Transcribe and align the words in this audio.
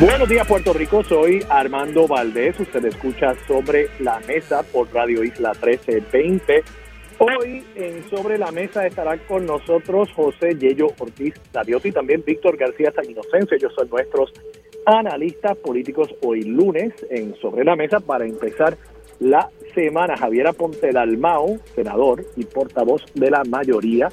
Buenos 0.00 0.28
días 0.28 0.46
Puerto 0.46 0.72
Rico, 0.72 1.02
soy 1.02 1.44
Armando 1.48 2.06
Valdés, 2.06 2.60
usted 2.60 2.84
escucha 2.84 3.34
sobre 3.48 3.88
la 3.98 4.20
mesa 4.28 4.62
por 4.62 4.94
Radio 4.94 5.24
Isla 5.24 5.50
1320. 5.54 6.62
Hoy 7.18 7.64
en 7.74 8.08
Sobre 8.08 8.38
la 8.38 8.52
Mesa 8.52 8.86
estarán 8.86 9.18
con 9.26 9.44
nosotros 9.44 10.08
José 10.14 10.54
Yello 10.56 10.86
Ortiz 11.00 11.34
Daviotti 11.52 11.88
y 11.88 11.92
también 11.92 12.22
Víctor 12.24 12.56
García 12.56 12.92
San 12.94 13.10
Inocencio. 13.10 13.56
Ellos 13.56 13.72
son 13.74 13.88
nuestros 13.90 14.32
analistas 14.86 15.56
políticos 15.56 16.14
hoy 16.22 16.42
lunes 16.42 16.92
en 17.10 17.34
Sobre 17.34 17.64
la 17.64 17.74
Mesa 17.74 17.98
para 17.98 18.24
empezar 18.24 18.78
la 19.18 19.50
semana. 19.74 20.16
Javiera 20.16 20.52
Ponte 20.52 20.92
Dalmao, 20.92 21.58
senador 21.74 22.24
y 22.36 22.44
portavoz 22.44 23.02
de 23.14 23.32
la 23.32 23.42
mayoría 23.42 24.10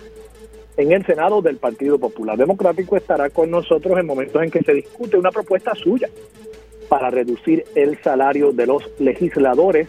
en 0.78 0.92
el 0.92 1.06
Senado 1.06 1.42
del 1.42 1.58
Partido 1.58 1.98
Popular 1.98 2.38
Democrático 2.38 2.98
estará 2.98 3.30
con 3.30 3.50
nosotros 3.50 3.98
en 3.98 4.06
momentos 4.06 4.42
en 4.44 4.52
que 4.52 4.62
se 4.62 4.74
discute 4.74 5.18
una 5.18 5.32
propuesta 5.32 5.74
suya 5.76 6.10
para 6.90 7.10
reducir 7.10 7.66
el 7.76 7.98
salario 8.02 8.52
de 8.52 8.68
los 8.68 8.84
legisladores 9.00 9.88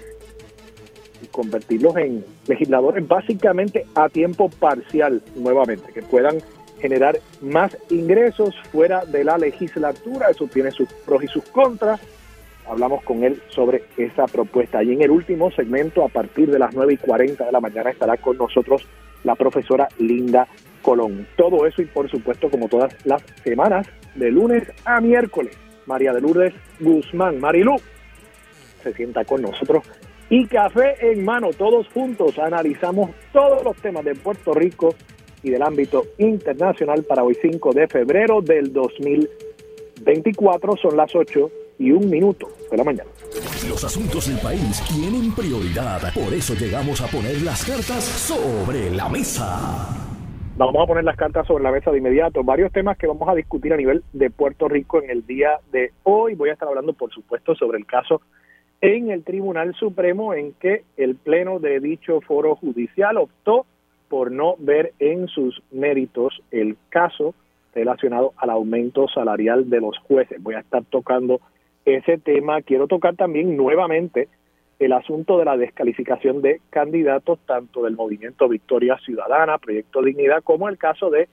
y 1.23 1.27
convertirlos 1.27 1.97
en 1.97 2.25
legisladores 2.47 3.07
básicamente 3.07 3.87
a 3.95 4.09
tiempo 4.09 4.49
parcial 4.49 5.23
nuevamente, 5.35 5.93
que 5.93 6.03
puedan 6.03 6.39
generar 6.81 7.19
más 7.41 7.77
ingresos 7.91 8.55
fuera 8.71 9.05
de 9.05 9.25
la 9.25 9.39
legislatura. 9.39 10.29
Eso 10.31 10.47
tiene 10.47 10.71
sus 10.71 10.93
pros 11.05 11.25
y 11.25 11.29
sus 11.29 11.45
contras. 11.45 12.01
Hablamos 12.69 13.03
con 13.05 13.25
él 13.25 13.41
sobre 13.49 13.85
esa 13.97 14.27
propuesta. 14.27 14.83
Y 14.83 14.93
en 14.93 15.03
el 15.03 15.11
último 15.11 15.51
segmento, 15.51 16.05
a 16.05 16.09
partir 16.09 16.51
de 16.51 16.59
las 16.59 16.75
9 16.75 16.95
y 16.95 16.97
40 16.97 17.45
de 17.45 17.53
la 17.53 17.61
mañana, 17.61 17.91
estará 17.91 18.17
con 18.17 18.37
nosotros 18.37 18.87
la 19.25 19.35
profesora 19.35 19.89
Linda 19.99 20.49
Colón. 20.87 21.27
Todo 21.37 21.67
eso 21.67 21.83
y 21.83 21.87
por 21.87 22.09
supuesto 22.09 22.49
como 22.49 22.69
todas 22.69 22.95
las 23.05 23.21
semanas, 23.43 23.89
de 24.15 24.31
lunes 24.31 24.63
a 24.85 25.01
miércoles, 25.01 25.59
María 25.85 26.13
de 26.13 26.21
Lourdes 26.21 26.55
Guzmán, 26.79 27.41
Marilú, 27.41 27.75
se 28.85 28.95
sienta 28.95 29.25
con 29.25 29.43
nosotros 29.43 29.85
y 30.31 30.47
café 30.47 30.95
en 31.01 31.25
mano, 31.25 31.51
todos 31.59 31.89
juntos 31.89 32.39
analizamos 32.39 33.11
todos 33.33 33.65
los 33.65 33.77
temas 33.79 34.05
de 34.05 34.15
Puerto 34.15 34.55
Rico 34.55 34.95
y 35.43 35.51
del 35.51 35.63
ámbito 35.63 36.05
internacional 36.19 37.03
para 37.03 37.25
hoy 37.25 37.37
5 37.43 37.73
de 37.73 37.89
febrero 37.89 38.41
del 38.41 38.73
2024, 38.73 40.77
son 40.77 40.97
las 40.97 41.13
8 41.13 41.51
y 41.81 41.91
un 41.91 42.09
minuto 42.09 42.49
de 42.71 42.77
la 42.77 42.85
mañana. 42.85 43.11
Los 43.69 43.83
asuntos 43.83 44.29
del 44.29 44.39
país 44.39 44.81
tienen 44.89 45.35
prioridad, 45.35 46.15
por 46.15 46.33
eso 46.33 46.55
llegamos 46.55 47.01
a 47.01 47.09
poner 47.09 47.43
las 47.43 47.65
cartas 47.65 48.05
sobre 48.05 48.89
la 48.91 49.09
mesa. 49.09 50.06
Vamos 50.59 50.83
a 50.83 50.87
poner 50.87 51.05
las 51.05 51.19
cartas 51.19 51.47
sobre 51.47 51.65
la 51.65 51.71
mesa 51.71 51.91
de 51.91 51.99
inmediato. 51.99 52.43
Varios 52.43 52.73
temas 52.73 52.97
que 52.97 53.07
vamos 53.07 53.29
a 53.29 53.35
discutir 53.35 53.75
a 53.75 53.77
nivel 53.77 54.03
de 54.15 54.31
Puerto 54.31 54.69
Rico 54.69 55.03
en 55.03 55.11
el 55.11 55.27
día 55.27 55.59
de 55.71 55.93
hoy. 56.03 56.35
Voy 56.35 56.49
a 56.49 56.55
estar 56.55 56.67
hablando, 56.67 56.95
por 56.95 57.13
supuesto, 57.13 57.55
sobre 57.55 57.77
el 57.77 57.85
caso 57.85 58.23
en 58.81 59.11
el 59.11 59.23
Tribunal 59.23 59.75
Supremo 59.75 60.33
en 60.33 60.55
que 60.55 60.85
el 60.97 61.17
Pleno 61.17 61.59
de 61.59 61.79
dicho 61.81 62.23
foro 62.23 62.57
judicial 62.57 63.19
optó 63.19 63.67
por 64.09 64.33
no 64.33 64.55
ver 64.59 64.95
en 64.99 65.29
sus 65.29 65.63
méritos 65.73 66.43
el 66.51 66.79
caso 66.89 67.35
relacionado 67.75 68.33
al 68.39 68.49
aumento 68.49 69.09
salarial 69.09 69.69
de 69.69 69.83
los 69.83 69.99
jueces. 69.99 70.43
Voy 70.43 70.55
a 70.55 70.61
estar 70.61 70.83
tocando 70.85 71.43
ese 71.85 72.17
tema. 72.17 72.63
Quiero 72.63 72.87
tocar 72.87 73.15
también 73.15 73.59
nuevamente 73.59 74.31
el 74.79 74.93
asunto 74.93 75.39
de 75.39 75.45
la 75.45 75.57
descalificación 75.57 76.43
de 76.43 76.61
candidatos 76.71 77.39
tanto 77.47 77.83
del 77.83 77.97
movimiento 77.97 78.49
Victoria 78.49 78.99
Ciudadana, 78.99 79.59
Proyecto 79.59 80.03
Dignidad, 80.03 80.43
como 80.43 80.69
el 80.69 80.77
caso 80.77 81.11
de 81.11 81.29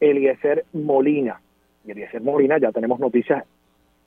Eliezer 0.00 0.64
Molina. 0.72 1.40
Eliezer 1.86 2.20
Molina 2.20 2.58
ya 2.58 2.72
tenemos 2.72 2.98
noticias 2.98 3.44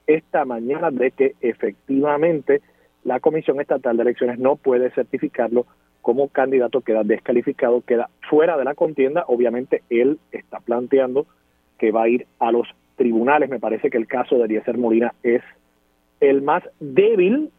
esta 0.08 0.46
mañana 0.46 0.92
de 0.92 1.12
que 1.12 1.36
efectivamente 1.42 2.62
la 3.04 3.20
Comisión 3.20 3.62
Estatal 3.62 3.96
de 3.98 4.04
Elecciones 4.04 4.40
no 4.40 4.56
puede 4.56 4.92
certificarlo 4.92 5.66
como 6.02 6.28
candidato, 6.30 6.82
queda 6.82 7.04
descalificado, 7.04 7.82
queda 7.82 8.10
fuera 8.30 8.58
de 8.58 8.66
la 8.66 8.76
contienda. 8.76 9.24
Obviamente 9.28 9.84
él 9.90 10.20
está 10.32 10.60
planteando 10.60 11.26
que 11.78 11.92
va 11.92 12.04
a 12.04 12.10
ir 12.10 12.28
a 12.40 12.52
los 12.52 12.68
tribunales. 12.96 13.50
Me 13.50 13.60
parece 13.60 13.90
que 13.90 13.98
el 13.98 14.08
caso 14.08 14.38
de 14.38 14.46
Eliezer 14.46 14.78
Molina 14.78 15.14
es 15.24 15.42
el 16.20 16.42
más 16.42 16.64
débil 16.80 17.52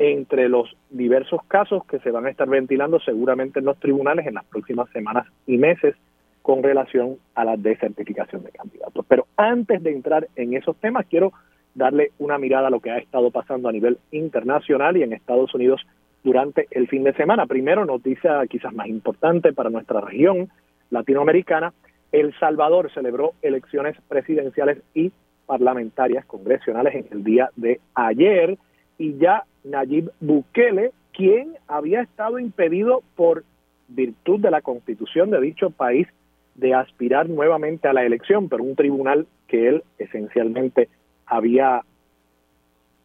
entre 0.00 0.48
los 0.48 0.74
diversos 0.88 1.42
casos 1.46 1.84
que 1.84 1.98
se 1.98 2.10
van 2.10 2.24
a 2.24 2.30
estar 2.30 2.48
ventilando 2.48 2.98
seguramente 3.00 3.58
en 3.58 3.66
los 3.66 3.78
tribunales 3.78 4.26
en 4.26 4.32
las 4.32 4.46
próximas 4.46 4.88
semanas 4.92 5.26
y 5.46 5.58
meses 5.58 5.94
con 6.40 6.62
relación 6.62 7.18
a 7.34 7.44
la 7.44 7.58
desertificación 7.58 8.42
de 8.42 8.50
candidatos. 8.50 9.04
Pero 9.06 9.26
antes 9.36 9.82
de 9.82 9.92
entrar 9.92 10.26
en 10.36 10.54
esos 10.54 10.74
temas, 10.76 11.04
quiero 11.06 11.34
darle 11.74 12.12
una 12.18 12.38
mirada 12.38 12.68
a 12.68 12.70
lo 12.70 12.80
que 12.80 12.90
ha 12.90 12.96
estado 12.96 13.30
pasando 13.30 13.68
a 13.68 13.72
nivel 13.72 13.98
internacional 14.10 14.96
y 14.96 15.02
en 15.02 15.12
Estados 15.12 15.54
Unidos 15.54 15.82
durante 16.24 16.66
el 16.70 16.88
fin 16.88 17.04
de 17.04 17.12
semana. 17.12 17.44
Primero, 17.44 17.84
noticia 17.84 18.40
quizás 18.48 18.72
más 18.72 18.86
importante 18.86 19.52
para 19.52 19.68
nuestra 19.68 20.00
región 20.00 20.48
latinoamericana, 20.88 21.74
El 22.10 22.34
Salvador 22.40 22.90
celebró 22.94 23.34
elecciones 23.42 23.96
presidenciales 24.08 24.78
y 24.94 25.12
parlamentarias 25.44 26.24
congresionales 26.24 26.94
en 26.94 27.06
el 27.10 27.22
día 27.22 27.50
de 27.56 27.80
ayer 27.94 28.56
y 28.96 29.18
ya 29.18 29.44
Nayib 29.64 30.10
Bukele, 30.20 30.92
quien 31.12 31.56
había 31.68 32.02
estado 32.02 32.38
impedido 32.38 33.02
por 33.16 33.44
virtud 33.88 34.40
de 34.40 34.50
la 34.50 34.62
constitución 34.62 35.30
de 35.30 35.40
dicho 35.40 35.70
país 35.70 36.06
de 36.54 36.74
aspirar 36.74 37.28
nuevamente 37.28 37.88
a 37.88 37.92
la 37.92 38.04
elección, 38.04 38.48
pero 38.48 38.62
un 38.62 38.76
tribunal 38.76 39.26
que 39.48 39.68
él 39.68 39.82
esencialmente 39.98 40.88
había 41.26 41.82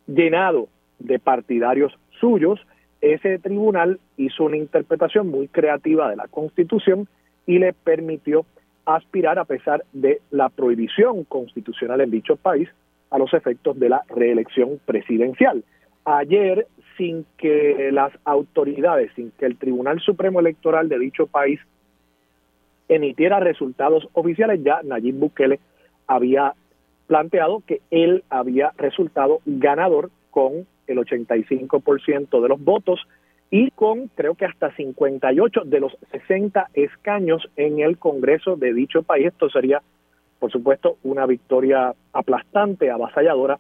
llenado 0.08 0.68
de 1.00 1.20
partidarios 1.20 1.98
suyos, 2.20 2.60
ese 3.02 3.40
tribunal 3.40 4.00
hizo 4.18 4.46
una 4.46 4.58
interpretación 4.58 5.28
muy 5.28 5.48
creativa 5.48 6.10
de 6.10 6.16
la 6.16 6.28
constitución 6.28 7.08
y 7.46 7.60
le 7.60 7.74
permitió 7.74 8.46
aspirar 8.86 9.40
a 9.40 9.46
pesar 9.46 9.84
de 9.94 10.22
la 10.32 10.50
prohibición 10.50 11.24
constitucional 11.24 12.02
en 12.02 12.12
dicho 12.12 12.36
país 12.36 12.70
a 13.10 13.18
los 13.18 13.34
efectos 13.34 13.80
de 13.80 13.90
la 13.90 14.04
reelección 14.10 14.80
presidencial 14.86 15.64
ayer 16.06 16.68
sin 16.98 17.26
que 17.38 17.90
las 17.92 18.14
autoridades, 18.24 19.12
sin 19.16 19.32
que 19.32 19.46
el 19.46 19.58
Tribunal 19.58 20.00
Supremo 20.00 20.40
Electoral 20.40 20.88
de 20.88 21.00
dicho 21.00 21.28
país 21.28 21.60
emitiera 22.88 23.40
resultados 23.40 24.08
oficiales, 24.14 24.62
ya 24.64 24.82
Nayib 24.84 25.16
Bukele 25.16 25.60
había 26.08 26.54
planteado 27.08 27.64
que 27.66 27.82
él 27.92 28.24
había 28.30 28.72
resultado 28.78 29.40
ganador 29.46 30.10
con 30.32 30.68
el 30.88 30.98
85% 30.98 32.42
de 32.42 32.50
los 32.50 32.64
votos 32.64 33.00
y 33.50 33.72
con 33.72 34.08
creo 34.10 34.36
que 34.36 34.46
hasta 34.46 34.76
58 34.76 35.62
de 35.66 35.80
los 35.80 35.98
60 36.12 36.70
escaños 36.74 37.48
en 37.56 37.80
el 37.80 37.98
Congreso 37.98 38.56
de 38.56 38.74
dicho 38.74 39.04
país. 39.04 39.28
Esto 39.28 39.50
sería, 39.50 39.82
por 40.40 40.52
supuesto, 40.52 40.98
una 41.04 41.26
victoria 41.26 41.94
aplastante, 42.14 42.90
avasalladora 42.90 43.60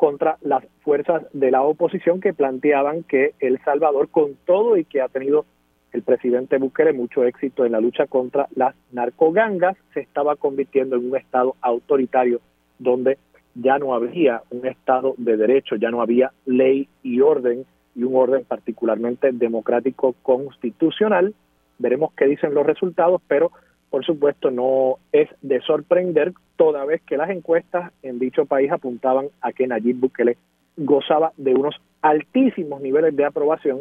contra 0.00 0.38
las 0.40 0.64
fuerzas 0.80 1.24
de 1.34 1.50
la 1.50 1.60
oposición 1.60 2.22
que 2.22 2.32
planteaban 2.32 3.02
que 3.02 3.34
El 3.38 3.62
Salvador, 3.62 4.08
con 4.08 4.34
todo 4.46 4.78
y 4.78 4.86
que 4.86 5.02
ha 5.02 5.08
tenido 5.08 5.44
el 5.92 6.00
presidente 6.00 6.56
Bukele 6.56 6.94
mucho 6.94 7.22
éxito 7.24 7.66
en 7.66 7.72
la 7.72 7.82
lucha 7.82 8.06
contra 8.06 8.48
las 8.56 8.74
narcogangas, 8.92 9.76
se 9.92 10.00
estaba 10.00 10.36
convirtiendo 10.36 10.96
en 10.96 11.10
un 11.10 11.18
Estado 11.18 11.54
autoritario 11.60 12.40
donde 12.78 13.18
ya 13.54 13.78
no 13.78 13.92
había 13.92 14.40
un 14.48 14.66
Estado 14.66 15.12
de 15.18 15.36
derecho, 15.36 15.76
ya 15.76 15.90
no 15.90 16.00
había 16.00 16.32
ley 16.46 16.88
y 17.02 17.20
orden, 17.20 17.66
y 17.94 18.02
un 18.02 18.16
orden 18.16 18.46
particularmente 18.48 19.32
democrático 19.32 20.14
constitucional. 20.22 21.34
Veremos 21.78 22.14
qué 22.14 22.24
dicen 22.24 22.54
los 22.54 22.64
resultados, 22.64 23.20
pero 23.28 23.52
por 23.90 24.04
supuesto, 24.04 24.50
no 24.50 24.98
es 25.12 25.28
de 25.42 25.60
sorprender, 25.60 26.32
toda 26.56 26.84
vez 26.84 27.02
que 27.02 27.16
las 27.16 27.30
encuestas 27.30 27.92
en 28.02 28.18
dicho 28.18 28.46
país 28.46 28.70
apuntaban 28.70 29.26
a 29.40 29.52
que 29.52 29.66
Nayib 29.66 29.96
Bukele 29.96 30.36
gozaba 30.76 31.32
de 31.36 31.54
unos 31.54 31.74
altísimos 32.00 32.80
niveles 32.80 33.16
de 33.16 33.24
aprobación, 33.24 33.80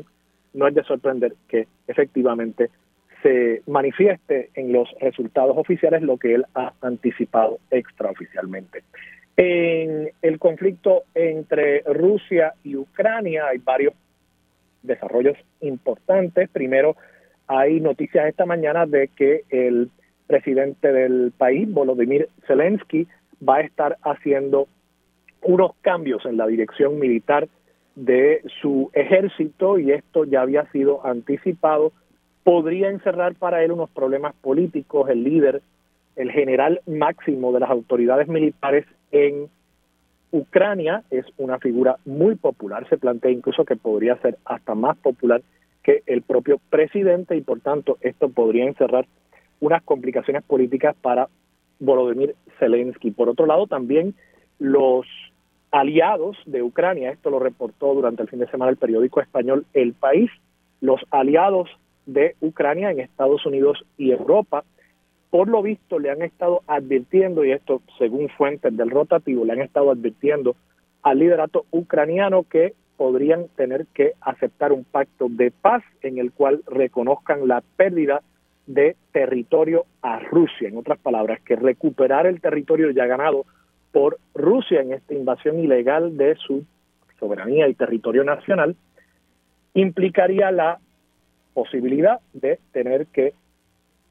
no 0.54 0.68
es 0.68 0.74
de 0.74 0.84
sorprender 0.84 1.36
que 1.48 1.68
efectivamente 1.88 2.70
se 3.22 3.62
manifieste 3.68 4.50
en 4.56 4.72
los 4.72 4.90
resultados 5.00 5.58
oficiales 5.58 6.02
lo 6.02 6.18
que 6.18 6.36
él 6.36 6.46
ha 6.56 6.74
anticipado 6.82 7.60
extraoficialmente. 7.70 8.84
En 9.38 10.12
el 10.22 10.40
conflicto 10.40 11.04
entre 11.14 11.82
Rusia 11.82 12.54
y 12.64 12.76
Ucrania 12.76 13.48
hay 13.48 13.60
varios 13.60 13.94
desarrollos 14.82 15.38
importantes. 15.62 16.50
Primero, 16.50 16.96
hay 17.48 17.80
noticias 17.80 18.28
esta 18.28 18.46
mañana 18.46 18.86
de 18.86 19.10
que 19.10 19.44
el 19.50 19.90
presidente 20.30 20.94
del 20.94 21.34
país, 21.36 21.68
Volodymyr 21.74 22.30
Zelensky, 22.46 23.08
va 23.48 23.56
a 23.58 23.62
estar 23.62 23.98
haciendo 24.04 24.68
unos 25.42 25.72
cambios 25.82 26.24
en 26.26 26.38
la 26.38 26.46
dirección 26.46 27.00
militar 27.00 27.48
de 27.96 28.44
su 28.62 28.92
ejército 28.94 29.80
y 29.80 29.92
esto 29.92 30.26
ya 30.26 30.42
había 30.42 30.70
sido 30.72 31.04
anticipado 31.04 31.92
podría 32.44 32.90
encerrar 32.90 33.36
para 33.36 33.64
él 33.64 33.72
unos 33.72 33.90
problemas 33.90 34.34
políticos. 34.42 35.10
El 35.10 35.24
líder, 35.24 35.62
el 36.16 36.32
general 36.32 36.82
máximo 36.88 37.52
de 37.52 37.60
las 37.60 37.70
autoridades 37.70 38.28
militares 38.28 38.86
en 39.12 39.48
Ucrania 40.32 41.04
es 41.10 41.26
una 41.38 41.58
figura 41.60 41.98
muy 42.06 42.36
popular, 42.36 42.88
se 42.88 42.98
plantea 42.98 43.32
incluso 43.32 43.66
que 43.66 43.76
podría 43.76 44.16
ser 44.18 44.38
hasta 44.46 44.76
más 44.76 44.98
popular 44.98 45.42
que 45.84 46.04
el 46.06 46.22
propio 46.22 46.60
presidente 46.70 47.36
y 47.36 47.42
por 47.42 47.62
tanto 47.62 47.98
esto 48.02 48.30
podría 48.30 48.66
encerrar 48.66 49.06
unas 49.60 49.84
complicaciones 49.84 50.44
políticas 50.44 50.96
para 51.02 51.30
Volodymyr 51.80 52.36
Zelensky. 52.60 53.12
Por 53.12 53.30
otro 53.30 53.46
lado, 53.46 53.68
también 53.68 54.16
los 54.60 55.06
aliados 55.72 56.38
de 56.46 56.64
Ucrania, 56.64 57.12
esto 57.12 57.30
lo 57.30 57.40
reportó 57.40 57.94
durante 57.94 58.24
el 58.24 58.30
fin 58.30 58.40
de 58.40 58.50
semana 58.50 58.72
el 58.72 58.78
periódico 58.78 59.22
español 59.22 59.66
El 59.74 59.94
País, 59.94 60.30
los 60.82 61.02
aliados 61.12 61.70
de 62.06 62.36
Ucrania 62.42 62.92
en 62.92 63.00
Estados 63.00 63.46
Unidos 63.46 63.86
y 63.98 64.12
Europa. 64.12 64.64
Por 65.30 65.48
lo 65.48 65.62
visto 65.62 66.00
le 66.00 66.10
han 66.10 66.22
estado 66.22 66.62
advirtiendo, 66.68 67.46
y 67.46 67.52
esto 67.52 67.82
según 67.98 68.30
fuentes 68.30 68.76
del 68.76 68.90
rotativo, 68.90 69.46
le 69.46 69.54
han 69.54 69.62
estado 69.62 69.92
advirtiendo 69.92 70.56
al 71.04 71.20
liderato 71.20 71.66
ucraniano 71.72 72.44
que 72.44 72.74
podrían 72.98 73.48
tener 73.56 73.86
que 73.94 74.14
aceptar 74.20 74.74
un 74.74 74.84
pacto 74.84 75.28
de 75.30 75.52
paz 75.52 75.84
en 76.02 76.18
el 76.18 76.32
cual 76.32 76.62
reconozcan 76.68 77.48
la 77.48 77.64
pérdida 77.78 78.22
de 78.70 78.96
territorio 79.12 79.86
a 80.04 80.20
Rusia. 80.20 80.70
En 80.70 80.78
otras 80.78 81.00
palabras, 81.00 81.42
que 81.42 81.56
recuperar 81.56 82.28
el 82.28 82.40
territorio 82.40 82.92
ya 82.92 83.08
ganado 83.08 83.46
por 83.92 84.20
Rusia 84.36 84.82
en 84.82 84.94
esta 84.94 85.16
invasión 85.16 85.60
ilegal 85.60 86.16
de 86.16 86.36
su 86.36 86.64
soberanía 87.20 87.68
y 87.68 87.74
territorio 87.74 88.24
nacional 88.24 88.76
implicaría 89.74 90.52
la 90.52 90.78
posibilidad 91.56 92.20
de 92.34 92.60
tener 92.72 93.08
que 93.08 93.34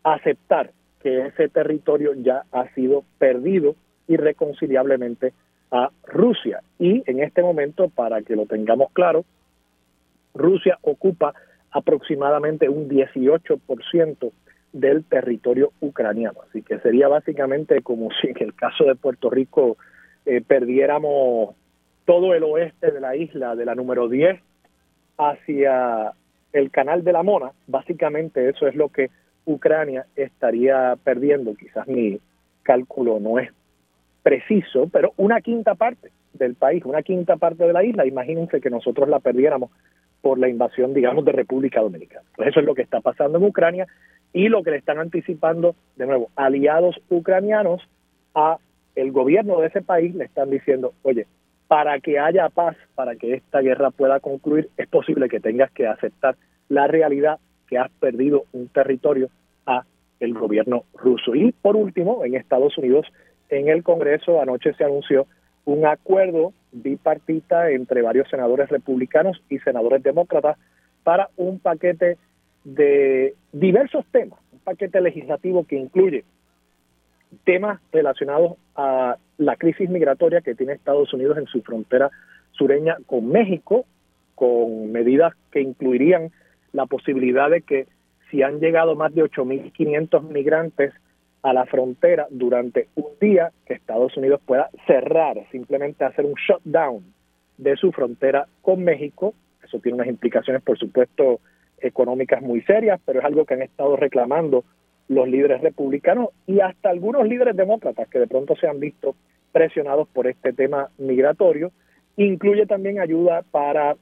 aceptar 0.03 0.73
que 1.01 1.27
ese 1.27 1.49
territorio 1.49 2.15
ya 2.15 2.43
ha 2.51 2.69
sido 2.75 3.05
perdido 3.19 3.77
irreconciliablemente 4.09 5.35
a 5.71 5.91
Rusia. 6.05 6.63
Y 6.81 7.05
en 7.07 7.23
este 7.23 7.43
momento, 7.43 7.89
para 7.91 8.23
que 8.23 8.35
lo 8.35 8.47
tengamos 8.47 8.91
claro, 8.93 9.25
Rusia 10.35 10.79
ocupa 10.83 11.33
aproximadamente 11.71 12.69
un 12.69 12.89
18% 12.89 14.33
del 14.73 15.05
territorio 15.05 15.73
ucraniano. 15.81 16.41
Así 16.49 16.63
que 16.63 16.79
sería 16.81 17.09
básicamente 17.09 17.83
como 17.83 18.11
si 18.21 18.29
en 18.29 18.37
el 18.41 18.55
caso 18.55 18.85
de 18.85 18.95
Puerto 18.95 19.31
Rico 19.31 19.77
eh, 20.27 20.43
perdiéramos 20.47 21.55
todo 22.05 22.35
el 22.35 22.43
oeste 22.43 22.91
de 22.91 23.01
la 23.01 23.17
isla, 23.17 23.55
de 23.55 23.65
la 23.65 23.75
número 23.75 24.09
10, 24.09 24.41
hacia 25.19 26.13
el 26.53 26.71
canal 26.71 27.05
de 27.05 27.13
la 27.13 27.23
Mona, 27.23 27.53
básicamente 27.67 28.49
eso 28.49 28.67
es 28.67 28.75
lo 28.75 28.89
que 28.89 29.11
Ucrania 29.45 30.07
estaría 30.17 30.97
perdiendo, 31.03 31.55
quizás 31.55 31.87
mi 31.87 32.19
cálculo 32.63 33.19
no 33.21 33.39
es 33.39 33.51
preciso, 34.23 34.89
pero 34.93 35.13
una 35.17 35.41
quinta 35.41 35.75
parte 35.75 36.11
del 36.33 36.55
país, 36.55 36.85
una 36.85 37.03
quinta 37.03 37.37
parte 37.37 37.67
de 37.67 37.73
la 37.73 37.85
isla, 37.85 38.07
imagínense 38.07 38.61
que 38.61 38.71
nosotros 38.71 39.09
la 39.09 39.21
perdiéramos 39.21 39.71
por 40.21 40.39
la 40.39 40.49
invasión, 40.49 40.95
digamos, 40.95 41.25
de 41.25 41.33
República 41.33 41.81
Dominicana. 41.81 42.27
Pues 42.37 42.49
eso 42.49 42.61
es 42.61 42.67
lo 42.67 42.75
que 42.75 42.83
está 42.83 43.01
pasando 43.01 43.39
en 43.39 43.45
Ucrania 43.45 43.87
y 44.33 44.49
lo 44.49 44.63
que 44.63 44.73
le 44.73 44.79
están 44.79 44.99
anticipando, 44.99 45.75
de 45.97 46.07
nuevo, 46.07 46.31
aliados 46.37 47.01
ucranianos 47.09 47.83
a 48.35 48.59
el 48.95 49.13
gobierno 49.13 49.61
de 49.61 49.69
ese 49.69 49.81
país 49.81 50.15
le 50.15 50.25
están 50.25 50.51
diciendo, 50.51 50.93
oye, 51.03 51.27
para 51.69 52.01
que 52.01 52.19
haya 52.19 52.49
paz, 52.49 52.77
para 52.95 53.15
que 53.15 53.35
esta 53.35 53.61
guerra 53.61 53.91
pueda 53.91 54.21
concluir, 54.21 54.71
es 54.77 54.89
posible 54.89 55.29
que 55.29 55.39
tengas 55.39 55.71
que 55.71 55.87
aceptar 55.87 56.37
la 56.69 56.87
realidad 56.87 57.39
que 57.69 57.79
has 57.79 57.91
perdido 58.01 58.45
un 58.53 58.69
territorio 58.69 59.29
a 59.67 59.85
el 60.19 60.35
gobierno 60.35 60.85
ruso. 60.95 61.35
Y 61.35 61.53
por 61.53 61.77
último, 61.77 62.25
en 62.25 62.35
Estados 62.35 62.77
Unidos, 62.79 63.07
en 63.51 63.69
el 63.69 63.83
Congreso 63.83 64.41
anoche 64.41 64.75
se 64.75 64.85
anunció 64.85 65.27
un 65.65 65.87
acuerdo 65.87 66.53
bipartita 66.73 67.71
entre 67.71 68.03
varios 68.03 68.29
senadores 68.29 68.69
republicanos 68.69 69.43
y 69.49 69.59
senadores 69.59 70.03
demócratas 70.03 70.59
para 71.03 71.31
un 71.37 71.59
paquete 71.59 72.19
de 72.65 73.35
diversos 73.53 74.05
temas, 74.11 74.39
un 74.53 74.59
paquete 74.61 75.01
legislativo 75.01 75.65
que 75.65 75.77
incluye 75.77 76.25
temas 77.45 77.81
relacionados 77.93 78.57
a 78.75 79.17
la 79.39 79.57
crisis 79.57 79.89
migratoria 79.89 80.41
que 80.41 80.55
tiene 80.55 80.73
Estados 80.75 81.13
Unidos 81.13 81.39
en 81.39 81.47
su 81.47 81.63
frontera 81.63 82.11
sureña 82.53 82.97
con 83.07 83.29
México, 83.29 83.87
con 84.35 84.93
medidas 84.93 85.35
que 85.51 85.61
incluirían 85.61 86.31
la 86.73 86.87
posibilidad 86.87 87.51
de 87.51 87.63
que 87.63 87.87
si 88.31 88.43
han 88.43 88.61
llegado 88.61 88.95
más 88.95 89.15
de 89.15 89.25
8.500 89.25 90.23
migrantes 90.29 90.93
a 91.43 91.53
la 91.53 91.67
frontera 91.67 92.27
durante 92.31 92.89
un 92.97 93.07
día, 93.21 93.53
que 93.67 93.75
Estados 93.75 94.17
Unidos 94.17 94.41
pueda 94.45 94.71
cerrar, 94.87 95.37
simplemente 95.51 96.05
hacer 96.05 96.25
un 96.25 96.35
shutdown 96.35 97.05
de 97.57 97.77
su 97.77 97.93
frontera 97.93 98.47
con 98.63 98.83
México. 98.83 99.35
Eso 99.63 99.79
tiene 99.81 99.97
unas 99.97 100.09
implicaciones, 100.09 100.63
por 100.63 100.79
supuesto, 100.79 101.41
económicas 101.81 102.43
muy 102.43 102.63
serias, 102.63 103.01
pero 103.05 103.21
es 103.21 103.25
algo 103.25 103.45
que 103.45 103.55
han 103.55 103.63
estado 103.63 103.97
reclamando 103.97 104.65
los 105.09 105.29
líderes 105.29 105.61
republicanos 105.63 106.31
y 106.47 106.61
hasta 106.61 106.91
algunos 106.91 107.27
líderes 107.27 107.57
demócratas 107.57 108.09
que 108.09 108.19
de 108.19 108.27
pronto 108.27 108.57
se 108.57 108.67
han 108.67 108.81
visto 108.81 109.15
presionados 109.53 110.09
por 110.09 110.27
este 110.27 110.53
tema 110.53 110.91
migratorio. 110.99 111.73
Incluye 112.17 112.67
también 112.67 113.01
ayuda 113.01 113.43
para 113.51 113.97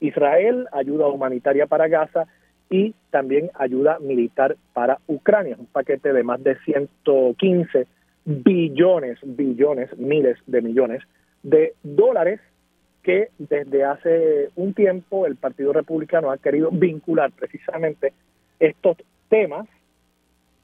Israel, 0.00 0.68
ayuda 0.72 1.08
humanitaria 1.08 1.66
para 1.66 1.88
Gaza 1.88 2.26
y 2.72 2.94
también 3.10 3.50
ayuda 3.54 3.98
militar 4.00 4.56
para 4.72 4.98
Ucrania. 5.06 5.56
Un 5.58 5.66
paquete 5.66 6.12
de 6.12 6.22
más 6.24 6.42
de 6.42 6.58
115 6.64 7.86
billones, 8.24 9.18
billones, 9.22 9.96
miles 9.98 10.38
de 10.46 10.62
millones 10.62 11.02
de 11.42 11.74
dólares 11.82 12.40
que 13.02 13.28
desde 13.38 13.84
hace 13.84 14.48
un 14.56 14.72
tiempo 14.72 15.26
el 15.26 15.36
Partido 15.36 15.72
Republicano 15.72 16.30
ha 16.30 16.38
querido 16.38 16.70
vincular 16.70 17.30
precisamente 17.32 18.14
estos 18.58 18.96
temas 19.28 19.68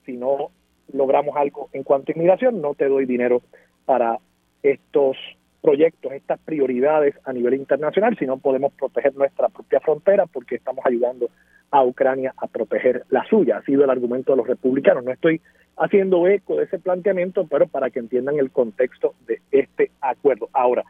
si 0.07 0.17
no 0.17 0.51
logramos 0.93 1.37
algo 1.37 1.69
en 1.75 1.83
cuanto 1.83 2.11
a 2.11 2.15
inmigración, 2.15 2.63
no 2.63 2.75
te 2.75 2.89
doy 2.89 3.05
dinero 3.05 3.43
para 3.85 4.19
estos 4.63 5.19
proyectos, 5.61 6.13
estas 6.13 6.39
prioridades 6.41 7.15
a 7.25 7.33
nivel 7.35 7.55
internacional, 7.55 8.17
si 8.17 8.25
no 8.25 8.39
podemos 8.39 8.73
proteger 8.73 9.15
nuestra 9.15 9.49
propia 9.49 9.81
frontera 9.81 10.25
porque 10.27 10.55
estamos 10.55 10.87
ayudando 10.87 11.29
a 11.71 11.85
Ucrania 11.85 12.35
a 12.37 12.47
proteger 12.47 13.05
la 13.11 13.25
suya. 13.29 13.59
Ha 13.59 13.63
sido 13.63 13.85
el 13.85 13.91
argumento 13.91 14.33
de 14.33 14.39
los 14.39 14.47
republicanos. 14.47 15.05
No 15.05 15.13
estoy 15.13 15.41
haciendo 15.77 16.27
eco 16.27 16.57
de 16.57 16.65
ese 16.65 16.79
planteamiento, 16.79 17.47
pero 17.47 17.67
para 17.67 17.91
que 17.91 18.01
entiendan 18.01 18.39
el 18.39 18.51
contexto 18.51 19.15
de 19.27 19.41
este 19.51 19.91
acuerdo. 20.01 20.49
Ahora, 20.53 20.85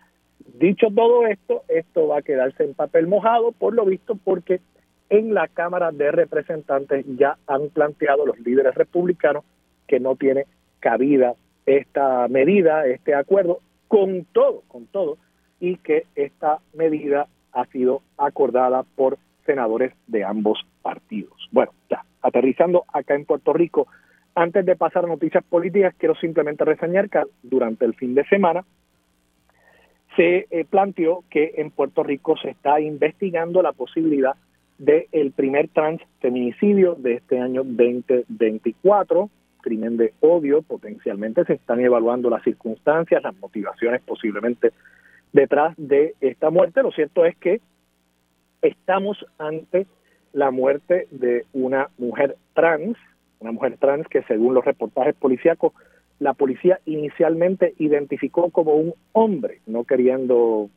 dicho 0.58 0.88
todo 0.94 1.26
esto, 1.26 1.62
esto 1.68 2.08
va 2.08 2.18
a 2.18 2.23
quedarse 2.23 2.64
en 2.64 2.75
papel 2.75 3.06
mojado, 3.06 3.52
por 3.52 3.75
lo 3.75 3.85
visto, 3.85 4.16
porque 4.23 4.61
en 5.11 5.35
la 5.35 5.49
Cámara 5.49 5.90
de 5.90 6.11
Representantes 6.11 7.04
ya 7.16 7.37
han 7.47 7.68
planteado 7.70 8.26
los 8.26 8.38
líderes 8.40 8.75
republicanos 8.75 9.44
que 9.87 10.00
no 10.00 10.16
tiene 10.16 10.47
cabida 10.80 11.35
esta 11.66 12.28
medida, 12.28 12.87
este 12.87 13.14
acuerdo, 13.14 13.61
con 13.88 14.25
todo, 14.32 14.62
con 14.68 14.87
todo, 14.87 15.18
y 15.61 15.76
que 15.76 16.04
esta 16.14 16.58
medida 16.75 17.26
ha 17.52 17.66
sido 17.66 18.02
acordada 18.16 18.85
por 18.97 19.18
senadores 19.49 19.95
de 20.07 20.25
ambos 20.25 20.59
partidos. 20.83 21.49
Bueno, 21.50 21.73
ya, 21.88 22.05
aterrizando 22.21 22.85
acá 22.93 23.14
en 23.14 23.25
Puerto 23.25 23.55
Rico, 23.55 23.88
antes 24.35 24.67
de 24.67 24.76
pasar 24.76 25.07
a 25.07 25.09
noticias 25.09 25.43
políticas, 25.43 25.95
quiero 25.97 26.14
simplemente 26.17 26.67
reseñar 26.67 27.09
que 27.09 27.23
durante 27.43 27.87
el 27.87 27.95
fin 27.95 28.14
de 28.14 28.26
semana 28.26 28.62
se 30.17 30.47
eh, 30.50 30.67
planteó 30.69 31.25
que 31.31 31.55
en 31.57 31.71
Puerto 31.71 32.02
Rico 32.02 32.37
se 32.37 32.50
está 32.50 32.78
investigando 32.78 33.62
la 33.62 33.73
posibilidad 33.73 34.35
del 34.76 35.33
primer 35.33 35.69
transfeminicidio 35.69 36.95
de 36.95 37.14
este 37.14 37.40
año 37.40 37.64
2024, 37.64 39.31
crimen 39.62 39.97
de 39.97 40.12
odio, 40.21 40.62
potencialmente 40.62 41.45
se 41.47 41.55
están 41.55 41.81
evaluando 41.81 42.28
las 42.31 42.43
circunstancias, 42.45 43.23
las 43.23 43.37
motivaciones 43.38 44.02
posiblemente 44.02 44.73
detrás 45.33 45.75
de 45.78 46.14
esta 46.21 46.50
muerte. 46.50 46.83
Lo 46.83 46.93
cierto 46.93 47.25
es 47.25 47.37
que 47.38 47.61
estamos 48.62 49.25
ante 49.38 49.87
la 50.33 50.50
muerte 50.50 51.09
de 51.11 51.47
una 51.53 51.88
mujer 51.99 52.37
trans, 52.55 52.97
una 53.41 53.53
mujer 53.53 53.77
trans 53.79 54.07
que 54.09 54.23
según 54.25 54.55
los 54.55 54.65
reportajes 54.65 55.15
policíacos, 55.15 55.73
la 56.19 56.35
policía 56.35 56.81
inicialmente 56.85 57.75
identificó 57.79 58.50
como 58.50 58.75
un 58.75 58.95
hombre, 59.12 59.61
no 59.67 59.85
queriendo 59.85 60.69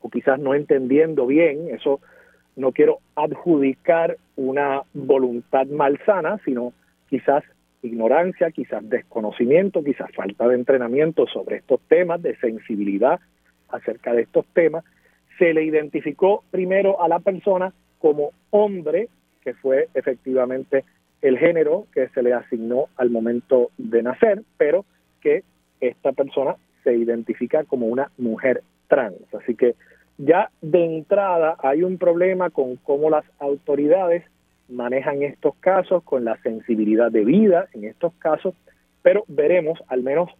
o 0.00 0.10
quizás 0.10 0.38
no 0.38 0.54
entendiendo 0.54 1.26
bien, 1.26 1.68
eso 1.70 2.00
no 2.56 2.72
quiero 2.72 2.98
adjudicar 3.14 4.16
una 4.36 4.82
voluntad 4.92 5.66
malsana, 5.66 6.40
sino 6.44 6.72
quizás 7.08 7.44
ignorancia, 7.82 8.50
quizás 8.50 8.88
desconocimiento, 8.88 9.84
quizás 9.84 10.10
falta 10.14 10.48
de 10.48 10.56
entrenamiento 10.56 11.26
sobre 11.26 11.56
estos 11.56 11.80
temas, 11.82 12.20
de 12.20 12.36
sensibilidad 12.36 13.20
acerca 13.68 14.12
de 14.12 14.22
estos 14.22 14.44
temas. 14.46 14.84
Se 15.38 15.54
le 15.54 15.64
identificó 15.64 16.44
primero 16.50 17.02
a 17.02 17.08
la 17.08 17.20
persona 17.20 17.72
como 17.98 18.32
hombre, 18.50 19.08
que 19.42 19.54
fue 19.54 19.88
efectivamente 19.94 20.84
el 21.22 21.38
género 21.38 21.86
que 21.92 22.08
se 22.08 22.22
le 22.22 22.32
asignó 22.32 22.86
al 22.96 23.10
momento 23.10 23.70
de 23.76 24.02
nacer, 24.02 24.42
pero 24.56 24.84
que 25.20 25.42
esta 25.80 26.12
persona 26.12 26.56
se 26.84 26.94
identifica 26.94 27.64
como 27.64 27.86
una 27.86 28.10
mujer 28.18 28.62
trans. 28.88 29.16
Así 29.34 29.54
que 29.54 29.74
ya 30.16 30.50
de 30.60 30.84
entrada 30.84 31.56
hay 31.60 31.82
un 31.82 31.98
problema 31.98 32.50
con 32.50 32.76
cómo 32.76 33.10
las 33.10 33.24
autoridades 33.38 34.24
manejan 34.68 35.22
estos 35.22 35.54
casos, 35.56 36.02
con 36.02 36.24
la 36.24 36.36
sensibilidad 36.42 37.10
de 37.10 37.24
vida 37.24 37.68
en 37.72 37.84
estos 37.84 38.12
casos, 38.14 38.54
pero 39.02 39.24
veremos 39.28 39.78
al 39.88 40.02
menos 40.02 40.30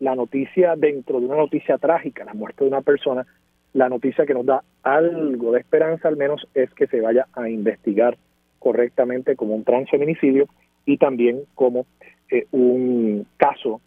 la 0.00 0.14
noticia 0.14 0.76
dentro 0.76 1.20
de 1.20 1.26
una 1.26 1.36
noticia 1.36 1.76
trágica, 1.78 2.24
la 2.24 2.34
muerte 2.34 2.64
de 2.64 2.70
una 2.70 2.82
persona, 2.82 3.26
la 3.72 3.88
noticia 3.88 4.26
que 4.26 4.34
nos 4.34 4.46
da 4.46 4.62
algo 4.82 5.52
de 5.52 5.60
esperanza 5.60 6.08
al 6.08 6.16
menos 6.16 6.46
es 6.54 6.72
que 6.74 6.86
se 6.86 7.00
vaya 7.00 7.26
a 7.34 7.48
investigar 7.48 8.16
correctamente 8.58 9.36
como 9.36 9.54
un 9.54 9.64
transfeminicidio 9.64 10.48
y 10.84 10.96
también 10.96 11.42
como 11.54 11.86
eh, 12.30 12.46
un 12.50 13.26
caso 13.36 13.80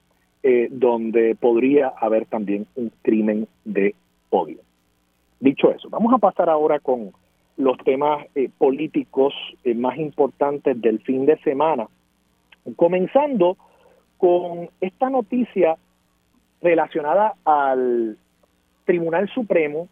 eh, 0.44 0.70
donde 0.72 1.36
podría 1.36 1.90
haber 1.90 2.26
también 2.26 2.66
un 2.76 2.92
crimen 3.04 3.48
de 3.64 3.94
odio. 4.32 4.58
Dicho 5.40 5.72
eso, 5.72 5.90
vamos 5.90 6.14
a 6.14 6.18
pasar 6.18 6.50
ahora 6.50 6.80
con 6.80 7.12
los 7.58 7.78
temas 7.80 8.26
eh, 8.36 8.50
políticos 8.58 9.34
eh, 9.64 9.76
más 9.76 9.98
importantes 9.98 10.82
del 10.82 11.00
fin 11.02 11.26
de 11.26 11.38
semana, 11.40 11.88
comenzando 12.76 13.58
con 14.18 14.70
esta 14.82 15.10
noticia 15.10 15.78
relacionada 16.62 17.36
al 17.46 18.18
Tribunal 18.92 19.30
Supremo 19.30 19.88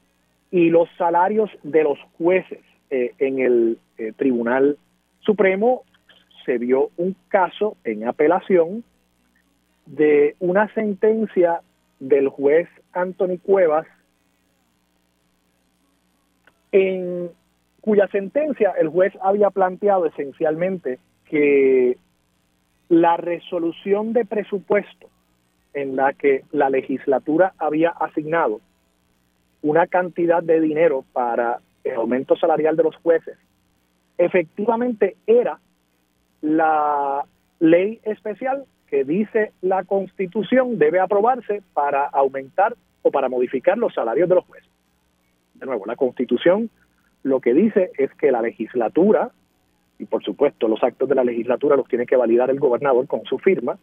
y 0.51 0.69
los 0.69 0.89
salarios 0.97 1.49
de 1.63 1.83
los 1.83 1.97
jueces. 2.17 2.59
Eh, 2.89 3.13
en 3.19 3.39
el 3.39 3.77
Tribunal 4.17 4.77
Supremo 5.21 5.83
se 6.45 6.57
vio 6.57 6.89
un 6.97 7.15
caso 7.29 7.77
en 7.85 8.05
apelación 8.05 8.83
de 9.85 10.35
una 10.39 10.67
sentencia 10.73 11.61
del 12.01 12.27
juez 12.27 12.67
Anthony 12.91 13.37
Cuevas 13.41 13.87
en 16.73 17.29
cuya 17.79 18.07
sentencia 18.07 18.73
el 18.77 18.89
juez 18.89 19.13
había 19.21 19.49
planteado 19.49 20.07
esencialmente 20.07 20.99
que 21.29 21.97
la 22.89 23.15
resolución 23.15 24.11
de 24.11 24.25
presupuesto 24.25 25.07
en 25.73 25.95
la 25.95 26.11
que 26.11 26.43
la 26.51 26.69
legislatura 26.69 27.53
había 27.57 27.91
asignado 27.91 28.59
una 29.61 29.87
cantidad 29.87 30.41
de 30.41 30.59
dinero 30.59 31.03
para 31.13 31.59
el 31.83 31.95
aumento 31.95 32.35
salarial 32.35 32.75
de 32.75 32.83
los 32.83 32.95
jueces, 32.97 33.37
efectivamente 34.17 35.15
era 35.27 35.59
la 36.41 37.25
ley 37.59 37.99
especial 38.03 38.65
que 38.87 39.03
dice 39.03 39.51
la 39.61 39.83
Constitución 39.83 40.79
debe 40.79 40.99
aprobarse 40.99 41.61
para 41.73 42.05
aumentar 42.05 42.75
o 43.01 43.11
para 43.11 43.29
modificar 43.29 43.77
los 43.77 43.93
salarios 43.93 44.27
de 44.27 44.35
los 44.35 44.45
jueces. 44.45 44.69
De 45.53 45.65
nuevo, 45.65 45.85
la 45.85 45.95
Constitución 45.95 46.69
lo 47.23 47.39
que 47.41 47.53
dice 47.53 47.91
es 47.97 48.13
que 48.15 48.31
la 48.31 48.41
legislatura, 48.41 49.31
y 49.99 50.05
por 50.05 50.23
supuesto 50.23 50.67
los 50.67 50.83
actos 50.83 51.07
de 51.09 51.15
la 51.15 51.23
legislatura 51.23 51.75
los 51.75 51.87
tiene 51.87 52.05
que 52.05 52.15
validar 52.15 52.49
el 52.49 52.59
gobernador 52.59 53.07
con 53.07 53.23
su 53.25 53.37
firma, 53.37 53.77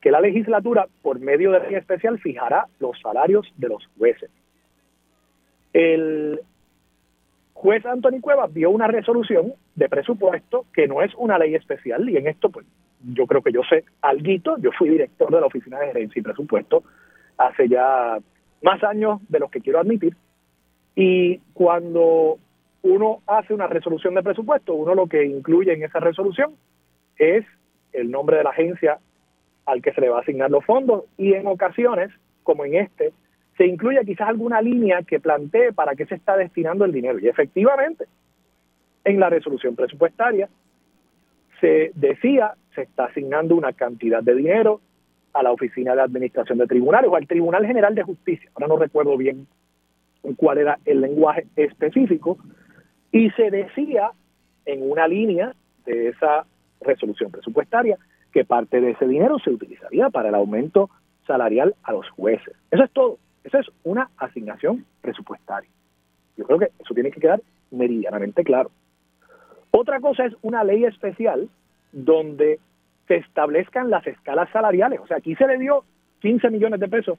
que 0.00 0.10
la 0.10 0.20
legislatura, 0.20 0.86
por 1.00 1.20
medio 1.20 1.52
de 1.52 1.60
ley 1.60 1.74
especial, 1.74 2.18
fijará 2.18 2.66
los 2.80 3.00
salarios 3.00 3.50
de 3.56 3.68
los 3.68 3.88
jueces. 3.98 4.30
El 5.72 6.40
juez 7.54 7.84
Anthony 7.86 8.20
Cuevas 8.20 8.52
vio 8.52 8.70
una 8.70 8.88
resolución 8.88 9.54
de 9.74 9.88
presupuesto 9.88 10.66
que 10.74 10.88
no 10.88 11.02
es 11.02 11.14
una 11.16 11.38
ley 11.38 11.54
especial 11.54 12.08
y 12.08 12.16
en 12.16 12.26
esto 12.26 12.50
pues 12.50 12.66
yo 13.14 13.26
creo 13.26 13.42
que 13.42 13.52
yo 13.52 13.62
sé 13.68 13.84
alguito, 14.00 14.58
yo 14.58 14.70
fui 14.72 14.88
director 14.88 15.30
de 15.30 15.40
la 15.40 15.46
Oficina 15.46 15.78
de 15.78 15.86
Gerencia 15.88 16.20
y 16.20 16.22
Presupuesto 16.22 16.82
hace 17.38 17.68
ya 17.68 18.18
más 18.62 18.82
años 18.84 19.20
de 19.28 19.38
los 19.38 19.50
que 19.50 19.60
quiero 19.60 19.80
admitir 19.80 20.16
y 20.94 21.38
cuando 21.52 22.38
uno 22.82 23.20
hace 23.26 23.54
una 23.54 23.66
resolución 23.66 24.14
de 24.14 24.22
presupuesto, 24.22 24.74
uno 24.74 24.94
lo 24.94 25.06
que 25.06 25.24
incluye 25.24 25.72
en 25.72 25.84
esa 25.84 26.00
resolución 26.00 26.54
es 27.16 27.44
el 27.92 28.10
nombre 28.10 28.38
de 28.38 28.44
la 28.44 28.50
agencia 28.50 28.98
al 29.66 29.80
que 29.80 29.92
se 29.92 30.00
le 30.00 30.08
va 30.08 30.18
a 30.18 30.22
asignar 30.22 30.50
los 30.50 30.64
fondos 30.64 31.04
y 31.16 31.34
en 31.34 31.46
ocasiones, 31.46 32.10
como 32.42 32.64
en 32.64 32.74
este, 32.74 33.12
se 33.56 33.66
incluye 33.66 34.04
quizás 34.04 34.28
alguna 34.28 34.60
línea 34.62 35.02
que 35.02 35.20
plantee 35.20 35.72
para 35.72 35.94
qué 35.94 36.06
se 36.06 36.14
está 36.14 36.36
destinando 36.36 36.84
el 36.84 36.92
dinero. 36.92 37.18
Y 37.18 37.28
efectivamente, 37.28 38.06
en 39.04 39.20
la 39.20 39.28
resolución 39.28 39.76
presupuestaria 39.76 40.48
se 41.60 41.92
decía, 41.94 42.54
se 42.74 42.82
está 42.82 43.04
asignando 43.04 43.54
una 43.54 43.72
cantidad 43.72 44.22
de 44.22 44.34
dinero 44.34 44.80
a 45.32 45.42
la 45.42 45.52
Oficina 45.52 45.94
de 45.94 46.02
Administración 46.02 46.58
de 46.58 46.66
Tribunales 46.66 47.10
o 47.10 47.16
al 47.16 47.26
Tribunal 47.26 47.66
General 47.66 47.94
de 47.94 48.02
Justicia. 48.02 48.50
Ahora 48.54 48.68
no 48.68 48.76
recuerdo 48.76 49.16
bien 49.16 49.46
cuál 50.36 50.58
era 50.58 50.78
el 50.84 51.00
lenguaje 51.00 51.46
específico, 51.56 52.38
y 53.10 53.30
se 53.32 53.50
decía 53.50 54.10
en 54.64 54.90
una 54.90 55.06
línea 55.06 55.54
de 55.84 56.08
esa 56.08 56.46
resolución 56.80 57.30
presupuestaria 57.30 57.98
que 58.32 58.44
parte 58.44 58.80
de 58.80 58.92
ese 58.92 59.06
dinero 59.06 59.38
se 59.38 59.50
utilizaría 59.50 60.08
para 60.08 60.30
el 60.30 60.34
aumento 60.34 60.88
salarial 61.26 61.74
a 61.82 61.92
los 61.92 62.08
jueces. 62.10 62.54
Eso 62.70 62.84
es 62.84 62.90
todo. 62.92 63.18
Eso 63.44 63.58
es 63.58 63.66
una 63.84 64.10
asignación 64.16 64.84
presupuestaria. 65.00 65.70
Yo 66.36 66.44
creo 66.44 66.58
que 66.58 66.70
eso 66.78 66.94
tiene 66.94 67.10
que 67.10 67.20
quedar 67.20 67.42
meridianamente 67.70 68.44
claro. 68.44 68.70
Otra 69.70 70.00
cosa 70.00 70.26
es 70.26 70.34
una 70.42 70.64
ley 70.64 70.84
especial 70.84 71.48
donde 71.92 72.60
se 73.08 73.16
establezcan 73.16 73.90
las 73.90 74.06
escalas 74.06 74.48
salariales. 74.50 75.00
O 75.00 75.06
sea, 75.06 75.16
aquí 75.18 75.34
se 75.34 75.46
le 75.46 75.58
dio 75.58 75.84
15 76.20 76.50
millones 76.50 76.80
de 76.80 76.88
pesos 76.88 77.18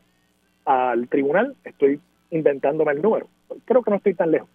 al 0.66 1.08
tribunal, 1.10 1.56
estoy 1.64 2.00
inventándome 2.32 2.94
el 2.94 3.02
número, 3.02 3.28
creo 3.66 3.84
que 3.84 3.92
no 3.92 3.98
estoy 3.98 4.14
tan 4.14 4.32
lejos, 4.32 4.50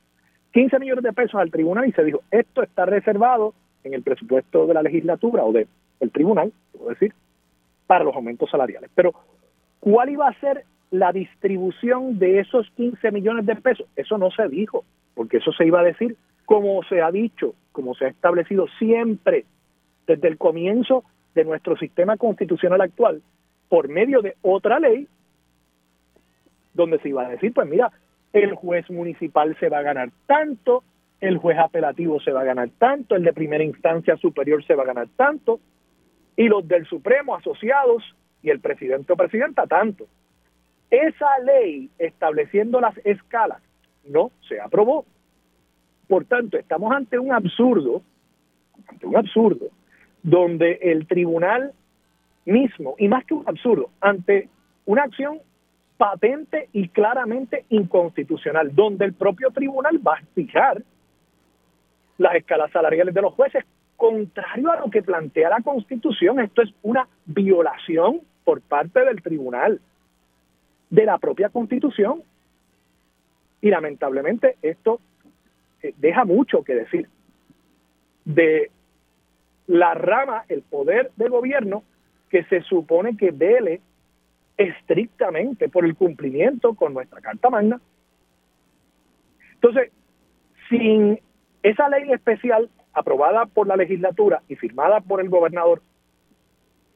15 0.53 0.79
millones 0.79 1.05
de 1.05 1.13
pesos 1.13 1.39
al 1.39 1.51
tribunal 1.51 1.87
y 1.87 1.93
se 1.93 2.03
dijo, 2.03 2.23
esto 2.31 2.63
está 2.63 2.87
reservado 2.87 3.55
en 3.85 3.95
el 3.95 4.03
presupuesto 4.03 4.67
de 4.67 4.75
la 4.75 4.83
legislatura 4.83 5.45
o 5.45 5.53
del 5.53 5.69
tribunal, 6.13 6.53
puedo 6.73 6.91
decir, 6.91 7.13
para 7.87 8.05
los 8.05 8.15
aumentos 8.15 8.51
salariales. 8.51 8.91
Pero, 8.95 9.13
¿cuál 9.81 10.09
iba 10.11 10.29
a 10.29 10.41
ser 10.41 10.65
la 10.91 11.13
distribución 11.13 12.19
de 12.19 12.41
esos 12.41 12.69
15 12.77 13.11
millones 13.11 13.47
de 13.47 13.57
pesos? 13.57 13.87
Eso 13.97 14.19
no 14.19 14.31
se 14.31 14.49
dijo, 14.49 14.85
porque 15.15 15.39
eso 15.39 15.53
se 15.53 15.67
iba 15.67 15.81
a 15.81 15.85
decir 15.85 16.17
como 16.49 16.83
se 16.85 17.03
ha 17.03 17.11
dicho, 17.11 17.55
como 17.73 17.95
se 17.95 18.07
ha 18.07 18.09
establecido 18.09 18.69
siempre 18.79 19.45
desde 20.07 20.29
el 20.29 20.39
comienzo 20.39 21.05
de 21.35 21.45
nuestro 21.45 21.77
sistema 21.77 22.17
constitucional 22.17 22.81
actual, 22.81 23.21
por 23.69 23.91
medio 23.91 24.23
de 24.23 24.35
otra 24.41 24.81
ley, 24.81 25.07
donde 26.73 26.99
se 27.01 27.11
iba 27.11 27.27
a 27.27 27.29
decir, 27.29 27.53
pues 27.53 27.69
mira, 27.69 27.93
el 28.33 28.55
juez 28.55 28.89
municipal 28.89 29.55
se 29.61 29.69
va 29.69 29.81
a 29.81 29.83
ganar 29.83 30.09
tanto, 30.25 30.85
el 31.21 31.37
juez 31.37 31.59
apelativo 31.59 32.19
se 32.19 32.33
va 32.33 32.41
a 32.41 32.45
ganar 32.45 32.71
tanto, 32.79 33.15
el 33.15 33.25
de 33.25 33.35
primera 33.35 33.63
instancia 33.63 34.17
superior 34.17 34.65
se 34.65 34.75
va 34.75 34.85
a 34.85 34.87
ganar 34.87 35.09
tanto, 35.17 35.61
y 36.35 36.49
los 36.49 36.67
del 36.67 36.87
Supremo 36.87 37.35
asociados 37.35 38.03
y 38.43 38.49
el 38.49 38.61
presidente 38.61 39.13
o 39.13 39.17
presidenta 39.17 39.67
tanto. 39.67 40.07
Esa 40.91 41.39
ley 41.45 41.91
estableciendo 41.99 42.81
las 42.81 42.97
escalas 43.05 43.63
no 44.05 44.31
se 44.49 44.61
aprobó. 44.61 45.05
Por 46.09 46.25
tanto, 46.25 46.57
estamos 46.57 46.95
ante 46.95 47.19
un 47.19 47.33
absurdo, 47.33 48.03
ante 48.87 49.07
un 49.07 49.17
absurdo, 49.17 49.67
donde 50.23 50.79
el 50.83 51.07
tribunal 51.07 51.73
mismo, 52.47 52.95
y 52.99 53.09
más 53.09 53.25
que 53.27 53.35
un 53.35 53.45
absurdo, 53.47 53.91
ante 54.01 54.49
una 54.87 55.03
acción 55.03 55.41
patente 55.99 56.69
y 56.73 56.89
claramente 56.89 57.67
inconstitucional, 57.69 58.75
donde 58.75 59.05
el 59.05 59.13
propio 59.13 59.51
tribunal 59.51 60.01
va 60.07 60.15
a 60.15 60.23
fijar 60.35 60.83
las 62.17 62.35
escalas 62.37 62.71
salariales 62.73 63.15
de 63.15 63.23
los 63.23 63.35
jueces, 63.35 63.65
contrario 63.97 64.71
a 64.71 64.81
lo 64.81 64.91
que 64.91 65.03
plantea 65.03 65.51
la 65.51 65.61
Constitución. 65.61 66.41
Esto 66.41 66.63
es 66.63 66.73
una 66.83 67.07
violación 67.27 68.21
por 68.45 68.63
parte 68.63 69.05
del 69.05 69.21
tribunal 69.23 69.81
de 70.91 71.05
la 71.05 71.19
propia 71.19 71.49
Constitución. 71.49 72.23
Y 73.61 73.71
lamentablemente 73.71 74.57
esto 74.63 75.01
eh, 75.83 75.95
deja 75.97 76.25
mucho 76.25 76.63
que 76.63 76.75
decir. 76.75 77.09
de 78.25 78.71
la 79.67 79.93
rama, 79.93 80.45
el 80.49 80.63
poder 80.63 81.11
de 81.17 81.29
gobierno 81.29 81.83
que 82.31 82.43
se 82.45 82.63
supone 82.63 83.17
que 83.17 83.31
vele 83.31 83.81
estrictamente 84.57 85.69
por 85.69 85.85
el 85.85 85.95
cumplimiento 85.95 86.75
con 86.75 86.95
nuestra 86.95 87.21
Carta 87.21 87.51
Magna. 87.51 87.81
Entonces, 89.55 89.93
sin 90.69 91.21
esa 91.63 91.89
ley 91.89 92.11
especial 92.13 92.71
aprobada 92.93 93.47
por 93.47 93.67
la 93.67 93.77
legislatura 93.77 94.43
y 94.49 94.57
firmada 94.57 95.01
por 95.01 95.21
el 95.21 95.29
gobernador 95.29 95.83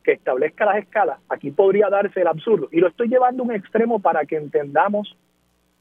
que 0.03 0.13
establezca 0.13 0.65
las 0.65 0.79
escalas, 0.79 1.19
aquí 1.29 1.51
podría 1.51 1.89
darse 1.89 2.21
el 2.21 2.27
absurdo. 2.27 2.69
Y 2.73 2.81
lo 2.81 2.89
estoy 2.89 3.09
llevando 3.09 3.43
a 3.43 3.47
un 3.47 3.55
extremo 3.55 4.01
para 4.01 4.25
que 4.25 4.37
entendamos 4.37 5.17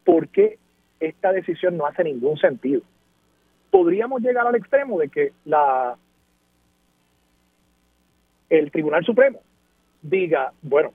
por 0.04 0.28
qué 0.30 0.58
esta 1.00 1.32
decisión 1.32 1.78
no 1.78 1.86
hace 1.86 2.04
ningún 2.04 2.38
sentido. 2.38 2.82
Podríamos 3.70 4.22
llegar 4.22 4.46
al 4.46 4.56
extremo 4.56 5.00
de 5.00 5.10
que 5.10 5.32
la 5.46 5.96
el 8.50 8.70
Tribunal 8.70 9.06
Supremo 9.06 9.40
diga, 10.02 10.52
bueno, 10.62 10.92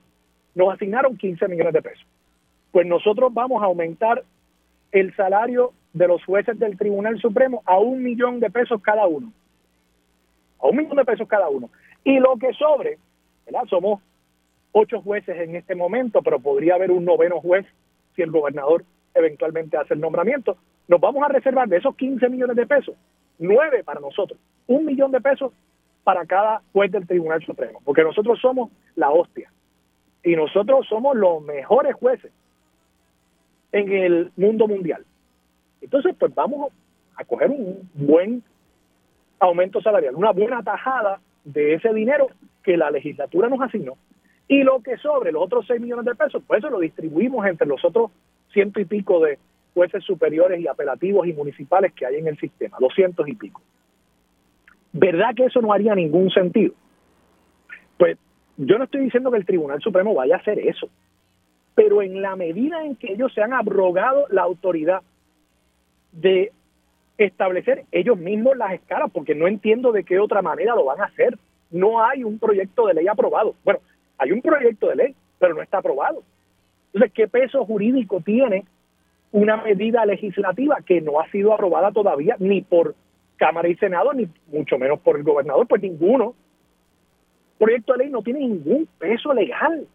nos 0.53 0.73
asignaron 0.73 1.17
15 1.17 1.47
millones 1.47 1.73
de 1.73 1.81
pesos, 1.81 2.05
pues 2.71 2.85
nosotros 2.85 3.33
vamos 3.33 3.61
a 3.63 3.65
aumentar 3.65 4.23
el 4.91 5.15
salario 5.15 5.73
de 5.93 6.07
los 6.07 6.23
jueces 6.23 6.57
del 6.59 6.77
Tribunal 6.77 7.19
Supremo 7.19 7.63
a 7.65 7.77
un 7.79 8.03
millón 8.03 8.39
de 8.39 8.49
pesos 8.49 8.81
cada 8.81 9.07
uno. 9.07 9.31
A 10.59 10.67
un 10.67 10.77
millón 10.77 10.97
de 10.97 11.05
pesos 11.05 11.27
cada 11.27 11.49
uno. 11.49 11.69
Y 12.03 12.19
lo 12.19 12.37
que 12.37 12.53
sobre, 12.53 12.99
Somos 13.69 14.01
ocho 14.71 15.01
jueces 15.01 15.37
en 15.37 15.55
este 15.55 15.75
momento, 15.75 16.21
pero 16.21 16.39
podría 16.39 16.75
haber 16.75 16.91
un 16.91 17.05
noveno 17.05 17.41
juez 17.41 17.65
si 18.15 18.21
el 18.21 18.31
gobernador 18.31 18.83
eventualmente 19.13 19.77
hace 19.77 19.93
el 19.93 19.99
nombramiento. 19.99 20.57
Nos 20.87 21.01
vamos 21.01 21.23
a 21.23 21.29
reservar 21.29 21.67
de 21.67 21.77
esos 21.77 21.95
15 21.95 22.29
millones 22.29 22.55
de 22.55 22.65
pesos, 22.65 22.95
nueve 23.39 23.83
para 23.83 23.99
nosotros, 23.99 24.39
un 24.67 24.85
millón 24.85 25.11
de 25.11 25.21
pesos 25.21 25.51
para 26.03 26.25
cada 26.25 26.61
juez 26.71 26.91
del 26.91 27.07
Tribunal 27.07 27.43
Supremo, 27.43 27.81
porque 27.83 28.03
nosotros 28.03 28.39
somos 28.39 28.69
la 28.95 29.09
hostia 29.09 29.51
y 30.23 30.35
nosotros 30.35 30.87
somos 30.87 31.17
los 31.17 31.41
mejores 31.41 31.95
jueces 31.95 32.31
en 33.71 33.91
el 33.91 34.31
mundo 34.37 34.67
mundial. 34.67 35.03
Entonces, 35.81 36.15
pues 36.17 36.33
vamos 36.33 36.71
a 37.15 37.25
coger 37.25 37.49
un 37.49 37.89
buen 37.93 38.43
aumento 39.39 39.81
salarial, 39.81 40.15
una 40.15 40.31
buena 40.31 40.63
tajada 40.63 41.19
de 41.43 41.73
ese 41.73 41.93
dinero 41.93 42.29
que 42.67 42.75
la 42.75 42.91
legislatura 42.91 43.47
nos 43.47 43.61
asignó. 43.61 43.93
Y 44.45 44.61
lo 44.63 44.81
que 44.81 44.97
sobre, 44.97 45.31
los 45.31 45.41
otros 45.41 45.65
6 45.67 45.79
millones 45.79 46.03
de 46.03 46.15
pesos, 46.15 46.43
pues 46.45 46.59
eso 46.59 46.69
lo 46.69 46.79
distribuimos 46.79 47.45
entre 47.47 47.65
los 47.65 47.83
otros 47.85 48.11
ciento 48.51 48.81
y 48.81 48.85
pico 48.85 49.21
de 49.21 49.39
jueces 49.73 50.03
superiores 50.03 50.59
y 50.59 50.67
apelativos 50.67 51.25
y 51.27 51.31
municipales 51.31 51.93
que 51.93 52.05
hay 52.05 52.17
en 52.17 52.27
el 52.27 52.37
sistema, 52.37 52.75
doscientos 52.77 53.25
y 53.25 53.35
pico. 53.35 53.61
¿Verdad 54.91 55.33
que 55.33 55.45
eso 55.45 55.61
no 55.61 55.71
haría 55.71 55.95
ningún 55.95 56.29
sentido? 56.29 56.73
Pues 57.97 58.17
yo 58.57 58.77
no 58.77 58.83
estoy 58.83 59.05
diciendo 59.05 59.31
que 59.31 59.37
el 59.37 59.45
Tribunal 59.45 59.81
Supremo 59.81 60.13
vaya 60.13 60.35
a 60.35 60.39
hacer 60.39 60.59
eso, 60.59 60.89
pero 61.73 62.01
en 62.01 62.21
la 62.21 62.35
medida 62.35 62.83
en 62.83 62.97
que 62.97 63.13
ellos 63.13 63.33
se 63.33 63.41
han 63.41 63.53
abrogado 63.53 64.25
la 64.29 64.41
autoridad 64.41 65.03
de 66.11 66.51
establecer 67.17 67.85
ellos 67.93 68.17
mismos 68.17 68.57
las 68.57 68.73
escalas, 68.73 69.09
porque 69.13 69.35
no 69.35 69.47
entiendo 69.47 69.93
de 69.93 70.03
qué 70.03 70.19
otra 70.19 70.41
manera 70.41 70.75
lo 70.75 70.83
van 70.83 70.99
a 70.99 71.05
hacer. 71.05 71.37
No 71.71 72.03
hay 72.03 72.23
un 72.23 72.39
proyecto 72.39 72.87
de 72.87 72.93
ley 72.93 73.07
aprobado. 73.07 73.55
Bueno, 73.63 73.79
hay 74.17 74.31
un 74.31 74.41
proyecto 74.41 74.87
de 74.87 74.95
ley, 74.95 75.15
pero 75.39 75.53
no 75.53 75.61
está 75.61 75.79
aprobado. 75.79 76.23
Entonces, 76.93 77.11
¿qué 77.13 77.27
peso 77.27 77.65
jurídico 77.65 78.21
tiene 78.21 78.65
una 79.31 79.57
medida 79.57 80.05
legislativa 80.05 80.77
que 80.85 81.01
no 81.01 81.19
ha 81.19 81.29
sido 81.29 81.53
aprobada 81.53 81.91
todavía 81.91 82.35
ni 82.39 82.61
por 82.61 82.95
Cámara 83.35 83.67
y 83.67 83.75
Senado, 83.75 84.13
ni 84.13 84.27
mucho 84.47 84.77
menos 84.77 84.99
por 85.01 85.17
el 85.17 85.23
gobernador? 85.23 85.67
Pues 85.67 85.81
ninguno. 85.81 86.33
El 87.59 87.65
proyecto 87.65 87.93
de 87.93 87.99
ley 87.99 88.09
no 88.09 88.21
tiene 88.21 88.39
ningún 88.39 88.87
peso 88.97 89.33
legal. 89.33 89.87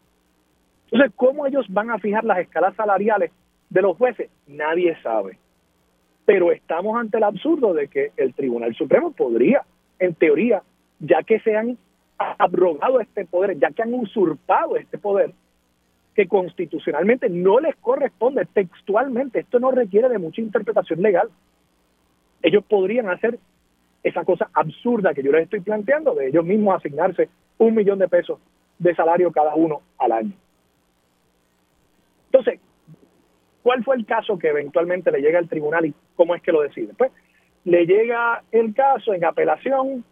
Entonces, 0.91 1.13
¿cómo 1.17 1.47
ellos 1.47 1.67
van 1.71 1.91
a 1.91 1.99
fijar 1.99 2.23
las 2.25 2.39
escalas 2.39 2.77
salariales 2.77 3.31
de 3.71 3.83
los 3.83 3.97
jueces? 3.97 4.31
Nadie 4.47 4.97
sabe. 5.03 5.39
Pero 6.27 6.53
estamos 6.53 6.97
ante 7.01 7.17
el 7.17 7.25
absurdo 7.25 7.73
de 7.73 7.89
que 7.89 8.13
el 8.17 8.35
Tribunal 8.35 8.75
Supremo 8.75 9.13
podría, 9.13 9.65
en 9.99 10.15
teoría, 10.15 10.63
ya 11.03 11.23
que 11.25 11.41
se 11.41 11.57
han 11.57 11.77
abrogado 12.17 13.01
este 13.01 13.27
poder, 13.27 13.59
ya 13.59 13.71
que 13.71 13.83
han 13.83 13.93
usurpado 13.93 14.77
este 14.77 14.99
poder, 14.99 15.33
que 16.15 16.29
constitucionalmente 16.29 17.29
no 17.29 17.59
les 17.59 17.75
corresponde 17.77 18.47
textualmente, 18.47 19.41
esto 19.41 19.59
no 19.59 19.73
requiere 19.73 20.09
de 20.09 20.19
mucha 20.19 20.41
interpretación 20.41 21.03
legal. 21.03 21.29
Ellos 22.43 22.65
podrían 22.65 23.09
hacer 23.09 23.39
esa 24.03 24.25
cosa 24.25 24.49
absurda 24.53 25.15
que 25.15 25.23
yo 25.23 25.33
les 25.33 25.45
estoy 25.45 25.61
planteando, 25.61 26.15
de 26.15 26.29
ellos 26.29 26.45
mismos 26.45 26.77
asignarse 26.77 27.29
un 27.59 27.75
millón 27.75 27.99
de 27.99 28.09
pesos 28.09 28.39
de 28.79 28.95
salario 28.95 29.33
cada 29.33 29.55
uno 29.55 29.81
al 29.99 30.13
año. 30.13 30.33
Entonces, 32.27 32.61
¿cuál 33.63 33.83
fue 33.85 33.97
el 33.97 34.07
caso 34.07 34.39
que 34.39 34.49
eventualmente 34.49 35.11
le 35.11 35.21
llega 35.21 35.39
al 35.39 35.49
tribunal 35.49 35.87
y 35.87 35.95
cómo 36.15 36.35
es 36.35 36.43
que 36.43 36.53
lo 36.53 36.63
decide? 36.63 36.93
Pues 36.97 37.11
le 37.65 37.87
llega 37.87 38.43
el 38.53 38.75
caso 38.75 39.15
en 39.15 39.25
apelación 39.25 40.05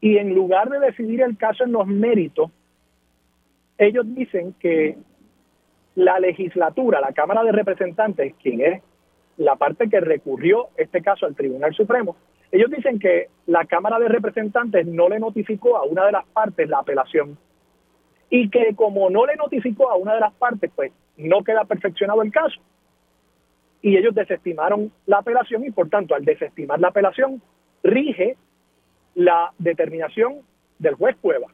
y 0.00 0.18
en 0.18 0.34
lugar 0.34 0.68
de 0.68 0.78
decidir 0.78 1.22
el 1.22 1.36
caso 1.36 1.64
en 1.64 1.72
los 1.72 1.86
méritos, 1.86 2.50
ellos 3.78 4.04
dicen 4.14 4.54
que 4.60 4.96
la 5.94 6.20
legislatura, 6.20 7.00
la 7.00 7.12
Cámara 7.12 7.42
de 7.42 7.52
Representantes, 7.52 8.34
quien 8.40 8.60
es 8.60 8.82
la 9.36 9.56
parte 9.56 9.88
que 9.88 10.00
recurrió 10.00 10.68
este 10.76 11.02
caso 11.02 11.26
al 11.26 11.34
Tribunal 11.34 11.74
Supremo, 11.74 12.16
ellos 12.50 12.70
dicen 12.70 12.98
que 12.98 13.28
la 13.46 13.64
Cámara 13.66 13.98
de 13.98 14.08
Representantes 14.08 14.86
no 14.86 15.08
le 15.08 15.18
notificó 15.18 15.76
a 15.76 15.84
una 15.84 16.06
de 16.06 16.12
las 16.12 16.26
partes 16.26 16.68
la 16.68 16.78
apelación 16.78 17.36
y 18.30 18.48
que 18.50 18.74
como 18.74 19.10
no 19.10 19.26
le 19.26 19.36
notificó 19.36 19.90
a 19.90 19.96
una 19.96 20.14
de 20.14 20.20
las 20.20 20.32
partes, 20.34 20.70
pues 20.74 20.92
no 21.16 21.42
queda 21.42 21.64
perfeccionado 21.64 22.22
el 22.22 22.30
caso. 22.30 22.60
Y 23.80 23.96
ellos 23.96 24.14
desestimaron 24.14 24.92
la 25.06 25.18
apelación 25.18 25.64
y 25.64 25.70
por 25.70 25.88
tanto 25.88 26.14
al 26.14 26.24
desestimar 26.24 26.80
la 26.80 26.88
apelación 26.88 27.40
rige 27.82 28.36
la 29.18 29.52
determinación 29.58 30.42
del 30.78 30.94
juez 30.94 31.16
Cueva 31.20 31.48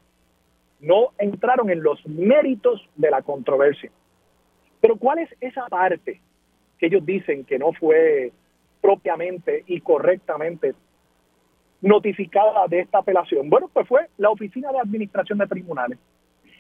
no 0.81 1.13
entraron 1.17 1.71
en 1.71 1.83
los 1.83 2.07
méritos 2.07 2.87
de 2.95 3.11
la 3.11 3.23
controversia. 3.23 3.91
Pero 4.83 4.97
¿cuál 4.97 5.21
es 5.21 5.31
esa 5.41 5.67
parte 5.69 6.21
que 6.79 6.87
ellos 6.87 7.07
dicen 7.07 7.43
que 7.47 7.59
no 7.59 7.73
fue 7.73 8.33
propiamente 8.83 9.65
y 9.67 9.81
correctamente 9.81 10.75
notificada 11.81 12.69
de 12.69 12.81
esta 12.81 12.99
apelación? 12.99 13.49
Bueno, 13.49 13.71
pues 13.73 13.89
fue 13.89 14.09
la 14.19 14.29
Oficina 14.29 14.71
de 14.71 14.81
Administración 14.81 15.39
de 15.39 15.47
Tribunales. 15.47 15.99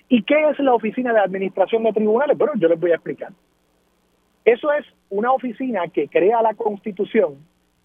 ¿Y 0.08 0.22
qué 0.22 0.48
es 0.48 0.58
la 0.58 0.72
Oficina 0.72 1.12
de 1.12 1.20
Administración 1.20 1.82
de 1.82 1.92
Tribunales? 1.92 2.38
Bueno, 2.38 2.54
yo 2.56 2.68
les 2.68 2.80
voy 2.80 2.92
a 2.92 2.94
explicar. 2.94 3.30
Eso 4.46 4.72
es 4.72 4.86
una 5.10 5.32
oficina 5.32 5.86
que 5.88 6.08
crea 6.08 6.40
la 6.40 6.54
Constitución. 6.54 7.36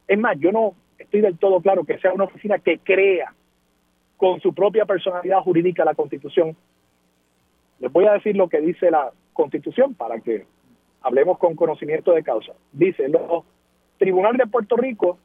Es 0.08 0.18
más, 0.18 0.40
yo 0.40 0.54
no 0.54 0.74
estoy 1.00 1.22
del 1.22 1.38
todo 1.38 1.62
claro 1.62 1.84
que 1.84 1.98
sea 1.98 2.14
una 2.14 2.26
oficina 2.26 2.60
que 2.60 2.80
crea 2.80 3.34
con 4.18 4.40
su 4.42 4.54
propia 4.54 4.86
personalidad 4.86 5.40
jurídica 5.40 5.86
la 5.86 5.96
Constitución. 5.96 6.56
Les 7.80 7.92
voy 7.92 8.06
a 8.06 8.14
decir 8.14 8.36
lo 8.36 8.50
que 8.50 8.60
dice 8.60 8.92
la 8.92 9.12
Constitución 9.34 9.96
para 9.96 10.20
que 10.20 10.46
hablemos 11.02 11.38
con 11.38 11.56
conocimiento 11.56 12.12
de 12.14 12.24
causa. 12.24 12.52
Dice, 12.74 13.08
los 13.08 13.46
tribunales 13.98 14.40
de 14.40 14.48
Puerto 14.48 14.76
Rico, 14.76 15.18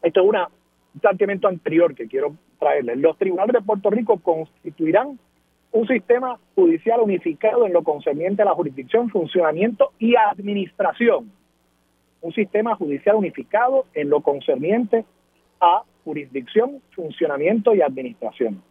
esto 0.00 0.20
es 0.20 0.26
una, 0.26 0.48
un 0.94 1.00
planteamiento 1.00 1.48
anterior 1.48 1.94
que 1.94 2.06
quiero 2.06 2.36
traerles, 2.60 2.98
los 2.98 3.18
tribunales 3.18 3.54
de 3.54 3.62
Puerto 3.62 3.90
Rico 3.90 4.18
constituirán 4.20 5.18
un 5.72 5.88
sistema 5.88 6.38
judicial 6.54 7.00
unificado 7.00 7.66
en 7.66 7.72
lo 7.72 7.82
concerniente 7.82 8.42
a 8.42 8.44
la 8.44 8.54
jurisdicción, 8.54 9.10
funcionamiento 9.10 9.90
y 9.98 10.14
administración. 10.14 11.32
Un 12.24 12.32
sistema 12.32 12.74
judicial 12.74 13.16
unificado 13.16 13.84
en 13.92 14.08
lo 14.08 14.22
concerniente 14.22 15.04
a 15.60 15.82
jurisdicción, 16.04 16.80
funcionamiento 16.96 17.74
y 17.74 17.82
administración. 17.82 18.62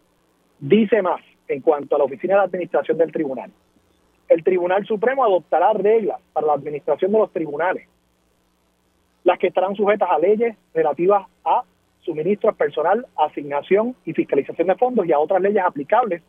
Dice 0.58 1.00
más 1.02 1.20
en 1.46 1.60
cuanto 1.60 1.94
a 1.94 1.98
la 1.98 2.04
Oficina 2.04 2.34
de 2.34 2.40
Administración 2.46 2.98
del 2.98 3.12
Tribunal. 3.12 3.52
El 4.28 4.42
Tribunal 4.42 4.84
Supremo 4.86 5.24
adoptará 5.24 5.72
reglas 5.72 6.20
para 6.32 6.48
la 6.48 6.54
administración 6.54 7.12
de 7.12 7.18
los 7.18 7.30
tribunales, 7.30 7.86
las 9.22 9.38
que 9.38 9.46
estarán 9.46 9.76
sujetas 9.76 10.08
a 10.10 10.18
leyes 10.18 10.56
relativas 10.74 11.24
a 11.44 11.62
suministros 12.00 12.56
personal, 12.56 13.06
asignación 13.16 13.94
y 14.04 14.14
fiscalización 14.14 14.66
de 14.66 14.74
fondos 14.74 15.06
y 15.06 15.12
a 15.12 15.20
otras 15.20 15.40
leyes 15.40 15.62
aplicables 15.62 16.24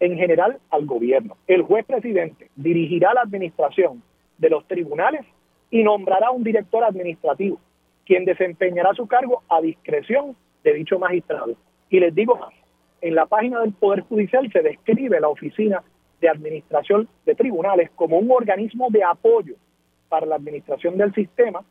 en 0.00 0.16
general 0.16 0.58
al 0.70 0.86
gobierno. 0.86 1.36
El 1.46 1.62
juez 1.62 1.86
presidente 1.86 2.50
dirigirá 2.56 3.14
la 3.14 3.20
administración 3.20 4.02
de 4.38 4.50
los 4.50 4.66
tribunales 4.66 5.24
y 5.72 5.82
nombrará 5.82 6.30
un 6.30 6.44
director 6.44 6.84
administrativo 6.84 7.58
quien 8.04 8.24
desempeñará 8.24 8.92
su 8.94 9.06
cargo 9.06 9.42
a 9.48 9.60
discreción 9.60 10.36
de 10.62 10.74
dicho 10.74 10.98
magistrado. 10.98 11.54
Y 11.88 11.98
les 11.98 12.14
digo 12.14 12.36
más, 12.36 12.52
en 13.00 13.14
la 13.14 13.26
página 13.26 13.60
del 13.60 13.72
Poder 13.72 14.02
Judicial 14.02 14.48
se 14.52 14.60
describe 14.60 15.18
la 15.18 15.28
Oficina 15.28 15.82
de 16.20 16.28
Administración 16.28 17.08
de 17.24 17.34
Tribunales 17.34 17.90
como 17.96 18.18
un 18.18 18.30
organismo 18.30 18.88
de 18.90 19.02
apoyo 19.02 19.54
para 20.10 20.26
la 20.26 20.36
administración 20.36 20.98
del 20.98 21.14
sistema 21.14 21.64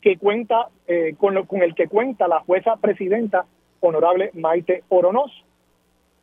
que 0.00 0.16
cuenta 0.18 0.68
eh, 0.86 1.16
con, 1.18 1.34
lo, 1.34 1.46
con 1.46 1.62
el 1.62 1.74
que 1.74 1.88
cuenta 1.88 2.28
la 2.28 2.40
jueza 2.40 2.76
presidenta 2.76 3.44
honorable 3.80 4.30
Maite 4.34 4.84
Oronoz 4.88 5.32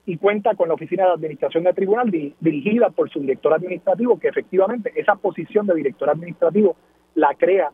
y 0.06 0.18
cuenta 0.18 0.56
con 0.56 0.68
la 0.68 0.76
oficina 0.76 1.06
de 1.06 1.14
administración 1.14 1.64
del 1.64 1.76
tribunal 1.76 2.12
dirigida 2.12 2.90
por 2.90 3.10
su 3.10 3.20
director 3.20 3.54
administrativo, 3.54 4.20
que 4.20 4.28
efectivamente 4.28 4.92
esa 4.96 5.16
posición 5.16 5.66
de 5.66 5.76
director 5.76 6.10
administrativo 6.10 6.76
la 7.16 7.34
crea 7.34 7.72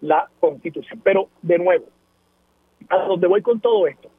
la 0.00 0.28
constitución. 0.40 1.00
Pero 1.02 1.28
de 1.42 1.58
nuevo, 1.58 1.86
a 2.88 2.98
donde 3.04 3.26
voy 3.26 3.42
con 3.42 3.60
todo 3.60 3.86
esto, 3.86 4.10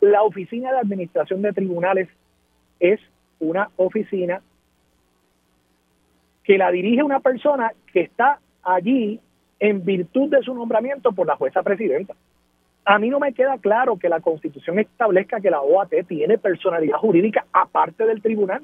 la 0.00 0.22
oficina 0.22 0.72
de 0.72 0.78
administración 0.78 1.42
de 1.42 1.52
tribunales 1.52 2.08
es 2.80 3.00
una 3.38 3.70
oficina 3.76 4.42
que 6.44 6.58
la 6.58 6.70
dirige 6.70 7.02
una 7.02 7.20
persona 7.20 7.72
que 7.92 8.00
está 8.00 8.40
allí 8.62 9.20
en 9.60 9.84
virtud 9.84 10.28
de 10.28 10.42
su 10.42 10.54
nombramiento 10.54 11.12
por 11.12 11.26
la 11.26 11.36
jueza 11.36 11.62
presidenta. 11.62 12.14
A 12.84 12.98
mí 12.98 13.10
no 13.10 13.20
me 13.20 13.32
queda 13.32 13.58
claro 13.58 13.96
que 13.96 14.08
la 14.08 14.20
Constitución 14.20 14.78
establezca 14.80 15.40
que 15.40 15.50
la 15.50 15.60
OAT 15.60 15.92
tiene 16.08 16.36
personalidad 16.38 16.96
jurídica 16.96 17.46
aparte 17.52 18.04
del 18.06 18.20
tribunal. 18.20 18.62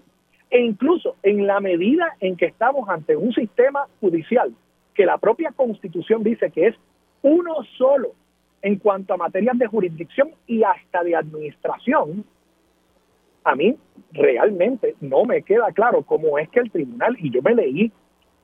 E 0.50 0.61
incluso 0.61 1.16
en 1.22 1.46
la 1.46 1.61
medida 1.61 2.16
en 2.20 2.37
que 2.37 2.46
estamos 2.46 2.88
ante 2.88 3.14
un 3.16 3.33
sistema 3.33 3.87
judicial 4.00 4.52
que 4.94 5.07
la 5.07 5.18
propia 5.18 5.52
Constitución 5.52 6.24
dice 6.24 6.50
que 6.50 6.68
es 6.68 6.74
uno 7.22 7.62
solo 7.76 8.12
en 8.62 8.76
cuanto 8.76 9.14
a 9.14 9.18
materias 9.18 9.57
de 9.59 9.66
jurisdicción 9.66 10.31
y 10.46 10.64
hasta 10.64 11.04
de 11.04 11.14
administración, 11.14 12.24
a 13.44 13.54
mí 13.54 13.76
realmente 14.12 14.96
no 15.00 15.24
me 15.24 15.42
queda 15.42 15.70
claro 15.72 16.02
cómo 16.02 16.38
es 16.38 16.48
que 16.48 16.61
el 16.61 16.70
tribunal, 16.72 17.16
y 17.20 17.31
yo 17.31 17.40
me 17.42 17.54
leí 17.54 17.92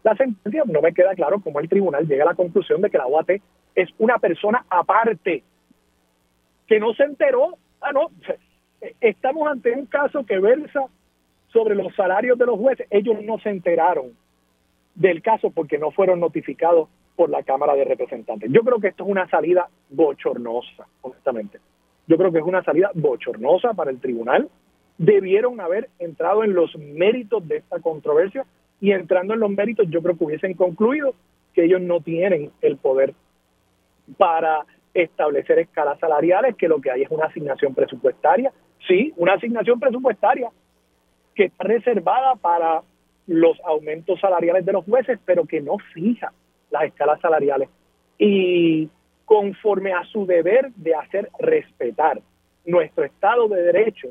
la 0.04 0.14
sentencia, 0.14 0.62
no 0.66 0.82
me 0.82 0.92
queda 0.92 1.14
claro 1.14 1.40
cómo 1.40 1.58
el 1.58 1.68
tribunal 1.68 2.06
llega 2.06 2.22
a 2.22 2.28
la 2.28 2.34
conclusión 2.34 2.80
de 2.82 2.90
que 2.90 2.98
la 2.98 3.06
OAT 3.06 3.30
es 3.74 3.88
una 3.98 4.18
persona 4.18 4.64
aparte 4.68 5.42
que 6.66 6.80
no 6.80 6.94
se 6.94 7.04
enteró. 7.04 7.56
Ah, 7.80 7.92
no, 7.92 8.10
estamos 9.00 9.48
ante 9.48 9.72
un 9.72 9.86
caso 9.86 10.24
que 10.24 10.38
versa 10.38 10.84
sobre 11.52 11.74
los 11.74 11.94
salarios 11.94 12.38
de 12.38 12.46
los 12.46 12.58
jueces. 12.58 12.86
Ellos 12.90 13.16
no 13.22 13.38
se 13.38 13.50
enteraron 13.50 14.12
del 14.94 15.22
caso 15.22 15.50
porque 15.50 15.78
no 15.78 15.90
fueron 15.90 16.20
notificados 16.20 16.88
por 17.16 17.30
la 17.30 17.42
Cámara 17.42 17.74
de 17.74 17.84
Representantes. 17.84 18.50
Yo 18.52 18.62
creo 18.62 18.80
que 18.80 18.88
esto 18.88 19.04
es 19.04 19.10
una 19.10 19.28
salida 19.28 19.68
bochornosa, 19.90 20.86
honestamente. 21.02 21.58
Yo 22.06 22.16
creo 22.16 22.32
que 22.32 22.38
es 22.38 22.44
una 22.44 22.62
salida 22.62 22.90
bochornosa 22.94 23.72
para 23.74 23.90
el 23.90 24.00
tribunal. 24.00 24.48
Debieron 24.98 25.60
haber 25.60 25.88
entrado 25.98 26.44
en 26.44 26.54
los 26.54 26.76
méritos 26.76 27.46
de 27.46 27.58
esta 27.58 27.80
controversia 27.80 28.44
y 28.80 28.92
entrando 28.92 29.34
en 29.34 29.40
los 29.40 29.50
méritos 29.50 29.86
yo 29.88 30.02
creo 30.02 30.16
que 30.16 30.24
hubiesen 30.24 30.54
concluido 30.54 31.14
que 31.54 31.64
ellos 31.64 31.80
no 31.80 32.00
tienen 32.00 32.50
el 32.60 32.76
poder 32.76 33.14
para 34.18 34.66
establecer 34.94 35.58
escalas 35.58 35.98
salariales, 35.98 36.54
que 36.56 36.68
lo 36.68 36.80
que 36.80 36.90
hay 36.90 37.02
es 37.02 37.10
una 37.10 37.26
asignación 37.26 37.74
presupuestaria. 37.74 38.52
Sí, 38.86 39.12
una 39.16 39.34
asignación 39.34 39.80
presupuestaria 39.80 40.50
que 41.34 41.46
está 41.46 41.64
reservada 41.64 42.36
para 42.36 42.82
los 43.26 43.58
aumentos 43.64 44.20
salariales 44.20 44.64
de 44.64 44.72
los 44.72 44.84
jueces, 44.84 45.18
pero 45.24 45.44
que 45.44 45.60
no 45.60 45.78
fija 45.92 46.32
las 46.70 46.84
escalas 46.84 47.20
salariales. 47.20 47.68
Y 48.18 48.88
conforme 49.24 49.92
a 49.92 50.04
su 50.04 50.26
deber 50.26 50.70
de 50.76 50.94
hacer 50.94 51.30
respetar 51.38 52.20
nuestro 52.64 53.04
Estado 53.04 53.48
de 53.48 53.62
Derecho, 53.62 54.08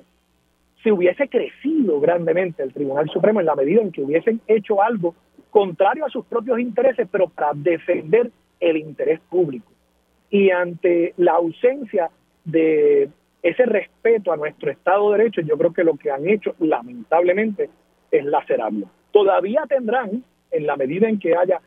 si 0.81 0.91
hubiese 0.91 1.29
crecido 1.29 2.01
grandemente 2.01 2.61
el 2.61 2.73
Tribunal 2.73 3.09
Supremo 3.09 3.39
en 3.39 3.45
la 3.45 3.55
medida 3.55 3.81
en 3.81 3.91
que 3.91 4.01
hubiesen 4.01 4.41
hecho 4.47 4.81
algo 4.81 5.15
contrario 5.49 6.05
a 6.05 6.09
sus 6.09 6.25
propios 6.25 6.59
intereses, 6.59 7.07
pero 7.09 7.29
para 7.29 7.51
defender 7.53 8.31
el 8.59 8.77
interés 8.77 9.21
público 9.29 9.72
y 10.33 10.49
ante 10.49 11.13
la 11.17 11.33
ausencia 11.33 12.09
de 12.43 13.07
ese 13.43 13.65
respeto 13.67 14.33
a 14.33 14.35
nuestro 14.35 14.71
Estado 14.71 15.11
de 15.11 15.19
Derecho, 15.19 15.41
yo 15.41 15.55
creo 15.59 15.71
que 15.71 15.83
lo 15.83 15.95
que 15.95 16.09
han 16.09 16.27
hecho, 16.27 16.55
lamentablemente, 16.57 17.69
es 18.09 18.25
lacerarlo. 18.25 18.89
Todavía 19.11 19.61
tendrán, 19.69 20.23
en 20.49 20.65
la 20.65 20.75
medida 20.75 21.07
en 21.07 21.19
que 21.19 21.35
haya 21.37 21.61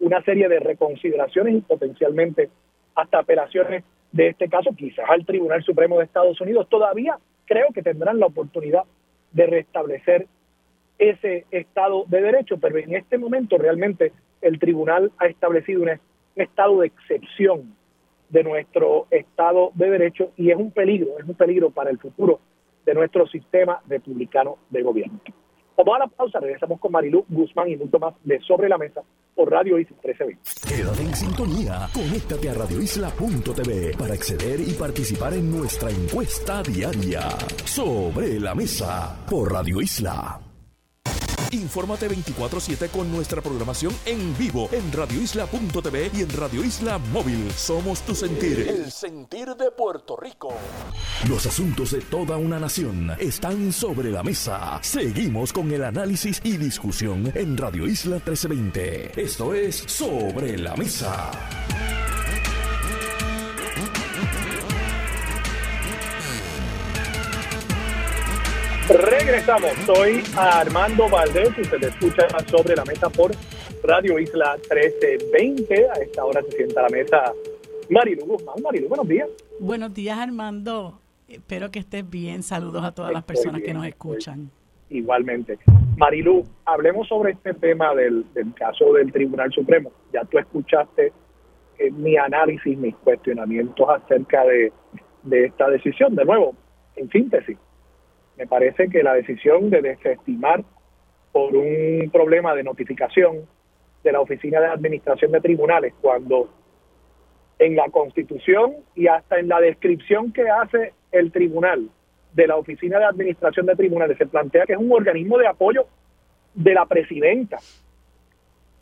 una 0.00 0.20
serie 0.24 0.48
de 0.48 0.58
reconsideraciones 0.58 1.54
y 1.54 1.60
potencialmente 1.60 2.50
hasta 2.96 3.20
apelaciones 3.20 3.84
de 4.10 4.30
este 4.30 4.48
caso, 4.48 4.74
quizás 4.76 5.08
al 5.08 5.24
Tribunal 5.24 5.62
Supremo 5.62 5.98
de 5.98 6.06
Estados 6.06 6.40
Unidos, 6.40 6.68
todavía 6.68 7.16
creo 7.44 7.68
que 7.72 7.84
tendrán 7.84 8.18
la 8.18 8.26
oportunidad 8.26 8.82
de 9.30 9.46
restablecer 9.46 10.26
ese 10.98 11.46
Estado 11.52 12.02
de 12.08 12.20
Derecho, 12.20 12.58
pero 12.58 12.78
en 12.78 12.96
este 12.96 13.16
momento 13.16 13.58
realmente 13.58 14.10
el 14.40 14.58
tribunal 14.58 15.12
ha 15.18 15.26
establecido 15.26 15.82
un 15.82 15.90
estado 16.34 16.80
de 16.80 16.88
excepción 16.88 17.77
de 18.28 18.44
nuestro 18.44 19.06
Estado 19.10 19.70
de 19.74 19.90
Derecho 19.90 20.32
y 20.36 20.50
es 20.50 20.56
un 20.56 20.70
peligro, 20.70 21.18
es 21.18 21.24
un 21.24 21.34
peligro 21.34 21.70
para 21.70 21.90
el 21.90 21.98
futuro 21.98 22.40
de 22.84 22.94
nuestro 22.94 23.26
sistema 23.26 23.80
republicano 23.88 24.58
de 24.70 24.82
gobierno. 24.82 25.20
Vamos 25.76 25.94
a 25.94 25.98
la 26.00 26.06
pausa, 26.08 26.40
regresamos 26.40 26.80
con 26.80 26.90
Marilu 26.90 27.24
Guzmán 27.28 27.68
y 27.68 27.76
mucho 27.76 28.00
más 28.00 28.14
de 28.24 28.40
Sobre 28.40 28.68
la 28.68 28.78
Mesa 28.78 29.00
por 29.34 29.48
Radio 29.48 29.78
Isla 29.78 29.96
1320. 30.02 30.42
Quédate 30.68 31.02
en 31.02 31.14
sintonía, 31.14 31.86
conéctate 31.94 32.50
a 32.50 32.54
radioisla.tv 32.54 33.96
para 33.96 34.14
acceder 34.14 34.60
y 34.60 34.72
participar 34.72 35.34
en 35.34 35.56
nuestra 35.56 35.90
encuesta 35.90 36.62
diaria. 36.62 37.30
Sobre 37.64 38.40
la 38.40 38.56
Mesa 38.56 39.24
por 39.30 39.52
Radio 39.52 39.80
Isla. 39.80 40.47
Infórmate 41.50 42.08
24-7 42.08 42.90
con 42.90 43.10
nuestra 43.10 43.40
programación 43.40 43.94
en 44.04 44.36
vivo 44.36 44.68
en 44.72 44.92
radioisla.tv 44.92 46.10
y 46.14 46.22
en 46.22 46.30
Radio 46.30 46.64
Isla 46.64 46.98
Móvil. 46.98 47.50
Somos 47.52 48.02
tu 48.02 48.14
sentir. 48.14 48.68
El 48.68 48.90
sentir 48.90 49.54
de 49.56 49.70
Puerto 49.70 50.16
Rico. 50.16 50.52
Los 51.28 51.46
asuntos 51.46 51.92
de 51.92 52.00
toda 52.00 52.36
una 52.36 52.58
nación 52.58 53.12
están 53.18 53.72
sobre 53.72 54.10
la 54.10 54.22
mesa. 54.22 54.78
Seguimos 54.82 55.52
con 55.52 55.70
el 55.72 55.84
análisis 55.84 56.40
y 56.44 56.56
discusión 56.56 57.32
en 57.34 57.56
Radio 57.56 57.86
Isla 57.86 58.16
1320. 58.16 59.20
Esto 59.20 59.54
es 59.54 59.76
Sobre 59.86 60.58
la 60.58 60.76
Mesa. 60.76 61.30
Regresamos, 68.88 69.70
soy 69.84 70.22
Armando 70.34 71.10
Valdés 71.10 71.50
y 71.58 71.64
se 71.64 71.78
le 71.78 71.88
escucha 71.88 72.26
sobre 72.46 72.74
la 72.74 72.86
mesa 72.86 73.10
por 73.10 73.32
Radio 73.82 74.18
Isla 74.18 74.56
1320. 74.56 75.90
A 75.90 75.92
esta 76.00 76.24
hora 76.24 76.40
se 76.44 76.52
sienta 76.52 76.80
a 76.80 76.82
la 76.84 76.88
mesa 76.88 77.32
Marilu 77.90 78.24
Guzmán. 78.24 78.56
Marilu, 78.62 78.88
buenos 78.88 79.06
días. 79.06 79.28
Buenos 79.60 79.92
días, 79.92 80.16
Armando. 80.16 80.98
Espero 81.28 81.70
que 81.70 81.80
estés 81.80 82.08
bien. 82.08 82.42
Saludos 82.42 82.82
a 82.82 82.92
todas 82.92 83.12
las 83.12 83.24
personas 83.24 83.60
que 83.60 83.74
nos 83.74 83.86
escuchan. 83.86 84.50
Igualmente. 84.88 85.58
Marilu, 85.98 86.46
hablemos 86.64 87.08
sobre 87.08 87.32
este 87.32 87.52
tema 87.52 87.94
del, 87.94 88.24
caso 88.54 88.94
del 88.94 89.12
Tribunal 89.12 89.52
Supremo. 89.52 89.92
Ya 90.14 90.24
tú 90.24 90.38
escuchaste 90.38 91.12
eh, 91.78 91.90
mi 91.90 92.16
análisis, 92.16 92.78
mis 92.78 92.94
cuestionamientos 92.96 93.86
acerca 93.86 94.44
de, 94.44 94.72
de 95.24 95.44
esta 95.44 95.68
decisión. 95.68 96.14
De 96.14 96.24
nuevo, 96.24 96.54
en 96.96 97.10
síntesis, 97.10 97.58
me 98.38 98.46
parece 98.46 98.88
que 98.88 99.02
la 99.02 99.14
decisión 99.14 99.68
de 99.68 99.82
desestimar 99.82 100.62
por 101.32 101.54
un 101.56 102.08
problema 102.12 102.54
de 102.54 102.62
notificación 102.62 103.46
de 104.04 104.12
la 104.12 104.20
Oficina 104.20 104.60
de 104.60 104.68
Administración 104.68 105.32
de 105.32 105.40
Tribunales, 105.40 105.92
cuando 106.00 106.48
en 107.58 107.74
la 107.74 107.88
Constitución 107.90 108.76
y 108.94 109.08
hasta 109.08 109.40
en 109.40 109.48
la 109.48 109.60
descripción 109.60 110.32
que 110.32 110.48
hace 110.48 110.92
el 111.10 111.32
tribunal 111.32 111.90
de 112.32 112.46
la 112.46 112.56
Oficina 112.56 113.00
de 113.00 113.06
Administración 113.06 113.66
de 113.66 113.74
Tribunales 113.74 114.16
se 114.16 114.26
plantea 114.26 114.66
que 114.66 114.74
es 114.74 114.78
un 114.78 114.92
organismo 114.92 115.36
de 115.38 115.48
apoyo 115.48 115.86
de 116.54 116.74
la 116.74 116.86
presidenta. 116.86 117.58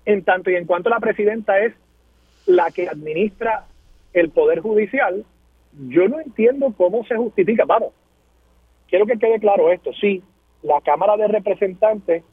En 0.05 0.23
tanto 0.23 0.51
y 0.51 0.57
en 0.57 0.67
cuanto 0.67 0.91
la 0.91 1.01
presidenta 1.01 1.59
es 1.61 1.73
la 2.45 2.71
que 2.71 2.89
administra 2.89 3.65
el 4.13 4.29
Poder 4.29 4.61
Judicial, 4.61 5.25
yo 5.89 6.09
no 6.09 6.21
entiendo 6.21 6.75
cómo 6.77 7.05
se 7.07 7.17
justifica. 7.17 7.65
Vamos, 7.65 7.93
quiero 8.89 9.07
que 9.07 9.19
quede 9.19 9.39
claro 9.41 9.71
esto, 9.71 9.93
sí, 10.01 10.23
la 10.63 10.81
Cámara 10.81 11.17
de 11.17 11.29
Representantes 11.29 12.25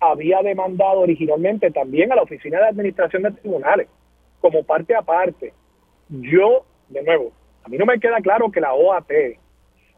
había 0.00 0.42
demandado 0.42 1.00
originalmente 1.00 1.70
también 1.70 2.12
a 2.12 2.16
la 2.16 2.22
Oficina 2.22 2.58
de 2.58 2.68
Administración 2.68 3.22
de 3.22 3.32
Tribunales, 3.32 3.88
como 4.40 4.62
parte 4.62 4.94
aparte. 4.94 5.52
Yo, 6.08 6.64
de 6.88 7.02
nuevo, 7.02 7.32
a 7.64 7.68
mí 7.68 7.78
no 7.78 7.86
me 7.86 7.98
queda 7.98 8.20
claro 8.20 8.50
que 8.50 8.60
la 8.60 8.74
OAT 8.74 9.10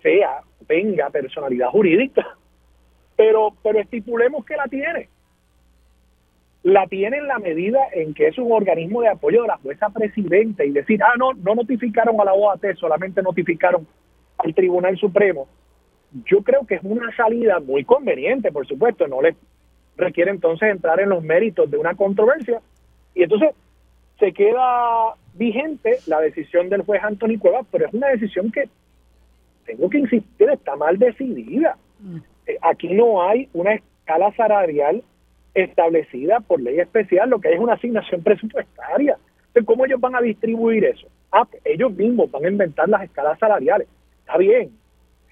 sea, 0.03 0.43
tenga 0.67 1.11
personalidad 1.11 1.69
jurídica, 1.69 2.37
pero, 3.17 3.53
pero 3.63 3.81
estipulemos 3.81 4.45
que 4.45 4.57
la 4.57 4.67
tiene. 4.69 5.09
La 6.63 6.87
tiene 6.87 7.19
en 7.19 7.29
la 7.29 7.39
medida 7.39 7.81
en 7.93 8.15
que 8.15 8.29
es 8.29 8.39
un 8.39 8.53
organismo 8.53 9.01
de 9.01 9.09
apoyo 9.09 9.43
de 9.43 9.49
la 9.49 9.59
jueza 9.59 9.89
presidenta 9.91 10.65
y 10.65 10.71
decir, 10.71 11.03
ah, 11.03 11.15
no, 11.17 11.33
no 11.35 11.55
notificaron 11.55 12.21
a 12.21 12.25
la 12.25 12.35
OAT, 12.35 12.65
solamente 12.77 13.23
notificaron 13.23 13.87
al 14.39 14.55
Tribunal 14.55 14.97
Supremo 14.99 15.49
yo 16.25 16.43
creo 16.43 16.67
que 16.67 16.77
es 16.77 16.81
una 16.83 17.15
salida 17.17 17.61
muy 17.61 17.85
conveniente, 17.85 18.51
por 18.53 18.67
supuesto, 18.67 19.07
no 19.07 19.21
le 19.23 19.37
requiere 19.97 20.31
entonces 20.31 20.71
entrar 20.71 21.01
en 21.01 21.11
los 21.11 21.23
méritos 21.23 21.71
de 21.71 21.77
una 21.77 21.95
controversia. 21.95 22.61
Y 23.15 23.25
entonces, 23.25 23.51
se 24.19 24.33
queda 24.33 25.15
vigente 25.35 25.99
la 26.07 26.21
decisión 26.21 26.69
del 26.69 26.83
juez 26.83 27.03
Anthony 27.03 27.39
Cuevas, 27.39 27.67
pero 27.71 27.87
es 27.87 27.95
una 27.95 28.09
decisión 28.09 28.51
que, 28.51 28.69
tengo 29.67 29.89
que 29.91 29.99
insistir, 29.99 30.49
está 30.51 30.77
mal 30.77 30.99
decidida. 30.99 31.77
Mm. 32.01 32.19
Eh, 32.47 32.59
aquí 32.63 32.89
no 32.95 33.23
hay 33.23 33.49
una 33.53 33.75
escala 33.75 34.33
salarial 34.33 35.03
establecida 35.55 36.41
por 36.41 36.61
ley 36.61 36.81
especial, 36.81 37.31
lo 37.31 37.41
que 37.41 37.49
hay 37.49 37.55
es 37.55 37.61
una 37.61 37.75
asignación 37.75 38.23
presupuestaria. 38.23 39.19
Entonces, 39.49 39.67
¿cómo 39.67 39.85
ellos 39.85 40.01
van 40.01 40.15
a 40.15 40.21
distribuir 40.21 40.85
eso? 40.85 41.07
Ah, 41.31 41.45
pues, 41.45 41.63
ellos 41.65 41.93
mismos 41.93 42.31
van 42.31 42.45
a 42.45 42.49
inventar 42.49 42.89
las 42.89 43.03
escalas 43.03 43.39
salariales. 43.39 43.89
Está 44.21 44.39
bien, 44.39 44.71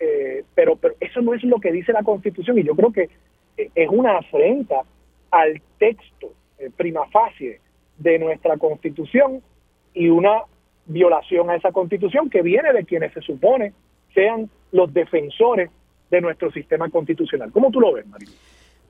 eh, 0.01 0.45
pero, 0.55 0.77
pero 0.77 0.95
eso 1.01 1.21
no 1.21 1.35
es 1.35 1.43
lo 1.45 1.59
que 1.59 1.73
dice 1.73 1.93
la 1.93 2.03
Constitución 2.03 2.59
y 2.59 2.65
yo 2.65 2.75
creo 2.75 2.93
que 2.93 3.09
eh, 3.57 3.71
es 3.75 3.89
una 3.91 4.19
afrenta 4.19 4.83
al 5.31 5.61
texto 5.79 6.33
prima 6.77 7.07
facie 7.09 7.61
de 7.99 8.19
nuestra 8.19 8.57
Constitución 8.57 9.43
y 9.93 10.09
una 10.09 10.43
violación 10.87 11.51
a 11.51 11.57
esa 11.57 11.73
Constitución 11.73 12.31
que 12.31 12.43
viene 12.43 12.73
de 12.73 12.85
quienes 12.85 13.13
se 13.13 13.21
supone 13.21 13.73
sean 14.15 14.49
los 14.73 14.93
defensores 14.93 15.71
de 16.11 16.21
nuestro 16.21 16.51
sistema 16.53 16.89
constitucional. 16.89 17.51
¿Cómo 17.53 17.71
tú 17.71 17.81
lo 17.81 17.93
ves, 17.93 18.07
María? 18.07 18.29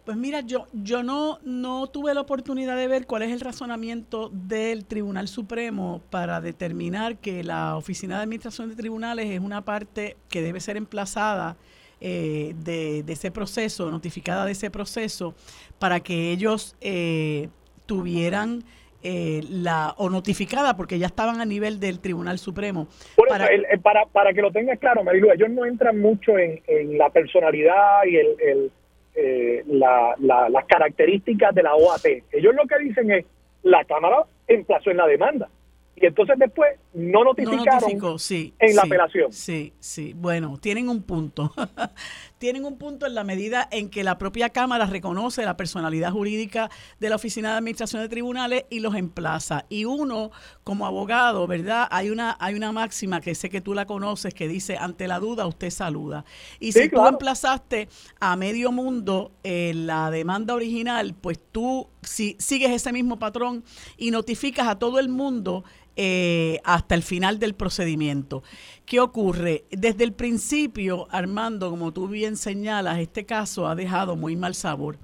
Pues 0.07 0.17
mira, 0.17 0.41
yo, 0.43 0.69
yo 0.73 1.03
no, 1.03 1.41
no 1.43 1.89
tuve 1.89 2.15
la 2.15 2.21
oportunidad 2.21 2.77
de 2.77 2.87
ver 2.87 3.07
cuál 3.07 3.23
es 3.23 3.33
el 3.33 3.41
razonamiento 3.41 4.31
del 4.33 4.87
Tribunal 4.87 5.27
Supremo 5.27 6.01
para 6.11 6.41
determinar 6.41 7.17
que 7.17 7.43
la 7.43 7.77
Oficina 7.77 8.19
de 8.19 8.23
Administración 8.23 8.69
de 8.69 8.77
Tribunales 8.77 9.27
es 9.27 9.41
una 9.41 9.65
parte 9.65 10.17
que 10.29 10.43
debe 10.43 10.61
ser 10.61 10.77
emplazada 10.77 11.57
eh, 12.01 12.55
de, 12.59 13.03
ese 13.09 13.33
proceso, 13.33 13.91
notificada 13.91 14.45
de 14.45 14.53
ese 14.53 14.71
proceso, 14.71 15.35
para 15.81 15.99
que 15.99 16.31
ellos 16.31 16.77
eh, 16.81 17.49
tuvieran 17.87 18.63
eh, 19.03 19.41
la 19.51 19.93
o 19.97 20.09
notificada 20.09 20.77
porque 20.77 21.01
ya 21.01 21.07
estaban 21.07 21.41
a 21.41 21.45
nivel 21.45 21.81
del 21.81 21.99
Tribunal 21.99 22.39
Supremo. 22.39 22.87
para, 23.29 23.49
para, 23.83 24.07
para, 24.07 24.33
que 24.33 24.41
lo 24.41 24.53
tengas 24.53 24.79
claro, 24.79 25.03
Marilu, 25.03 25.33
ellos 25.33 25.51
no 25.51 25.67
entran 25.67 26.01
mucho 26.01 26.39
en, 26.39 26.63
en 26.69 26.97
la 26.97 27.11
personalidad 27.11 28.05
y 28.09 28.19
el, 28.19 28.37
el 28.41 28.71
eh, 29.17 29.65
la, 29.67 30.15
las 30.19 30.65
características 30.67 31.55
de 31.55 31.63
la 31.63 31.75
OAT. 31.75 32.05
Ellos 32.33 32.55
lo 32.55 32.67
que 32.67 32.79
dicen 32.79 33.11
es, 33.11 33.25
la 33.63 33.85
Cámara 33.85 34.25
emplazó 34.47 34.91
en 34.91 34.99
la 34.99 35.07
demanda. 35.07 35.49
Y 35.97 36.07
entonces 36.07 36.39
después 36.39 36.79
no 36.97 37.25
notificaron 37.25 38.19
en 38.59 38.77
la 38.77 38.83
apelación. 38.83 39.31
Sí, 39.31 39.75
sí. 39.81 40.15
Bueno, 40.17 40.57
tienen 40.59 40.89
un 40.89 41.03
punto. 41.03 41.53
tienen 42.39 42.65
un 42.65 42.79
punto 42.79 43.05
en 43.05 43.15
la 43.15 43.23
medida 43.23 43.69
en 43.71 43.91
que 43.91 44.03
la 44.03 44.17
propia 44.17 44.49
Cámara 44.49 44.87
reconoce 44.87 45.45
la 45.45 45.59
personalidad 45.59 46.13
jurídica 46.13 46.71
de 46.99 47.11
la 47.11 47.17
Oficina 47.17 47.53
de 47.53 47.59
Administración 47.59 48.01
de 48.01 48.09
Tribunales 48.09 48.65
y 48.71 48.81
los 48.81 48.95
emplaza. 48.95 49.67
Y 49.69 49.85
uno, 49.85 50.31
como 50.65 50.87
abogado, 50.87 51.47
¿verdad? 51.47 51.87
Hay 51.91 52.09
una, 52.09 52.35
hay 52.41 52.55
una 52.55 52.73
máxima 52.73 53.21
que 53.21 53.35
sé 53.35 53.51
que 53.51 53.61
tú 53.61 53.75
la 53.75 53.85
conoces 53.85 54.33
que 54.33 54.49
dice, 54.49 54.79
ante 54.79 55.07
la 55.07 55.19
duda 55.19 55.47
usted 55.47 55.69
saluda. 55.69 56.25
Y 56.61 56.73
si 56.73 56.89
tú 56.89 57.07
emplazaste 57.07 57.89
a 58.21 58.37
medio 58.37 58.73
mundo 58.73 59.33
en 59.43 59.87
la 59.87 60.11
demanda 60.11 60.55
original, 60.55 61.15
pues 61.21 61.39
tú 61.53 61.89
si 62.07 62.37
sigues 62.39 62.71
ese 62.71 62.93
mismo 62.93 63.19
patrón 63.19 63.65
y 63.99 64.11
notificas 64.11 64.69
a 64.69 64.79
todo 64.79 64.99
el 64.99 65.09
mundo 65.09 65.65
eh, 65.97 66.61
hasta 66.65 66.95
el 66.95 67.03
final 67.03 67.39
del 67.39 67.55
procedimiento. 67.55 68.43
¿Qué 68.85 69.01
ocurre? 69.01 69.65
Desde 69.71 70.05
el 70.05 70.13
principio, 70.13 71.09
Armando, 71.11 71.71
como 71.71 71.93
tú 71.93 72.07
bien 72.07 72.37
señalas, 72.37 72.99
este 72.99 73.25
caso 73.25 73.67
ha 73.67 73.75
dejado 73.75 74.15
muy 74.15 74.37
mal 74.37 74.55
sabor. 74.55 74.99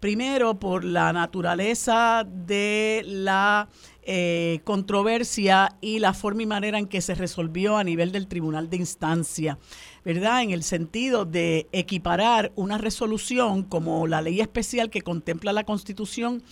Primero, 0.00 0.58
por 0.58 0.84
la 0.84 1.12
naturaleza 1.12 2.24
de 2.24 3.02
la 3.04 3.68
eh, 4.02 4.60
controversia 4.64 5.76
y 5.80 5.98
la 5.98 6.14
forma 6.14 6.42
y 6.42 6.46
manera 6.46 6.78
en 6.78 6.86
que 6.86 7.00
se 7.00 7.14
resolvió 7.16 7.76
a 7.76 7.84
nivel 7.84 8.12
del 8.12 8.28
tribunal 8.28 8.70
de 8.70 8.76
instancia, 8.76 9.58
¿verdad? 10.04 10.42
En 10.42 10.52
el 10.52 10.62
sentido 10.62 11.24
de 11.24 11.68
equiparar 11.72 12.52
una 12.54 12.78
resolución 12.78 13.64
como 13.64 14.06
la 14.06 14.22
ley 14.22 14.40
especial 14.40 14.88
que 14.88 15.02
contempla 15.02 15.52
la 15.52 15.64
Constitución 15.64 16.42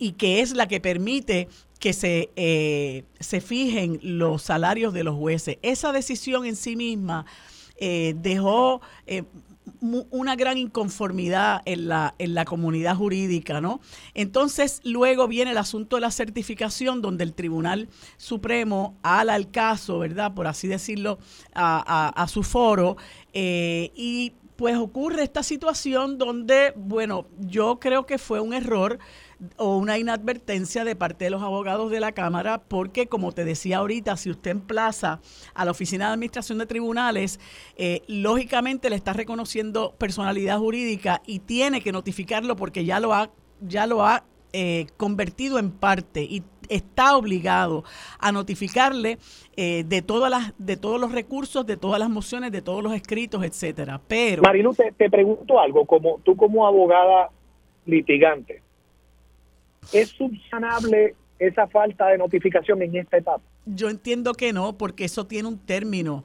y 0.00 0.12
que 0.12 0.40
es 0.40 0.54
la 0.56 0.66
que 0.66 0.80
permite 0.80 1.46
que 1.78 1.92
se, 1.92 2.30
eh, 2.34 3.04
se 3.20 3.40
fijen 3.40 4.00
los 4.02 4.42
salarios 4.42 4.92
de 4.92 5.04
los 5.04 5.14
jueces. 5.14 5.58
Esa 5.62 5.92
decisión 5.92 6.46
en 6.46 6.56
sí 6.56 6.74
misma 6.74 7.26
eh, 7.76 8.14
dejó 8.16 8.80
eh, 9.06 9.24
una 10.10 10.36
gran 10.36 10.58
inconformidad 10.58 11.60
en 11.66 11.88
la, 11.88 12.14
en 12.18 12.34
la 12.34 12.44
comunidad 12.46 12.96
jurídica, 12.96 13.60
¿no? 13.60 13.80
Entonces, 14.14 14.80
luego 14.84 15.28
viene 15.28 15.52
el 15.52 15.58
asunto 15.58 15.96
de 15.96 16.02
la 16.02 16.10
certificación, 16.10 17.02
donde 17.02 17.24
el 17.24 17.34
Tribunal 17.34 17.88
Supremo 18.16 18.98
ala 19.02 19.36
el 19.36 19.50
caso, 19.50 19.98
¿verdad? 19.98 20.34
Por 20.34 20.46
así 20.46 20.66
decirlo, 20.66 21.18
a, 21.54 22.08
a, 22.08 22.28
su 22.28 22.42
foro, 22.42 22.96
y 23.32 24.32
pues 24.56 24.76
ocurre 24.76 25.22
esta 25.22 25.42
situación 25.42 26.18
donde, 26.18 26.74
bueno, 26.76 27.26
yo 27.38 27.80
creo 27.80 28.04
que 28.04 28.18
fue 28.18 28.40
un 28.40 28.52
error 28.52 28.98
o 29.56 29.76
una 29.76 29.98
inadvertencia 29.98 30.84
de 30.84 30.96
parte 30.96 31.24
de 31.24 31.30
los 31.30 31.42
abogados 31.42 31.90
de 31.90 32.00
la 32.00 32.12
Cámara, 32.12 32.62
porque 32.68 33.06
como 33.06 33.32
te 33.32 33.44
decía 33.44 33.78
ahorita, 33.78 34.16
si 34.16 34.30
usted 34.30 34.50
emplaza 34.50 35.20
a 35.54 35.64
la 35.64 35.70
Oficina 35.70 36.08
de 36.08 36.14
Administración 36.14 36.58
de 36.58 36.66
Tribunales, 36.66 37.40
eh, 37.76 38.02
lógicamente 38.06 38.90
le 38.90 38.96
está 38.96 39.12
reconociendo 39.12 39.94
personalidad 39.98 40.58
jurídica 40.58 41.22
y 41.26 41.40
tiene 41.40 41.80
que 41.80 41.92
notificarlo 41.92 42.56
porque 42.56 42.84
ya 42.84 43.00
lo 43.00 43.14
ha, 43.14 43.30
ya 43.60 43.86
lo 43.86 44.04
ha 44.04 44.24
eh, 44.52 44.86
convertido 44.96 45.58
en 45.58 45.70
parte 45.70 46.22
y 46.22 46.42
está 46.68 47.16
obligado 47.16 47.84
a 48.18 48.32
notificarle 48.32 49.18
eh, 49.56 49.84
de 49.84 50.02
todas 50.02 50.30
las 50.30 50.54
de 50.58 50.76
todos 50.76 51.00
los 51.00 51.12
recursos, 51.12 51.66
de 51.66 51.76
todas 51.76 51.98
las 51.98 52.08
mociones, 52.08 52.52
de 52.52 52.62
todos 52.62 52.82
los 52.82 52.92
escritos, 52.92 53.44
etcétera. 53.44 54.00
Pero 54.08 54.42
Marilu, 54.42 54.74
te, 54.74 54.92
te 54.92 55.10
pregunto 55.10 55.60
algo, 55.60 55.84
como 55.84 56.20
tú 56.24 56.36
como 56.36 56.66
abogada 56.66 57.30
litigante, 57.86 58.62
¿Es 59.92 60.10
subsanable 60.10 61.14
esa 61.38 61.66
falta 61.66 62.08
de 62.08 62.18
notificación 62.18 62.82
en 62.82 62.96
esta 62.96 63.16
etapa? 63.16 63.42
Yo 63.66 63.88
entiendo 63.88 64.34
que 64.34 64.52
no, 64.52 64.76
porque 64.76 65.04
eso 65.04 65.26
tiene 65.26 65.48
un 65.48 65.58
término. 65.58 66.24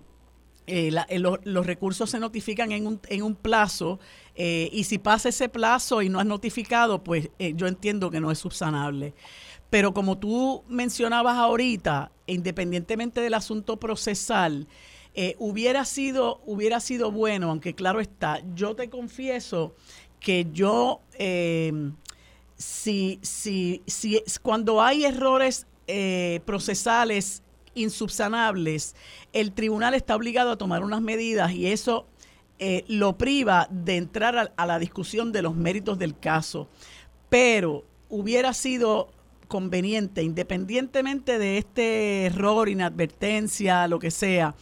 Eh, 0.68 0.92
eh, 1.10 1.20
los 1.20 1.66
recursos 1.66 2.10
se 2.10 2.20
notifican 2.20 2.72
en 2.72 2.88
un, 2.88 3.00
en 3.10 3.22
un 3.22 3.36
plazo 3.36 4.00
eh, 4.36 4.70
y 4.72 4.86
si 4.86 4.98
pasa 4.98 5.30
ese 5.30 5.48
plazo 5.48 6.02
y 6.02 6.10
no 6.10 6.20
has 6.20 6.26
notificado, 6.26 7.04
pues 7.04 7.30
yo 7.38 7.68
entiendo 7.68 8.10
que 8.10 8.20
no 8.20 8.32
es 8.32 8.40
subsanable. 8.40 9.14
Pero 9.70 9.94
como 9.94 10.18
tú 10.18 10.64
mencionabas 10.68 11.38
ahorita, 11.38 12.12
independientemente 12.28 13.22
del 13.22 13.34
asunto 13.34 13.78
procesal, 13.78 14.68
hubiera, 15.38 15.86
sido, 15.86 16.42
hubiera 16.46 16.80
sido 16.80 17.12
bueno, 17.12 17.50
aunque 17.50 17.74
claro 17.74 18.00
está, 18.00 18.42
yo 18.54 18.76
te 18.76 18.90
confieso 18.90 19.76
que 20.20 20.48
yo 20.52 21.02
si, 22.58 23.20
si, 23.22 23.82
si 23.86 24.22
cuando 24.42 24.82
hay 24.82 25.06
errores 25.06 25.68
eh, 25.88 26.42
procesales 26.46 27.44
insubsanables, 27.74 28.96
el 29.34 29.52
tribunal 29.52 29.94
está 29.94 30.16
obligado 30.16 30.52
a 30.52 30.58
tomar 30.58 30.84
unas 30.84 31.02
medidas 31.02 31.52
y 31.52 31.68
eso 31.68 32.08
eh, 32.58 32.86
lo 32.88 33.18
priva 33.18 33.68
de 33.70 33.98
entrar 33.98 34.54
a, 34.56 34.66
la 34.66 34.80
discusión 34.80 35.34
de 35.34 35.42
los 35.42 35.56
méritos 35.56 36.00
del 36.00 36.18
caso. 36.18 36.70
Pero 37.30 37.84
hubiera 38.10 38.54
sido 38.54 39.10
conveniente, 39.50 40.24
independientemente 40.24 41.38
de 41.38 41.58
este 41.58 42.26
error, 42.26 42.70
inadvertencia, 42.70 43.88
lo 43.88 44.00
que 44.00 44.10
sea, 44.10 44.56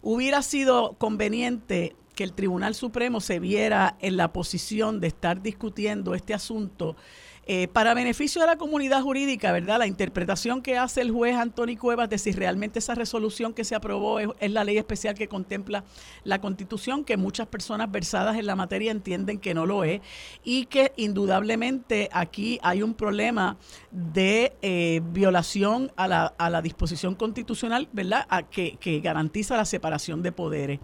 hubiera 0.00 0.42
sido 0.42 0.94
conveniente 0.94 1.96
que 2.14 2.24
el 2.24 2.32
Tribunal 2.32 2.74
Supremo 2.74 3.20
se 3.20 3.40
viera 3.40 3.96
en 4.00 4.16
la 4.16 4.32
posición 4.32 5.00
de 5.00 5.08
estar 5.08 5.42
discutiendo 5.42 6.14
este 6.14 6.34
asunto 6.34 6.96
eh, 7.46 7.68
para 7.68 7.94
beneficio 7.94 8.40
de 8.40 8.46
la 8.46 8.56
comunidad 8.56 9.02
jurídica, 9.02 9.50
¿verdad? 9.50 9.78
La 9.78 9.86
interpretación 9.86 10.62
que 10.62 10.76
hace 10.76 11.00
el 11.00 11.10
juez 11.10 11.36
Antonio 11.36 11.78
Cuevas 11.78 12.08
de 12.08 12.18
si 12.18 12.32
realmente 12.32 12.78
esa 12.78 12.94
resolución 12.94 13.54
que 13.54 13.64
se 13.64 13.74
aprobó 13.74 14.20
es, 14.20 14.50
la 14.50 14.62
ley 14.62 14.78
especial 14.78 15.14
que 15.14 15.26
contempla 15.26 15.82
la 16.22 16.40
Constitución, 16.40 17.04
que 17.04 17.16
muchas 17.16 17.48
personas 17.48 17.90
versadas 17.90 18.36
en 18.36 18.46
la 18.46 18.56
materia 18.56 18.92
entienden 18.92 19.38
que 19.38 19.54
no 19.54 19.66
lo 19.66 19.84
es, 19.84 20.00
y 20.44 20.66
que 20.66 20.92
indudablemente 20.96 22.08
aquí 22.12 22.60
hay 22.62 22.82
un 22.82 22.94
problema 22.94 23.56
de 23.90 24.52
eh, 24.62 25.00
violación 25.12 25.90
a 25.96 26.06
la, 26.08 26.62
disposición 26.62 27.14
constitucional, 27.14 27.88
¿verdad? 27.92 28.26
A 28.28 28.42
que 28.42 29.00
garantiza 29.02 29.56
la 29.56 29.64
separación 29.64 30.22
de 30.22 30.30
poderes. 30.30 30.80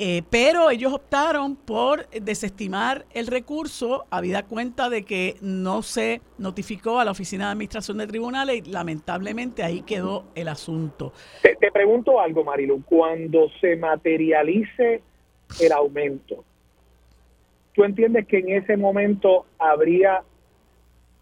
Eh, 0.00 0.22
pero 0.30 0.70
ellos 0.70 0.92
optaron 0.92 1.56
por 1.56 2.08
desestimar 2.10 3.04
el 3.12 3.26
recurso, 3.26 4.06
habida 4.10 4.44
cuenta 4.44 4.88
de 4.88 5.04
que 5.04 5.34
no 5.40 5.82
se 5.82 6.20
notificó 6.38 7.00
a 7.00 7.04
la 7.04 7.10
Oficina 7.10 7.46
de 7.46 7.52
Administración 7.52 7.98
de 7.98 8.06
Tribunales 8.06 8.58
y 8.58 8.70
lamentablemente 8.70 9.64
ahí 9.64 9.82
quedó 9.82 10.26
el 10.36 10.46
asunto. 10.46 11.12
Te, 11.42 11.56
te 11.56 11.72
pregunto 11.72 12.20
algo, 12.20 12.44
Marilu, 12.44 12.84
cuando 12.84 13.48
se 13.60 13.74
materialice 13.74 15.02
el 15.60 15.72
aumento, 15.72 16.44
¿tú 17.72 17.82
entiendes 17.82 18.26
que 18.28 18.38
en 18.38 18.50
ese 18.50 18.76
momento 18.76 19.46
habría 19.58 20.22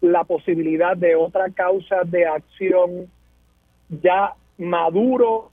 la 0.01 0.23
posibilidad 0.23 0.95
de 0.95 1.15
otra 1.15 1.49
causa 1.49 2.03
de 2.03 2.27
acción 2.27 3.09
ya 3.89 4.35
maduro 4.57 5.49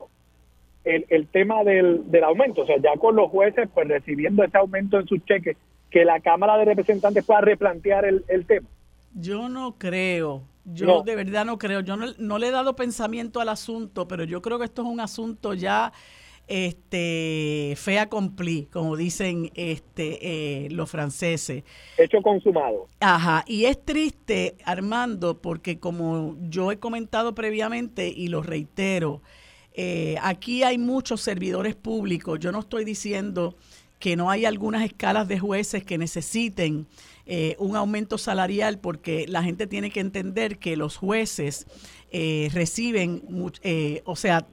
el, 0.84 1.06
el 1.08 1.26
tema 1.28 1.64
del, 1.64 2.10
del 2.10 2.24
aumento, 2.24 2.62
o 2.62 2.66
sea, 2.66 2.76
ya 2.78 2.96
con 2.98 3.16
los 3.16 3.30
jueces 3.30 3.68
pues 3.72 3.88
recibiendo 3.88 4.44
ese 4.44 4.58
aumento 4.58 4.98
en 4.98 5.06
sus 5.06 5.24
cheques, 5.24 5.56
que 5.90 6.04
la 6.04 6.20
Cámara 6.20 6.56
de 6.58 6.66
Representantes 6.66 7.24
pueda 7.24 7.40
replantear 7.40 8.04
el, 8.04 8.24
el 8.28 8.46
tema. 8.46 8.68
Yo 9.14 9.48
no 9.48 9.76
creo, 9.78 10.42
yo 10.64 11.02
de 11.02 11.14
verdad 11.14 11.44
no 11.44 11.58
creo, 11.58 11.80
yo 11.80 11.96
no, 11.96 12.06
no, 12.18 12.38
le 12.38 12.48
he 12.48 12.50
dado 12.50 12.74
pensamiento 12.74 13.40
al 13.40 13.48
asunto, 13.48 14.08
pero 14.08 14.24
yo 14.24 14.42
creo 14.42 14.58
que 14.58 14.64
esto 14.64 14.82
es 14.82 14.88
un 14.88 14.98
asunto 14.98 15.54
ya 15.54 15.92
este 16.46 17.74
fea 17.76 18.02
accompli, 18.02 18.66
como 18.72 18.96
dicen 18.96 19.50
este 19.54 20.64
eh, 20.64 20.68
los 20.70 20.90
franceses. 20.90 21.64
Hecho 21.96 22.20
consumado. 22.22 22.88
Ajá, 23.00 23.44
y 23.46 23.66
es 23.66 23.82
triste, 23.84 24.56
Armando, 24.64 25.40
porque 25.40 25.78
como 25.78 26.36
yo 26.40 26.72
he 26.72 26.78
comentado 26.78 27.34
previamente 27.34 28.08
y 28.08 28.28
lo 28.28 28.42
reitero, 28.42 29.22
eh, 29.74 30.16
aquí 30.22 30.62
hay 30.62 30.78
muchos 30.78 31.20
servidores 31.20 31.74
públicos. 31.74 32.38
Yo 32.38 32.52
no 32.52 32.60
estoy 32.60 32.84
diciendo 32.84 33.56
que 33.98 34.16
no 34.16 34.30
hay 34.30 34.44
algunas 34.44 34.84
escalas 34.84 35.28
de 35.28 35.38
jueces 35.38 35.82
que 35.82 35.98
necesiten 35.98 36.86
eh, 37.26 37.56
un 37.58 37.74
aumento 37.74 38.18
salarial 38.18 38.78
porque 38.78 39.26
la 39.28 39.42
gente 39.42 39.66
tiene 39.66 39.90
que 39.90 40.00
entender 40.00 40.58
que 40.58 40.76
los 40.76 40.98
jueces 40.98 41.66
eh, 42.12 42.50
reciben, 42.52 43.22
eh, 43.62 44.02
o 44.04 44.14
sea, 44.14 44.46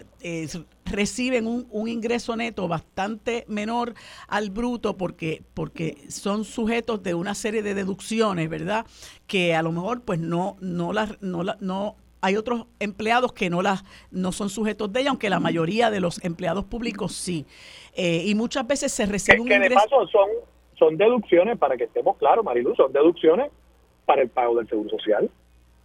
reciben 0.86 1.48
un, 1.48 1.68
un, 1.70 1.90
ingreso 1.90 2.36
neto 2.38 2.70
bastante 2.70 3.44
menor 3.50 3.94
al 4.28 4.52
bruto 4.52 4.96
porque, 4.96 5.44
porque 5.54 5.98
son 6.08 6.46
sujetos 6.46 7.04
de 7.04 7.14
una 7.14 7.36
serie 7.36 7.62
de 7.62 7.74
deducciones, 7.74 8.50
¿verdad? 8.50 8.86
Que 9.28 9.54
a 9.54 9.62
lo 9.64 9.74
mejor 9.74 10.04
pues 10.04 10.20
no, 10.20 10.56
no, 10.62 10.94
las, 10.94 11.22
no, 11.22 11.44
no 11.60 11.98
hay 12.22 12.38
otros 12.38 12.68
empleados 12.80 13.34
que 13.34 13.50
no 13.50 13.62
las 13.62 13.84
no 14.12 14.32
son 14.32 14.50
sujetos 14.50 14.92
de 14.94 15.02
ella, 15.02 15.10
aunque 15.10 15.30
la 15.30 15.40
mayoría 15.40 15.90
de 15.92 16.00
los 16.00 16.24
empleados 16.24 16.66
públicos 16.66 17.14
sí. 17.14 17.46
Eh, 17.96 18.24
y 18.26 18.36
muchas 18.36 18.66
veces 18.68 18.92
se 18.92 19.06
recibe 19.06 19.42
un 19.42 19.48
que 19.48 19.60
de 19.60 19.72
paso 19.72 20.08
son, 20.08 20.30
son 20.78 20.98
deducciones, 20.98 21.58
para 21.58 21.76
que 21.76 21.86
estemos 21.86 22.18
claros, 22.18 22.46
Marilu, 22.46 22.76
son 22.76 22.94
deducciones 22.94 23.52
para 24.06 24.22
el 24.22 24.30
pago 24.30 24.56
del 24.56 24.68
Seguro 24.68 24.90
Social, 24.90 25.30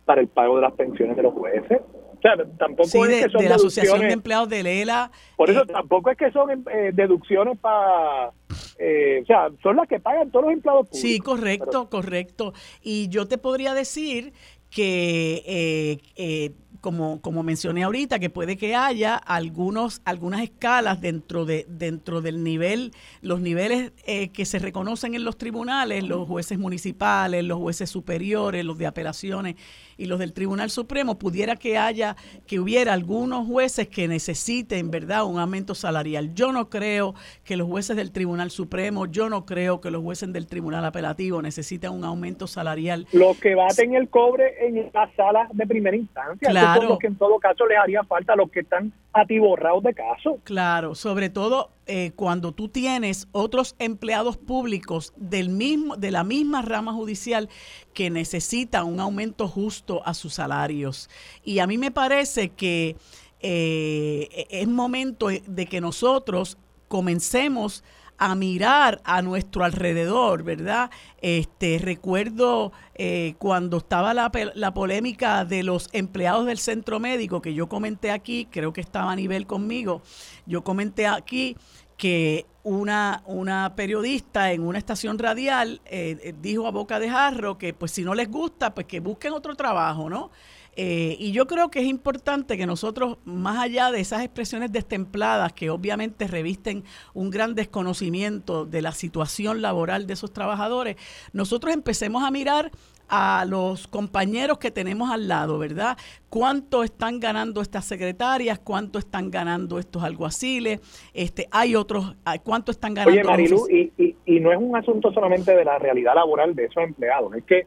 para 0.05 0.21
el 0.21 0.29
pago 0.29 0.57
de 0.57 0.63
las 0.63 0.73
pensiones 0.73 1.17
de 1.17 1.23
los 1.23 1.35
jueces. 1.35 1.81
O 2.17 2.21
sea, 2.23 2.35
tampoco 2.59 3.07
es 3.07 3.25
que 3.25 3.31
son 3.31 3.43
de 3.43 3.49
la 3.49 3.55
Asociación 3.57 4.01
de 4.01 4.13
Empleados 4.13 4.49
de 4.49 4.63
Lela. 4.63 5.11
Por 5.37 5.51
eso 5.51 5.63
eh, 5.63 5.67
tampoco 5.67 6.11
es 6.11 6.17
que 6.17 6.31
son 6.33 6.51
eh, 6.51 6.91
deducciones 6.93 7.59
para... 7.59 8.33
Eh, 8.79 9.21
o 9.23 9.27
sea, 9.27 9.49
son 9.63 9.77
las 9.77 9.89
que 9.89 10.01
pagan 10.01 10.31
todos 10.31 10.47
los 10.47 10.55
empleados 10.55 10.89
públicos. 10.89 11.01
Sí, 11.01 11.19
correcto, 11.19 11.89
correcto. 11.89 12.53
Y 12.83 13.09
yo 13.09 13.27
te 13.27 13.39
podría 13.39 13.75
decir 13.75 14.33
que 14.71 15.43
eh, 15.47 15.99
eh, 16.17 16.53
como, 16.81 17.21
como 17.21 17.43
mencioné 17.43 17.83
ahorita, 17.83 18.19
que 18.19 18.31
puede 18.31 18.57
que 18.57 18.77
haya 18.77 19.17
algunos, 19.17 20.03
algunas 20.05 20.43
escalas 20.43 21.01
dentro, 21.01 21.45
de, 21.45 21.67
dentro 21.69 22.21
del 22.21 22.45
nivel, 22.45 22.93
los 23.23 23.41
niveles 23.41 23.93
eh, 24.07 24.29
que 24.29 24.45
se 24.45 24.59
reconocen 24.59 25.15
en 25.15 25.25
los 25.25 25.37
tribunales, 25.37 26.05
los 26.05 26.29
jueces 26.29 26.59
municipales, 26.59 27.45
los 27.45 27.59
jueces 27.59 27.91
superiores, 27.91 28.65
los 28.65 28.79
de 28.79 28.87
apelaciones 28.87 29.57
y 29.97 30.07
los 30.07 30.19
del 30.19 30.33
Tribunal 30.33 30.71
Supremo, 30.71 31.19
pudiera 31.19 31.57
que 31.57 31.79
haya, 31.79 32.17
que 32.47 32.61
hubiera 32.61 32.93
algunos 32.93 33.47
jueces 33.47 33.89
que 33.89 34.09
necesiten, 34.09 34.91
¿verdad?, 34.91 35.25
un 35.25 35.39
aumento 35.39 35.75
salarial. 35.75 36.35
Yo 36.35 36.53
no 36.53 36.69
creo 36.69 37.15
que 37.45 37.57
los 37.57 37.67
jueces 37.67 37.97
del 37.97 38.13
Tribunal 38.13 38.51
Supremo, 38.51 39.07
yo 39.07 39.29
no 39.29 39.47
creo 39.47 39.81
que 39.81 39.91
los 39.91 40.03
jueces 40.03 40.33
del 40.33 40.47
Tribunal 40.47 40.85
Apelativo 40.85 41.43
necesiten 41.43 41.93
un 41.93 42.05
aumento 42.05 42.47
salarial. 42.47 43.07
Los 43.13 43.39
que 43.39 43.55
baten 43.55 43.95
el 43.95 44.09
cobre 44.09 44.67
en 44.67 44.91
las 44.93 45.13
salas 45.15 45.49
de 45.53 45.67
primera 45.67 45.97
instancia. 45.97 46.49
Claro 46.49 46.77
claro. 46.81 46.99
que 46.99 47.07
en 47.07 47.17
todo 47.17 47.39
caso 47.39 47.67
les 47.67 47.79
haría 47.79 48.03
falta 48.05 48.37
los 48.37 48.51
que 48.51 48.61
están 48.61 48.93
atiborrados 49.17 49.83
de 49.83 49.95
caso. 49.95 50.39
Claro, 50.45 50.95
sobre 50.95 51.31
todo 51.31 51.71
eh, 51.87 52.13
cuando 52.15 52.53
tú 52.53 52.69
tienes 52.69 53.29
otros 53.33 53.75
empleados 53.79 54.37
públicos 54.37 55.13
del 55.17 55.49
mismo, 55.49 55.97
de 55.97 56.11
la 56.11 56.25
misma 56.25 56.63
rama 56.63 56.93
judicial 56.93 57.49
que 57.95 58.11
necesitan 58.11 58.87
un 58.87 59.01
aumento 59.01 59.49
justo 59.49 60.03
a 60.05 60.15
sus 60.15 60.35
salarios. 60.35 61.09
Y 61.45 61.61
a 61.61 61.67
mí 61.67 61.79
me 61.79 61.91
parece 61.91 62.51
que 62.51 62.97
eh, 63.41 64.47
es 64.51 64.69
momento 64.69 65.29
de 65.29 65.67
que 65.67 65.81
nosotros 65.81 66.59
comencemos 66.89 67.83
a 68.19 68.35
mirar 68.35 69.01
a 69.05 69.23
nuestro 69.23 69.65
alrededor, 69.65 70.43
¿verdad? 70.43 70.91
Este, 71.21 71.79
recuerdo 71.79 72.73
eh, 72.95 73.35
cuando 73.39 73.79
estaba 73.79 74.15
la, 74.15 74.31
la, 74.55 74.75
polémica 74.75 75.45
de 75.45 75.63
los 75.63 75.89
empleados 75.93 76.47
del 76.47 76.59
centro 76.59 77.01
médico, 77.01 77.43
que 77.43 77.55
yo 77.55 77.69
comenté 77.69 78.11
aquí, 78.11 78.49
creo 78.51 78.73
que 78.73 78.81
estaba 78.81 79.13
a 79.13 79.17
nivel 79.17 79.47
conmigo, 79.47 80.03
yo 80.47 80.63
comenté 80.63 81.07
aquí 81.07 81.57
que 81.97 82.47
una, 82.63 83.23
una 83.27 83.75
periodista 83.77 84.53
en 84.53 84.63
una 84.63 84.79
estación 84.79 85.19
radial 85.19 85.81
eh, 85.87 86.19
eh, 86.23 86.35
dijo 86.41 86.67
a 86.67 86.71
boca 86.71 86.99
de 86.99 87.09
jarro 87.09 87.59
que 87.59 87.73
pues 87.73 87.93
si 87.93 88.03
no 88.03 88.15
les 88.15 88.31
gusta, 88.31 88.75
pues 88.75 88.87
que 88.87 89.01
busquen 89.01 89.33
otro 89.33 89.55
trabajo, 89.55 90.11
¿no? 90.11 90.31
Eh, 90.77 91.17
y 91.19 91.33
yo 91.33 91.47
creo 91.47 91.71
que 91.71 91.81
es 91.81 91.87
importante 91.87 92.59
que 92.59 92.67
nosotros, 92.67 93.17
más 93.25 93.59
allá 93.59 93.91
de 93.91 94.01
esas 94.01 94.23
expresiones 94.23 94.71
destempladas 94.73 95.55
que 95.55 95.71
obviamente 95.71 96.27
revisten 96.27 96.85
un 97.15 97.31
gran 97.31 97.55
desconocimiento 97.55 98.67
de 98.67 98.83
la 98.83 98.93
situación 98.93 99.63
laboral 99.63 100.07
de 100.07 100.13
esos 100.13 100.35
trabajadores, 100.35 100.97
nosotros 101.33 101.73
empecemos 101.73 102.23
a 102.23 102.31
mirar 102.31 102.71
a 103.09 103.45
los 103.49 103.87
compañeros 103.87 104.59
que 104.59 104.71
tenemos 104.71 105.11
al 105.11 105.29
lado, 105.29 105.59
¿verdad? 105.59 105.97
¿Cuánto 106.29 106.83
están 106.83 107.21
ganando 107.21 107.63
estas 107.63 107.85
secretarias? 107.85 108.59
¿Cuánto 108.59 108.99
están 108.99 109.31
ganando 109.31 109.79
estos 109.79 110.03
alguaciles? 110.03 110.81
Este, 111.15 111.49
hay 111.53 111.75
otros, 111.75 112.17
¿cuánto 112.43 112.71
están 112.73 112.95
ganando? 112.95 113.19
Oye, 113.19 113.25
Marilu, 113.25 113.69
y, 113.71 113.93
y, 113.97 114.17
y 114.27 114.41
no 114.41 114.53
es 114.53 114.59
un 114.61 114.77
asunto 114.77 115.13
solamente 115.13 115.55
de 115.55 115.65
la 115.65 115.79
realidad 115.79 116.17
laboral 116.17 116.55
de 116.55 116.65
esos 116.65 116.83
empleados, 116.83 117.35
es 117.35 117.45
que 117.45 117.67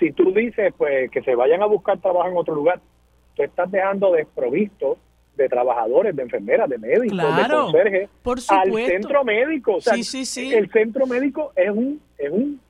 si 0.00 0.10
tú 0.12 0.32
dices 0.32 0.72
pues 0.76 1.10
que 1.10 1.22
se 1.22 1.34
vayan 1.36 1.62
a 1.62 1.66
buscar 1.66 1.98
trabajo 2.00 2.28
en 2.28 2.36
otro 2.36 2.54
lugar, 2.54 2.80
tú 3.36 3.42
estás 3.42 3.70
dejando 3.70 4.12
desprovisto 4.12 4.98
de 5.36 5.48
trabajadores, 5.48 6.16
de 6.16 6.22
enfermeras, 6.22 6.68
de 6.68 6.78
médicos, 6.78 7.18
de 7.18 7.48
conserjes 7.48 8.10
al 8.48 8.74
centro 8.74 9.24
médico. 9.24 9.76
O 9.76 9.80
sea, 9.80 9.94
sí, 9.94 10.24
sí, 10.24 10.52
El 10.52 10.70
centro 10.70 11.06
médico 11.06 11.52
es 11.54 11.70
un 11.70 12.00
es 12.18 12.30
un 12.30 12.60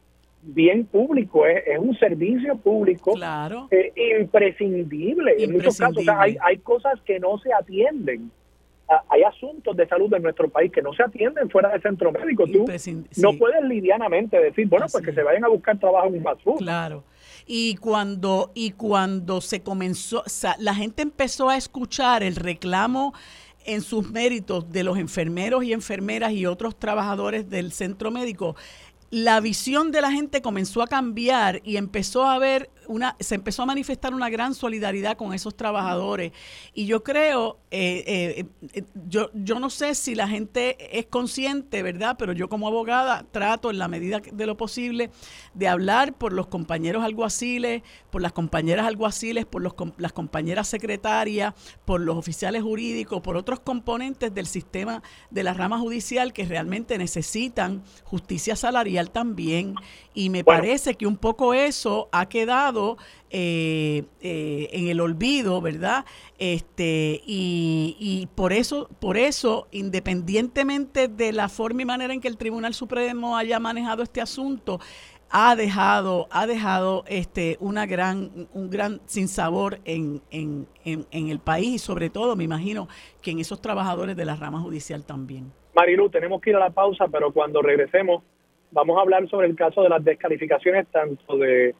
bien 0.42 0.86
público, 0.86 1.46
es, 1.46 1.66
es 1.66 1.78
un 1.78 1.96
servicio 1.98 2.56
público 2.56 3.12
claro. 3.14 3.68
eh, 3.70 3.92
imprescindible. 4.20 5.36
En 5.38 5.52
muchos 5.52 5.78
casos 5.78 5.98
o 5.98 6.02
sea, 6.02 6.20
hay, 6.20 6.36
hay 6.42 6.58
cosas 6.58 7.00
que 7.02 7.20
no 7.20 7.38
se 7.38 7.52
atienden 7.52 8.30
hay 9.08 9.22
asuntos 9.22 9.76
de 9.76 9.86
salud 9.86 10.12
en 10.14 10.22
nuestro 10.22 10.48
país 10.48 10.72
que 10.72 10.82
no 10.82 10.92
se 10.92 11.02
atienden 11.02 11.48
fuera 11.48 11.68
del 11.70 11.80
centro 11.80 12.10
médico. 12.10 12.44
Tú 12.46 12.66
no 13.16 13.38
puedes 13.38 13.62
livianamente 13.64 14.38
decir, 14.40 14.66
bueno, 14.68 14.86
pues 14.90 15.04
que 15.04 15.12
se 15.12 15.22
vayan 15.22 15.44
a 15.44 15.48
buscar 15.48 15.78
trabajo 15.78 16.08
en 16.08 16.14
un 16.14 16.22
fast 16.22 16.40
Claro. 16.58 17.04
Y 17.52 17.74
cuando, 17.74 18.52
y 18.54 18.70
cuando 18.70 19.40
se 19.40 19.60
comenzó, 19.60 20.22
la 20.60 20.72
gente 20.72 21.02
empezó 21.02 21.48
a 21.48 21.56
escuchar 21.56 22.22
el 22.22 22.36
reclamo 22.36 23.12
en 23.64 23.82
sus 23.82 24.08
méritos 24.08 24.70
de 24.70 24.84
los 24.84 24.96
enfermeros 24.98 25.64
y 25.64 25.72
enfermeras 25.72 26.30
y 26.30 26.46
otros 26.46 26.78
trabajadores 26.78 27.50
del 27.50 27.72
centro 27.72 28.12
médico, 28.12 28.54
la 29.10 29.40
visión 29.40 29.90
de 29.90 30.00
la 30.00 30.12
gente 30.12 30.42
comenzó 30.42 30.80
a 30.80 30.86
cambiar 30.86 31.60
y 31.64 31.76
empezó 31.76 32.24
a 32.24 32.38
ver 32.38 32.70
una, 32.90 33.16
se 33.20 33.36
empezó 33.36 33.62
a 33.62 33.66
manifestar 33.66 34.12
una 34.14 34.28
gran 34.28 34.52
solidaridad 34.52 35.16
con 35.16 35.32
esos 35.32 35.56
trabajadores. 35.56 36.32
Y 36.74 36.86
yo 36.86 37.04
creo, 37.04 37.60
eh, 37.70 38.02
eh, 38.04 38.46
eh, 38.72 38.82
yo, 39.08 39.30
yo 39.32 39.60
no 39.60 39.70
sé 39.70 39.94
si 39.94 40.16
la 40.16 40.26
gente 40.26 40.98
es 40.98 41.06
consciente, 41.06 41.84
¿verdad? 41.84 42.16
Pero 42.18 42.32
yo 42.32 42.48
como 42.48 42.66
abogada 42.66 43.24
trato 43.30 43.70
en 43.70 43.78
la 43.78 43.86
medida 43.86 44.20
de 44.32 44.46
lo 44.46 44.56
posible 44.56 45.10
de 45.54 45.68
hablar 45.68 46.14
por 46.14 46.32
los 46.32 46.48
compañeros 46.48 47.04
alguaciles, 47.04 47.82
por 48.10 48.22
las 48.22 48.32
compañeras 48.32 48.86
alguaciles, 48.86 49.46
por 49.46 49.62
los, 49.62 49.74
las 49.96 50.12
compañeras 50.12 50.66
secretarias, 50.66 51.54
por 51.84 52.00
los 52.00 52.16
oficiales 52.16 52.64
jurídicos, 52.64 53.20
por 53.20 53.36
otros 53.36 53.60
componentes 53.60 54.34
del 54.34 54.46
sistema 54.46 55.00
de 55.30 55.44
la 55.44 55.54
rama 55.54 55.78
judicial 55.78 56.32
que 56.32 56.44
realmente 56.44 56.98
necesitan 56.98 57.84
justicia 58.02 58.56
salarial 58.56 59.12
también. 59.12 59.76
Y 60.12 60.28
me 60.30 60.42
parece 60.42 60.96
que 60.96 61.06
un 61.06 61.16
poco 61.16 61.54
eso 61.54 62.08
ha 62.10 62.26
quedado 62.28 62.79
eh, 63.30 64.04
eh, 64.20 64.68
en 64.72 64.88
el 64.88 65.00
olvido, 65.00 65.60
¿verdad? 65.60 66.04
Este, 66.38 67.20
y, 67.26 67.96
y, 67.98 68.28
por 68.34 68.52
eso, 68.52 68.88
por 69.00 69.16
eso, 69.16 69.68
independientemente 69.70 71.08
de 71.08 71.32
la 71.32 71.48
forma 71.48 71.82
y 71.82 71.84
manera 71.84 72.12
en 72.12 72.20
que 72.20 72.28
el 72.28 72.36
Tribunal 72.36 72.74
Supremo 72.74 73.36
haya 73.36 73.58
manejado 73.58 74.02
este 74.02 74.20
asunto, 74.20 74.80
ha 75.30 75.54
dejado, 75.54 76.26
ha 76.30 76.46
dejado 76.46 77.04
este 77.06 77.56
una 77.60 77.86
gran, 77.86 78.48
un 78.52 78.68
gran 78.68 79.00
sinsabor 79.06 79.78
en, 79.84 80.20
en, 80.30 80.66
en, 80.84 81.06
en 81.12 81.28
el 81.28 81.38
país 81.38 81.68
y 81.74 81.78
sobre 81.78 82.10
todo 82.10 82.34
me 82.34 82.44
imagino 82.44 82.88
que 83.22 83.30
en 83.30 83.38
esos 83.38 83.62
trabajadores 83.62 84.16
de 84.16 84.24
la 84.24 84.34
rama 84.34 84.60
judicial 84.60 85.04
también. 85.04 85.52
Marilu, 85.74 86.10
tenemos 86.10 86.40
que 86.40 86.50
ir 86.50 86.56
a 86.56 86.60
la 86.60 86.70
pausa, 86.70 87.06
pero 87.08 87.32
cuando 87.32 87.62
regresemos 87.62 88.24
vamos 88.72 88.98
a 88.98 89.02
hablar 89.02 89.28
sobre 89.28 89.46
el 89.46 89.56
caso 89.56 89.82
de 89.82 89.88
las 89.88 90.04
descalificaciones 90.04 90.86
tanto 90.88 91.36
de 91.36 91.74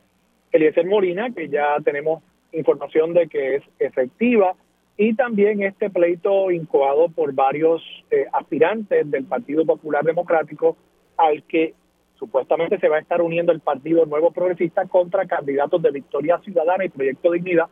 Eliezer 0.53 0.87
Molina, 0.87 1.31
que 1.31 1.49
ya 1.49 1.77
tenemos 1.85 2.23
información 2.53 3.15
de 3.15 3.29
que 3.29 3.57
es 3.57 3.63
efectiva, 3.79 4.55
y 4.97 5.15
también 5.15 5.63
este 5.63 5.89
pleito 5.89 6.51
incoado 6.51 7.09
por 7.09 7.33
varios 7.33 7.83
eh, 8.11 8.27
aspirantes 8.33 9.11
del 9.11 9.25
Partido 9.25 9.65
Popular 9.65 10.05
Democrático 10.05 10.77
al 11.17 11.43
que 11.45 11.75
supuestamente 12.19 12.79
se 12.79 12.89
va 12.89 12.97
a 12.97 13.01
estar 13.01 13.23
uniendo 13.23 13.51
el 13.51 13.61
Partido 13.61 14.05
Nuevo 14.05 14.31
Progresista 14.31 14.87
contra 14.87 15.27
candidatos 15.27 15.81
de 15.81 15.91
Victoria 15.91 16.39
Ciudadana 16.45 16.85
y 16.85 16.91
Proyecto 16.91 17.33
Dignidad 17.33 17.69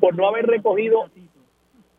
por 0.00 0.16
no 0.16 0.26
haber 0.26 0.46
recogido 0.46 1.08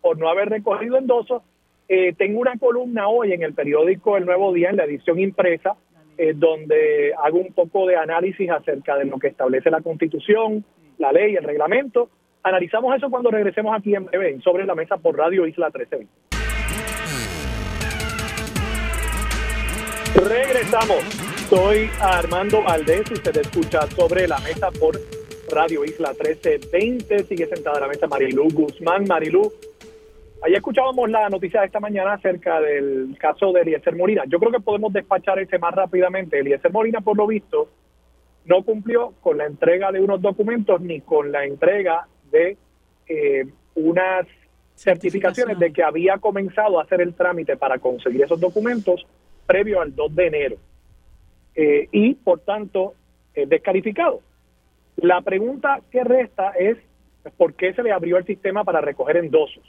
por 0.01 0.17
no 0.17 0.27
haber 0.27 0.49
recogido 0.49 0.97
endosos. 0.97 1.41
Eh, 1.87 2.13
tengo 2.17 2.41
una 2.41 2.57
columna 2.57 3.07
hoy 3.07 3.31
en 3.31 3.41
el 3.41 3.53
periódico 3.53 4.17
El 4.17 4.25
Nuevo 4.25 4.51
Día, 4.51 4.69
en 4.69 4.75
la 4.75 4.83
edición 4.83 5.17
impresa, 5.17 5.77
eh, 6.17 6.33
donde 6.35 7.13
hago 7.23 7.39
un 7.39 7.53
poco 7.53 7.87
de 7.87 7.95
análisis 7.95 8.49
acerca 8.49 8.97
de 8.97 9.05
lo 9.05 9.19
que 9.19 9.27
establece 9.27 9.69
la 9.69 9.81
Constitución, 9.81 10.63
la 10.97 11.11
ley, 11.11 11.35
el 11.35 11.43
reglamento, 11.43 12.09
Analizamos 12.45 12.93
eso 12.97 13.09
cuando 13.09 13.31
regresemos 13.31 13.73
aquí 13.73 13.95
en 13.95 14.05
breve 14.05 14.37
Sobre 14.43 14.65
la 14.65 14.75
Mesa 14.75 14.97
por 14.97 15.17
Radio 15.17 15.47
Isla 15.47 15.71
13. 15.71 16.05
Regresamos. 20.27 21.03
Soy 21.49 21.89
Armando 22.01 22.61
Valdés 22.61 23.03
y 23.11 23.13
usted 23.13 23.37
escucha 23.37 23.87
Sobre 23.91 24.27
la 24.27 24.39
Mesa 24.39 24.71
por 24.71 24.99
Radio 25.53 25.85
Isla 25.85 26.09
1320. 26.09 27.23
Sigue 27.23 27.47
sentada 27.47 27.77
a 27.77 27.81
la 27.81 27.87
mesa 27.87 28.07
Marilu 28.07 28.49
Guzmán. 28.51 29.05
Marilu, 29.07 29.49
ahí 30.43 30.53
escuchábamos 30.53 31.09
la 31.09 31.29
noticia 31.29 31.61
de 31.61 31.67
esta 31.67 31.79
mañana 31.79 32.13
acerca 32.13 32.59
del 32.59 33.15
caso 33.17 33.51
de 33.53 33.61
Eliezer 33.61 33.95
Molina. 33.95 34.23
Yo 34.27 34.39
creo 34.39 34.51
que 34.51 34.59
podemos 34.59 34.91
despachar 34.91 35.39
ese 35.39 35.57
más 35.57 35.73
rápidamente. 35.73 36.39
Eliezer 36.39 36.71
Molina, 36.71 36.99
por 36.99 37.17
lo 37.17 37.25
visto, 37.27 37.69
no 38.45 38.63
cumplió 38.63 39.13
con 39.21 39.37
la 39.37 39.45
entrega 39.45 39.91
de 39.91 40.01
unos 40.01 40.21
documentos 40.21 40.81
ni 40.81 40.99
con 41.01 41.31
la 41.31 41.45
entrega 41.45 42.07
de 42.29 42.57
eh, 43.07 43.45
unas 43.75 44.27
certificaciones 44.75 45.59
de 45.59 45.71
que 45.71 45.83
había 45.83 46.17
comenzado 46.17 46.79
a 46.79 46.83
hacer 46.83 47.01
el 47.01 47.13
trámite 47.13 47.55
para 47.55 47.79
conseguir 47.79 48.23
esos 48.23 48.39
documentos 48.39 49.05
previo 49.45 49.81
al 49.81 49.95
2 49.95 50.15
de 50.15 50.27
enero 50.27 50.55
eh, 51.55 51.87
y 51.91 52.15
por 52.15 52.39
tanto 52.39 52.95
descalificado. 53.35 54.21
La 54.97 55.21
pregunta 55.21 55.81
que 55.89 56.03
resta 56.03 56.51
es 56.51 56.77
¿por 57.37 57.55
qué 57.55 57.73
se 57.73 57.81
le 57.81 57.91
abrió 57.91 58.17
el 58.17 58.25
sistema 58.25 58.63
para 58.63 58.81
recoger 58.81 59.17
endosos? 59.17 59.63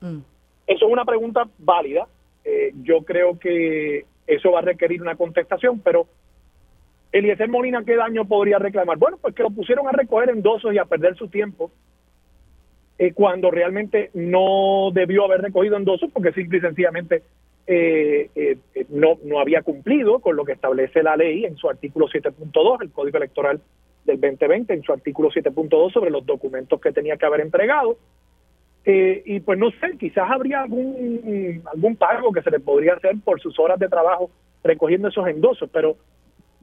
Mm. 0.00 0.18
Eso 0.66 0.86
es 0.86 0.92
una 0.92 1.04
pregunta 1.04 1.48
válida. 1.58 2.06
Eh, 2.44 2.72
yo 2.82 3.02
creo 3.02 3.38
que 3.38 4.04
eso 4.26 4.52
va 4.52 4.60
a 4.60 4.62
requerir 4.62 5.02
una 5.02 5.16
contestación, 5.16 5.80
pero 5.80 6.06
Eliezer 7.12 7.48
Molina, 7.48 7.82
¿qué 7.84 7.96
daño 7.96 8.26
podría 8.26 8.58
reclamar? 8.58 8.98
Bueno, 8.98 9.16
pues 9.20 9.34
que 9.34 9.42
lo 9.42 9.50
pusieron 9.50 9.88
a 9.88 9.92
recoger 9.92 10.30
endosos 10.30 10.74
y 10.74 10.78
a 10.78 10.84
perder 10.84 11.16
su 11.16 11.28
tiempo 11.28 11.70
eh, 12.98 13.12
cuando 13.12 13.50
realmente 13.50 14.10
no 14.14 14.90
debió 14.92 15.24
haber 15.24 15.40
recogido 15.40 15.76
endosos 15.76 16.10
porque 16.12 16.32
simple 16.32 16.58
y 16.58 16.60
sencillamente 16.60 17.22
eh, 17.66 18.28
eh, 18.34 18.58
no, 18.88 19.18
no 19.24 19.38
había 19.38 19.62
cumplido 19.62 20.18
con 20.18 20.36
lo 20.36 20.44
que 20.44 20.52
establece 20.52 21.02
la 21.02 21.16
ley 21.16 21.44
en 21.44 21.56
su 21.56 21.68
artículo 21.68 22.08
7.2, 22.08 22.82
el 22.82 22.90
Código 22.90 23.18
Electoral 23.18 23.60
del 24.04 24.20
2020, 24.20 24.74
en 24.74 24.82
su 24.82 24.92
artículo 24.92 25.30
7.2 25.30 25.92
sobre 25.92 26.10
los 26.10 26.26
documentos 26.26 26.80
que 26.80 26.92
tenía 26.92 27.16
que 27.16 27.26
haber 27.26 27.42
entregado. 27.42 27.98
Y 28.92 29.40
pues 29.40 29.58
no 29.58 29.70
sé, 29.72 29.96
quizás 29.98 30.30
habría 30.30 30.62
algún, 30.62 31.62
algún 31.72 31.96
pago 31.96 32.32
que 32.32 32.42
se 32.42 32.50
le 32.50 32.60
podría 32.60 32.94
hacer 32.94 33.16
por 33.24 33.40
sus 33.40 33.58
horas 33.58 33.78
de 33.78 33.88
trabajo 33.88 34.30
recogiendo 34.62 35.08
esos 35.08 35.26
endosos, 35.28 35.68
pero 35.72 35.96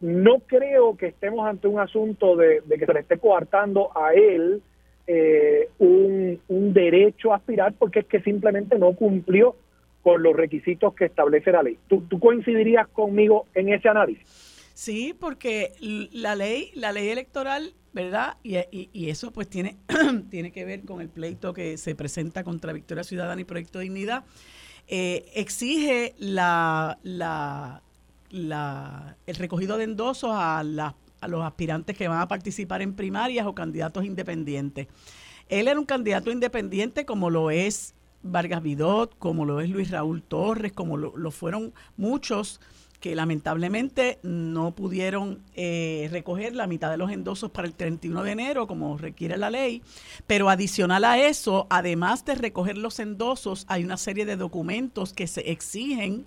no 0.02 0.40
creo 0.46 0.98
que 0.98 1.08
estemos 1.08 1.48
ante 1.48 1.68
un 1.68 1.80
asunto 1.80 2.36
de, 2.36 2.62
que 2.68 2.86
se 2.86 2.94
le 2.94 3.00
esté 3.00 3.18
coartando 3.18 3.90
a 3.96 4.14
él 4.14 4.62
eh, 5.08 5.70
un, 5.80 6.40
derecho 6.74 7.32
a 7.32 7.38
aspirar 7.38 7.74
porque 7.78 8.00
es 8.00 8.06
que 8.06 8.20
simplemente 8.22 8.78
no 8.78 8.94
cumplió 8.94 9.56
con 10.04 10.22
los 10.22 10.36
requisitos 10.36 10.94
que 10.94 11.06
establece 11.06 11.52
la 11.52 11.64
ley. 11.64 11.78
¿Tú, 11.88 12.20
coincidirías 12.20 12.88
conmigo 12.90 13.46
en 13.56 13.70
ese 13.70 13.88
análisis? 13.88 14.55
Sí, 14.76 15.16
porque 15.18 15.74
la 16.12 16.36
ley, 16.36 16.70
la 16.76 16.92
ley 16.92 17.08
electoral, 17.08 17.74
¿verdad? 17.94 18.36
Y, 18.44 19.10
eso 19.10 19.32
pues 19.32 19.50
tiene, 19.50 19.78
tiene 20.30 20.52
que 20.52 20.66
ver 20.66 20.84
con 20.84 21.00
el 21.00 21.08
pleito 21.08 21.54
que 21.54 21.78
se 21.78 21.96
presenta 21.96 22.44
contra 22.44 22.74
Victoria 22.74 23.06
Ciudadana 23.06 23.40
y 23.40 23.46
Proyecto 23.46 23.80
Dignidad. 23.80 24.26
Eh, 24.88 25.32
exige 25.34 26.14
la, 26.20 27.00
la, 27.04 27.82
el 29.26 29.36
recogido 29.36 29.78
de 29.78 29.86
endosos 29.86 30.32
a, 30.34 30.60
a 30.60 31.28
los 31.30 31.44
aspirantes 31.44 31.98
que 31.98 32.10
van 32.10 32.20
a 32.20 32.28
participar 32.28 32.82
en 32.82 32.96
primarias 32.96 33.48
o 33.48 33.56
candidatos 33.56 34.04
independientes. 34.04 34.88
Él 35.48 35.70
era 35.70 35.80
un 35.80 35.86
candidato 35.86 36.32
independiente 36.32 37.06
como 37.06 37.30
lo 37.30 37.50
es 37.50 37.96
Vargas 38.24 38.64
Vidot, 38.64 39.18
como 39.20 39.46
lo 39.46 39.62
es 39.62 39.70
Luis 39.70 39.92
Raúl 39.92 40.24
Torres, 40.24 40.74
como 40.74 40.98
lo, 40.98 41.32
fueron 41.32 41.74
muchos 41.96 42.60
que 43.06 43.14
lamentablemente 43.14 44.18
no 44.24 44.72
pudieron 44.72 45.44
eh, 45.54 46.10
recoger 46.12 46.56
la 46.56 46.66
mitad 46.66 46.90
de 46.90 46.98
los 46.98 47.12
endosos 47.12 47.52
para 47.52 47.68
el 47.68 47.76
31 47.76 48.24
de 48.24 48.32
enero, 48.32 48.66
como 48.66 48.98
requiere 48.98 49.38
la 49.38 49.52
ley. 49.52 49.84
Pero 50.26 50.50
adicional 50.50 51.04
a 51.04 51.20
eso, 51.20 51.68
además 51.70 52.26
de 52.26 52.34
recoger 52.34 52.80
los 52.80 53.00
endosos, 53.00 53.68
hay 53.70 53.84
una 53.84 53.98
serie 53.98 54.26
de 54.26 54.38
documentos 54.38 55.14
que 55.14 55.28
se 55.28 55.52
exigen 55.52 56.26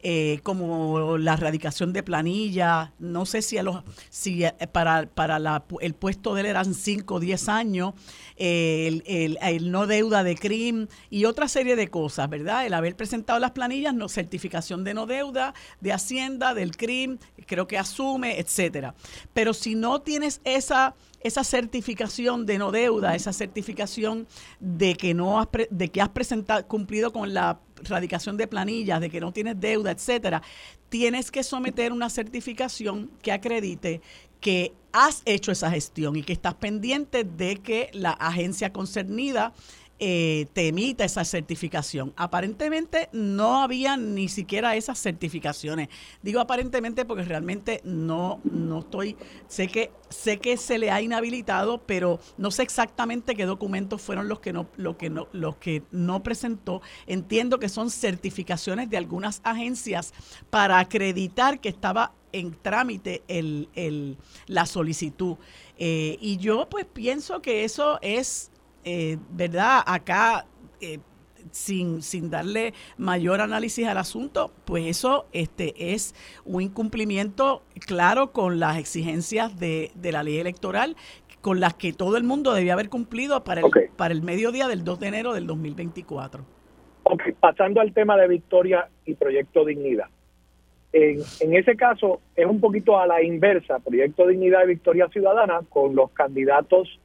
eh, 0.00 0.40
como 0.42 1.18
la 1.18 1.34
erradicación 1.34 1.92
de 1.92 2.02
planilla, 2.02 2.92
no 2.98 3.26
sé 3.26 3.42
si, 3.42 3.58
a 3.58 3.62
los, 3.62 3.82
si 4.10 4.44
eh, 4.44 4.52
para, 4.70 5.06
para 5.06 5.38
la, 5.38 5.64
el 5.80 5.94
puesto 5.94 6.34
de 6.34 6.42
él 6.42 6.46
eran 6.46 6.74
5 6.74 7.14
o 7.14 7.20
10 7.20 7.48
años, 7.48 7.94
el, 8.36 9.02
el, 9.06 9.70
no 9.70 9.86
deuda 9.86 10.22
de 10.22 10.36
CRIM 10.36 10.86
y 11.10 11.24
otra 11.24 11.48
serie 11.48 11.74
de 11.74 11.88
cosas, 11.88 12.30
¿verdad? 12.30 12.64
El 12.64 12.74
haber 12.74 12.94
presentado 12.94 13.40
las 13.40 13.50
planillas, 13.50 13.94
no 13.94 14.08
certificación 14.08 14.84
de 14.84 14.94
no 14.94 15.06
deuda, 15.06 15.54
de 15.80 15.92
Hacienda, 15.92 16.54
del 16.54 16.76
CRIM, 16.76 17.18
creo 17.46 17.66
que 17.66 17.78
asume, 17.78 18.38
etcétera. 18.38 18.94
Pero 19.34 19.52
si 19.52 19.74
no 19.74 20.00
tienes 20.00 20.40
esa 20.44 20.94
esa 21.20 21.42
certificación 21.42 22.46
de 22.46 22.58
no 22.58 22.70
deuda, 22.70 23.14
esa 23.14 23.32
certificación 23.32 24.26
de 24.60 24.94
que 24.94 25.14
no 25.14 25.40
has 25.40 25.48
de 25.70 25.88
que 25.90 26.00
has 26.00 26.10
presentado 26.10 26.66
cumplido 26.66 27.12
con 27.12 27.34
la 27.34 27.58
radicación 27.84 28.36
de 28.36 28.46
planillas, 28.46 29.00
de 29.00 29.10
que 29.10 29.20
no 29.20 29.32
tienes 29.32 29.58
deuda, 29.60 29.90
etcétera, 29.90 30.42
tienes 30.88 31.30
que 31.30 31.42
someter 31.42 31.92
una 31.92 32.10
certificación 32.10 33.10
que 33.22 33.32
acredite 33.32 34.00
que 34.40 34.72
has 34.92 35.22
hecho 35.24 35.52
esa 35.52 35.70
gestión 35.70 36.16
y 36.16 36.22
que 36.22 36.32
estás 36.32 36.54
pendiente 36.54 37.24
de 37.24 37.56
que 37.56 37.90
la 37.92 38.12
agencia 38.12 38.72
concernida 38.72 39.52
eh, 40.00 40.46
te 40.52 40.68
emita 40.68 41.04
esa 41.04 41.24
certificación. 41.24 42.12
Aparentemente 42.16 43.08
no 43.12 43.62
había 43.62 43.96
ni 43.96 44.28
siquiera 44.28 44.76
esas 44.76 45.00
certificaciones. 45.00 45.88
Digo 46.22 46.40
aparentemente 46.40 47.04
porque 47.04 47.24
realmente 47.24 47.80
no, 47.84 48.40
no 48.44 48.80
estoy, 48.80 49.16
sé 49.48 49.68
que, 49.68 49.90
sé 50.08 50.38
que 50.38 50.56
se 50.56 50.78
le 50.78 50.90
ha 50.90 51.02
inhabilitado, 51.02 51.82
pero 51.84 52.20
no 52.36 52.50
sé 52.50 52.62
exactamente 52.62 53.34
qué 53.34 53.44
documentos 53.44 54.00
fueron 54.00 54.28
los 54.28 54.40
que 54.40 54.52
no, 54.52 54.68
lo 54.76 54.96
que 54.96 55.10
no, 55.10 55.28
los 55.32 55.56
que 55.56 55.82
no 55.90 56.22
presentó. 56.22 56.80
Entiendo 57.06 57.58
que 57.58 57.68
son 57.68 57.90
certificaciones 57.90 58.90
de 58.90 58.96
algunas 58.98 59.40
agencias 59.42 60.14
para 60.50 60.78
acreditar 60.78 61.60
que 61.60 61.68
estaba 61.68 62.12
en 62.32 62.52
trámite 62.52 63.22
el, 63.28 63.68
el, 63.74 64.16
la 64.46 64.66
solicitud. 64.66 65.36
Eh, 65.76 66.18
y 66.20 66.36
yo 66.36 66.68
pues 66.68 66.84
pienso 66.84 67.40
que 67.42 67.64
eso 67.64 67.98
es 68.02 68.50
eh, 68.84 69.18
¿verdad? 69.30 69.82
Acá, 69.86 70.46
eh, 70.80 70.98
sin, 71.50 72.02
sin 72.02 72.30
darle 72.30 72.74
mayor 72.96 73.40
análisis 73.40 73.86
al 73.86 73.98
asunto, 73.98 74.52
pues 74.64 74.86
eso 74.86 75.26
este, 75.32 75.92
es 75.94 76.14
un 76.44 76.62
incumplimiento 76.62 77.62
claro 77.86 78.32
con 78.32 78.58
las 78.60 78.78
exigencias 78.78 79.58
de, 79.58 79.90
la 80.02 80.22
ley 80.22 80.38
electoral 80.38 80.96
con 81.40 81.60
las 81.60 81.74
que 81.74 81.92
todo 81.92 82.16
el 82.16 82.24
mundo 82.24 82.52
debía 82.52 82.72
haber 82.72 82.88
cumplido 82.88 83.44
para 83.44 83.60
el, 83.60 83.66
para 83.96 84.12
el 84.12 84.22
mediodía 84.22 84.66
del 84.66 84.84
2 84.84 85.00
de 85.00 85.06
enero 85.06 85.34
del 85.34 85.46
2024. 85.46 86.44
Ok, 87.04 87.22
pasando 87.38 87.80
al 87.80 87.92
tema 87.92 88.16
de 88.16 88.26
Victoria 88.26 88.88
y 89.06 89.14
Proyecto 89.14 89.64
Dignidad. 89.64 90.08
En, 90.92 91.20
en, 91.40 91.54
ese 91.54 91.76
caso 91.76 92.20
es 92.34 92.44
un 92.44 92.60
poquito 92.60 92.98
a 92.98 93.06
la 93.06 93.22
inversa, 93.22 93.78
Proyecto 93.78 94.26
Dignidad 94.26 94.64
y 94.64 94.68
Victoria 94.68 95.08
Ciudadana, 95.08 95.60
con 95.68 95.94
los 95.94 96.10
candidatos 96.10 96.98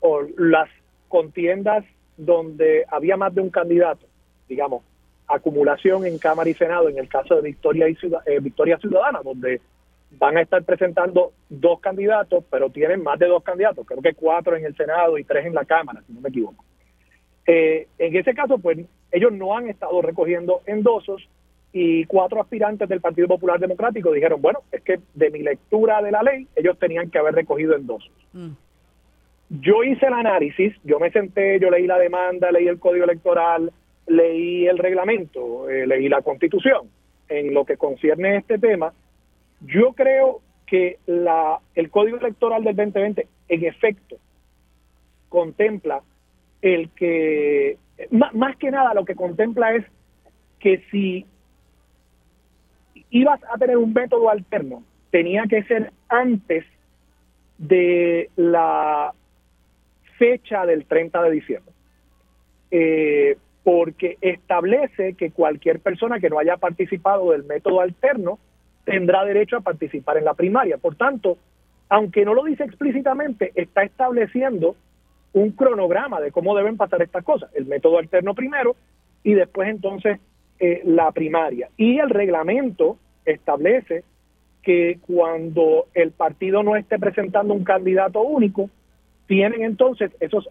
o 0.00 0.22
las 0.36 0.68
contiendas 1.14 1.84
donde 2.16 2.84
había 2.88 3.16
más 3.16 3.32
de 3.32 3.40
un 3.40 3.48
candidato, 3.48 4.04
digamos, 4.48 4.82
acumulación 5.28 6.04
en 6.06 6.18
Cámara 6.18 6.50
y 6.50 6.54
Senado, 6.54 6.88
en 6.88 6.98
el 6.98 7.08
caso 7.08 7.36
de 7.36 7.42
Victoria, 7.42 7.88
y 7.88 7.96
eh, 8.26 8.40
Victoria 8.40 8.78
Ciudadana, 8.78 9.20
donde 9.22 9.60
van 10.10 10.36
a 10.36 10.40
estar 10.40 10.64
presentando 10.64 11.32
dos 11.48 11.78
candidatos, 11.78 12.42
pero 12.50 12.68
tienen 12.70 13.04
más 13.04 13.16
de 13.20 13.28
dos 13.28 13.44
candidatos, 13.44 13.86
creo 13.86 14.02
que 14.02 14.14
cuatro 14.14 14.56
en 14.56 14.64
el 14.64 14.74
Senado 14.74 15.16
y 15.16 15.22
tres 15.22 15.46
en 15.46 15.54
la 15.54 15.64
Cámara, 15.64 16.02
si 16.04 16.12
no 16.12 16.20
me 16.20 16.30
equivoco. 16.30 16.64
Eh, 17.46 17.86
en 17.96 18.16
ese 18.16 18.34
caso, 18.34 18.58
pues 18.58 18.76
ellos 19.12 19.32
no 19.32 19.56
han 19.56 19.68
estado 19.68 20.02
recogiendo 20.02 20.62
endosos 20.66 21.28
y 21.72 22.06
cuatro 22.06 22.40
aspirantes 22.40 22.88
del 22.88 23.00
Partido 23.00 23.28
Popular 23.28 23.60
Democrático 23.60 24.10
dijeron, 24.10 24.42
bueno, 24.42 24.62
es 24.72 24.82
que 24.82 24.98
de 25.14 25.30
mi 25.30 25.44
lectura 25.44 26.02
de 26.02 26.10
la 26.10 26.24
ley, 26.24 26.48
ellos 26.56 26.76
tenían 26.76 27.08
que 27.08 27.18
haber 27.18 27.36
recogido 27.36 27.76
endosos. 27.76 28.10
Mm. 28.32 28.63
Yo 29.50 29.84
hice 29.84 30.06
el 30.06 30.14
análisis, 30.14 30.74
yo 30.84 30.98
me 30.98 31.10
senté, 31.10 31.60
yo 31.60 31.70
leí 31.70 31.86
la 31.86 31.98
demanda, 31.98 32.50
leí 32.50 32.66
el 32.66 32.78
código 32.78 33.04
electoral, 33.04 33.72
leí 34.06 34.66
el 34.66 34.78
reglamento, 34.78 35.68
eh, 35.68 35.86
leí 35.86 36.08
la 36.08 36.22
constitución. 36.22 36.88
En 37.28 37.54
lo 37.54 37.64
que 37.64 37.76
concierne 37.76 38.30
a 38.30 38.38
este 38.38 38.58
tema, 38.58 38.92
yo 39.60 39.92
creo 39.92 40.40
que 40.66 40.98
la, 41.06 41.58
el 41.74 41.90
código 41.90 42.18
electoral 42.18 42.64
del 42.64 42.76
2020 42.76 43.26
en 43.48 43.64
efecto 43.64 44.16
contempla 45.28 46.00
el 46.62 46.90
que, 46.90 47.76
más 48.10 48.56
que 48.56 48.70
nada 48.70 48.94
lo 48.94 49.04
que 49.04 49.14
contempla 49.14 49.74
es 49.74 49.84
que 50.58 50.82
si 50.90 51.26
ibas 53.10 53.40
a 53.52 53.58
tener 53.58 53.76
un 53.76 53.92
método 53.92 54.30
alterno, 54.30 54.82
tenía 55.10 55.44
que 55.48 55.62
ser 55.64 55.92
antes 56.08 56.64
de 57.58 58.30
la 58.36 59.12
fecha 60.18 60.66
del 60.66 60.86
30 60.86 61.22
de 61.22 61.30
diciembre. 61.30 61.72
Eh, 62.70 63.36
porque 63.62 64.18
establece 64.20 65.14
que 65.14 65.30
cualquier 65.30 65.80
persona 65.80 66.20
que 66.20 66.28
no 66.28 66.38
haya 66.38 66.58
participado 66.58 67.30
del 67.30 67.44
método 67.44 67.80
alterno 67.80 68.38
tendrá 68.84 69.24
derecho 69.24 69.56
a 69.56 69.62
participar 69.62 70.18
en 70.18 70.24
la 70.24 70.34
primaria. 70.34 70.76
Por 70.76 70.96
tanto, 70.96 71.38
aunque 71.88 72.24
no 72.24 72.34
lo 72.34 72.44
dice 72.44 72.64
explícitamente, 72.64 73.52
está 73.54 73.82
estableciendo 73.82 74.76
un 75.32 75.50
cronograma 75.52 76.20
de 76.20 76.30
cómo 76.30 76.54
deben 76.54 76.76
pasar 76.76 77.02
estas 77.02 77.24
cosas. 77.24 77.50
El 77.54 77.66
método 77.66 77.98
alterno 77.98 78.34
primero 78.34 78.76
y 79.22 79.34
después 79.34 79.68
entonces 79.68 80.20
eh, 80.60 80.82
la 80.84 81.10
primaria. 81.12 81.70
Y 81.76 81.98
el 81.98 82.10
reglamento 82.10 82.98
establece 83.24 84.04
que 84.62 84.98
cuando 85.06 85.86
el 85.94 86.12
partido 86.12 86.62
no 86.62 86.76
esté 86.76 86.98
presentando 86.98 87.52
un 87.54 87.64
candidato 87.64 88.22
único, 88.22 88.70
tienen 89.26 89.62
entonces 89.62 90.10
esos 90.20 90.48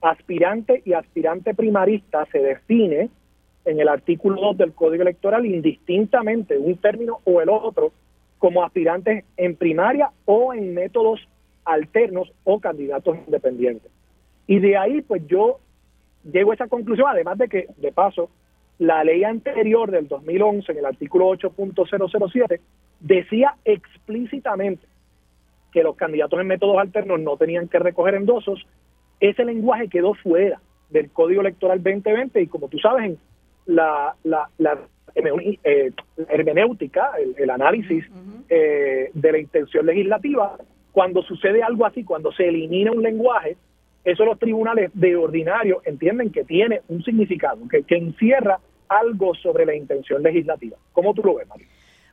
aspirante 0.00 0.82
y 0.84 0.92
aspirante 0.92 1.54
primarista 1.54 2.26
se 2.26 2.38
define 2.38 3.10
en 3.64 3.80
el 3.80 3.88
artículo 3.88 4.40
2 4.40 4.58
del 4.58 4.72
Código 4.72 5.02
Electoral 5.02 5.44
indistintamente 5.44 6.56
un 6.56 6.76
término 6.76 7.20
o 7.24 7.40
el 7.40 7.48
otro 7.48 7.92
como 8.38 8.64
aspirantes 8.64 9.24
en 9.36 9.56
primaria 9.56 10.10
o 10.24 10.54
en 10.54 10.72
métodos 10.72 11.20
alternos 11.64 12.32
o 12.44 12.60
candidatos 12.60 13.18
independientes. 13.26 13.90
Y 14.46 14.60
de 14.60 14.76
ahí 14.76 15.02
pues 15.02 15.26
yo 15.26 15.58
llego 16.30 16.52
a 16.52 16.54
esa 16.54 16.68
conclusión, 16.68 17.08
además 17.10 17.38
de 17.38 17.48
que, 17.48 17.68
de 17.76 17.92
paso, 17.92 18.30
la 18.78 19.02
ley 19.02 19.24
anterior 19.24 19.90
del 19.90 20.06
2011, 20.06 20.72
en 20.72 20.78
el 20.78 20.86
artículo 20.86 21.30
8.007, 21.30 22.60
decía 23.00 23.56
explícitamente 23.64 24.86
que 25.72 25.82
los 25.82 25.96
candidatos 25.96 26.40
en 26.40 26.46
métodos 26.46 26.78
alternos 26.78 27.20
no 27.20 27.36
tenían 27.36 27.68
que 27.68 27.78
recoger 27.78 28.14
endosos, 28.14 28.66
ese 29.20 29.44
lenguaje 29.44 29.88
quedó 29.88 30.14
fuera 30.14 30.60
del 30.90 31.10
Código 31.10 31.40
Electoral 31.40 31.82
2020 31.82 32.40
y 32.40 32.46
como 32.46 32.68
tú 32.68 32.78
sabes, 32.78 33.04
en 33.04 33.18
la, 33.66 34.14
la, 34.24 34.48
la 34.58 34.78
eh, 35.14 35.92
hermenéutica, 36.28 37.12
el, 37.36 37.50
análisis 37.50 38.04
eh, 38.48 39.10
de 39.12 39.32
la 39.32 39.38
intención 39.38 39.86
legislativa, 39.86 40.56
cuando 40.92 41.22
sucede 41.22 41.62
algo 41.62 41.84
así, 41.84 42.04
cuando 42.04 42.32
se 42.32 42.48
elimina 42.48 42.92
un 42.92 43.02
lenguaje, 43.02 43.56
eso 44.04 44.24
los 44.24 44.38
tribunales 44.38 44.90
de 44.94 45.16
ordinario 45.16 45.82
entienden 45.84 46.30
que 46.30 46.44
tiene 46.44 46.80
un 46.88 47.02
significado, 47.02 47.68
que, 47.68 47.82
que 47.82 47.96
encierra 47.96 48.58
algo 48.88 49.34
sobre 49.34 49.66
la 49.66 49.74
intención 49.74 50.22
legislativa. 50.22 50.76
¿Cómo 50.92 51.12
tú 51.12 51.22
lo 51.22 51.34
ves, 51.34 51.48
María? 51.48 51.66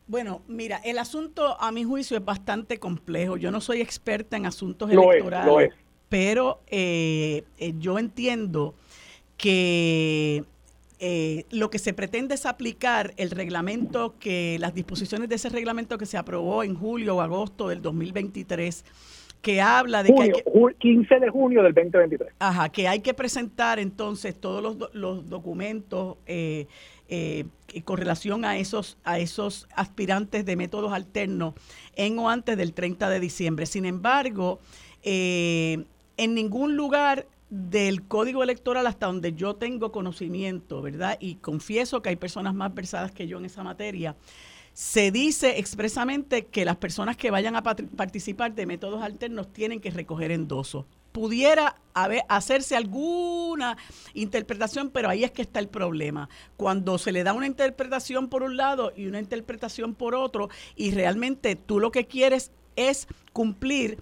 Bueno, 0.07 0.41
mira, 0.47 0.77
el 0.83 0.97
asunto 0.99 1.59
a 1.59 1.71
mi 1.71 1.83
juicio 1.83 2.17
es 2.17 2.23
bastante 2.23 2.77
complejo. 2.79 3.37
Yo 3.37 3.51
no 3.51 3.61
soy 3.61 3.81
experta 3.81 4.37
en 4.37 4.45
asuntos 4.45 4.91
electorales, 4.91 5.71
pero 6.09 6.61
eh, 6.67 7.43
eh, 7.57 7.73
yo 7.79 7.97
entiendo 7.97 8.75
que 9.37 10.43
eh, 10.99 11.45
lo 11.51 11.69
que 11.69 11.79
se 11.79 11.93
pretende 11.93 12.35
es 12.35 12.45
aplicar 12.45 13.13
el 13.17 13.31
reglamento 13.31 14.15
que, 14.19 14.57
las 14.59 14.73
disposiciones 14.73 15.27
de 15.27 15.35
ese 15.35 15.49
reglamento 15.49 15.97
que 15.97 16.05
se 16.05 16.17
aprobó 16.17 16.63
en 16.63 16.75
julio 16.75 17.17
o 17.17 17.21
agosto 17.21 17.69
del 17.69 17.81
2023 17.81 18.85
que 19.45 19.61
habla 19.61 20.01
de 20.01 20.11
que, 20.11 20.43
15 20.79 21.19
de 21.19 21.29
junio 21.29 21.61
del 21.61 21.71
2023. 21.75 22.33
Ajá, 22.39 22.69
que 22.69 22.87
hay 22.87 23.01
que 23.01 23.13
presentar 23.13 23.77
entonces 23.77 24.33
todos 24.33 24.63
los, 24.63 24.95
los 24.95 25.29
documentos 25.29 26.17
eh, 26.25 26.65
eh, 27.07 27.45
con 27.81 27.97
relación 27.97 28.45
a 28.45 28.57
esos, 28.57 28.97
a 29.03 29.19
esos 29.19 29.67
aspirantes 29.75 30.45
de 30.45 30.55
métodos 30.55 30.93
alternos 30.93 31.53
en 31.95 32.17
o 32.19 32.29
antes 32.29 32.57
del 32.57 32.73
30 32.73 33.09
de 33.09 33.19
diciembre. 33.19 33.65
Sin 33.65 33.85
embargo, 33.85 34.59
eh, 35.03 35.85
en 36.17 36.33
ningún 36.33 36.75
lugar 36.75 37.27
del 37.49 38.03
código 38.07 38.43
electoral 38.43 38.87
hasta 38.87 39.05
donde 39.05 39.33
yo 39.33 39.55
tengo 39.55 39.91
conocimiento, 39.91 40.81
¿verdad? 40.81 41.17
Y 41.19 41.35
confieso 41.35 42.01
que 42.01 42.09
hay 42.09 42.15
personas 42.15 42.53
más 42.53 42.73
versadas 42.73 43.11
que 43.11 43.27
yo 43.27 43.37
en 43.37 43.45
esa 43.45 43.63
materia 43.63 44.15
se 44.75 45.09
dice 45.09 45.57
expresamente 45.57 46.47
que 46.47 46.65
las 46.65 46.75
personas 46.75 47.15
que 47.15 47.31
vayan 47.31 47.55
a 47.55 47.63
participar 47.63 48.55
de 48.55 48.65
métodos 48.65 49.01
alternos 49.01 49.53
tienen 49.53 49.79
que 49.79 49.89
recoger 49.89 50.31
endosos. 50.31 50.85
Pudiera 51.13 51.77
haber, 51.93 52.23
hacerse 52.27 52.75
alguna 52.75 53.77
interpretación, 54.13 54.89
pero 54.89 55.07
ahí 55.07 55.23
es 55.23 55.31
que 55.31 55.43
está 55.43 55.61
el 55.61 55.69
problema. 55.69 56.27
Cuando 56.57 56.97
se 56.97 57.13
le 57.13 57.23
da 57.23 57.31
una 57.31 57.47
interpretación 57.47 58.27
por 58.27 58.43
un 58.43 58.57
lado 58.57 58.91
y 58.97 59.05
una 59.05 59.21
interpretación 59.21 59.95
por 59.95 60.13
otro, 60.13 60.49
y 60.75 60.91
realmente 60.91 61.55
tú 61.55 61.79
lo 61.79 61.91
que 61.91 62.05
quieres 62.05 62.51
es 62.75 63.07
cumplir 63.31 63.97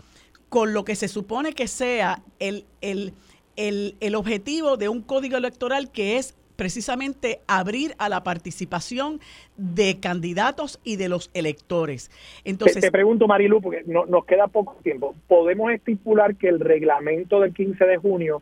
con 0.49 0.73
lo 0.73 0.85
que 0.85 0.95
se 0.95 1.07
supone 1.07 1.53
que 1.53 1.67
sea 1.67 2.23
el, 2.39 2.65
el, 2.81 3.13
el, 3.57 3.95
el 3.99 4.15
objetivo 4.15 4.75
de 4.75 4.89
un 4.89 5.03
código 5.03 5.37
electoral 5.37 5.91
que 5.91 6.17
es 6.17 6.33
precisamente 6.55 7.41
abrir 7.47 7.95
a 7.97 8.09
la 8.09 8.23
participación 8.23 9.19
de 9.57 9.99
candidatos 9.99 10.79
y 10.83 10.95
de 10.95 11.09
los 11.09 11.29
electores. 11.33 12.11
Entonces, 12.43 12.81
te, 12.81 12.91
pregunto, 12.91 13.27
Marilu, 13.27 13.61
porque 13.61 13.83
no, 13.85 14.05
nos 14.05 14.25
queda 14.25 14.47
poco 14.47 14.77
tiempo. 14.83 15.15
¿Podemos 15.27 15.71
estipular 15.71 16.35
que 16.35 16.49
el 16.49 16.59
reglamento 16.59 17.39
del 17.39 17.53
15 17.53 17.85
de 17.85 17.97
junio 17.97 18.41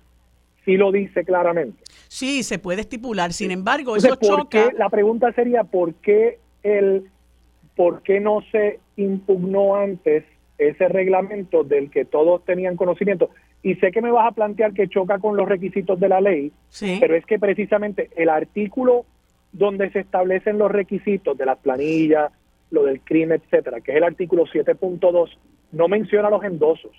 sí 0.66 0.78
lo 0.78 0.92
dice 0.92 1.24
claramente? 1.24 1.82
Sí, 2.08 2.44
se 2.44 2.60
puede 2.60 2.82
estipular. 2.82 3.34
Sin 3.34 3.52
embargo, 3.52 3.96
eso 3.96 4.16
choca. 4.16 4.72
la 4.78 4.90
pregunta 4.90 5.32
sería, 5.34 5.64
¿por 5.64 5.94
qué, 5.96 6.40
el, 6.64 7.10
¿por 7.76 8.02
qué 8.04 8.20
no 8.20 8.42
se 8.52 8.80
impugnó 8.98 9.76
antes 9.76 10.24
ese 10.58 10.88
reglamento 10.88 11.64
del 11.64 11.90
que 11.90 12.06
todos 12.06 12.44
tenían 12.46 12.76
conocimiento? 12.76 13.30
Y 13.64 13.76
sé 13.76 13.92
que 13.92 14.02
me 14.02 14.12
vas 14.12 14.28
a 14.28 14.36
plantear 14.36 14.74
que 14.74 14.88
choca 14.88 15.20
con 15.20 15.38
los 15.38 15.48
requisitos 15.48 16.00
de 16.00 16.10
la 16.10 16.22
ley, 16.22 16.52
pero 17.00 17.16
es 17.16 17.26
que 17.26 17.38
precisamente 17.38 18.10
el 18.16 18.30
artículo 18.30 19.06
donde 19.52 19.92
se 19.92 20.00
establecen 20.00 20.58
los 20.58 20.72
requisitos 20.72 21.38
de 21.38 21.46
las 21.46 21.58
planillas, 21.60 22.32
lo 22.72 22.84
del 22.86 23.02
crimen, 23.02 23.42
etcétera, 23.44 23.82
que 23.82 23.92
es 23.92 23.98
el 23.98 24.04
artículo 24.04 24.46
7.2, 24.46 25.30
no 25.74 25.88
menciona 25.88 26.30
los 26.30 26.44
endosos. 26.44 26.92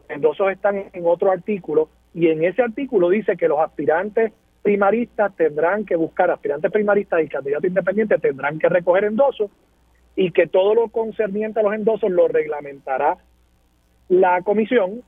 Los 0.00 0.10
endosos 0.10 0.50
están 0.50 0.84
en 0.92 1.06
otro 1.06 1.30
artículo 1.30 1.88
y 2.12 2.28
en 2.28 2.44
ese 2.44 2.62
artículo 2.62 3.08
dice 3.08 3.36
que 3.36 3.48
los 3.48 3.60
aspirantes 3.60 4.32
primaristas 4.62 5.34
tendrán 5.36 5.84
que 5.84 5.96
buscar, 5.96 6.30
aspirantes 6.30 6.70
primaristas 6.70 7.22
y 7.22 7.28
candidatos 7.28 7.68
independientes 7.68 8.20
tendrán 8.20 8.58
que 8.58 8.68
recoger 8.68 9.04
endosos 9.04 9.50
y 10.16 10.30
que 10.32 10.46
todo 10.46 10.74
lo 10.74 10.88
concerniente 10.88 11.60
a 11.60 11.62
los 11.62 11.74
endosos 11.74 12.10
lo 12.10 12.28
reglamentará 12.28 13.18
la 14.08 14.42
comisión 14.42 15.02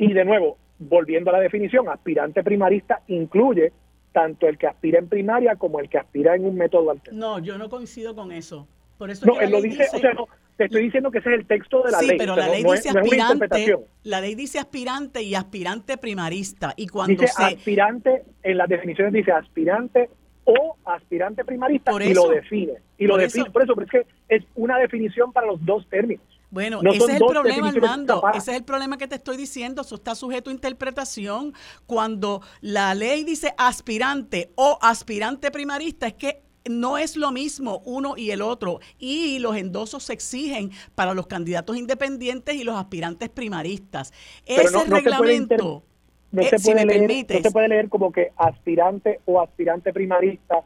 y 0.00 0.14
de 0.14 0.24
nuevo, 0.24 0.56
volviendo 0.78 1.28
a 1.28 1.34
la 1.34 1.40
definición, 1.40 1.88
aspirante 1.90 2.42
primarista 2.42 3.02
incluye 3.08 3.70
tanto 4.12 4.48
el 4.48 4.56
que 4.56 4.66
aspira 4.66 4.98
en 4.98 5.08
primaria 5.08 5.56
como 5.56 5.78
el 5.78 5.90
que 5.90 5.98
aspira 5.98 6.34
en 6.34 6.46
un 6.46 6.56
método 6.56 6.90
alterno. 6.90 7.18
No, 7.18 7.38
yo 7.38 7.58
no 7.58 7.68
coincido 7.68 8.14
con 8.14 8.32
eso. 8.32 8.66
Por 8.96 9.10
eso 9.10 9.26
no, 9.26 9.38
él 9.40 9.50
lo 9.50 9.60
dice, 9.60 9.86
o 9.92 9.98
sea, 9.98 10.14
no, 10.14 10.26
te 10.56 10.64
estoy 10.64 10.84
diciendo 10.84 11.10
que 11.10 11.18
ese 11.18 11.34
es 11.34 11.40
el 11.40 11.46
texto 11.46 11.82
de 11.82 11.90
la 11.90 12.00
ley. 12.00 12.08
Sí, 12.08 12.16
pero 12.18 12.34
la 12.34 12.48
ley 12.48 12.64
dice 12.64 12.88
aspirante, 12.88 13.76
la 14.04 14.20
ley 14.22 14.34
dice 14.34 14.58
aspirante 14.58 15.22
y 15.22 15.34
aspirante 15.34 15.98
primarista. 15.98 16.72
Y 16.76 16.86
cuando 16.88 17.20
dice 17.20 17.32
aspirante, 17.36 18.24
en 18.42 18.56
las 18.56 18.68
definiciones 18.70 19.12
dice 19.12 19.32
aspirante 19.32 20.08
o 20.44 20.76
aspirante 20.86 21.44
primarista 21.44 21.92
y 22.02 22.14
lo 22.14 22.30
define. 22.30 22.72
Y 22.96 23.06
lo 23.06 23.18
define, 23.18 23.50
por 23.50 23.62
eso, 23.62 23.74
pero 23.74 23.84
es 23.84 23.90
que 23.90 24.34
es 24.34 24.44
una 24.54 24.78
definición 24.78 25.30
para 25.32 25.46
los 25.46 25.62
dos 25.64 25.86
términos. 25.90 26.24
Bueno, 26.50 26.80
ese 26.82 27.04
es 27.04 27.20
el 27.20 27.26
problema, 27.26 27.68
Armando. 27.68 28.22
Ese 28.34 28.50
es 28.50 28.56
el 28.58 28.64
problema 28.64 28.98
que 28.98 29.06
te 29.06 29.14
estoy 29.14 29.36
diciendo. 29.36 29.82
Eso 29.82 29.94
está 29.94 30.14
sujeto 30.14 30.50
a 30.50 30.52
interpretación. 30.52 31.54
Cuando 31.86 32.42
la 32.60 32.94
ley 32.94 33.24
dice 33.24 33.54
aspirante 33.56 34.52
o 34.56 34.78
aspirante 34.82 35.50
primarista, 35.50 36.08
es 36.08 36.14
que 36.14 36.42
no 36.68 36.98
es 36.98 37.16
lo 37.16 37.30
mismo 37.30 37.82
uno 37.84 38.16
y 38.16 38.32
el 38.32 38.42
otro. 38.42 38.80
Y 38.98 39.38
los 39.38 39.56
endosos 39.56 40.02
se 40.04 40.12
exigen 40.12 40.70
para 40.94 41.14
los 41.14 41.28
candidatos 41.28 41.76
independientes 41.76 42.54
y 42.56 42.64
los 42.64 42.76
aspirantes 42.76 43.28
primaristas. 43.28 44.12
Ese 44.44 44.84
reglamento. 44.84 45.84
No 46.32 46.44
se, 46.44 46.60
puede 46.60 46.86
leer, 46.86 47.26
no 47.28 47.42
se 47.42 47.50
puede 47.50 47.68
leer 47.68 47.88
como 47.88 48.12
que 48.12 48.30
aspirante 48.36 49.18
o 49.24 49.40
aspirante 49.40 49.92
primarista 49.92 50.62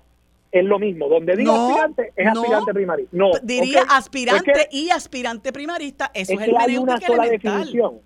es 0.55 0.65
lo 0.65 0.79
mismo. 0.79 1.09
Donde 1.09 1.37
diga 1.37 1.53
aspirante, 1.53 2.13
es 2.15 2.27
aspirante 2.29 2.73
primarista. 2.73 3.17
No, 3.17 3.31
diría 3.43 3.83
aspirante 3.91 4.69
y 4.71 4.89
aspirante 4.89 5.53
primarista. 5.53 6.13
Eso 6.15 6.33
es, 6.33 6.41
el 6.49 6.57
hay 6.57 6.79
una 6.79 7.01
sola 7.01 7.25
definición. 7.25 8.01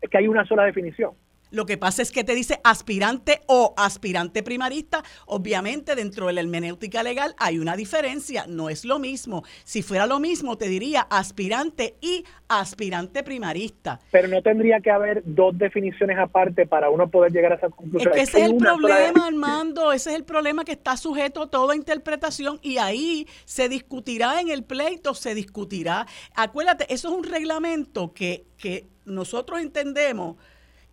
Es 0.00 0.10
que 0.10 0.18
hay 0.18 0.26
una 0.26 0.44
sola 0.44 0.64
definición. 0.64 1.12
Lo 1.52 1.66
que 1.66 1.76
pasa 1.76 2.00
es 2.00 2.10
que 2.10 2.24
te 2.24 2.34
dice 2.34 2.60
aspirante 2.64 3.42
o 3.46 3.74
aspirante 3.76 4.42
primarista. 4.42 5.04
Obviamente 5.26 5.94
dentro 5.94 6.26
de 6.26 6.32
la 6.32 6.40
hermenéutica 6.40 7.02
legal 7.02 7.34
hay 7.38 7.58
una 7.58 7.76
diferencia, 7.76 8.46
no 8.48 8.70
es 8.70 8.86
lo 8.86 8.98
mismo. 8.98 9.44
Si 9.62 9.82
fuera 9.82 10.06
lo 10.06 10.18
mismo, 10.18 10.56
te 10.56 10.68
diría 10.68 11.02
aspirante 11.02 11.96
y 12.00 12.24
aspirante 12.48 13.22
primarista. 13.22 14.00
Pero 14.10 14.28
no 14.28 14.40
tendría 14.40 14.80
que 14.80 14.90
haber 14.90 15.22
dos 15.26 15.56
definiciones 15.58 16.18
aparte 16.18 16.66
para 16.66 16.88
uno 16.88 17.10
poder 17.10 17.32
llegar 17.32 17.52
a 17.52 17.56
esa 17.56 17.68
conclusión. 17.68 18.12
Es 18.12 18.16
que 18.16 18.22
ese 18.22 18.44
es 18.44 18.50
el 18.50 18.56
problema, 18.56 19.26
Armando, 19.26 19.92
ese 19.92 20.10
es 20.10 20.16
el 20.16 20.24
problema 20.24 20.64
que 20.64 20.72
está 20.72 20.96
sujeto 20.96 21.42
a 21.42 21.50
toda 21.50 21.76
interpretación 21.76 22.58
y 22.62 22.78
ahí 22.78 23.28
se 23.44 23.68
discutirá 23.68 24.40
en 24.40 24.48
el 24.48 24.64
pleito, 24.64 25.12
se 25.12 25.34
discutirá. 25.34 26.06
Acuérdate, 26.34 26.86
eso 26.88 27.08
es 27.08 27.14
un 27.14 27.24
reglamento 27.24 28.14
que, 28.14 28.46
que 28.56 28.86
nosotros 29.04 29.60
entendemos 29.60 30.36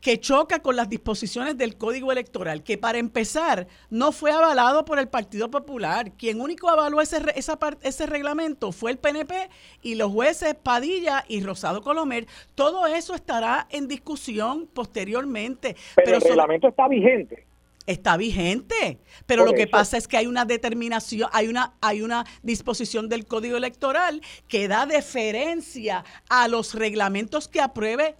que 0.01 0.19
choca 0.19 0.59
con 0.59 0.75
las 0.75 0.89
disposiciones 0.89 1.57
del 1.57 1.77
Código 1.77 2.11
Electoral, 2.11 2.63
que 2.63 2.77
para 2.77 2.97
empezar 2.97 3.67
no 3.89 4.11
fue 4.11 4.31
avalado 4.31 4.85
por 4.85 4.99
el 4.99 5.07
Partido 5.07 5.51
Popular. 5.51 6.11
Quien 6.13 6.41
único 6.41 6.69
avaló 6.69 7.01
ese, 7.01 7.21
esa 7.35 7.57
ese 7.81 8.05
reglamento 8.05 8.71
fue 8.71 8.91
el 8.91 8.97
PNP 8.97 9.49
y 9.81 9.95
los 9.95 10.11
jueces 10.11 10.55
Padilla 10.55 11.25
y 11.27 11.41
Rosado 11.41 11.81
Colomer. 11.81 12.27
Todo 12.55 12.87
eso 12.87 13.13
estará 13.13 13.67
en 13.69 13.87
discusión 13.87 14.67
posteriormente. 14.73 15.75
Pero, 15.95 16.17
el 16.17 16.21
reglamento 16.21 16.67
está 16.67 16.87
vigente 16.87 17.45
está 17.85 18.17
vigente, 18.17 18.99
pero 19.25 19.45
lo 19.45 19.53
que 19.53 19.65
pasa 19.65 19.97
es 19.97 20.07
que 20.07 20.15
hay 20.15 20.27
una 20.27 20.45
determinación, 20.45 21.27
hay 21.33 21.47
una 21.47 21.73
hay 21.81 22.03
una 22.03 22.23
disposición 22.43 23.09
del 23.09 23.25
Código 23.25 23.57
Electoral 23.57 24.21
que 24.47 24.67
da 24.67 24.85
deferencia 24.85 26.05
a 26.29 26.47
los 26.47 26.75
reglamentos 26.75 27.47
que 27.47 27.59
apruebe 27.59 28.15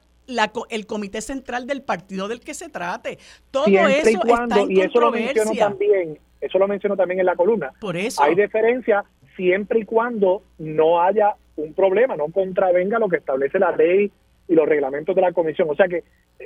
el 0.69 0.85
comité 0.85 1.21
central 1.21 1.67
del 1.67 1.81
partido 1.81 2.27
del 2.27 2.39
que 2.39 2.53
se 2.53 2.69
trate. 2.69 3.17
Todo 3.51 3.65
eso 3.67 4.21
está 4.25 4.61
en 4.61 4.71
y 4.71 4.81
eso 4.81 4.99
lo 4.99 5.11
menciono 5.11 5.51
también, 5.57 6.19
eso 6.41 6.59
lo 6.59 6.67
menciono 6.67 6.95
también 6.95 7.19
en 7.19 7.25
la 7.25 7.35
columna. 7.35 7.71
Por 7.79 7.97
eso. 7.97 8.23
Hay 8.23 8.35
diferencia 8.35 9.03
siempre 9.35 9.79
y 9.79 9.85
cuando 9.85 10.43
no 10.57 11.01
haya 11.01 11.35
un 11.55 11.73
problema, 11.73 12.15
no 12.15 12.27
contravenga 12.27 12.99
lo 12.99 13.09
que 13.09 13.17
establece 13.17 13.59
la 13.59 13.71
ley 13.71 14.11
y 14.47 14.55
los 14.55 14.67
reglamentos 14.67 15.15
de 15.15 15.21
la 15.21 15.31
comisión. 15.31 15.69
O 15.69 15.75
sea 15.75 15.87
que 15.87 16.03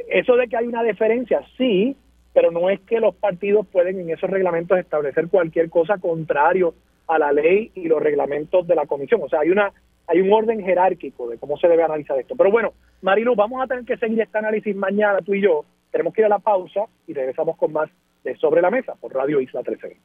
eso 0.09 0.35
de 0.35 0.47
que 0.47 0.57
hay 0.57 0.67
una 0.67 0.83
diferencia, 0.83 1.41
sí, 1.57 1.95
pero 2.33 2.51
no 2.51 2.69
es 2.69 2.79
que 2.81 2.99
los 2.99 3.15
partidos 3.15 3.65
pueden 3.67 3.99
en 3.99 4.09
esos 4.09 4.29
reglamentos 4.29 4.77
establecer 4.77 5.27
cualquier 5.27 5.69
cosa 5.69 5.97
contrario 5.97 6.73
a 7.07 7.19
la 7.19 7.31
ley 7.31 7.71
y 7.75 7.87
los 7.87 8.01
reglamentos 8.01 8.67
de 8.67 8.75
la 8.75 8.85
comisión. 8.85 9.21
O 9.23 9.29
sea, 9.29 9.41
hay 9.41 9.49
una 9.49 9.71
hay 10.07 10.21
un 10.21 10.31
orden 10.31 10.63
jerárquico 10.63 11.29
de 11.29 11.37
cómo 11.37 11.57
se 11.57 11.67
debe 11.67 11.83
analizar 11.83 12.19
esto. 12.19 12.35
Pero 12.35 12.51
bueno, 12.51 12.73
Marilu, 13.01 13.35
vamos 13.35 13.63
a 13.63 13.67
tener 13.67 13.85
que 13.85 13.97
seguir 13.97 14.21
este 14.21 14.37
análisis 14.37 14.75
mañana 14.75 15.19
tú 15.21 15.33
y 15.33 15.41
yo. 15.41 15.65
Tenemos 15.91 16.13
que 16.13 16.21
ir 16.21 16.25
a 16.25 16.29
la 16.29 16.39
pausa 16.39 16.81
y 17.07 17.13
regresamos 17.13 17.57
con 17.57 17.71
más 17.71 17.89
de 18.23 18.35
Sobre 18.37 18.61
la 18.61 18.71
Mesa 18.71 18.95
por 18.95 19.13
Radio 19.13 19.39
Isla 19.39 19.61
13. 19.63 19.97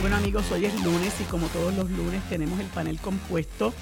Bueno 0.00 0.16
amigos, 0.16 0.52
hoy 0.52 0.66
es 0.66 0.84
lunes 0.84 1.18
y 1.20 1.24
como 1.30 1.46
todos 1.48 1.74
los 1.76 1.90
lunes 1.90 2.22
tenemos 2.28 2.60
el 2.60 2.66
panel 2.66 2.98
compuesto 3.00 3.72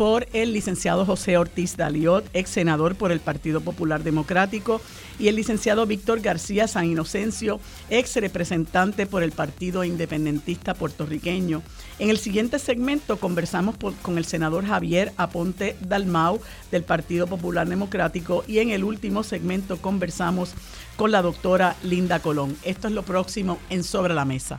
por 0.00 0.26
el 0.32 0.54
licenciado 0.54 1.04
José 1.04 1.36
Ortiz 1.36 1.76
Daliot, 1.76 2.24
ex 2.32 2.48
senador 2.48 2.94
por 2.94 3.12
el 3.12 3.20
Partido 3.20 3.60
Popular 3.60 4.02
Democrático, 4.02 4.80
y 5.18 5.28
el 5.28 5.36
licenciado 5.36 5.84
Víctor 5.84 6.22
García 6.22 6.66
San 6.68 6.86
Inocencio, 6.86 7.60
ex 7.90 8.16
representante 8.16 9.04
por 9.04 9.22
el 9.22 9.32
Partido 9.32 9.84
Independentista 9.84 10.72
Puertorriqueño. 10.72 11.62
En 11.98 12.08
el 12.08 12.16
siguiente 12.16 12.58
segmento 12.58 13.18
conversamos 13.18 13.76
con 14.00 14.16
el 14.16 14.24
senador 14.24 14.64
Javier 14.64 15.12
Aponte 15.18 15.76
Dalmau 15.82 16.40
del 16.70 16.82
Partido 16.82 17.26
Popular 17.26 17.68
Democrático 17.68 18.42
y 18.46 18.60
en 18.60 18.70
el 18.70 18.84
último 18.84 19.22
segmento 19.22 19.82
conversamos 19.82 20.54
con 20.96 21.10
la 21.10 21.20
doctora 21.20 21.76
Linda 21.82 22.20
Colón. 22.20 22.56
Esto 22.62 22.88
es 22.88 22.94
lo 22.94 23.02
próximo 23.02 23.58
en 23.68 23.84
Sobre 23.84 24.14
la 24.14 24.24
Mesa. 24.24 24.58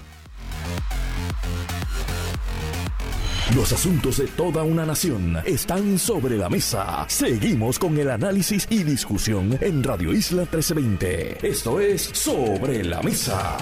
Los 3.55 3.73
asuntos 3.73 4.17
de 4.17 4.27
toda 4.27 4.63
una 4.63 4.85
nación 4.85 5.37
están 5.45 5.99
sobre 5.99 6.37
la 6.37 6.47
mesa. 6.47 7.03
Seguimos 7.09 7.77
con 7.77 7.97
el 7.97 8.09
análisis 8.09 8.65
y 8.69 8.83
discusión 8.83 9.57
en 9.59 9.83
Radio 9.83 10.13
Isla 10.13 10.43
1320. 10.43 11.45
Esto 11.45 11.81
es 11.81 12.01
Sobre 12.13 12.81
la 12.81 13.01
Mesa. 13.01 13.57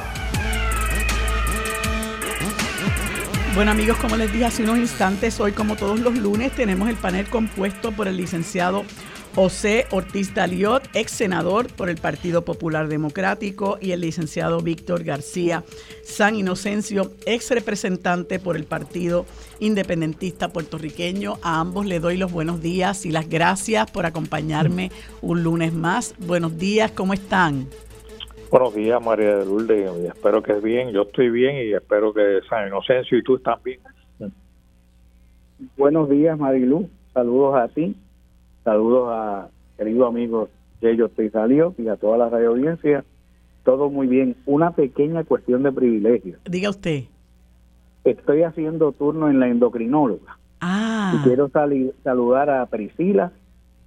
Bueno 3.55 3.71
amigos, 3.71 3.97
como 3.97 4.15
les 4.15 4.31
dije 4.31 4.45
hace 4.45 4.63
unos 4.63 4.77
instantes, 4.77 5.39
hoy 5.39 5.53
como 5.53 5.75
todos 5.75 5.99
los 5.99 6.15
lunes 6.15 6.51
tenemos 6.51 6.87
el 6.87 6.95
panel 6.95 7.27
compuesto 7.27 7.91
por 7.91 8.07
el 8.07 8.15
licenciado 8.17 8.85
José 9.35 9.85
Ortiz 9.91 10.33
Daliot, 10.33 10.83
ex 10.93 11.11
senador 11.11 11.67
por 11.73 11.89
el 11.89 11.97
Partido 11.97 12.43
Popular 12.43 12.87
Democrático, 12.87 13.77
y 13.79 13.91
el 13.91 14.01
licenciado 14.01 14.61
Víctor 14.61 15.03
García 15.03 15.63
San 16.03 16.35
Inocencio, 16.35 17.11
ex 17.25 17.51
representante 17.51 18.39
por 18.39 18.55
el 18.55 18.65
Partido 18.65 19.25
Independentista 19.59 20.49
Puertorriqueño. 20.49 21.35
A 21.43 21.59
ambos 21.59 21.85
le 21.85 21.99
doy 21.99 22.17
los 22.17 22.31
buenos 22.31 22.61
días 22.61 23.05
y 23.05 23.11
las 23.11 23.29
gracias 23.29 23.89
por 23.91 24.05
acompañarme 24.05 24.91
un 25.21 25.43
lunes 25.43 25.73
más. 25.73 26.15
Buenos 26.19 26.57
días, 26.57 26.91
¿cómo 26.91 27.13
están? 27.13 27.67
Buenos 28.49 28.73
días, 28.73 28.99
María 29.01 29.37
de 29.37 29.45
Lourdes. 29.45 29.91
Espero 30.05 30.41
que 30.41 30.53
es 30.53 30.63
bien. 30.63 30.89
Yo 30.91 31.03
estoy 31.03 31.29
bien 31.29 31.55
y 31.55 31.73
espero 31.73 32.11
que 32.13 32.39
San 32.49 32.67
Inocencio 32.67 33.17
y 33.17 33.23
tú 33.23 33.35
están 33.35 33.59
bien. 33.63 33.79
Buenos 35.77 36.09
días, 36.09 36.37
Marilu. 36.37 36.89
Saludos 37.13 37.55
a 37.55 37.67
ti 37.67 37.95
Saludos 38.63 39.09
a 39.11 39.49
querido 39.77 40.05
amigo 40.05 40.49
Yello 40.81 41.09
salió 41.31 41.73
y 41.77 41.87
a 41.87 41.95
toda 41.95 42.17
la 42.17 42.29
radio 42.29 42.49
audiencia. 42.49 43.03
Todo 43.63 43.89
muy 43.89 44.07
bien. 44.07 44.35
Una 44.45 44.71
pequeña 44.71 45.23
cuestión 45.23 45.63
de 45.63 45.71
privilegio. 45.71 46.37
Diga 46.45 46.69
usted. 46.69 47.03
Estoy 48.03 48.43
haciendo 48.43 48.91
turno 48.93 49.29
en 49.29 49.39
la 49.39 49.47
endocrinóloga. 49.47 50.39
Ah. 50.61 51.13
Y 51.15 51.23
quiero 51.23 51.49
saludar 52.03 52.49
a 52.49 52.65
Priscila 52.65 53.31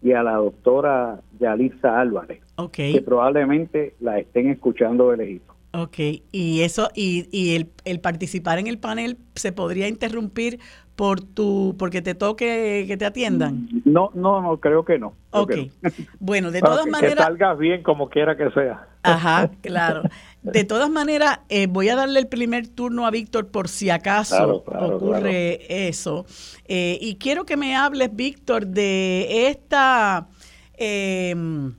y 0.02 0.12
a 0.12 0.22
la 0.22 0.34
doctora 0.34 1.20
Yalisa 1.38 2.00
Álvarez. 2.00 2.42
Okay. 2.56 2.92
Que 2.92 3.02
probablemente 3.02 3.94
la 4.00 4.18
estén 4.18 4.50
escuchando 4.50 5.10
de 5.10 5.16
lejito. 5.18 5.52
Ok, 5.74 5.98
y 6.32 6.60
eso, 6.60 6.90
y, 6.94 7.28
y 7.32 7.56
el, 7.56 7.70
el, 7.86 7.98
participar 7.98 8.58
en 8.58 8.66
el 8.66 8.78
panel 8.78 9.16
se 9.34 9.52
podría 9.52 9.88
interrumpir 9.88 10.60
por 11.02 11.20
tu, 11.20 11.74
porque 11.80 12.00
te 12.00 12.14
toque 12.14 12.84
que 12.86 12.96
te 12.96 13.04
atiendan? 13.04 13.66
No, 13.84 14.12
no, 14.14 14.40
no, 14.40 14.60
creo 14.60 14.84
que 14.84 15.00
no. 15.00 15.14
ok. 15.32 15.52
Bueno, 16.20 16.52
de 16.52 16.60
todas 16.60 16.86
maneras. 16.86 17.16
Que 17.16 17.22
salgas 17.24 17.58
bien 17.58 17.82
como 17.82 18.08
quiera 18.08 18.36
que 18.36 18.48
sea. 18.52 18.86
Ajá, 19.02 19.50
claro. 19.62 20.02
De 20.42 20.62
todas 20.62 20.88
maneras, 20.90 21.40
eh, 21.48 21.66
voy 21.66 21.88
a 21.88 21.96
darle 21.96 22.20
el 22.20 22.28
primer 22.28 22.68
turno 22.68 23.04
a 23.04 23.10
Víctor 23.10 23.48
por 23.48 23.66
si 23.66 23.90
acaso 23.90 24.62
ocurre 24.64 25.88
eso. 25.88 26.24
Eh, 26.68 26.98
y 27.00 27.16
quiero 27.16 27.46
que 27.46 27.56
me 27.56 27.74
hables, 27.74 28.14
Víctor, 28.14 28.68
de 28.68 29.48
esta, 29.48 30.28
em, 30.74 31.74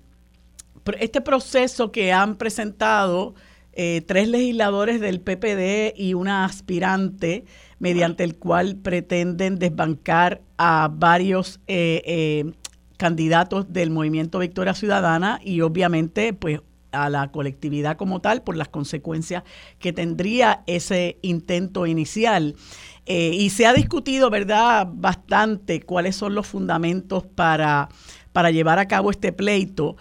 este 1.00 1.22
proceso 1.22 1.94
que 1.94 2.12
han 2.12 2.36
presentado 2.36 3.36
eh, 3.72 4.04
tres 4.06 4.28
legisladores 4.28 5.02
del 5.02 5.20
PPD 5.20 5.94
y 5.96 6.14
una 6.14 6.46
aspirante 6.46 7.46
mediante 7.84 8.24
el 8.24 8.38
cual 8.38 8.78
pretenden 8.78 9.60
desbancar 9.60 10.42
a 10.58 10.90
varios 10.90 11.60
eh, 11.68 12.02
eh, 12.06 12.54
candidatos 12.96 13.74
del 13.74 13.90
movimiento 13.90 14.40
Victoria 14.40 14.74
Ciudadana 14.74 15.42
y 15.44 15.60
obviamente 15.60 16.32
pues 16.32 16.62
a 16.94 17.10
la 17.10 17.30
colectividad 17.34 17.98
como 17.98 18.22
tal 18.22 18.42
por 18.42 18.56
las 18.56 18.70
consecuencias 18.70 19.44
que 19.80 19.92
tendría 19.92 20.64
ese 20.66 21.18
intento 21.24 21.86
inicial. 21.86 22.56
Eh, 23.06 23.32
y 23.34 23.50
se 23.50 23.66
ha 23.66 23.74
discutido, 23.74 24.30
¿verdad?, 24.30 24.88
bastante 24.90 25.82
cuáles 25.82 26.16
son 26.16 26.36
los 26.36 26.48
fundamentos 26.48 27.26
para, 27.26 27.90
para 28.32 28.50
llevar 28.52 28.80
a 28.80 28.88
cabo 28.88 29.12
este 29.12 29.34
pleito. 29.34 29.98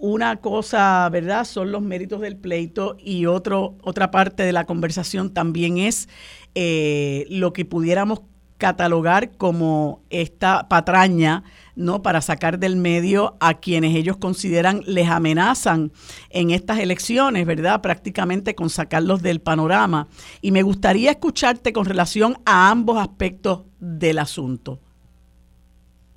Una 0.00 0.36
cosa, 0.36 1.08
¿verdad?, 1.10 1.44
son 1.44 1.70
los 1.72 1.82
méritos 1.82 2.20
del 2.20 2.36
pleito 2.36 2.96
y 2.98 3.26
otro, 3.26 3.76
otra 3.82 4.10
parte 4.10 4.42
de 4.42 4.52
la 4.52 4.64
conversación 4.64 5.32
también 5.32 5.78
es 5.78 6.08
eh, 6.54 7.26
lo 7.28 7.52
que 7.52 7.64
pudiéramos 7.64 8.22
catalogar 8.56 9.36
como 9.36 10.02
esta 10.10 10.68
patraña, 10.68 11.44
¿no? 11.76 12.02
Para 12.02 12.20
sacar 12.20 12.58
del 12.58 12.76
medio 12.76 13.36
a 13.40 13.54
quienes 13.54 13.96
ellos 13.96 14.18
consideran 14.18 14.82
les 14.86 15.08
amenazan 15.08 15.92
en 16.28 16.50
estas 16.50 16.78
elecciones, 16.78 17.46
¿verdad? 17.46 17.80
Prácticamente 17.80 18.54
con 18.54 18.68
sacarlos 18.68 19.22
del 19.22 19.40
panorama. 19.40 20.08
Y 20.42 20.50
me 20.52 20.62
gustaría 20.62 21.10
escucharte 21.10 21.72
con 21.72 21.86
relación 21.86 22.36
a 22.44 22.70
ambos 22.70 22.98
aspectos 22.98 23.62
del 23.80 24.18
asunto. 24.18 24.78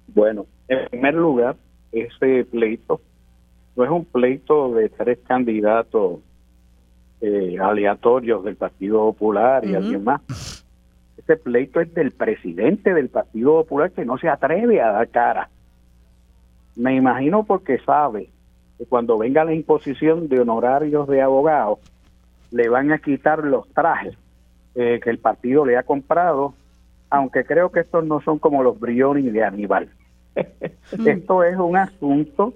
Bueno, 0.07 0.45
en 0.67 0.89
primer 0.89 1.15
lugar, 1.15 1.55
ese 1.93 2.45
pleito 2.45 3.01
no 3.75 3.83
es 3.83 3.89
un 3.89 4.05
pleito 4.05 4.73
de 4.73 4.89
tres 4.89 5.19
candidatos 5.27 6.19
eh, 7.21 7.57
aleatorios 7.59 8.43
del 8.43 8.55
Partido 8.55 8.99
Popular 8.99 9.65
y 9.65 9.75
alguien 9.75 10.03
más. 10.03 10.21
Este 11.17 11.37
pleito 11.37 11.79
es 11.79 11.93
del 11.93 12.11
presidente 12.11 12.93
del 12.93 13.09
Partido 13.09 13.63
Popular 13.63 13.91
que 13.91 14.05
no 14.05 14.17
se 14.17 14.29
atreve 14.29 14.81
a 14.81 14.91
dar 14.91 15.07
cara. 15.09 15.49
Me 16.75 16.95
imagino 16.95 17.43
porque 17.43 17.79
sabe 17.79 18.29
que 18.77 18.85
cuando 18.85 19.17
venga 19.17 19.45
la 19.45 19.53
imposición 19.53 20.27
de 20.27 20.41
honorarios 20.41 21.07
de 21.07 21.21
abogados, 21.21 21.79
le 22.51 22.69
van 22.69 22.91
a 22.91 22.99
quitar 22.99 23.43
los 23.43 23.67
trajes 23.69 24.15
eh, 24.75 24.99
que 25.03 25.09
el 25.09 25.19
partido 25.19 25.65
le 25.65 25.77
ha 25.77 25.83
comprado, 25.83 26.53
aunque 27.09 27.45
creo 27.45 27.71
que 27.71 27.81
estos 27.81 28.05
no 28.05 28.21
son 28.21 28.39
como 28.39 28.63
los 28.63 28.79
Briones 28.79 29.31
de 29.31 29.43
Aníbal. 29.43 29.89
Esto 31.05 31.43
es 31.43 31.57
un 31.57 31.77
asunto 31.77 32.53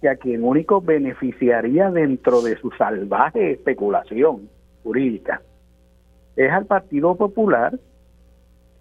que 0.00 0.08
a 0.08 0.16
quien 0.16 0.44
único 0.44 0.80
beneficiaría 0.80 1.90
dentro 1.90 2.42
de 2.42 2.56
su 2.58 2.70
salvaje 2.72 3.52
especulación 3.52 4.48
jurídica 4.82 5.42
es 6.38 6.52
al 6.52 6.66
Partido 6.66 7.16
Popular, 7.16 7.76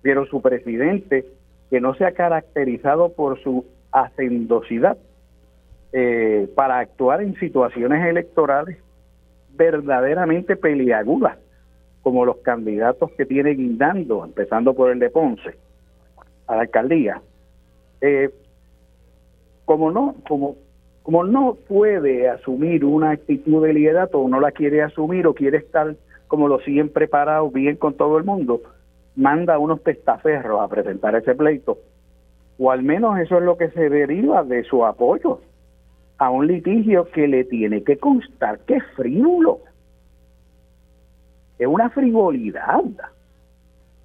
pero 0.04 0.28
su 0.28 0.42
presidente, 0.44 1.26
que 1.72 1.82
no 1.82 1.96
se 1.96 2.06
ha 2.06 2.12
caracterizado 2.12 3.14
por 3.14 3.42
su 3.42 3.66
hacendosidad 3.92 4.98
eh, 5.92 6.48
para 6.56 6.78
actuar 6.78 7.24
en 7.24 7.34
situaciones 7.40 8.06
electorales 8.06 8.78
verdaderamente 9.56 10.56
peliagudas, 10.56 11.40
como 12.04 12.26
los 12.26 12.38
candidatos 12.38 13.10
que 13.18 13.26
tiene 13.26 13.56
guindando, 13.56 14.24
empezando 14.24 14.76
por 14.76 14.92
el 14.92 15.00
de 15.00 15.10
Ponce, 15.10 15.56
a 16.46 16.58
la 16.58 16.62
alcaldía. 16.62 17.22
Eh, 18.02 18.30
como 19.66 19.90
no, 19.90 20.16
como, 20.28 20.58
como 21.08 21.24
no 21.24 21.56
puede 21.70 22.28
asumir 22.28 22.84
una 22.84 23.12
actitud 23.12 23.66
de 23.66 23.72
liderato 23.72 24.20
o 24.20 24.28
no 24.28 24.42
la 24.42 24.52
quiere 24.52 24.82
asumir 24.82 25.26
o 25.26 25.34
quiere 25.34 25.60
estar 25.60 25.96
como 26.28 26.50
lo 26.50 26.60
siguen 26.60 26.90
preparados 26.90 27.54
bien 27.54 27.78
con 27.78 27.94
todo 27.94 28.18
el 28.18 28.26
mundo, 28.26 28.60
manda 29.16 29.54
a 29.54 29.58
unos 29.58 29.82
testaferros 29.84 30.60
a 30.60 30.68
presentar 30.68 31.16
ese 31.16 31.34
pleito. 31.34 31.78
O 32.60 32.72
al 32.72 32.84
menos 32.84 33.18
eso 33.20 33.38
es 33.38 33.44
lo 33.44 33.56
que 33.56 33.70
se 33.70 33.90
deriva 33.90 34.44
de 34.44 34.66
su 34.66 34.86
apoyo 34.86 35.40
a 36.18 36.30
un 36.30 36.46
litigio 36.46 37.06
que 37.06 37.26
le 37.30 37.46
tiene 37.46 37.86
que 37.86 37.96
constar 37.96 38.60
que 38.66 38.76
es 38.76 38.84
frívolo. 38.98 39.60
Es 41.58 41.68
una 41.68 41.90
frivolidad. 41.90 42.84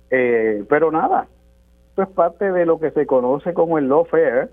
Eh, 0.08 0.64
pero 0.68 0.92
nada, 0.92 1.26
esto 1.88 2.02
es 2.04 2.08
parte 2.10 2.52
de 2.52 2.64
lo 2.64 2.78
que 2.78 2.92
se 2.92 3.06
conoce 3.06 3.52
como 3.54 3.76
el 3.76 3.88
lawfare. 3.88 4.50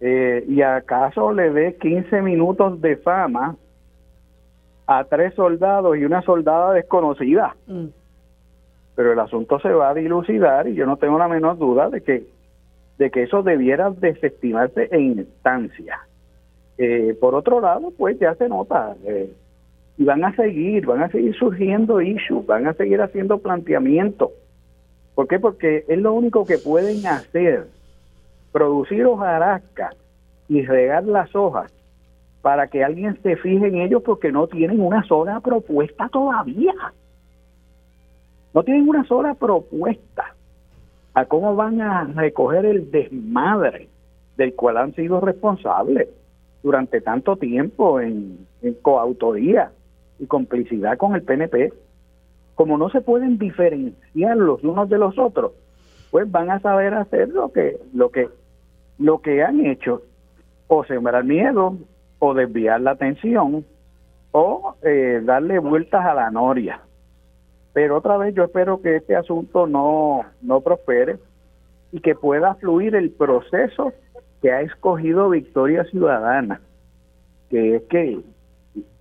Eh, 0.00 0.44
y 0.48 0.62
acaso 0.62 1.32
le 1.32 1.50
dé 1.50 1.76
15 1.76 2.22
minutos 2.22 2.80
de 2.80 2.96
fama 2.96 3.56
a 4.86 5.04
tres 5.04 5.34
soldados 5.34 5.96
y 5.96 6.04
una 6.04 6.22
soldada 6.22 6.72
desconocida. 6.72 7.54
Mm. 7.66 7.86
Pero 8.96 9.12
el 9.12 9.20
asunto 9.20 9.60
se 9.60 9.70
va 9.70 9.90
a 9.90 9.94
dilucidar 9.94 10.66
y 10.68 10.74
yo 10.74 10.86
no 10.86 10.96
tengo 10.96 11.18
la 11.18 11.28
menor 11.28 11.58
duda 11.58 11.90
de 11.90 12.00
que 12.00 12.24
de 13.00 13.10
que 13.10 13.22
eso 13.22 13.42
debiera 13.42 13.90
desestimarse 13.90 14.88
en 14.92 15.20
instancia. 15.20 16.00
Eh, 16.76 17.16
por 17.18 17.34
otro 17.34 17.58
lado, 17.58 17.92
pues 17.96 18.18
ya 18.18 18.34
se 18.34 18.46
nota, 18.46 18.94
eh, 19.06 19.32
y 19.96 20.04
van 20.04 20.22
a 20.22 20.36
seguir, 20.36 20.84
van 20.84 21.02
a 21.02 21.08
seguir 21.08 21.34
surgiendo 21.34 22.02
issues, 22.02 22.44
van 22.44 22.66
a 22.66 22.74
seguir 22.74 23.00
haciendo 23.00 23.38
planteamientos. 23.38 24.30
¿Por 25.14 25.28
qué? 25.28 25.38
Porque 25.38 25.84
es 25.88 25.98
lo 25.98 26.12
único 26.12 26.44
que 26.44 26.58
pueden 26.58 27.06
hacer, 27.06 27.68
producir 28.52 29.04
hojarasca 29.06 29.90
y 30.48 30.62
regar 30.62 31.04
las 31.04 31.34
hojas 31.34 31.72
para 32.42 32.68
que 32.68 32.82
alguien 32.82 33.20
se 33.22 33.36
fije 33.36 33.66
en 33.66 33.76
ellos 33.76 34.02
porque 34.04 34.32
no 34.32 34.46
tienen 34.46 34.80
una 34.80 35.02
sola 35.04 35.40
propuesta 35.40 36.08
todavía. 36.08 36.74
No 38.54 38.62
tienen 38.62 38.88
una 38.88 39.04
sola 39.04 39.34
propuesta 39.34 40.34
a 41.14 41.24
cómo 41.26 41.54
van 41.54 41.80
a 41.80 42.04
recoger 42.04 42.64
el 42.64 42.90
desmadre 42.90 43.88
del 44.36 44.54
cual 44.54 44.78
han 44.78 44.94
sido 44.94 45.20
responsables 45.20 46.08
durante 46.62 47.00
tanto 47.00 47.36
tiempo 47.36 48.00
en, 48.00 48.46
coautoría 48.82 49.70
y 50.18 50.26
complicidad 50.26 50.98
con 50.98 51.14
el 51.14 51.22
PNP, 51.22 51.72
como 52.54 52.76
no 52.76 52.90
se 52.90 53.00
pueden 53.00 53.38
diferenciar 53.38 54.36
los 54.36 54.62
unos 54.62 54.88
de 54.88 54.98
los 54.98 55.18
otros, 55.18 55.52
pues 56.10 56.30
van 56.30 56.50
a 56.50 56.60
saber 56.60 56.92
hacer 56.94 57.30
lo 57.30 57.50
que 57.52 57.78
lo 57.94 58.10
que 58.10 58.28
lo 59.00 59.20
que 59.22 59.42
han 59.42 59.64
hecho 59.66 60.02
o 60.68 60.84
sembrar 60.84 61.24
miedo 61.24 61.76
o 62.18 62.34
desviar 62.34 62.80
la 62.82 62.92
atención 62.92 63.64
o 64.30 64.76
eh, 64.82 65.20
darle 65.24 65.58
vueltas 65.58 66.04
a 66.04 66.14
la 66.14 66.30
noria. 66.30 66.80
Pero 67.72 67.96
otra 67.96 68.18
vez 68.18 68.34
yo 68.34 68.44
espero 68.44 68.82
que 68.82 68.96
este 68.96 69.16
asunto 69.16 69.66
no 69.66 70.24
no 70.42 70.60
prospere 70.60 71.18
y 71.92 72.00
que 72.00 72.14
pueda 72.14 72.54
fluir 72.56 72.94
el 72.94 73.10
proceso 73.10 73.92
que 74.42 74.52
ha 74.52 74.60
escogido 74.60 75.30
Victoria 75.30 75.84
Ciudadana, 75.84 76.60
que 77.48 77.76
es 77.76 77.82
que, 77.84 78.20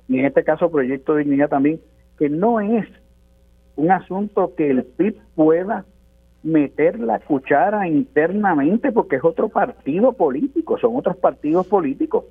y 0.07 0.19
en 0.19 0.25
este 0.25 0.43
caso 0.43 0.71
Proyecto 0.71 1.13
de 1.13 1.23
Dignidad 1.23 1.49
también, 1.49 1.81
que 2.17 2.29
no 2.29 2.59
es 2.61 2.87
un 3.75 3.91
asunto 3.91 4.53
que 4.55 4.69
el 4.71 4.83
PIB 4.83 5.17
pueda 5.35 5.85
meter 6.43 6.99
la 6.99 7.19
cuchara 7.19 7.87
internamente 7.87 8.91
porque 8.91 9.17
es 9.17 9.23
otro 9.23 9.49
partido 9.49 10.13
político, 10.13 10.77
son 10.77 10.95
otros 10.95 11.17
partidos 11.17 11.67
políticos. 11.67 12.25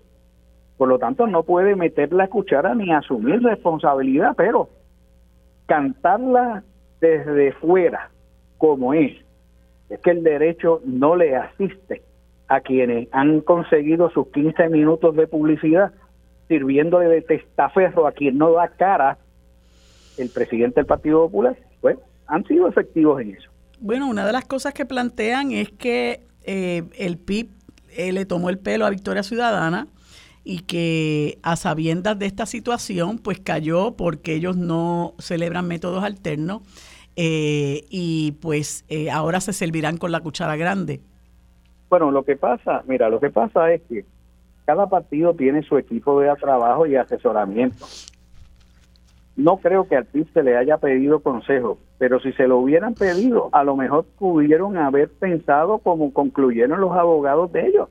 Por 0.76 0.88
lo 0.88 0.98
tanto, 0.98 1.26
no 1.26 1.42
puede 1.42 1.76
meter 1.76 2.12
la 2.12 2.28
cuchara 2.28 2.74
ni 2.74 2.92
asumir 2.92 3.42
responsabilidad, 3.42 4.34
pero 4.36 4.68
cantarla 5.66 6.62
desde 7.00 7.52
fuera, 7.52 8.10
como 8.56 8.94
es, 8.94 9.12
es 9.90 10.00
que 10.00 10.10
el 10.10 10.22
derecho 10.22 10.80
no 10.84 11.16
le 11.16 11.36
asiste 11.36 12.02
a 12.46 12.60
quienes 12.60 13.08
han 13.12 13.40
conseguido 13.40 14.10
sus 14.10 14.28
15 14.28 14.68
minutos 14.68 15.14
de 15.16 15.26
publicidad 15.26 15.92
sirviéndole 16.48 17.08
de 17.08 17.22
testaferro 17.22 18.06
a 18.06 18.12
quien 18.12 18.38
no 18.38 18.52
da 18.52 18.68
cara 18.68 19.18
el 20.16 20.30
presidente 20.30 20.80
del 20.80 20.86
Partido 20.86 21.26
Popular, 21.26 21.56
pues 21.80 21.98
han 22.26 22.44
sido 22.44 22.66
efectivos 22.66 23.20
en 23.20 23.36
eso. 23.36 23.50
Bueno, 23.80 24.08
una 24.08 24.26
de 24.26 24.32
las 24.32 24.44
cosas 24.44 24.74
que 24.74 24.84
plantean 24.84 25.52
es 25.52 25.70
que 25.70 26.26
eh, 26.42 26.82
el 26.98 27.16
PIB 27.16 27.48
eh, 27.96 28.12
le 28.12 28.26
tomó 28.26 28.50
el 28.50 28.58
pelo 28.58 28.86
a 28.86 28.90
Victoria 28.90 29.22
Ciudadana 29.22 29.86
y 30.42 30.60
que 30.60 31.38
a 31.42 31.56
sabiendas 31.56 32.18
de 32.18 32.26
esta 32.26 32.46
situación, 32.46 33.18
pues 33.18 33.38
cayó 33.38 33.92
porque 33.96 34.34
ellos 34.34 34.56
no 34.56 35.14
celebran 35.18 35.68
métodos 35.68 36.02
alternos 36.02 36.62
eh, 37.16 37.84
y 37.90 38.32
pues 38.40 38.84
ahora 39.12 39.40
se 39.40 39.52
servirán 39.52 39.96
con 39.96 40.10
la 40.10 40.20
cuchara 40.20 40.56
grande. 40.56 41.00
Bueno, 41.88 42.10
lo 42.10 42.24
que 42.24 42.36
pasa, 42.36 42.82
mira, 42.86 43.08
lo 43.08 43.20
que 43.20 43.30
pasa 43.30 43.72
es 43.72 43.82
que 43.82 44.04
cada 44.64 44.88
partido 44.88 45.34
tiene 45.34 45.62
su 45.62 45.78
equipo 45.78 46.20
de 46.20 46.34
trabajo 46.36 46.86
y 46.86 46.96
asesoramiento. 46.96 47.86
No 49.38 49.58
creo 49.58 49.86
que 49.86 49.94
al 49.94 50.04
PIB 50.04 50.32
se 50.32 50.42
le 50.42 50.56
haya 50.56 50.78
pedido 50.78 51.20
consejo, 51.20 51.78
pero 51.96 52.18
si 52.18 52.32
se 52.32 52.48
lo 52.48 52.58
hubieran 52.58 52.94
pedido, 52.94 53.50
a 53.52 53.62
lo 53.62 53.76
mejor 53.76 54.04
pudieron 54.18 54.76
haber 54.76 55.10
pensado 55.10 55.78
como 55.78 56.12
concluyeron 56.12 56.80
los 56.80 56.90
abogados 56.90 57.52
de 57.52 57.68
ellos, 57.68 57.88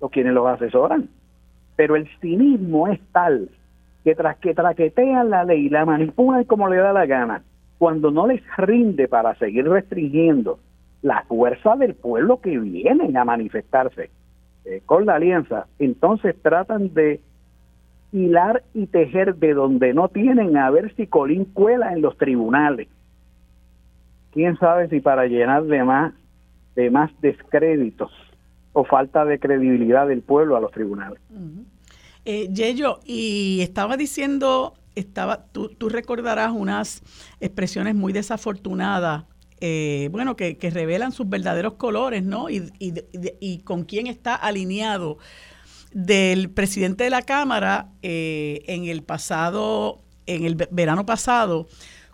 o 0.00 0.08
quienes 0.08 0.34
los 0.34 0.48
asesoran. 0.48 1.08
Pero 1.76 1.94
el 1.94 2.08
cinismo 2.20 2.88
es 2.88 2.98
tal 3.12 3.50
que 4.02 4.16
tras 4.16 4.36
que 4.38 4.52
traquetean 4.52 5.30
la 5.30 5.44
ley, 5.44 5.68
la 5.68 5.84
manipulan 5.84 6.42
como 6.42 6.68
le 6.68 6.78
da 6.78 6.92
la 6.92 7.06
gana, 7.06 7.44
cuando 7.78 8.10
no 8.10 8.26
les 8.26 8.42
rinde 8.56 9.06
para 9.06 9.36
seguir 9.36 9.68
restringiendo 9.68 10.58
la 11.02 11.22
fuerza 11.28 11.76
del 11.76 11.94
pueblo 11.94 12.40
que 12.40 12.58
vienen 12.58 13.16
a 13.16 13.24
manifestarse 13.24 14.10
eh, 14.64 14.82
con 14.84 15.06
la 15.06 15.14
alianza, 15.14 15.68
entonces 15.78 16.34
tratan 16.42 16.92
de 16.94 17.20
hilar 18.14 18.62
y 18.74 18.86
tejer 18.86 19.34
de 19.34 19.54
donde 19.54 19.92
no 19.92 20.08
tienen 20.08 20.56
a 20.56 20.70
ver 20.70 20.94
si 20.94 21.08
Colín 21.08 21.46
cuela 21.46 21.92
en 21.92 22.00
los 22.00 22.16
tribunales. 22.16 22.88
Quién 24.30 24.56
sabe 24.58 24.88
si 24.88 25.00
para 25.00 25.26
llenar 25.26 25.64
de 25.64 25.82
más 25.82 26.14
de 26.76 26.90
más 26.90 27.10
descréditos 27.20 28.10
o 28.72 28.84
falta 28.84 29.24
de 29.24 29.38
credibilidad 29.38 30.06
del 30.06 30.22
pueblo 30.22 30.56
a 30.56 30.60
los 30.60 30.70
tribunales. 30.70 31.20
Eh, 32.24 32.48
Yello, 32.52 33.00
y 33.04 33.60
estaba 33.62 33.96
diciendo, 33.96 34.74
estaba, 34.94 35.46
tú, 35.52 35.68
tú 35.68 35.88
recordarás 35.88 36.52
unas 36.52 37.02
expresiones 37.40 37.94
muy 37.94 38.12
desafortunadas 38.12 39.24
eh, 39.60 40.08
bueno, 40.12 40.36
que, 40.36 40.58
revelan 40.60 41.12
sus 41.12 41.28
verdaderos 41.28 41.74
colores, 41.74 42.22
¿no? 42.22 42.50
Y, 42.50 42.70
y, 42.78 43.58
con 43.60 43.84
quién 43.84 44.08
está 44.08 44.34
alineado 44.34 45.16
del 45.94 46.50
presidente 46.50 47.04
de 47.04 47.10
la 47.10 47.22
Cámara 47.22 47.88
eh, 48.02 48.62
en 48.66 48.84
el 48.84 49.02
pasado, 49.02 50.02
en 50.26 50.44
el 50.44 50.56
verano 50.70 51.06
pasado, 51.06 51.68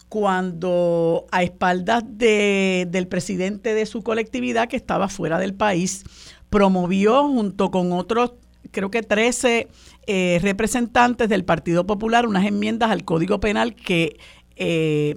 cuando 0.08 1.26
a 1.32 1.42
espaldas 1.42 2.04
de, 2.06 2.86
del 2.90 3.08
presidente 3.08 3.74
de 3.74 3.86
su 3.86 4.02
colectividad 4.02 4.68
que 4.68 4.76
estaba 4.76 5.08
fuera 5.08 5.38
del 5.38 5.54
país, 5.54 6.04
promovió 6.50 7.26
junto 7.26 7.70
con 7.70 7.92
otros 7.92 8.34
creo 8.70 8.90
que 8.90 9.02
13 9.02 9.68
eh, 10.06 10.38
representantes 10.42 11.28
del 11.28 11.44
Partido 11.44 11.86
Popular 11.86 12.26
unas 12.26 12.44
enmiendas 12.44 12.90
al 12.90 13.04
Código 13.04 13.40
Penal 13.40 13.74
que 13.74 14.18
eh, 14.56 15.16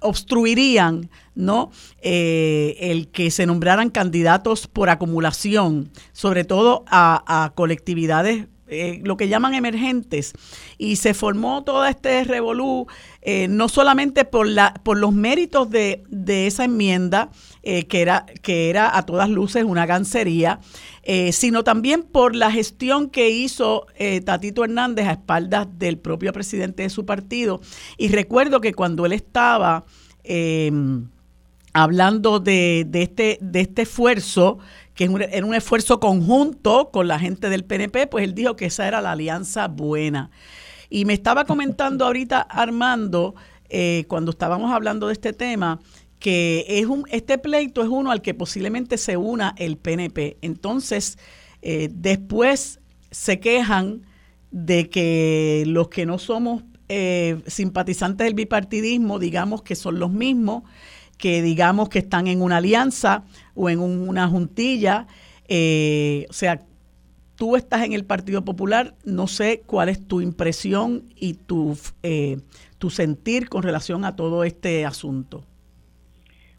obstruirían 0.00 1.10
no 1.38 1.70
eh, 2.02 2.76
el 2.80 3.08
que 3.08 3.30
se 3.30 3.46
nombraran 3.46 3.90
candidatos 3.90 4.66
por 4.66 4.90
acumulación, 4.90 5.90
sobre 6.12 6.44
todo 6.44 6.84
a, 6.88 7.52
colectividades 7.54 8.46
eh, 8.70 9.00
lo 9.02 9.16
que 9.16 9.28
llaman 9.28 9.54
emergentes. 9.54 10.34
Y 10.76 10.96
se 10.96 11.14
formó 11.14 11.64
todo 11.64 11.86
este 11.86 12.24
revolú 12.24 12.86
eh, 13.22 13.48
no 13.48 13.68
solamente 13.68 14.26
por 14.26 14.46
la 14.46 14.74
por 14.82 14.98
los 14.98 15.14
méritos 15.14 15.70
de, 15.70 16.04
de 16.08 16.46
esa 16.46 16.64
enmienda 16.64 17.30
que 17.62 18.00
era 18.00 18.24
que 18.42 18.70
era 18.70 18.96
a 18.96 19.04
todas 19.04 19.28
luces 19.28 19.62
una 19.62 19.84
gancería 19.84 20.60
sino 21.32 21.64
también 21.64 22.02
por 22.02 22.34
la 22.34 22.50
gestión 22.50 23.10
que 23.10 23.28
hizo 23.28 23.86
Tatito 24.24 24.64
Hernández 24.64 25.06
a 25.06 25.12
espaldas 25.12 25.66
del 25.78 25.98
propio 25.98 26.32
presidente 26.32 26.84
de 26.84 26.88
su 26.88 27.04
partido. 27.04 27.60
Y 27.98 28.08
recuerdo 28.08 28.62
que 28.62 28.72
cuando 28.72 29.04
él 29.04 29.12
estaba 29.12 29.84
eh, 30.30 30.70
hablando 31.72 32.40
de, 32.40 32.88
este, 32.92 33.38
de 33.40 33.60
este 33.60 33.82
esfuerzo, 33.82 34.58
que 34.94 35.04
es 35.04 35.10
un, 35.10 35.22
era 35.22 35.46
un 35.46 35.54
esfuerzo 35.54 36.00
conjunto 36.00 36.90
con 36.90 37.08
la 37.08 37.18
gente 37.18 37.48
del 37.50 37.64
PNP, 37.64 38.06
pues 38.06 38.24
él 38.24 38.34
dijo 38.34 38.56
que 38.56 38.66
esa 38.66 38.86
era 38.88 39.00
la 39.00 39.12
alianza 39.12 39.68
buena. 39.68 40.30
Y 40.90 41.04
me 41.04 41.12
estaba 41.12 41.44
comentando 41.44 42.06
ahorita 42.06 42.40
Armando, 42.40 43.34
eh, 43.68 44.04
cuando 44.08 44.30
estábamos 44.30 44.72
hablando 44.72 45.08
de 45.08 45.12
este 45.12 45.32
tema, 45.32 45.80
que 46.18 46.64
es 46.68 46.86
un, 46.86 47.04
este 47.10 47.38
pleito 47.38 47.82
es 47.82 47.88
uno 47.88 48.10
al 48.10 48.22
que 48.22 48.34
posiblemente 48.34 48.98
se 48.98 49.16
una 49.16 49.54
el 49.58 49.76
PNP. 49.76 50.38
Entonces, 50.42 51.18
eh, 51.62 51.88
después 51.92 52.80
se 53.10 53.40
quejan 53.40 54.02
de 54.50 54.88
que 54.88 55.64
los 55.66 55.88
que 55.88 56.06
no 56.06 56.18
somos 56.18 56.64
eh, 56.88 57.40
simpatizantes 57.46 58.24
del 58.24 58.34
bipartidismo, 58.34 59.18
digamos 59.18 59.62
que 59.62 59.76
son 59.76 59.98
los 59.98 60.10
mismos, 60.10 60.62
que 61.18 61.42
digamos 61.42 61.88
que 61.88 61.98
están 61.98 62.26
en 62.28 62.40
una 62.40 62.58
alianza 62.58 63.24
o 63.54 63.68
en 63.68 63.80
una 63.80 64.28
juntilla. 64.28 65.06
Eh, 65.48 66.26
o 66.30 66.32
sea, 66.32 66.62
tú 67.36 67.56
estás 67.56 67.84
en 67.84 67.92
el 67.92 68.04
Partido 68.04 68.44
Popular, 68.44 68.94
no 69.04 69.26
sé 69.26 69.62
cuál 69.66 69.88
es 69.88 70.06
tu 70.06 70.20
impresión 70.20 71.02
y 71.16 71.34
tu, 71.34 71.76
eh, 72.02 72.38
tu 72.78 72.90
sentir 72.90 73.48
con 73.48 73.62
relación 73.62 74.04
a 74.04 74.16
todo 74.16 74.44
este 74.44 74.86
asunto. 74.86 75.42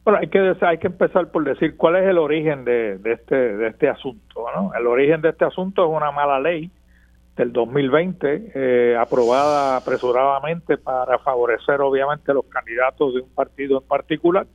Bueno, 0.03 0.19
hay 0.19 0.27
que, 0.27 0.55
hay 0.61 0.77
que 0.77 0.87
empezar 0.87 1.29
por 1.31 1.43
decir 1.43 1.75
cuál 1.77 1.97
es 1.97 2.07
el 2.07 2.17
origen 2.17 2.65
de, 2.65 2.97
de 2.97 3.13
este, 3.13 3.35
de 3.35 3.67
este 3.67 3.89
asunto. 3.89 4.45
¿no? 4.55 4.71
El 4.73 4.87
origen 4.87 5.21
de 5.21 5.29
este 5.29 5.45
asunto 5.45 5.85
es 5.85 5.95
una 5.95 6.11
mala 6.11 6.39
ley 6.39 6.71
del 7.39 7.53
2020, 7.53 8.51
eh, 8.53 8.97
aprobada 8.99 9.77
apresuradamente 9.77 10.77
para 10.77 11.19
favorecer 11.19 11.79
obviamente 11.79 12.33
los 12.33 12.43
candidatos 12.47 13.13
de 13.13 13.21
un 13.21 13.29
partido 13.29 13.79
en 13.81 13.87
particular. 13.87 14.45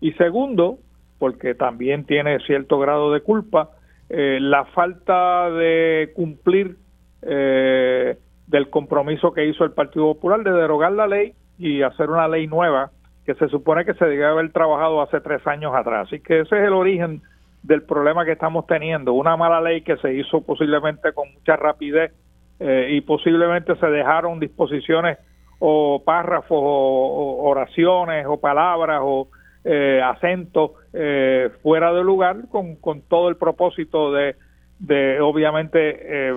Y 0.00 0.12
segundo, 0.12 0.78
porque 1.18 1.54
también 1.54 2.06
tiene 2.06 2.38
cierto 2.46 2.78
grado 2.78 3.12
de 3.12 3.20
culpa, 3.20 3.72
eh, 4.08 4.38
la 4.40 4.64
falta 4.64 5.50
de 5.50 6.12
cumplir 6.14 6.78
eh, 7.20 8.16
del 8.46 8.70
compromiso 8.70 9.34
que 9.34 9.46
hizo 9.46 9.64
el 9.64 9.72
Partido 9.72 10.14
Popular 10.14 10.42
de 10.42 10.52
derogar 10.52 10.92
la 10.92 11.06
ley 11.06 11.34
y 11.58 11.82
hacer 11.82 12.08
una 12.08 12.28
ley 12.28 12.46
nueva 12.46 12.92
que 13.26 13.34
se 13.34 13.48
supone 13.48 13.84
que 13.84 13.92
se 13.92 14.06
debe 14.06 14.24
haber 14.24 14.50
trabajado 14.52 15.02
hace 15.02 15.20
tres 15.20 15.46
años 15.46 15.74
atrás. 15.74 16.06
Así 16.06 16.20
que 16.20 16.40
ese 16.40 16.58
es 16.58 16.66
el 16.66 16.72
origen 16.72 17.20
del 17.62 17.82
problema 17.82 18.24
que 18.24 18.32
estamos 18.32 18.66
teniendo. 18.66 19.12
Una 19.12 19.36
mala 19.36 19.60
ley 19.60 19.82
que 19.82 19.96
se 19.98 20.14
hizo 20.14 20.40
posiblemente 20.42 21.12
con 21.12 21.32
mucha 21.32 21.56
rapidez 21.56 22.12
eh, 22.58 22.88
y 22.90 23.00
posiblemente 23.00 23.76
se 23.76 23.86
dejaron 23.86 24.40
disposiciones 24.40 25.18
o 25.64 26.02
párrafos 26.04 26.58
o, 26.60 27.36
oraciones 27.44 28.26
o 28.26 28.40
palabras 28.40 29.00
o 29.02 29.28
eh, 29.64 30.00
acentos 30.02 30.72
eh, 30.92 31.50
fuera 31.62 31.92
de 31.92 32.02
lugar 32.02 32.48
con, 32.50 32.74
con 32.74 33.02
todo 33.02 33.28
el 33.28 33.36
propósito 33.36 34.12
de, 34.12 34.34
de 34.80 35.20
obviamente 35.20 36.30
eh, 36.30 36.34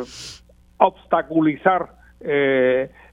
obstaculizar 0.77 1.89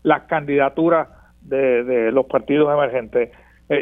las 0.02 0.22
candidaturas 0.22 1.08
de, 1.40 1.84
de, 1.84 2.12
los 2.12 2.26
partidos 2.26 2.72
emergentes. 2.72 3.30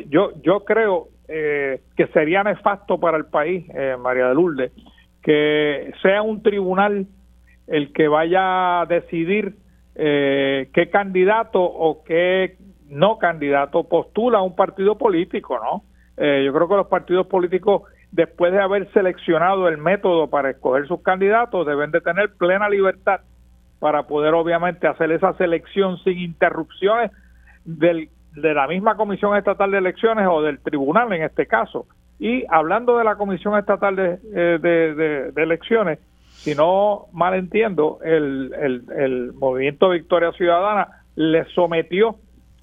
yo, 0.09 0.33
yo 0.43 0.65
creo 0.65 1.09
que 1.31 2.07
sería 2.13 2.43
nefasto 2.43 2.99
para 2.99 3.17
el 3.17 3.27
país, 3.27 3.65
María 4.01 4.27
de 4.29 4.35
Lourdes, 4.35 4.73
que 5.23 5.93
sea 6.03 6.23
un 6.23 6.43
tribunal 6.43 7.07
el 7.71 7.93
que 7.93 8.09
vaya 8.09 8.81
a 8.81 8.87
decidir 8.87 9.55
eh, 9.95 10.71
qué 10.75 10.91
candidato 10.91 11.63
o 11.63 12.03
qué 12.05 12.57
no 12.89 13.19
candidato 13.19 13.85
postula 13.85 14.43
un 14.43 14.57
partido 14.57 14.99
político, 14.99 15.59
¿no? 15.63 15.85
Eh, 16.17 16.43
yo 16.45 16.53
creo 16.53 16.69
que 16.69 16.75
los 16.77 16.89
partidos 16.89 17.27
políticos, 17.29 17.83
después 18.11 18.53
de 18.53 18.61
haber 18.61 18.93
seleccionado 18.93 19.69
el 19.69 19.79
método 19.79 20.29
para 20.29 20.51
escoger 20.51 20.87
sus 20.89 21.03
candidatos, 21.03 21.67
deben 21.67 21.93
de 21.93 22.01
tener 22.01 22.35
plena 22.37 22.69
libertad 22.69 23.21
para 23.79 24.03
poder 24.03 24.35
obviamente 24.35 24.89
hacer 24.89 25.13
esa 25.13 25.33
selección 25.35 25.97
sin 25.99 26.19
interrupciones 26.19 27.13
del, 27.65 28.11
de 28.35 28.55
la 28.55 28.67
misma 28.67 28.97
Comisión 28.97 29.37
Estatal 29.37 29.71
de 29.71 29.79
Elecciones 29.79 30.27
o 30.31 30.43
del 30.43 30.61
tribunal 30.61 31.13
en 31.13 31.23
este 31.23 31.47
caso. 31.47 31.87
Y 32.19 32.45
hablando 32.49 32.99
de 32.99 33.05
la 33.05 33.17
Comisión 33.17 33.59
Estatal 33.59 33.97
de, 33.97 34.19
eh, 34.35 34.59
de 35.35 35.43
Elecciones, 35.43 35.99
si 36.41 36.55
no 36.55 37.09
mal 37.13 37.35
entiendo, 37.35 37.99
el, 38.03 38.51
el, 38.97 39.33
movimiento 39.35 39.91
Victoria 39.91 40.33
Ciudadana 40.33 40.89
le 41.15 41.45
sometió 41.55 42.17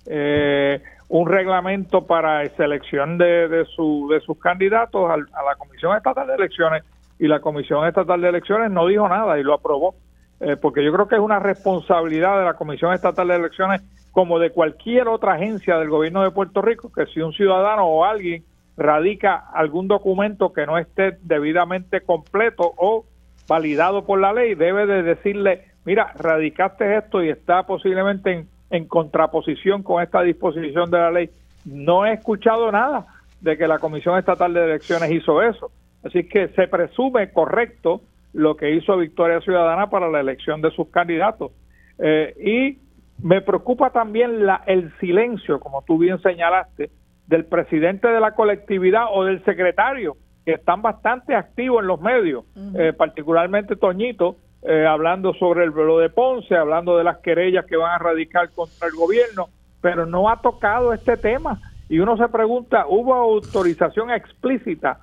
eh, 0.07 0.81
un 1.09 1.29
reglamento 1.29 2.07
para 2.07 2.43
selección 2.55 3.19
de, 3.19 3.47
de, 3.47 3.65
su, 3.65 4.09
de 4.11 4.19
sus 4.21 4.39
candidatos 4.39 5.11
a, 5.11 5.17
la 5.17 5.55
Comisión 5.59 5.95
Estatal 5.95 6.25
de 6.25 6.33
Elecciones 6.33 6.83
y 7.19 7.27
la 7.27 7.39
Comisión 7.39 7.87
Estatal 7.87 8.19
de 8.19 8.29
Elecciones 8.29 8.71
no 8.71 8.87
dijo 8.87 9.07
nada 9.07 9.37
y 9.37 9.43
lo 9.43 9.53
aprobó. 9.53 9.93
Eh, 10.39 10.55
porque 10.55 10.83
yo 10.83 10.91
creo 10.91 11.07
que 11.07 11.15
es 11.15 11.21
una 11.21 11.39
responsabilidad 11.39 12.39
de 12.39 12.45
la 12.45 12.55
Comisión 12.55 12.93
Estatal 12.93 13.27
de 13.27 13.35
Elecciones 13.35 13.81
como 14.17 14.39
de 14.39 14.49
cualquier 14.49 15.09
otra 15.09 15.33
agencia 15.33 15.77
del 15.77 15.89
gobierno 15.89 16.23
de 16.23 16.31
Puerto 16.31 16.63
Rico 16.63 16.91
que 16.91 17.05
si 17.05 17.21
un 17.21 17.33
ciudadano 17.33 17.85
o 17.85 18.03
alguien 18.03 18.43
radica 18.75 19.35
algún 19.53 19.87
documento 19.87 20.53
que 20.53 20.65
no 20.65 20.79
esté 20.79 21.19
debidamente 21.21 22.01
completo 22.01 22.73
o 22.77 23.05
validado 23.47 24.05
por 24.07 24.19
la 24.19 24.33
ley, 24.33 24.55
debe 24.55 24.87
de 24.87 25.03
decirle, 25.03 25.65
mira, 25.85 26.13
radicaste 26.15 26.97
esto 26.97 27.23
y 27.23 27.29
está 27.29 27.67
posiblemente 27.67 28.47
en, 28.71 28.85
contraposición 28.85 29.83
con 29.83 30.01
esta 30.01 30.23
disposición 30.23 30.89
de 30.89 30.97
la 30.97 31.11
ley. 31.11 31.29
No 31.63 32.03
he 32.03 32.13
escuchado 32.13 32.71
nada 32.71 33.05
de 33.41 33.55
que 33.55 33.67
la 33.67 33.77
Comisión 33.77 34.17
Estatal 34.17 34.51
de 34.51 34.63
Elecciones 34.63 35.11
hizo 35.11 35.43
eso. 35.43 35.69
Así 36.03 36.23
que 36.23 36.47
se 36.47 36.67
presume 36.67 37.31
correcto 37.31 38.01
lo 38.33 38.57
que 38.57 38.71
hizo 38.73 38.97
Victoria 38.97 39.41
Ciudadana 39.41 39.91
para 39.91 40.09
la 40.09 40.21
elección 40.21 40.59
de 40.63 40.71
sus 40.71 40.87
candidatos. 40.87 41.51
Eh, 41.99 42.33
y 42.39 42.86
me 43.21 43.41
preocupa 43.41 43.89
también 43.89 44.45
la, 44.45 44.63
el 44.67 44.91
silencio, 44.99 45.59
como 45.59 45.81
tú 45.83 45.97
bien 45.97 46.21
señalaste, 46.21 46.91
del 47.27 47.45
presidente 47.45 48.07
de 48.07 48.19
la 48.19 48.35
colectividad 48.35 49.05
o 49.11 49.25
del 49.25 49.43
secretario 49.43 50.15
que 50.45 50.53
están 50.53 50.81
bastante 50.81 51.35
activos 51.35 51.81
en 51.81 51.87
los 51.87 51.99
medios, 51.99 52.45
eh, 52.75 52.93
particularmente 52.93 53.75
Toñito, 53.75 54.37
eh, 54.63 54.85
hablando 54.85 55.33
sobre 55.33 55.65
el 55.65 55.71
vuelo 55.71 55.99
de 55.99 56.09
Ponce, 56.09 56.55
hablando 56.55 56.97
de 56.97 57.03
las 57.03 57.17
querellas 57.17 57.65
que 57.65 57.75
van 57.75 57.91
a 57.91 57.97
radicar 57.97 58.49
contra 58.51 58.87
el 58.87 58.95
gobierno, 58.95 59.49
pero 59.81 60.05
no 60.05 60.29
ha 60.29 60.41
tocado 60.41 60.93
este 60.93 61.17
tema. 61.17 61.59
Y 61.89 61.99
uno 61.99 62.15
se 62.15 62.29
pregunta, 62.29 62.85
¿hubo 62.87 63.13
autorización 63.13 64.09
explícita 64.09 64.99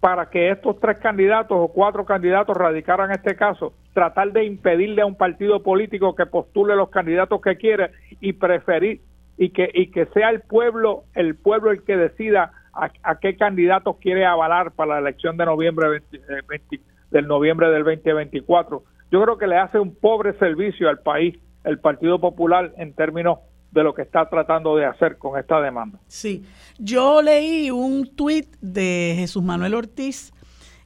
para 0.00 0.30
que 0.30 0.50
estos 0.50 0.78
tres 0.80 0.98
candidatos 0.98 1.56
o 1.58 1.68
cuatro 1.68 2.04
candidatos 2.04 2.56
radicaran 2.56 3.10
este 3.10 3.34
caso? 3.36 3.72
Tratar 3.92 4.32
de 4.32 4.44
impedirle 4.44 5.02
a 5.02 5.06
un 5.06 5.16
partido 5.16 5.62
político 5.62 6.14
que 6.14 6.26
postule 6.26 6.76
los 6.76 6.90
candidatos 6.90 7.40
que 7.40 7.56
quiere 7.56 7.90
y 8.20 8.34
preferir 8.34 9.00
y 9.38 9.50
que, 9.50 9.70
y 9.72 9.90
que 9.90 10.06
sea 10.06 10.30
el 10.30 10.40
pueblo, 10.40 11.04
el 11.14 11.34
pueblo 11.34 11.70
el 11.70 11.82
que 11.82 11.96
decida 11.96 12.52
a, 12.72 13.18
qué 13.20 13.36
candidatos 13.36 13.96
quiere 13.98 14.26
avalar 14.26 14.72
para 14.72 14.94
la 14.94 14.98
elección 15.00 15.36
de 15.36 15.46
noviembre 15.46 16.02
eh, 16.12 16.78
del 17.10 17.26
noviembre 17.26 17.70
del 17.70 17.84
2024. 17.84 18.82
Yo 19.10 19.22
creo 19.22 19.38
que 19.38 19.46
le 19.46 19.56
hace 19.56 19.78
un 19.78 19.94
pobre 19.94 20.34
servicio 20.34 20.88
al 20.88 20.98
país 20.98 21.38
el 21.64 21.78
Partido 21.78 22.20
Popular 22.20 22.72
en 22.76 22.94
términos 22.94 23.38
de 23.76 23.84
lo 23.84 23.94
que 23.94 24.02
está 24.02 24.28
tratando 24.28 24.74
de 24.74 24.86
hacer 24.86 25.18
con 25.18 25.38
esta 25.38 25.60
demanda. 25.60 26.00
Sí, 26.08 26.42
yo 26.78 27.20
leí 27.20 27.70
un 27.70 28.16
tuit 28.16 28.56
de 28.60 29.14
Jesús 29.18 29.42
Manuel 29.42 29.74
Ortiz 29.74 30.32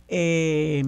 eh, 0.08 0.82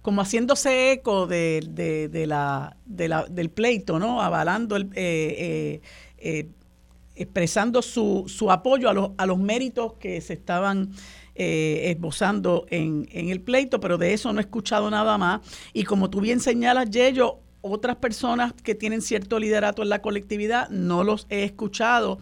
como 0.00 0.22
haciéndose 0.22 0.92
eco 0.92 1.26
de, 1.26 2.08
de, 2.10 2.26
la, 2.26 2.76
de 2.86 3.08
la, 3.08 3.26
del 3.26 3.50
pleito, 3.50 3.98
¿no? 3.98 4.22
Avalando 4.22 4.76
el, 4.76 4.88
eh, 4.94 5.80
expresando 7.14 7.82
su, 7.82 8.24
su 8.26 8.50
apoyo 8.50 8.88
a 8.88 8.94
los, 8.94 9.10
a 9.18 9.26
los 9.26 9.38
méritos 9.38 9.94
que 9.94 10.22
se 10.22 10.32
estaban 10.32 10.92
eh, 11.34 11.90
esbozando 11.94 12.64
en, 12.70 13.06
en, 13.12 13.28
el 13.28 13.42
pleito, 13.42 13.80
pero 13.80 13.98
de 13.98 14.14
eso 14.14 14.32
no 14.32 14.40
he 14.40 14.42
escuchado 14.42 14.90
nada 14.90 15.18
más. 15.18 15.40
Y 15.74 15.84
como 15.84 16.08
tú 16.08 16.22
bien 16.22 16.40
señalas, 16.40 16.88
Yello, 16.90 17.40
otras 17.60 17.96
personas 17.96 18.52
que 18.52 18.74
tienen 18.74 19.02
cierto 19.02 19.38
liderato 19.38 19.82
en 19.82 19.88
la 19.88 20.00
colectividad, 20.00 20.68
no 20.70 21.04
los 21.04 21.26
he 21.30 21.44
escuchado. 21.44 22.18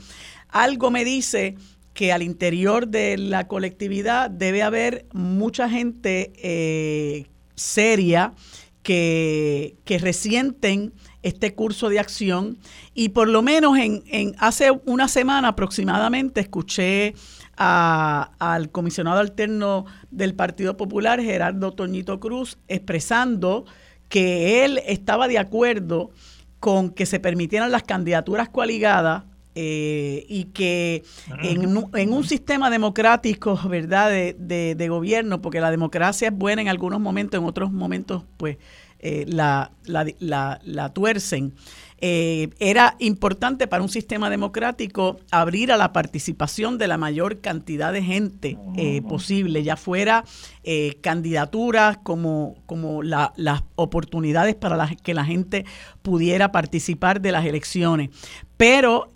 Algo 0.49 0.91
me 0.91 1.05
dice 1.05 1.57
que 1.95 2.13
al 2.13 2.23
interior 2.23 2.89
de 2.89 3.17
la 3.17 3.49
colectividad 3.49 4.31
debe 4.31 4.63
haber 4.63 5.07
mucha 5.13 5.69
gente 5.69 6.33
eh, 6.37 7.27
seria 7.55 8.35
que, 8.83 9.77
que 9.85 9.99
resienten 9.99 10.93
este 11.23 11.55
curso 11.55 11.89
de 11.89 11.99
acción 11.99 12.59
y 12.95 13.09
por 13.09 13.29
lo 13.29 13.43
menos 13.43 13.77
en, 13.79 14.05
en 14.07 14.37
hace 14.39 14.71
una 14.85 15.09
semana 15.09 15.49
aproximadamente 15.49 16.41
escuché 16.41 17.15
al 17.57 18.71
comisionado 18.71 19.19
alterno 19.19 19.87
del 20.11 20.35
Partido 20.35 20.77
Popular, 20.77 21.21
Gerardo 21.21 21.73
Toñito 21.73 22.21
Cruz, 22.21 22.59
expresando 22.69 23.65
que 24.09 24.65
él 24.65 24.81
estaba 24.87 25.29
de 25.29 25.39
acuerdo 25.39 26.11
con 26.61 26.91
que 26.91 27.07
se 27.07 27.21
permitieran 27.21 27.71
las 27.71 27.83
candidaturas 27.83 28.49
coaligadas 28.49 29.25
eh, 29.55 30.27
y 30.29 30.45
que 30.45 31.03
en, 31.43 32.13
un 32.13 32.25
sistema 32.25 32.69
democrático, 32.69 33.59
¿verdad?, 33.69 34.11
de, 34.11 34.75
de, 34.75 34.89
gobierno, 34.89 35.41
porque 35.41 35.61
la 35.61 35.71
democracia 35.71 36.29
es 36.29 36.35
buena 36.35 36.61
en 36.61 36.69
algunos 36.69 37.01
momentos, 37.01 37.41
en 37.41 37.47
otros 37.47 37.73
momentos, 37.73 38.25
pues, 38.37 38.59
eh, 38.99 39.25
la, 39.29 39.71
la, 39.85 40.07
la, 40.19 40.61
la 40.63 40.93
tuercen. 40.93 41.55
Eh, 41.99 42.51
era 42.59 42.95
importante 42.99 43.67
para 43.67 43.83
un 43.83 43.89
sistema 43.89 44.29
democrático 44.29 45.19
abrir 45.31 45.73
a 45.73 45.79
la 45.79 45.93
participación 45.93 46.77
de 46.77 46.89
la 46.89 46.99
mayor 46.99 47.41
cantidad 47.41 47.91
de 47.91 48.03
gente 48.03 48.59
eh, 48.77 49.01
posible, 49.03 49.63
ya 49.63 49.77
fuera 49.77 50.25
eh, 50.63 50.99
candidaturas 51.01 51.97
como, 52.03 52.57
como 52.67 53.03
las 53.03 53.63
oportunidades 53.77 54.55
para 54.55 54.95
que 55.03 55.15
la 55.15 55.25
gente 55.25 55.65
pudiera 56.03 56.53
participar 56.53 57.23
de 57.23 57.33
las 57.33 57.47
elecciones. 57.47 58.11
Pero 58.59 59.11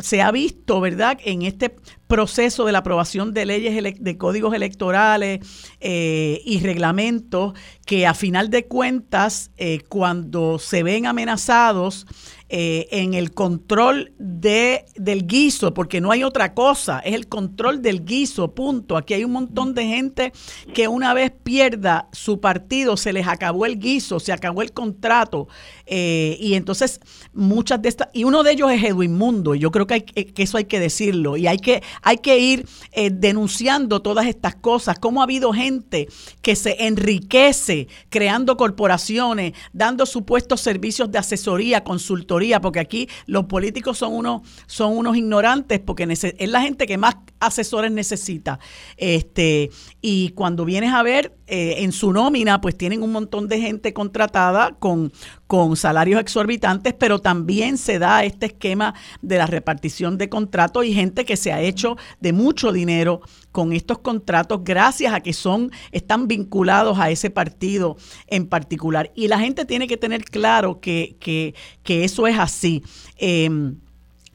se 0.00 0.22
ha 0.22 0.30
visto, 0.32 0.80
¿verdad?, 0.80 1.18
en 1.24 1.42
este 1.42 1.76
proceso 2.10 2.64
de 2.64 2.72
la 2.72 2.78
aprobación 2.78 3.32
de 3.32 3.46
leyes, 3.46 3.94
de 4.00 4.18
códigos 4.18 4.52
electorales 4.52 5.38
eh, 5.80 6.42
y 6.44 6.58
reglamentos, 6.58 7.54
que 7.86 8.04
a 8.04 8.14
final 8.14 8.50
de 8.50 8.66
cuentas, 8.66 9.52
eh, 9.56 9.78
cuando 9.88 10.58
se 10.58 10.82
ven 10.82 11.06
amenazados 11.06 12.06
eh, 12.52 12.88
en 12.90 13.14
el 13.14 13.32
control 13.32 14.12
de, 14.18 14.84
del 14.96 15.28
guiso, 15.28 15.72
porque 15.72 16.00
no 16.00 16.10
hay 16.10 16.24
otra 16.24 16.52
cosa, 16.52 16.98
es 16.98 17.14
el 17.14 17.28
control 17.28 17.80
del 17.80 18.04
guiso, 18.04 18.56
punto. 18.56 18.96
Aquí 18.96 19.14
hay 19.14 19.22
un 19.22 19.30
montón 19.30 19.72
de 19.72 19.86
gente 19.86 20.32
que 20.74 20.88
una 20.88 21.14
vez 21.14 21.30
pierda 21.30 22.08
su 22.10 22.40
partido, 22.40 22.96
se 22.96 23.12
les 23.12 23.28
acabó 23.28 23.66
el 23.66 23.78
guiso, 23.78 24.18
se 24.18 24.32
acabó 24.32 24.62
el 24.62 24.72
contrato, 24.72 25.46
y 25.86 26.54
entonces 26.54 27.00
muchas 27.32 27.82
de 27.82 27.88
estas, 27.88 28.08
y 28.12 28.24
uno 28.24 28.42
de 28.42 28.52
ellos 28.52 28.70
es 28.72 28.82
Edwin 28.82 29.16
Mundo, 29.16 29.54
y 29.54 29.60
yo 29.60 29.70
creo 29.70 29.86
que, 29.86 29.94
hay, 29.94 30.02
que 30.02 30.42
eso 30.42 30.58
hay 30.58 30.64
que 30.64 30.80
decirlo, 30.80 31.36
y 31.36 31.46
hay 31.46 31.58
que, 31.58 31.82
hay 32.02 32.18
que 32.18 32.38
ir 32.38 32.66
eh, 32.92 33.10
denunciando 33.10 34.02
todas 34.02 34.26
estas 34.26 34.54
cosas, 34.54 34.98
cómo 34.98 35.20
ha 35.20 35.24
habido 35.24 35.52
gente 35.52 36.08
que 36.42 36.56
se 36.56 36.86
enriquece 36.86 37.88
creando 38.08 38.56
corporaciones, 38.56 39.52
dando 39.72 40.06
supuestos 40.06 40.60
servicios 40.60 41.10
de 41.10 41.18
asesoría, 41.18 41.84
consultoría, 41.84 42.60
porque 42.60 42.80
aquí 42.80 43.08
los 43.26 43.44
políticos 43.46 43.98
son 43.98 44.14
unos, 44.14 44.42
son 44.66 44.96
unos 44.96 45.16
ignorantes, 45.16 45.80
porque 45.80 46.04
es 46.10 46.50
la 46.50 46.60
gente 46.60 46.86
que 46.86 46.98
más 46.98 47.16
asesores 47.38 47.90
necesita. 47.90 48.58
Este, 48.96 49.70
y 50.00 50.30
cuando 50.30 50.64
vienes 50.64 50.92
a 50.92 51.02
ver 51.02 51.36
eh, 51.52 51.82
en 51.82 51.90
su 51.90 52.12
nómina, 52.12 52.60
pues 52.60 52.78
tienen 52.78 53.02
un 53.02 53.10
montón 53.10 53.48
de 53.48 53.60
gente 53.60 53.92
contratada 53.92 54.76
con, 54.78 55.12
con 55.48 55.74
salarios 55.74 56.20
exorbitantes, 56.20 56.94
pero 56.94 57.18
también 57.18 57.76
se 57.76 57.98
da 57.98 58.22
este 58.22 58.46
esquema 58.46 58.94
de 59.20 59.36
la 59.36 59.46
repartición 59.46 60.16
de 60.16 60.28
contratos 60.28 60.84
y 60.84 60.94
gente 60.94 61.24
que 61.24 61.36
se 61.36 61.52
ha 61.52 61.60
hecho 61.60 61.96
de 62.20 62.32
mucho 62.32 62.70
dinero 62.70 63.20
con 63.50 63.72
estos 63.72 63.98
contratos 63.98 64.60
gracias 64.62 65.12
a 65.12 65.18
que 65.18 65.32
son 65.32 65.72
están 65.90 66.28
vinculados 66.28 67.00
a 67.00 67.10
ese 67.10 67.30
partido 67.30 67.96
en 68.28 68.46
particular. 68.46 69.10
Y 69.16 69.26
la 69.26 69.40
gente 69.40 69.64
tiene 69.64 69.88
que 69.88 69.96
tener 69.96 70.22
claro 70.22 70.78
que, 70.78 71.16
que, 71.18 71.56
que 71.82 72.04
eso 72.04 72.28
es 72.28 72.38
así. 72.38 72.84
Em, 73.16 73.74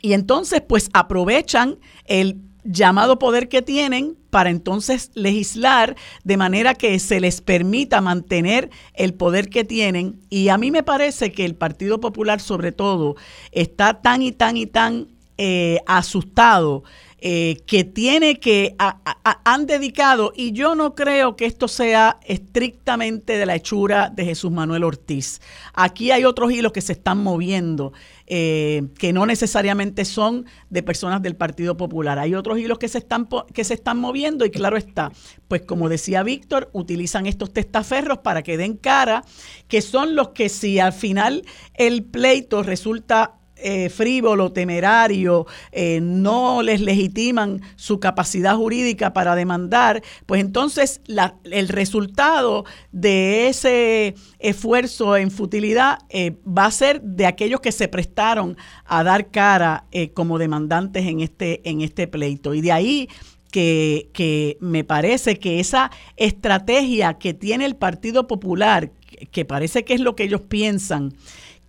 y 0.02 0.12
entonces, 0.12 0.62
pues 0.68 0.90
aprovechan 0.92 1.80
el 2.04 2.42
llamado 2.66 3.20
poder 3.20 3.48
que 3.48 3.62
tienen 3.62 4.18
para 4.30 4.50
entonces 4.50 5.12
legislar 5.14 5.96
de 6.24 6.36
manera 6.36 6.74
que 6.74 7.00
se 7.00 7.22
les 7.22 7.40
permita 7.40 8.02
mantener 8.02 8.70
el 8.94 9.14
poder 9.14 9.50
que 9.50 9.64
tienen. 9.64 10.20
Y 10.30 10.50
a 10.50 10.58
mí 10.58 10.72
me 10.72 10.84
parece 10.84 11.32
que 11.32 11.46
el 11.46 11.56
Partido 11.56 12.02
Popular 12.02 12.42
sobre 12.42 12.72
todo 12.72 13.16
está 13.52 14.02
tan 14.02 14.22
y 14.22 14.32
tan 14.32 14.58
y 14.58 14.66
tan 14.66 15.08
eh, 15.38 15.80
asustado 15.86 16.84
eh, 17.28 17.64
que 17.66 17.84
tiene 17.84 18.40
que, 18.40 18.76
han 18.78 19.66
dedicado, 19.66 20.32
y 20.36 20.52
yo 20.52 20.76
no 20.76 20.94
creo 20.94 21.36
que 21.36 21.46
esto 21.46 21.68
sea 21.68 22.20
estrictamente 22.24 23.38
de 23.38 23.48
la 23.48 23.56
hechura 23.56 24.12
de 24.14 24.26
Jesús 24.26 24.52
Manuel 24.52 24.84
Ortiz. 24.84 25.42
Aquí 25.74 26.12
hay 26.12 26.24
otros 26.24 26.52
hilos 26.52 26.72
que 26.72 26.82
se 26.82 26.94
están 26.94 27.24
moviendo, 27.24 27.94
eh, 28.28 28.88
que 28.98 29.14
no 29.14 29.26
necesariamente 29.26 30.04
son 30.04 30.46
de 30.70 30.82
personas 30.82 31.22
del 31.22 31.36
Partido 31.36 31.78
Popular. 31.78 32.18
Hay 32.18 32.34
otros 32.34 32.58
hilos 32.58 32.80
que 32.80 32.88
se, 32.88 32.98
están, 32.98 33.28
que 33.54 33.64
se 33.64 33.76
están 33.76 33.98
moviendo 33.98 34.46
y 34.46 34.52
claro 34.52 34.78
está, 34.78 35.12
pues 35.48 35.62
como 35.62 35.90
decía 35.90 36.24
Víctor, 36.24 36.70
utilizan 36.74 37.28
estos 37.28 37.54
testaferros 37.54 38.20
para 38.20 38.42
que 38.42 38.58
den 38.58 38.78
cara, 38.78 39.24
que 39.68 39.82
son 39.82 40.16
los 40.16 40.30
que 40.30 40.50
si 40.50 40.80
al 40.80 40.94
final 40.94 41.44
el 41.76 42.04
pleito 42.04 42.64
resulta 42.64 43.36
eh, 43.68 43.90
frívolo, 43.90 44.52
temerario, 44.52 45.48
eh, 45.72 46.00
no 46.00 46.62
les 46.62 46.82
legitiman 46.82 47.64
su 47.76 48.00
capacidad 48.00 48.56
jurídica 48.56 49.12
para 49.12 49.34
demandar, 49.34 50.04
pues 50.28 50.40
entonces 50.42 51.02
el 51.44 51.68
resultado 51.70 52.66
de 52.92 53.48
ese 53.48 54.14
esfuerzo 54.38 55.18
en 55.18 55.32
futilidad 55.32 55.98
eh, 56.10 56.38
va 56.46 56.66
a 56.66 56.72
ser 56.72 57.02
de 57.02 57.26
aquellos 57.26 57.60
que 57.60 57.72
se 57.72 57.88
prestaron 57.88 58.56
a 58.86 59.04
dar 59.04 59.32
cara 59.32 59.86
como 60.14 60.38
demandantes 60.38 61.08
en 61.08 61.22
este, 61.22 61.68
en 61.68 61.82
este 61.82 62.08
pleito. 62.08 62.54
Y 62.54 62.62
de 62.62 62.72
ahí 62.72 63.10
que, 63.52 64.58
me 64.60 64.84
parece 64.84 65.40
que 65.40 65.60
esa 65.60 65.90
estrategia 66.18 67.16
que 67.16 67.34
tiene 67.34 67.66
el 67.66 67.76
Partido 67.76 68.28
Popular, 68.28 68.92
que 69.32 69.46
parece 69.46 69.86
que 69.86 69.94
es 69.94 70.02
lo 70.02 70.16
que 70.16 70.26
ellos 70.26 70.42
piensan, 70.42 71.14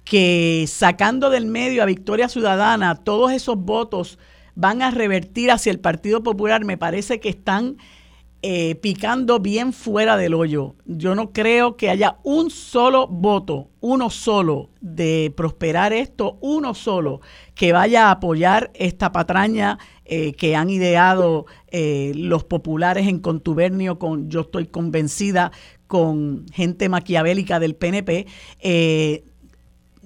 que 0.07 0.65
sacando 0.69 1.31
del 1.31 1.47
medio 1.47 1.83
a 1.83 1.87
Victoria 1.87 2.29
Ciudadana 2.29 2.95
todos 2.95 3.33
esos 3.33 3.59
votos 3.59 4.19
van 4.55 4.81
a 4.81 4.93
revertir 4.93 5.51
hacia 5.51 5.73
el 5.73 5.81
Partido 5.81 6.23
Popular, 6.23 6.65
me 6.65 6.79
parece 6.79 7.19
que 7.19 7.29
están 7.29 7.77
eh, 8.41 8.77
picando 8.77 9.41
bien 9.41 9.73
fuera 9.73 10.17
del 10.17 10.33
hoyo. 10.33 10.77
Yo 10.85 11.17
no 11.17 11.33
creo 11.33 11.77
que 11.77 11.91
haya 11.91 12.19
un 12.23 12.51
solo 12.51 13.09
voto, 13.09 13.71
uno 13.81 14.09
solo, 14.09 14.71
de 14.81 15.35
prosperar 15.37 15.93
esto, 15.93 16.39
uno 16.41 16.73
solo, 16.75 17.21
que 17.57 17.73
vaya 17.73 18.07
a 18.07 18.13
apoyar 18.13 18.71
esta 18.75 19.11
patraña 19.11 19.79
eh, 20.05 20.35
que 20.35 20.55
han 20.55 20.71
ideado 20.71 21.47
eh, 21.67 22.13
los 22.15 22.45
populares 22.45 23.09
en 23.09 23.19
contubernio 23.19 23.99
con, 23.99 24.31
yo 24.31 24.43
estoy 24.43 24.67
convencida, 24.67 25.51
con 25.89 26.47
gente 26.53 26.89
maquiavélica 26.89 27.59
del 27.59 27.75
PNP 27.75 28.27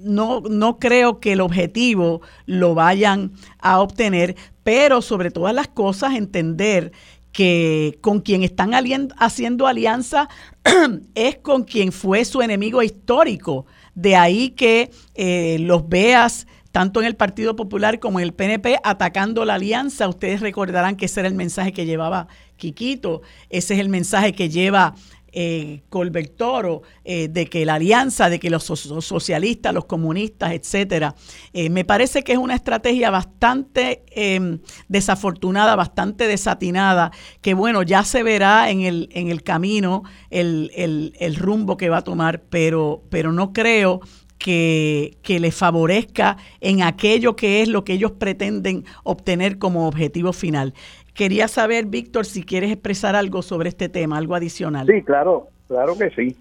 no, 0.03 0.40
no 0.42 0.78
creo 0.78 1.20
que 1.20 1.32
el 1.32 1.40
objetivo 1.40 2.20
lo 2.46 2.74
vayan 2.74 3.32
a 3.59 3.80
obtener, 3.80 4.36
pero 4.62 5.03
sobre 5.03 5.30
todas 5.30 5.55
las 5.55 5.68
cosas 5.68 6.14
entender 6.14 6.92
que 7.32 7.98
con 8.01 8.20
quien 8.20 8.42
están 8.42 8.72
haciendo 9.18 9.66
alianza 9.66 10.28
es 11.14 11.36
con 11.38 11.64
quien 11.64 11.92
fue 11.92 12.24
su 12.24 12.42
enemigo 12.42 12.82
histórico. 12.82 13.66
De 13.94 14.16
ahí 14.16 14.51
que 14.51 14.90
eh, 15.14 15.59
los 15.61 15.88
veas 15.88 16.46
tanto 16.72 17.01
en 17.01 17.07
el 17.07 17.16
Partido 17.16 17.57
Popular 17.57 17.98
como 17.98 18.20
en 18.20 18.26
el 18.26 18.32
PNP 18.32 18.78
atacando 18.82 19.44
la 19.44 19.55
alianza. 19.55 20.09
Ustedes 20.09 20.40
recordarán 20.40 20.96
que 20.96 21.07
ese 21.07 21.20
era 21.20 21.28
el 21.28 21.34
mensaje 21.34 21.72
que 21.72 21.86
llevaba 21.86 22.28
Quiquito, 22.57 23.22
ese 23.48 23.74
es 23.74 23.80
el 23.80 23.88
mensaje 23.88 24.34
que 24.34 24.51
lleva 24.51 24.94
eh, 25.33 25.83
Colbertoro, 25.89 26.83
eh, 27.05 27.28
de 27.28 27.47
que 27.47 27.64
la 27.64 27.74
alianza, 27.74 28.28
de 28.28 28.39
que 28.41 28.51
los 28.51 28.64
socialistas, 28.64 29.74
los 29.74 29.85
comunistas, 29.85 30.53
etcétera, 30.53 31.14
eh, 31.53 31.70
me 31.70 31.85
parece 31.85 32.22
que 32.22 32.33
es 32.33 32.39
una 32.39 32.55
estrategia 32.55 33.11
bastante 33.11 34.03
em, 34.11 34.59
desafortunada, 34.89 35.76
bastante 35.76 36.26
desatinada, 36.26 37.12
que 37.41 37.55
bueno, 37.55 37.83
ya 37.83 38.05
se 38.05 38.22
verá 38.22 38.70
en 38.70 38.83
el, 38.83 39.09
en 39.12 39.28
el 39.28 39.43
camino 39.43 40.03
el, 40.31 40.70
el, 40.74 41.14
el 41.18 41.37
rumbo 41.37 41.76
que 41.76 41.89
va 41.89 41.99
a 41.99 42.05
tomar, 42.05 42.43
pero, 42.49 43.03
pero 43.11 43.33
no 43.33 43.53
creo 43.53 44.01
que, 44.41 45.18
que 45.22 45.39
les 45.39 45.55
favorezca 45.55 46.39
en 46.61 46.83
aquello 46.83 47.37
que 47.37 47.61
es 47.61 47.68
lo 47.68 47.85
que 47.85 47.93
ellos 47.93 48.12
pretenden 48.12 48.85
obtener 49.05 49.59
como 49.59 49.87
objetivo 49.87 50.33
final. 50.33 50.74
Quería 51.21 51.49
saber, 51.49 51.85
Víctor, 51.85 52.25
si 52.25 52.43
quieres 52.43 52.73
expresar 52.73 53.14
algo 53.14 53.43
sobre 53.43 53.68
este 53.68 53.91
tema, 53.91 54.16
algo 54.16 54.35
adicional. 54.35 54.87
Sí, 54.87 55.03
claro, 55.03 55.49
claro 55.68 55.93
que 55.99 56.09
sí. 56.12 56.35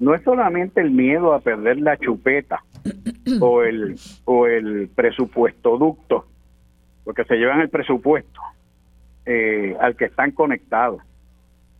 No 0.00 0.14
es 0.14 0.22
solamente 0.22 0.80
el 0.80 0.90
miedo 0.90 1.34
a 1.34 1.40
perder 1.40 1.82
la 1.82 1.98
chupeta 1.98 2.64
o 3.42 3.62
el, 3.62 4.00
o 4.24 4.46
el 4.46 4.88
presupuesto 4.88 5.76
ducto, 5.76 6.24
porque 7.04 7.24
se 7.24 7.36
llevan 7.36 7.60
el 7.60 7.68
presupuesto 7.68 8.40
eh, 9.26 9.76
al 9.82 9.96
que 9.96 10.06
están 10.06 10.30
conectados. 10.30 11.02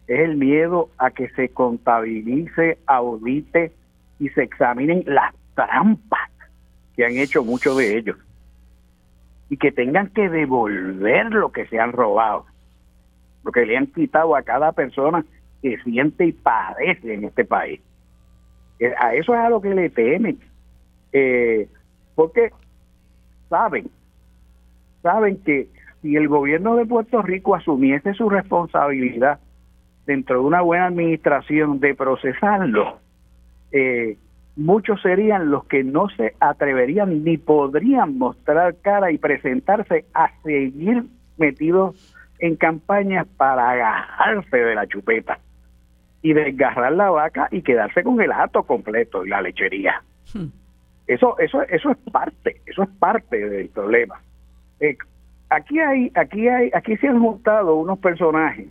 Es 0.07 0.20
el 0.20 0.37
miedo 0.37 0.91
a 0.99 1.12
que 1.12 1.30
se 1.30 1.49
contabilice, 1.49 2.76
audite 2.84 3.72
y 4.18 4.28
se 4.28 4.43
examinen 4.43 5.05
las 5.07 5.32
trampas 5.55 6.28
que 6.95 7.07
han 7.07 7.16
hecho 7.16 7.43
muchos 7.43 7.78
de 7.78 7.97
ellos 7.97 8.18
y 9.49 9.57
que 9.57 9.72
tengan 9.72 10.09
que 10.09 10.28
devolver 10.28 11.32
lo 11.32 11.53
que 11.53 11.66
se 11.66 11.78
han 11.78 11.92
robado, 11.92 12.47
lo 13.44 13.53
que 13.53 13.64
le 13.64 13.76
han 13.76 13.86
quitado 13.86 14.34
a 14.34 14.42
cada 14.42 14.72
persona 14.72 15.24
que 15.62 15.78
siente 15.78 16.26
y 16.26 16.32
padece 16.32 17.14
en 17.14 17.24
este 17.24 17.44
país. 17.44 17.80
Eh, 18.78 18.92
a 18.99 19.14
eso 19.14 19.34
es 19.34 19.40
a 19.40 19.49
lo 19.49 19.61
que 19.61 19.74
le 19.74 19.90
temen, 19.90 20.38
eh, 21.12 21.68
porque 22.14 22.51
saben, 23.49 23.88
saben 25.03 25.38
que 25.38 25.68
si 26.03 26.16
el 26.16 26.28
gobierno 26.28 26.76
de 26.76 26.86
Puerto 26.86 27.22
Rico 27.22 27.55
asumiese 27.55 28.14
su 28.14 28.28
responsabilidad 28.28 29.40
dentro 30.07 30.40
de 30.40 30.47
una 30.47 30.61
buena 30.61 30.86
administración 30.86 31.80
de 31.80 31.94
procesarlo, 31.94 32.99
eh, 33.72 34.16
muchos 34.57 35.00
serían 35.02 35.50
los 35.50 35.64
que 35.66 35.84
no 35.84 36.09
se 36.09 36.34
atreverían 36.40 37.22
ni 37.22 37.36
podrían 37.36 38.18
mostrar 38.18 38.74
cara 38.82 39.12
y 39.12 39.18
presentarse 39.18 40.07
a 40.14 40.30
seguir 40.42 41.04
metidos 41.36 41.94
en 42.38 42.57
campañas 42.57 43.26
para 43.36 43.70
agarrarse 43.70 44.57
de 44.57 44.74
la 44.74 44.86
chupeta 44.86 45.38
y 46.22 46.32
desgarrar 46.32 46.92
la 46.92 47.11
vaca 47.11 47.48
y 47.50 47.62
quedarse 47.62 48.02
con 48.02 48.20
el 48.20 48.32
hato 48.32 48.62
completo 48.64 49.24
y 49.24 49.28
la 49.28 49.42
lechería. 49.42 50.02
Hmm. 50.34 50.46
Eso, 51.07 51.38
eso, 51.38 51.62
eso 51.62 51.90
es 51.90 51.98
parte, 52.11 52.61
eso 52.66 52.82
es 52.82 52.88
parte 52.98 53.48
del 53.48 53.68
problema. 53.68 54.20
Eh, 54.80 54.96
aquí 55.50 55.78
hay, 55.78 56.11
aquí 56.14 56.48
hay, 56.48 56.70
aquí 56.74 56.96
se 56.96 57.09
han 57.09 57.20
juntado 57.20 57.76
unos 57.76 57.98
personajes, 58.00 58.66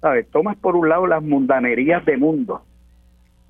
¿sabes? 0.00 0.28
Tomas 0.30 0.56
por 0.56 0.74
un 0.74 0.88
lado 0.88 1.06
las 1.06 1.22
mundanerías 1.22 2.04
de 2.04 2.16
mundo, 2.16 2.62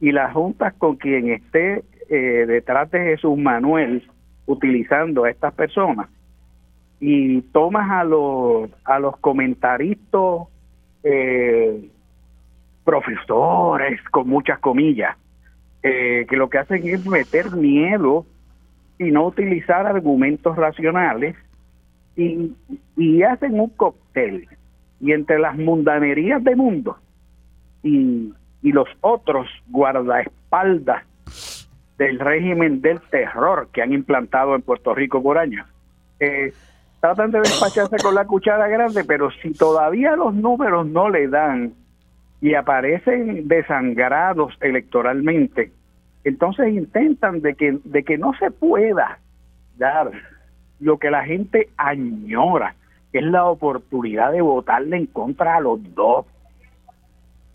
y 0.02 0.10
las 0.10 0.32
juntas 0.32 0.74
con 0.78 0.96
quien 0.96 1.30
esté 1.30 1.84
eh, 2.10 2.44
detrás 2.46 2.90
de 2.90 2.98
Jesús 2.98 3.38
Manuel 3.38 4.02
utilizando 4.46 5.24
a 5.24 5.30
estas 5.30 5.54
personas. 5.54 6.08
Y 6.98 7.40
tomas 7.52 7.88
a 7.88 8.02
los 8.02 8.68
a 8.84 8.98
los 8.98 9.16
comentaristas 9.18 10.48
eh, 11.04 11.88
profesores 12.84 14.02
con 14.10 14.28
muchas 14.28 14.58
comillas 14.58 15.16
eh, 15.84 16.26
que 16.28 16.36
lo 16.36 16.50
que 16.50 16.58
hacen 16.58 16.84
es 16.84 17.06
meter 17.06 17.52
miedo 17.52 18.26
y 18.98 19.12
no 19.12 19.26
utilizar 19.26 19.86
argumentos 19.86 20.56
racionales 20.56 21.36
y, 22.16 22.52
y 22.96 23.22
hacen 23.22 23.58
un 23.58 23.70
cóctel 23.70 24.48
y 25.00 25.12
entre 25.12 25.38
las 25.38 25.56
mundanerías 25.56 26.42
de 26.42 26.56
mundo 26.56 26.98
y 27.84 28.32
y 28.62 28.72
los 28.72 28.88
otros 29.00 29.48
guardaespaldas 29.68 31.04
del 31.98 32.18
régimen 32.18 32.80
del 32.80 33.00
terror 33.00 33.68
que 33.72 33.82
han 33.82 33.92
implantado 33.92 34.54
en 34.54 34.62
Puerto 34.62 34.94
Rico 34.94 35.22
por 35.22 35.38
años. 35.38 35.66
Eh, 36.20 36.52
tratan 37.00 37.30
de 37.32 37.40
despacharse 37.40 37.96
con 37.98 38.14
la 38.14 38.24
cuchara 38.24 38.68
grande, 38.68 39.04
pero 39.04 39.30
si 39.42 39.52
todavía 39.52 40.16
los 40.16 40.34
números 40.34 40.86
no 40.86 41.10
le 41.10 41.28
dan 41.28 41.74
y 42.40 42.54
aparecen 42.54 43.46
desangrados 43.48 44.54
electoralmente, 44.60 45.72
entonces 46.24 46.72
intentan 46.72 47.40
de 47.40 47.54
que, 47.54 47.78
de 47.84 48.04
que 48.04 48.18
no 48.18 48.32
se 48.38 48.50
pueda 48.50 49.18
dar 49.76 50.10
lo 50.80 50.98
que 50.98 51.10
la 51.10 51.24
gente 51.24 51.68
añora, 51.76 52.74
es 53.12 53.24
la 53.24 53.44
oportunidad 53.44 54.32
de 54.32 54.40
votarle 54.40 54.96
en 54.96 55.06
contra 55.06 55.56
a 55.56 55.60
los 55.60 55.78
dos, 55.94 56.26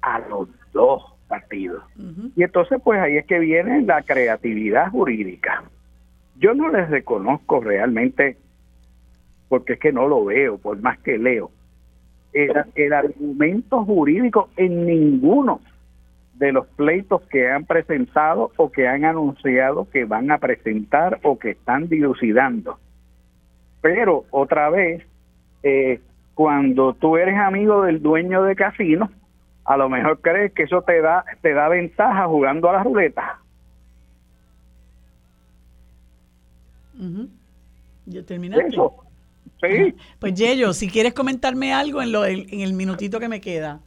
a 0.02 0.20
los 0.20 0.48
dos 0.78 1.04
partidos. 1.28 1.84
Y 2.36 2.44
entonces, 2.44 2.80
pues 2.84 3.00
ahí 3.02 3.18
es 3.18 3.26
que 3.26 3.40
viene 3.40 3.82
la 3.82 4.02
creatividad 4.04 4.90
jurídica. 4.92 5.64
Yo 6.40 6.54
no 6.54 6.70
les 6.70 6.90
reconozco 6.90 7.60
realmente, 7.60 8.38
porque 9.50 9.74
es 9.74 9.80
que 9.80 9.92
no 9.92 10.08
lo 10.08 10.24
veo, 10.24 10.58
por 10.58 10.80
más 10.82 11.00
que 11.00 11.18
leo, 11.18 11.52
el, 12.32 12.54
el 12.76 12.94
argumento 12.94 13.84
jurídico 13.84 14.50
en 14.56 14.86
ninguno 14.86 15.60
de 16.36 16.52
los 16.52 16.68
pleitos 16.68 17.22
que 17.24 17.50
han 17.50 17.66
presentado 17.66 18.52
o 18.58 18.72
que 18.72 18.88
han 18.88 19.06
anunciado 19.06 19.90
que 19.90 20.06
van 20.06 20.30
a 20.32 20.38
presentar 20.38 21.20
o 21.24 21.40
que 21.40 21.52
están 21.52 21.90
dilucidando. 21.90 22.78
Pero 23.82 24.26
otra 24.30 24.70
vez, 24.70 25.04
eh, 25.64 26.00
cuando 26.36 26.94
tú 26.94 27.18
eres 27.18 27.38
amigo 27.38 27.84
del 27.84 28.02
dueño 28.02 28.44
de 28.44 28.56
casino, 28.56 29.10
a 29.68 29.76
lo 29.76 29.90
mejor 29.90 30.22
crees 30.22 30.54
que 30.54 30.64
eso 30.64 30.82
te 30.82 31.02
da 31.02 31.26
te 31.42 31.54
da 31.54 31.68
ventaja 31.68 32.26
jugando 32.26 32.70
a 32.70 32.74
la 32.74 32.84
ruleta. 32.84 33.40
¿Ya 38.06 38.24
terminaste? 38.24 38.68
Eso. 38.68 38.96
Sí. 39.62 39.94
Pues 40.20 40.34
Yello, 40.34 40.74
si 40.74 40.90
quieres 40.90 41.14
comentarme 41.14 41.74
algo 41.74 42.02
en, 42.02 42.12
lo, 42.12 42.26
en, 42.26 42.62
el 42.62 42.74
minutito 42.74 43.20
que 43.20 43.28
me 43.28 43.42
queda. 43.42 43.82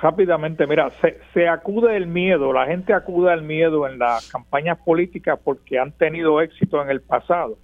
Rápidamente, 0.00 0.66
mira, 0.66 0.90
se, 1.02 1.20
se 1.34 1.46
acude 1.46 1.96
el 1.96 2.06
miedo, 2.06 2.52
la 2.52 2.66
gente 2.66 2.94
acude 2.94 3.30
al 3.30 3.42
miedo 3.42 3.86
en 3.86 3.98
las 3.98 4.30
campañas 4.30 4.78
políticas 4.78 5.38
porque 5.44 5.78
han 5.78 5.92
tenido 5.92 6.40
éxito 6.40 6.82
en 6.82 6.88
el 6.88 7.02
pasado 7.02 7.58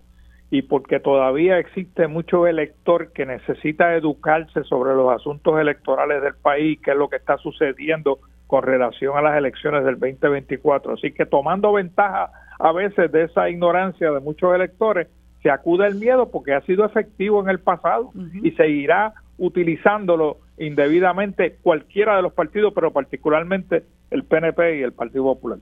y 0.53 0.61
porque 0.61 1.01
todavía 1.01 1.59
existe 1.59 2.09
mucho 2.09 2.47
elector 2.47 3.11
que 3.13 3.25
necesita 3.25 3.97
educarse 3.97 4.65
sobre 4.65 4.95
los 4.95 5.11
asuntos 5.11 5.59
electorales 5.59 6.23
del 6.23 6.35
país, 6.35 6.79
qué 6.85 6.91
es 6.91 6.97
lo 6.99 7.09
que 7.09 7.17
está 7.17 7.39
sucediendo 7.39 8.19
con 8.47 8.63
relación 8.63 9.17
a 9.17 9.23
las 9.23 9.39
elecciones 9.39 9.83
del 9.83 9.99
2024. 9.99 10.93
Así 10.93 11.13
que 11.13 11.25
tomando 11.25 11.73
ventaja 11.73 12.31
a 12.59 12.71
veces 12.71 13.11
de 13.11 13.25
esa 13.25 13.49
ignorancia 13.49 14.11
de 14.11 14.21
muchos 14.21 14.55
electores, 14.55 15.09
se 15.43 15.51
acude 15.51 15.87
el 15.87 15.95
miedo 15.95 16.31
porque 16.31 16.53
ha 16.53 16.61
sido 16.67 16.85
efectivo 16.85 17.41
en 17.41 17.49
el 17.49 17.59
pasado 17.59 18.13
y 18.43 18.51
seguirá 18.51 19.15
utilizándolo 19.39 20.37
indebidamente 20.59 21.57
cualquiera 21.63 22.15
de 22.17 22.21
los 22.21 22.35
partidos, 22.35 22.75
pero 22.75 22.93
particularmente 22.93 23.85
el 24.11 24.25
PNP 24.25 24.81
y 24.81 24.83
el 24.83 24.93
Partido 24.93 25.25
Popular. 25.25 25.61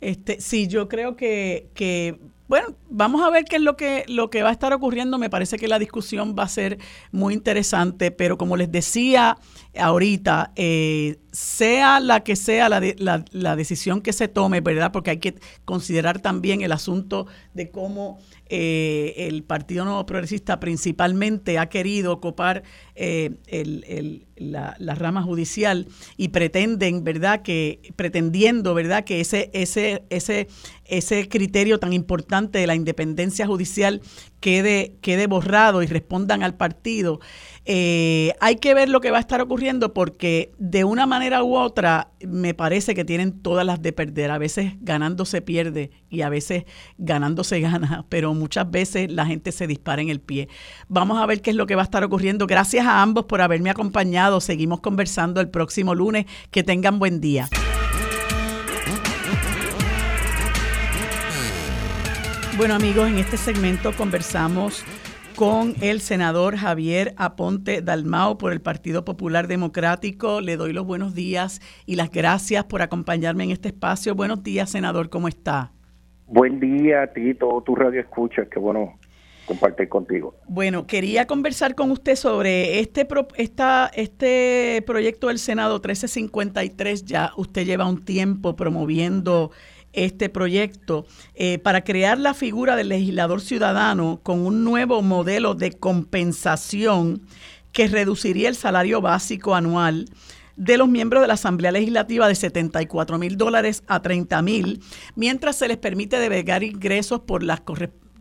Este, 0.00 0.40
sí, 0.40 0.68
yo 0.68 0.88
creo 0.88 1.16
que, 1.16 1.66
que 1.74 2.16
bueno, 2.46 2.76
vamos 2.90 3.22
a 3.22 3.30
ver 3.30 3.44
qué 3.44 3.56
es 3.56 3.62
lo 3.62 3.76
que, 3.76 4.04
lo 4.06 4.28
que 4.28 4.42
va 4.42 4.50
a 4.50 4.52
estar 4.52 4.72
ocurriendo. 4.72 5.18
Me 5.18 5.30
parece 5.30 5.56
que 5.56 5.66
la 5.66 5.78
discusión 5.78 6.36
va 6.38 6.42
a 6.42 6.48
ser 6.48 6.78
muy 7.10 7.32
interesante, 7.32 8.10
pero 8.10 8.36
como 8.36 8.56
les 8.56 8.70
decía 8.70 9.38
ahorita, 9.78 10.52
eh, 10.54 11.16
sea 11.32 12.00
la 12.00 12.20
que 12.20 12.36
sea 12.36 12.68
la, 12.68 12.80
la, 12.98 13.24
la, 13.30 13.56
decisión 13.56 14.02
que 14.02 14.12
se 14.12 14.28
tome, 14.28 14.60
¿verdad? 14.60 14.92
Porque 14.92 15.10
hay 15.10 15.18
que 15.18 15.34
considerar 15.64 16.20
también 16.20 16.60
el 16.60 16.72
asunto 16.72 17.26
de 17.54 17.70
cómo 17.70 18.18
eh, 18.50 19.14
el 19.16 19.42
Partido 19.42 19.84
Nuevo 19.84 20.04
Progresista 20.04 20.60
principalmente 20.60 21.58
ha 21.58 21.68
querido 21.70 22.12
ocupar 22.12 22.62
eh, 22.94 23.30
el, 23.46 24.26
la, 24.36 24.76
la, 24.78 24.94
rama 24.94 25.22
judicial 25.22 25.88
y 26.18 26.28
pretenden, 26.28 27.04
¿verdad? 27.04 27.42
Que 27.42 27.80
pretendiendo, 27.96 28.74
¿verdad? 28.74 29.04
Que 29.04 29.20
ese, 29.20 29.50
ese, 29.54 30.04
ese, 30.10 30.48
ese 30.84 31.28
criterio 31.28 31.78
tan 31.78 31.94
importante 31.94 32.58
de 32.58 32.66
la 32.66 32.74
independencia 32.74 33.46
judicial 33.46 34.02
quede, 34.40 34.96
quede 35.00 35.26
borrado 35.26 35.82
y 35.82 35.86
respondan 35.86 36.42
al 36.42 36.54
partido. 36.54 37.20
Eh, 37.66 38.34
hay 38.40 38.56
que 38.56 38.74
ver 38.74 38.90
lo 38.90 39.00
que 39.00 39.10
va 39.10 39.16
a 39.16 39.20
estar 39.20 39.40
ocurriendo 39.40 39.94
porque 39.94 40.52
de 40.58 40.84
una 40.84 41.06
manera 41.06 41.42
u 41.42 41.56
otra 41.56 42.10
me 42.20 42.52
parece 42.52 42.94
que 42.94 43.06
tienen 43.06 43.40
todas 43.40 43.64
las 43.64 43.80
de 43.80 43.92
perder. 43.92 44.30
A 44.30 44.38
veces 44.38 44.74
ganando 44.80 45.24
se 45.24 45.40
pierde 45.40 45.90
y 46.10 46.22
a 46.22 46.28
veces 46.28 46.64
ganando 46.98 47.42
se 47.42 47.60
gana, 47.62 48.04
pero 48.08 48.34
muchas 48.34 48.70
veces 48.70 49.10
la 49.10 49.24
gente 49.24 49.50
se 49.52 49.66
dispara 49.66 50.02
en 50.02 50.10
el 50.10 50.20
pie. 50.20 50.48
Vamos 50.88 51.20
a 51.20 51.26
ver 51.26 51.40
qué 51.40 51.50
es 51.50 51.56
lo 51.56 51.66
que 51.66 51.74
va 51.74 51.82
a 51.82 51.84
estar 51.84 52.04
ocurriendo. 52.04 52.46
Gracias 52.46 52.86
a 52.86 53.00
ambos 53.00 53.24
por 53.24 53.40
haberme 53.40 53.70
acompañado. 53.70 54.40
Seguimos 54.40 54.80
conversando 54.80 55.40
el 55.40 55.48
próximo 55.48 55.94
lunes. 55.94 56.26
Que 56.50 56.62
tengan 56.62 56.98
buen 56.98 57.20
día. 57.20 57.48
Bueno 62.56 62.74
amigos, 62.74 63.08
en 63.08 63.18
este 63.18 63.36
segmento 63.36 63.92
conversamos 63.96 64.84
con 65.36 65.74
el 65.80 66.00
senador 66.00 66.56
Javier 66.56 67.14
Aponte 67.16 67.82
Dalmao 67.82 68.38
por 68.38 68.52
el 68.52 68.60
Partido 68.60 69.04
Popular 69.04 69.48
Democrático. 69.48 70.40
Le 70.40 70.56
doy 70.56 70.72
los 70.72 70.86
buenos 70.86 71.14
días 71.14 71.60
y 71.86 71.96
las 71.96 72.10
gracias 72.10 72.64
por 72.64 72.82
acompañarme 72.82 73.44
en 73.44 73.50
este 73.50 73.68
espacio. 73.68 74.14
Buenos 74.14 74.42
días, 74.42 74.70
senador, 74.70 75.10
¿cómo 75.10 75.28
está? 75.28 75.72
Buen 76.26 76.60
día 76.60 77.02
a 77.02 77.06
ti, 77.08 77.34
todo 77.34 77.60
tu 77.62 77.74
radio 77.74 78.00
escucha, 78.00 78.46
qué 78.50 78.58
bueno 78.58 78.98
compartir 79.46 79.88
contigo. 79.88 80.34
Bueno, 80.46 80.86
quería 80.86 81.26
conversar 81.26 81.74
con 81.74 81.90
usted 81.90 82.16
sobre 82.16 82.80
este 82.80 83.06
esta, 83.36 83.90
este 83.94 84.82
proyecto 84.86 85.28
del 85.28 85.38
Senado 85.38 85.74
1353. 85.74 87.04
Ya 87.04 87.32
usted 87.36 87.64
lleva 87.64 87.86
un 87.86 88.04
tiempo 88.04 88.56
promoviendo 88.56 89.50
este 89.94 90.28
proyecto 90.28 91.06
eh, 91.34 91.58
para 91.58 91.84
crear 91.84 92.18
la 92.18 92.34
figura 92.34 92.76
del 92.76 92.88
legislador 92.88 93.40
ciudadano 93.40 94.20
con 94.22 94.46
un 94.46 94.64
nuevo 94.64 95.02
modelo 95.02 95.54
de 95.54 95.72
compensación 95.72 97.22
que 97.72 97.88
reduciría 97.88 98.48
el 98.48 98.56
salario 98.56 99.00
básico 99.00 99.54
anual 99.54 100.06
de 100.56 100.78
los 100.78 100.88
miembros 100.88 101.22
de 101.22 101.28
la 101.28 101.34
Asamblea 101.34 101.72
Legislativa 101.72 102.28
de 102.28 102.34
74 102.34 103.18
mil 103.18 103.36
dólares 103.36 103.82
a 103.86 104.00
30 104.00 104.40
mil, 104.42 104.82
mientras 105.16 105.56
se 105.56 105.68
les 105.68 105.78
permite 105.78 106.18
devegar 106.18 106.62
ingresos 106.62 107.20
por 107.20 107.42
las, 107.42 107.62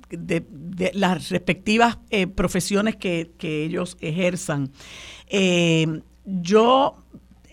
de, 0.10 0.92
las 0.94 1.30
respectivas 1.30 2.00
eh, 2.10 2.28
profesiones 2.28 2.96
que, 2.96 3.32
ellos 3.40 3.98
ejerzan. 4.02 4.72
Eh, 5.28 6.02
yo 6.26 7.04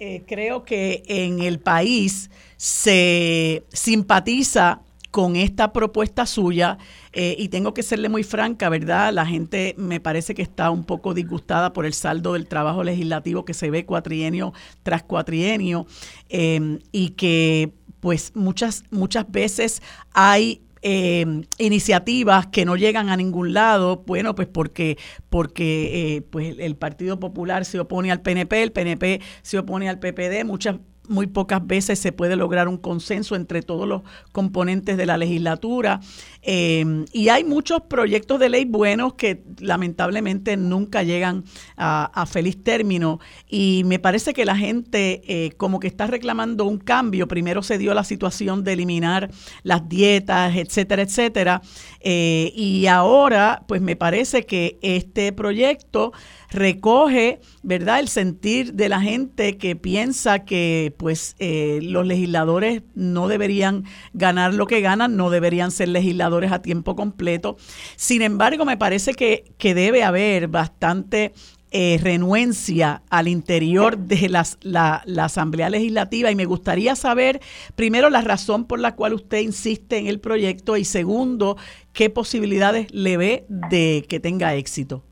eh, 0.03 0.23
creo 0.27 0.65
que 0.65 1.03
en 1.09 1.43
el 1.43 1.61
país 1.61 2.31
se 2.57 3.65
simpatiza 3.71 4.81
con 5.11 5.37
esta 5.37 5.75
propuesta 5.75 6.25
suya 6.25 6.79
eh, 7.13 7.37
y 7.39 7.49
tengo 7.49 7.75
que 7.75 7.83
serle 7.83 8.09
muy 8.09 8.23
franca, 8.23 8.71
¿verdad? 8.71 9.13
La 9.13 9.27
gente 9.27 9.75
me 9.77 10.01
parece 10.01 10.35
que 10.35 10.41
está 10.41 10.71
un 10.71 10.85
poco 10.85 11.13
disgustada 11.13 11.75
por 11.75 11.85
el 11.85 11.93
saldo 11.93 12.33
del 12.33 12.47
trabajo 12.47 12.83
legislativo 12.83 13.45
que 13.45 13.53
se 13.53 13.69
ve 13.69 13.85
cuatrienio 13.85 14.55
tras 14.83 15.03
cuatrienio 15.03 15.87
em, 16.31 16.79
y 16.93 17.11
que 17.11 17.75
pues 18.01 18.33
muchas, 18.35 18.85
muchas 18.91 19.31
veces 19.31 19.83
hay 20.15 20.63
em, 20.83 21.45
iniciativas 21.59 22.47
que 22.47 22.65
no 22.65 22.77
llegan 22.77 23.09
a 23.09 23.17
ningún 23.17 23.53
lado, 23.53 24.03
bueno, 24.07 24.35
pues 24.35 24.49
porque, 24.49 24.99
porque 25.29 26.17
eh, 26.17 26.23
pues 26.23 26.57
el 26.59 26.77
Partido 26.77 27.21
Popular 27.21 27.65
se 27.65 27.81
opone 27.81 28.11
al 28.11 28.23
PNP, 28.23 28.63
el 28.63 28.73
PNP 28.73 29.21
se 29.43 29.59
opone 29.59 29.89
al 29.89 29.99
PPD, 29.99 30.45
muchas 30.45 30.77
muy 31.11 31.27
pocas 31.27 31.67
veces 31.67 31.99
se 31.99 32.13
puede 32.13 32.37
lograr 32.37 32.69
un 32.69 32.79
consenso 32.79 33.35
entre 33.35 33.63
todos 33.63 33.87
los 33.87 34.03
componentes 34.31 34.97
de 34.97 35.07
la 35.07 35.17
legislatura. 35.17 36.01
Eh, 36.43 37.05
y 37.13 37.29
hay 37.29 37.45
muchos 37.45 37.83
proyectos 37.83 38.41
de 38.41 38.49
ley 38.49 38.65
buenos 38.65 39.15
que 39.15 39.43
lamentablemente 39.59 40.57
nunca 40.57 41.03
llegan 41.03 41.45
a, 41.77 42.27
feliz 42.27 42.63
término. 42.63 43.21
Y 43.49 43.83
me 43.87 43.99
parece 43.99 44.33
que 44.33 44.45
la 44.45 44.57
gente 44.57 45.23
eh, 45.27 45.53
como 45.57 45.81
que 45.81 45.89
está 45.89 46.07
reclamando 46.07 46.65
un 46.65 46.79
cambio. 46.79 47.29
Primero 47.29 47.63
se 47.63 47.79
dio 47.79 47.95
la 47.95 48.05
situación 48.05 48.65
de 48.65 48.75
eliminar 48.75 49.31
las 49.63 49.89
dietas, 49.89 50.57
etcétera, 50.57 51.03
etcétera. 51.03 51.63
Eh, 52.01 52.53
y 52.55 52.87
ahora, 52.87 53.65
pues 53.67 53.81
me 53.81 53.97
parece 53.97 54.47
que 54.47 54.79
este 54.83 55.33
proyecto 55.33 56.13
recoge, 56.51 57.41
¿verdad?, 57.63 58.01
el 58.01 58.09
sentir 58.09 58.75
de 58.75 58.89
la 58.89 59.01
gente 59.01 59.57
que 59.57 59.77
piensa 59.77 60.41
que 60.45 60.95
pues 60.97 61.37
eh, 61.39 61.79
los 61.83 62.07
legisladores 62.07 62.83
no 62.95 63.29
deberían 63.29 63.85
ganar 64.15 64.55
lo 64.55 64.67
que 64.67 64.81
ganan, 64.81 65.17
no 65.17 65.31
deberían 65.31 65.71
ser 65.71 65.89
legisladores 65.89 66.30
a 66.53 66.63
tiempo 66.63 66.97
completo. 66.97 67.57
Sin 67.97 68.23
embargo, 68.23 68.65
me 68.65 68.77
parece 68.77 69.15
que, 69.15 69.45
que 69.59 69.75
debe 69.75 70.03
haber 70.03 70.49
bastante 70.49 71.33
eh, 71.73 72.01
renuencia 72.03 73.03
al 73.11 73.29
interior 73.29 73.97
de 73.97 74.29
la, 74.29 74.43
la, 74.63 75.25
Asamblea 75.25 75.71
Legislativa 75.71 76.29
y 76.29 76.35
me 76.35 76.45
gustaría 76.45 76.97
saber, 76.97 77.39
primero, 77.77 78.11
la 78.11 78.23
razón 78.23 78.67
por 78.67 78.81
la 78.81 78.97
cual 78.97 79.15
usted 79.15 79.39
insiste 79.39 79.99
en 79.99 80.09
el 80.09 80.19
proyecto 80.19 80.77
y 80.77 80.85
segundo, 80.85 81.57
qué 81.93 82.11
posibilidades 82.11 82.93
le 82.93 83.17
ve 83.17 83.45
de 83.49 84.05
que 84.09 84.19
tenga 84.19 84.55
éxito. 84.55 85.05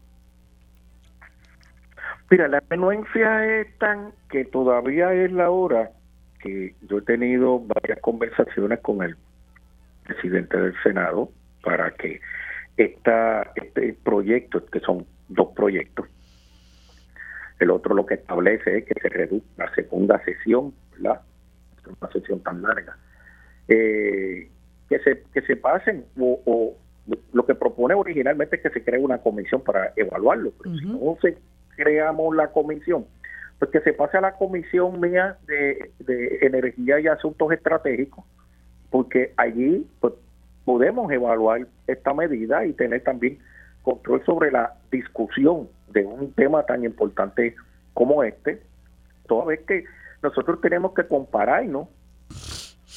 Mira, 2.28 2.48
la 2.48 2.60
renuencia 2.68 3.60
es 3.60 3.78
tan 3.78 4.10
que 4.28 4.44
todavía 4.44 5.12
es 5.14 5.30
la 5.30 5.50
hora 5.50 5.92
que 6.42 6.74
yo 6.88 6.98
he 6.98 7.02
tenido 7.02 7.60
varias 7.60 8.00
conversaciones 8.00 8.80
con 8.80 9.02
el 9.02 9.16
presidente 10.08 10.56
del 10.56 10.74
Senado 10.82 11.30
para 11.62 11.90
que 11.92 12.20
esta, 12.76 13.52
este 13.54 13.96
proyecto, 14.02 14.64
que 14.66 14.80
son 14.80 15.06
dos 15.28 15.48
proyectos, 15.54 16.06
el 17.60 17.70
otro 17.70 17.94
lo 17.94 18.06
que 18.06 18.14
establece 18.14 18.78
es 18.78 18.84
que 18.84 19.00
se 19.00 19.08
reduzca 19.08 19.48
la 19.56 19.74
segunda 19.74 20.24
sesión, 20.24 20.72
¿verdad? 20.92 21.20
Una 22.00 22.12
sesión 22.12 22.40
tan 22.42 22.62
larga. 22.62 22.96
Eh, 23.68 24.48
que 24.88 24.98
se 25.00 25.22
que 25.34 25.42
se 25.42 25.56
pasen 25.56 26.06
o, 26.18 26.40
o, 26.46 26.76
lo 27.32 27.46
que 27.46 27.54
propone 27.54 27.94
originalmente 27.94 28.56
es 28.56 28.62
que 28.62 28.70
se 28.70 28.84
cree 28.84 29.00
una 29.00 29.18
comisión 29.18 29.62
para 29.62 29.92
evaluarlo, 29.96 30.52
pero 30.62 30.76
si 30.76 30.86
no 30.86 31.16
se 31.20 31.36
creamos 31.76 32.34
la 32.34 32.48
comisión, 32.48 33.06
pues 33.58 33.70
que 33.70 33.80
se 33.80 33.92
pase 33.92 34.18
a 34.18 34.20
la 34.20 34.32
comisión 34.32 35.00
mía 35.00 35.36
de, 35.46 35.92
energía 36.42 37.00
y 37.00 37.06
asuntos 37.06 37.52
estratégicos, 37.52 38.24
porque 38.90 39.32
allí 39.36 39.86
pues, 40.00 40.14
podemos 40.64 41.10
evaluar 41.10 41.66
esta 41.86 42.14
medida 42.14 42.64
y 42.66 42.72
tener 42.72 43.02
también 43.02 43.38
control 43.82 44.22
sobre 44.24 44.50
la 44.50 44.74
discusión 44.90 45.68
de 45.88 46.04
un 46.04 46.32
tema 46.32 46.64
tan 46.64 46.84
importante 46.84 47.54
como 47.94 48.22
este, 48.22 48.60
toda 49.26 49.46
vez 49.46 49.60
que 49.66 49.84
nosotros 50.22 50.60
tenemos 50.60 50.92
que 50.94 51.06
compararnos 51.06 51.88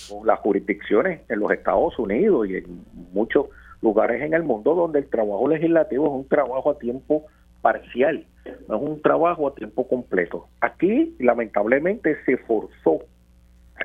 con 0.10 0.28
las 0.28 0.40
jurisdicciones 0.40 1.22
en 1.30 1.40
los 1.40 1.52
Estados 1.52 1.98
Unidos 1.98 2.48
y 2.48 2.58
en 2.58 2.84
muchos 3.14 3.48
lugares 3.82 4.22
en 4.22 4.34
el 4.34 4.44
mundo 4.44 4.76
donde 4.76 5.00
el 5.00 5.10
trabajo 5.10 5.48
legislativo 5.48 6.08
es 6.08 6.12
un 6.12 6.28
trabajo 6.28 6.72
a 6.72 6.78
tiempo 6.78 7.26
parcial, 7.62 8.26
no 8.68 8.76
es 8.76 8.82
un 8.82 9.02
trabajo 9.02 9.48
a 9.48 9.56
tiempo 9.56 9.88
completo. 9.88 10.48
Aquí, 10.62 11.16
lamentablemente, 11.20 12.18
se 12.26 12.38
forzó 12.38 13.00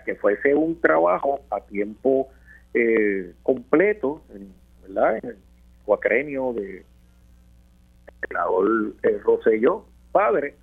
que 0.05 0.15
fuese 0.17 0.55
un 0.55 0.81
trabajo 0.81 1.41
a 1.51 1.61
tiempo 1.61 2.29
eh, 2.75 3.33
completo, 3.43 4.23
¿verdad? 4.83 5.19
En 5.23 5.31
el 5.31 5.37
cuacrenio 5.85 6.53
de 6.53 6.85
senador 8.27 8.95
eh, 9.03 9.19
Rosselló, 9.25 9.85
padre, 10.13 10.55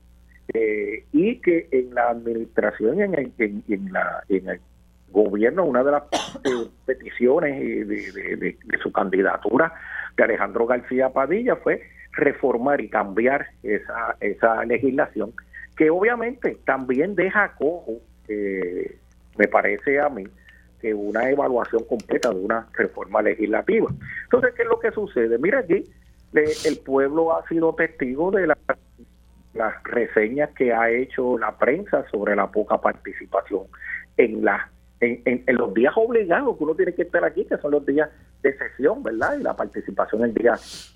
eh, 0.53 1.05
y 1.11 1.37
que 1.37 1.67
en 1.71 1.93
la 1.93 2.09
administración 2.09 3.01
en 3.01 3.13
el, 3.13 3.31
en, 3.37 3.63
en 3.67 4.49
el 4.49 4.59
gobierno, 5.13 5.63
una 5.65 5.83
de 5.83 5.91
las 5.91 6.03
peticiones 6.85 7.59
de, 7.59 8.35
de, 8.35 8.77
su 8.81 8.91
candidatura 8.91 9.73
de 10.17 10.23
Alejandro 10.23 10.65
García 10.65 11.09
Padilla 11.09 11.55
fue 11.55 11.81
reformar 12.11 12.81
y 12.81 12.89
cambiar 12.89 13.47
esa, 13.61 14.15
esa 14.19 14.65
legislación, 14.65 15.33
que 15.77 15.89
obviamente 15.89 16.57
también 16.65 17.15
deja 17.15 17.53
cojo, 17.55 17.99
eh, 18.27 18.97
me 19.37 19.47
parece 19.47 19.99
a 19.99 20.09
mí, 20.09 20.23
que 20.81 20.93
una 20.93 21.29
evaluación 21.29 21.83
completa 21.85 22.29
de 22.29 22.39
una 22.39 22.67
reforma 22.73 23.21
legislativa. 23.21 23.89
Entonces, 24.25 24.53
¿qué 24.55 24.63
es 24.63 24.67
lo 24.67 24.79
que 24.79 24.91
sucede? 24.91 25.37
Mira 25.37 25.59
aquí, 25.59 25.83
el 26.33 26.77
pueblo 26.79 27.35
ha 27.35 27.47
sido 27.47 27.73
testigo 27.73 28.31
de 28.31 28.47
la, 28.47 28.57
las 29.53 29.83
reseñas 29.83 30.49
que 30.51 30.73
ha 30.73 30.89
hecho 30.89 31.37
la 31.37 31.57
prensa 31.57 32.05
sobre 32.09 32.35
la 32.35 32.51
poca 32.51 32.79
participación 32.79 33.63
en 34.17 34.43
la 34.43 34.69
en, 34.99 35.43
en, 35.45 35.55
los 35.57 35.73
días 35.73 35.93
obligados 35.97 36.57
que 36.57 36.63
uno 36.63 36.75
tiene 36.75 36.93
que 36.93 37.01
estar 37.01 37.25
aquí, 37.25 37.43
que 37.43 37.57
son 37.57 37.71
los 37.71 37.85
días 37.85 38.09
de 38.41 38.57
sesión, 38.57 39.03
¿verdad? 39.03 39.37
Y 39.37 39.43
la 39.43 39.53
participación 39.53 40.21
en 40.21 40.29
el 40.29 40.33
día 40.33 40.53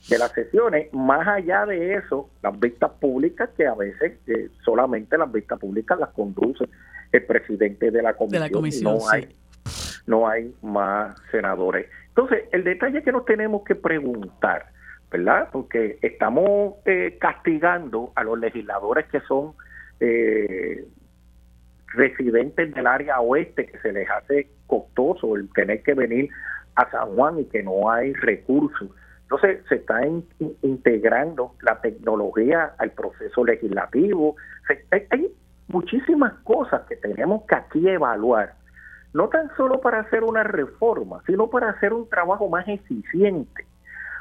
de 0.09 0.17
las 0.17 0.31
sesiones. 0.31 0.93
Más 0.93 1.27
allá 1.27 1.65
de 1.65 1.95
eso, 1.95 2.29
las 2.41 2.57
vistas 2.57 2.91
públicas, 3.01 3.49
que 3.57 3.67
a 3.67 3.75
veces 3.75 4.13
eh, 4.27 4.49
solamente 4.63 5.17
las 5.17 5.29
vistas 5.29 5.59
públicas 5.59 5.99
las 5.99 6.09
conduce 6.11 6.69
el 7.11 7.25
presidente 7.25 7.91
de 7.91 8.01
la 8.01 8.13
comisión. 8.13 8.97
no, 8.97 9.09
hay, 9.09 9.35
no 10.05 10.27
hay 10.27 10.53
más 10.61 11.15
senadores. 11.31 11.87
Entonces, 12.09 12.45
el 12.51 12.63
detalle 12.63 13.03
que 13.03 13.11
nos 13.11 13.25
tenemos 13.25 13.63
que 13.63 13.75
preguntar, 13.75 14.67
¿verdad? 15.11 15.49
Porque 15.51 15.99
estamos 16.01 16.75
eh, 16.85 17.17
castigando 17.19 18.11
a 18.15 18.23
los 18.23 18.39
legisladores 18.39 19.05
que 19.07 19.19
son 19.21 19.53
eh, 19.99 20.85
residentes 21.87 22.73
del 22.73 22.87
área 22.87 23.19
oeste 23.19 23.65
que 23.65 23.79
se 23.79 23.93
les 23.93 24.09
hace 24.09 24.49
costoso 24.67 25.35
el 25.35 25.49
tener 25.53 25.81
que 25.83 25.93
venir 25.93 26.29
a 26.75 26.89
San 26.91 27.15
Juan 27.15 27.39
y 27.39 27.45
que 27.45 27.63
no 27.63 27.89
hay 27.89 28.13
recursos. 28.13 28.89
Entonces 29.23 29.59
se 29.67 29.75
está 29.75 30.01
integrando 30.61 31.53
la 31.61 31.81
tecnología 31.81 32.73
al 32.77 32.91
proceso 32.91 33.43
legislativo. 33.43 34.35
hay, 35.09 35.27
muchísimas 35.67 36.33
cosas 36.43 36.81
que 36.87 36.95
tenemos 36.95 37.43
que 37.47 37.55
aquí 37.55 37.87
evaluar, 37.87 38.53
no 39.13 39.29
tan 39.29 39.49
solo 39.55 39.81
para 39.81 39.99
hacer 39.99 40.23
una 40.23 40.43
reforma, 40.43 41.21
sino 41.25 41.49
para 41.49 41.69
hacer 41.69 41.93
un 41.93 42.09
trabajo 42.09 42.49
más 42.49 42.67
eficiente. 42.67 43.65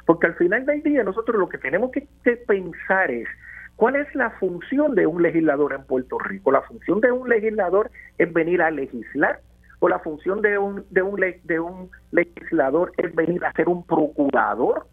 Porque 0.05 0.27
al 0.27 0.35
final 0.35 0.65
del 0.65 0.83
día 0.83 1.03
nosotros 1.03 1.37
lo 1.37 1.49
que 1.49 1.59
tenemos 1.59 1.91
que 1.91 2.07
pensar 2.47 3.11
es 3.11 3.29
¿Cuál 3.77 3.97
es 3.97 4.13
la 4.15 4.31
función 4.31 4.95
de 4.95 5.07
un 5.07 5.23
legislador 5.23 5.75
en 5.75 5.85
Puerto 5.85 6.19
Rico? 6.19 6.51
La 6.51 6.63
función 6.63 7.03
de 7.03 7.13
un 7.13 7.29
legislador 7.29 7.91
es 8.17 8.33
venir 8.33 8.63
a 8.63 8.71
legislar 8.71 9.41
o 9.81 9.89
la 9.91 9.99
función 9.99 10.41
de 10.41 10.57
un, 10.57 10.87
de 10.89 11.03
un, 11.03 11.21
de 11.45 11.61
un 11.61 11.91
legislador 12.11 12.93
es 12.97 13.15
venir 13.15 13.45
a 13.45 13.53
ser 13.53 13.69
un 13.69 13.85
procurador, 13.85 14.87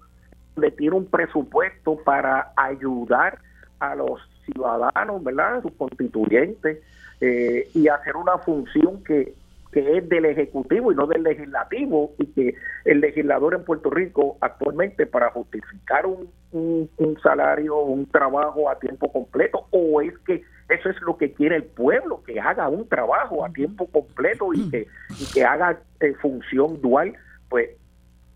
le 0.58 0.70
tiene 0.72 0.98
un 0.98 1.06
presupuesto 1.06 1.98
para 2.04 2.52
ayudar 2.58 3.40
a 3.80 3.96
los 3.96 4.20
ciudadanos, 4.46 5.24
¿verdad? 5.24 5.62
Sus 5.62 5.72
constituyentes, 5.74 6.80
eh, 7.22 7.70
y 7.74 7.88
hacer 7.88 8.16
una 8.16 8.38
función 8.40 9.04
que, 9.04 9.34
que 9.72 9.98
es 9.98 10.10
del 10.10 10.26
Ejecutivo 10.26 10.92
y 10.92 10.96
no 10.96 11.08
del 11.08 11.24
Legislativo, 11.24 12.14
y 12.20 12.28
que 12.28 12.56
el 12.86 13.00
legislador 13.02 13.54
en 13.54 13.64
Puerto 13.64 13.90
Rico 13.90 14.38
actualmente 14.42 15.06
para 15.06 15.32
justificar 15.32 16.06
un, 16.06 16.30
un, 16.52 17.20
salario, 17.22 17.80
un 17.80 18.06
trabajo 18.06 18.70
a 18.70 18.78
tiempo 18.80 19.12
completo, 19.12 19.68
o 19.72 20.02
es 20.02 20.18
que 20.20 20.44
eso 20.70 20.90
es 20.90 21.02
lo 21.02 21.18
que 21.18 21.34
quiere 21.34 21.58
el 21.58 21.64
pueblo, 21.64 22.24
que 22.24 22.40
haga 22.40 22.70
un 22.70 22.88
trabajo 22.88 23.44
a 23.44 23.50
tiempo 23.52 23.88
completo 23.88 24.54
y 24.54 24.70
que, 24.70 24.88
y 25.20 25.34
que 25.34 25.44
haga 25.44 25.80
eh, 26.00 26.14
función 26.22 26.82
dual, 26.82 27.14
pues, 27.50 27.72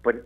pues 0.02 0.18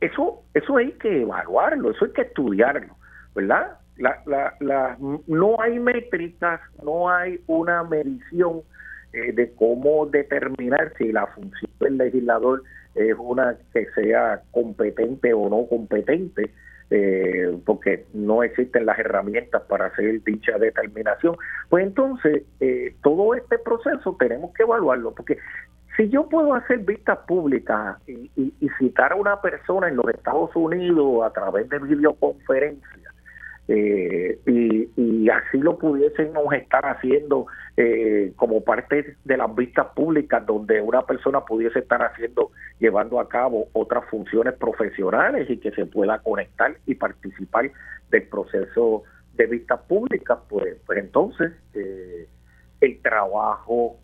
eso, 0.00 0.42
eso 0.54 0.76
hay 0.76 0.92
que 0.92 1.22
evaluarlo, 1.22 1.90
eso 1.90 2.04
hay 2.04 2.12
que 2.12 2.22
estudiarlo, 2.22 2.96
¿verdad? 3.34 3.78
La, 3.96 4.20
la, 4.26 4.54
la, 4.60 4.96
no 5.26 5.60
hay 5.60 5.78
métricas, 5.78 6.60
no 6.82 7.08
hay 7.08 7.40
una 7.46 7.84
medición 7.84 8.62
eh, 9.12 9.32
de 9.32 9.52
cómo 9.52 10.06
determinar 10.06 10.92
si 10.98 11.12
la 11.12 11.26
función 11.28 11.70
del 11.78 11.98
legislador 11.98 12.62
es 12.96 13.14
una 13.18 13.56
que 13.72 13.86
sea 13.94 14.42
competente 14.50 15.32
o 15.32 15.48
no 15.48 15.66
competente, 15.68 16.50
eh, 16.90 17.56
porque 17.64 18.06
no 18.12 18.42
existen 18.42 18.86
las 18.86 18.98
herramientas 18.98 19.62
para 19.62 19.86
hacer 19.86 20.22
dicha 20.24 20.58
determinación. 20.58 21.36
Pues 21.68 21.84
entonces, 21.86 22.42
eh, 22.60 22.94
todo 23.02 23.34
este 23.34 23.58
proceso 23.58 24.16
tenemos 24.18 24.52
que 24.54 24.64
evaluarlo, 24.64 25.14
porque 25.14 25.38
si 25.96 26.08
yo 26.08 26.28
puedo 26.28 26.54
hacer 26.54 26.78
vistas 26.78 27.18
públicas 27.26 27.96
y, 28.06 28.30
y, 28.36 28.68
citar 28.78 29.12
a 29.12 29.16
una 29.16 29.40
persona 29.40 29.88
en 29.88 29.96
los 29.96 30.08
Estados 30.08 30.50
Unidos 30.56 31.24
a 31.24 31.30
través 31.32 31.68
de 31.68 31.78
videoconferencia, 31.78 33.03
eh, 33.66 34.38
y, 34.46 35.28
así 35.30 35.58
lo 35.58 35.78
pudiésemos 35.78 36.52
estar 36.52 36.84
haciendo 36.84 37.46
eh, 37.78 38.32
como 38.36 38.62
parte 38.62 39.16
de 39.24 39.36
las 39.38 39.52
vistas 39.54 39.86
públicas 39.96 40.44
donde 40.44 40.82
una 40.82 41.02
persona 41.02 41.40
pudiese 41.40 41.78
estar 41.78 42.02
haciendo 42.02 42.50
llevando 42.78 43.18
a 43.18 43.28
cabo 43.28 43.68
otras 43.72 44.04
funciones 44.10 44.54
profesionales 44.54 45.48
y 45.48 45.56
que 45.56 45.70
se 45.72 45.86
pueda 45.86 46.18
conectar 46.18 46.76
y 46.86 46.94
participar 46.94 47.70
del 48.10 48.22
proceso 48.24 49.04
de 49.32 49.46
vistas 49.46 49.80
públicas 49.88 50.38
pues 50.48 50.76
pues 50.86 50.98
entonces 50.98 51.52
eh, 51.72 52.28
el 52.82 53.00
trabajo 53.00 53.96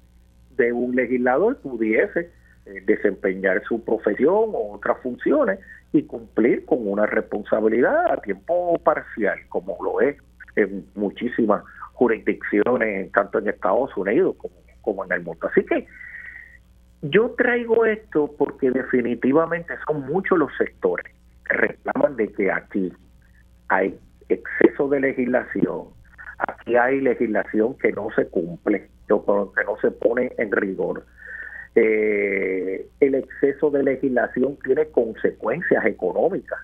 de 0.57 0.73
un 0.73 0.97
legislador 0.97 1.59
pudiese 1.59 2.31
eh, 2.67 2.83
desempeñar 2.85 3.63
su 3.65 3.83
profesión 3.83 4.51
o 4.53 4.75
otras 4.75 4.99
funciones 5.03 5.59
y 5.93 6.03
cumplir 6.03 6.65
con 6.67 6.87
una 6.87 7.07
responsabilidad 7.07 8.13
a 8.13 8.17
tiempo 8.19 8.79
parcial, 8.85 9.39
como 9.49 9.77
lo 9.83 10.01
es 10.01 10.17
en 10.57 10.85
muchísimas 10.95 11.65
jurisdicciones, 11.95 13.11
tanto 13.13 13.39
en 13.39 13.49
Estados 13.49 13.97
Unidos 13.97 14.37
como, 14.39 14.55
como 14.83 15.05
en 15.05 15.13
el 15.13 15.23
mundo. 15.23 15.49
Así 15.49 15.65
que 15.65 15.87
yo 17.03 17.31
traigo 17.31 17.87
esto 17.87 18.31
porque 18.37 18.71
definitivamente 18.71 19.75
son 19.87 20.07
muchos 20.07 20.39
los 20.39 20.51
sectores 20.59 21.15
que 21.47 21.55
reclaman 21.55 22.17
de 22.17 22.31
que 22.33 22.53
aquí 22.53 22.93
hay 23.69 23.99
exceso 24.29 24.89
de 24.89 25.01
legislación, 25.01 25.89
aquí 26.39 26.77
hay 26.77 27.01
legislación 27.01 27.77
que 27.79 27.93
no 27.93 28.09
se 28.15 28.27
cumple, 28.29 28.91
que 29.09 29.15
no 29.65 29.77
se 29.81 29.91
pone 29.91 30.33
en 30.37 30.53
rigor 30.53 31.05
eh, 31.75 32.87
el 33.01 33.15
exceso 33.15 33.71
de 33.71 33.83
legislación 33.83 34.57
tiene 34.65 34.87
consecuencias 34.87 35.85
económicas 35.87 36.59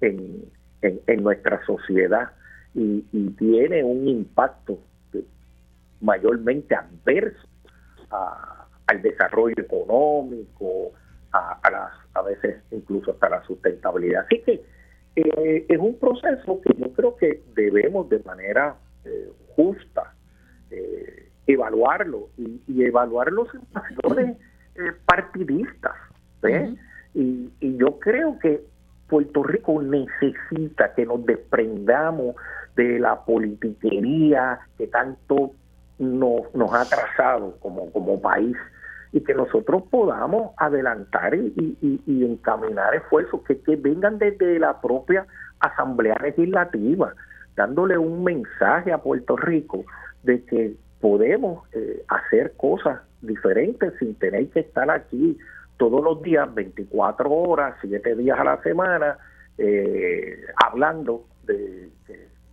en, 0.00 0.44
en, 0.82 1.22
nuestra 1.22 1.64
sociedad 1.64 2.30
y, 2.74 3.02
tiene 3.38 3.82
un 3.82 4.06
impacto 4.06 4.78
mayormente 6.00 6.74
adverso 6.74 7.48
al 8.10 9.02
desarrollo 9.02 9.54
económico, 9.58 10.92
a, 11.32 11.70
las, 11.70 11.92
a 12.14 12.22
veces 12.22 12.62
incluso 12.70 13.12
hasta 13.12 13.28
la 13.28 13.44
sustentabilidad. 13.44 14.24
Así 14.24 14.40
que 14.42 14.62
eh, 15.16 15.66
es 15.68 15.78
un 15.78 15.98
proceso 15.98 16.60
que 16.60 16.74
yo 16.76 16.92
creo 16.92 17.16
que 17.16 17.42
debemos 17.54 18.08
de 18.08 18.20
manera 18.20 18.76
eh, 19.04 19.30
justa 19.56 20.14
eh, 20.70 21.23
evaluarlo 21.46 22.28
y, 22.36 22.62
y 22.66 22.84
evaluarlo 22.84 23.46
en 23.52 23.66
factores 23.72 24.36
eh, 24.76 24.92
partidistas. 25.06 25.94
y, 27.14 27.50
y 27.60 27.76
yo 27.76 27.98
creo 27.98 28.38
que 28.38 28.62
Puerto 29.08 29.42
Rico 29.42 29.80
necesita 29.82 30.94
que 30.94 31.06
nos 31.06 31.24
desprendamos 31.24 32.34
de 32.76 32.98
la 32.98 33.24
politiquería 33.24 34.58
que 34.76 34.86
tanto 34.88 35.52
nos, 35.98 36.52
nos 36.54 36.72
ha 36.74 36.84
trazado 36.84 37.56
como, 37.60 37.90
como 37.92 38.20
país 38.20 38.56
y 39.12 39.20
que 39.20 39.34
nosotros 39.34 39.84
podamos 39.90 40.52
adelantar 40.56 41.34
y, 41.34 41.78
y, 41.80 42.02
y 42.06 42.24
encaminar 42.24 42.94
esfuerzos 42.96 43.42
que, 43.42 43.60
que 43.60 43.76
vengan 43.76 44.18
desde 44.18 44.58
la 44.58 44.80
propia 44.80 45.26
Asamblea 45.60 46.16
Legislativa, 46.20 47.14
dándole 47.54 47.96
un 47.96 48.24
mensaje 48.24 48.92
a 48.92 48.98
Puerto 48.98 49.36
Rico 49.36 49.84
de 50.24 50.44
que 50.44 50.74
podemos 51.04 51.68
eh, 51.74 52.02
hacer 52.08 52.54
cosas 52.56 53.02
diferentes 53.20 53.92
sin 53.98 54.14
tener 54.14 54.48
que 54.48 54.60
estar 54.60 54.90
aquí 54.90 55.36
todos 55.76 56.02
los 56.02 56.22
días, 56.22 56.48
24 56.54 57.30
horas, 57.30 57.74
7 57.82 58.16
días 58.16 58.38
a 58.38 58.44
la 58.44 58.62
semana, 58.62 59.18
eh, 59.58 60.46
hablando 60.64 61.26
de, 61.42 61.90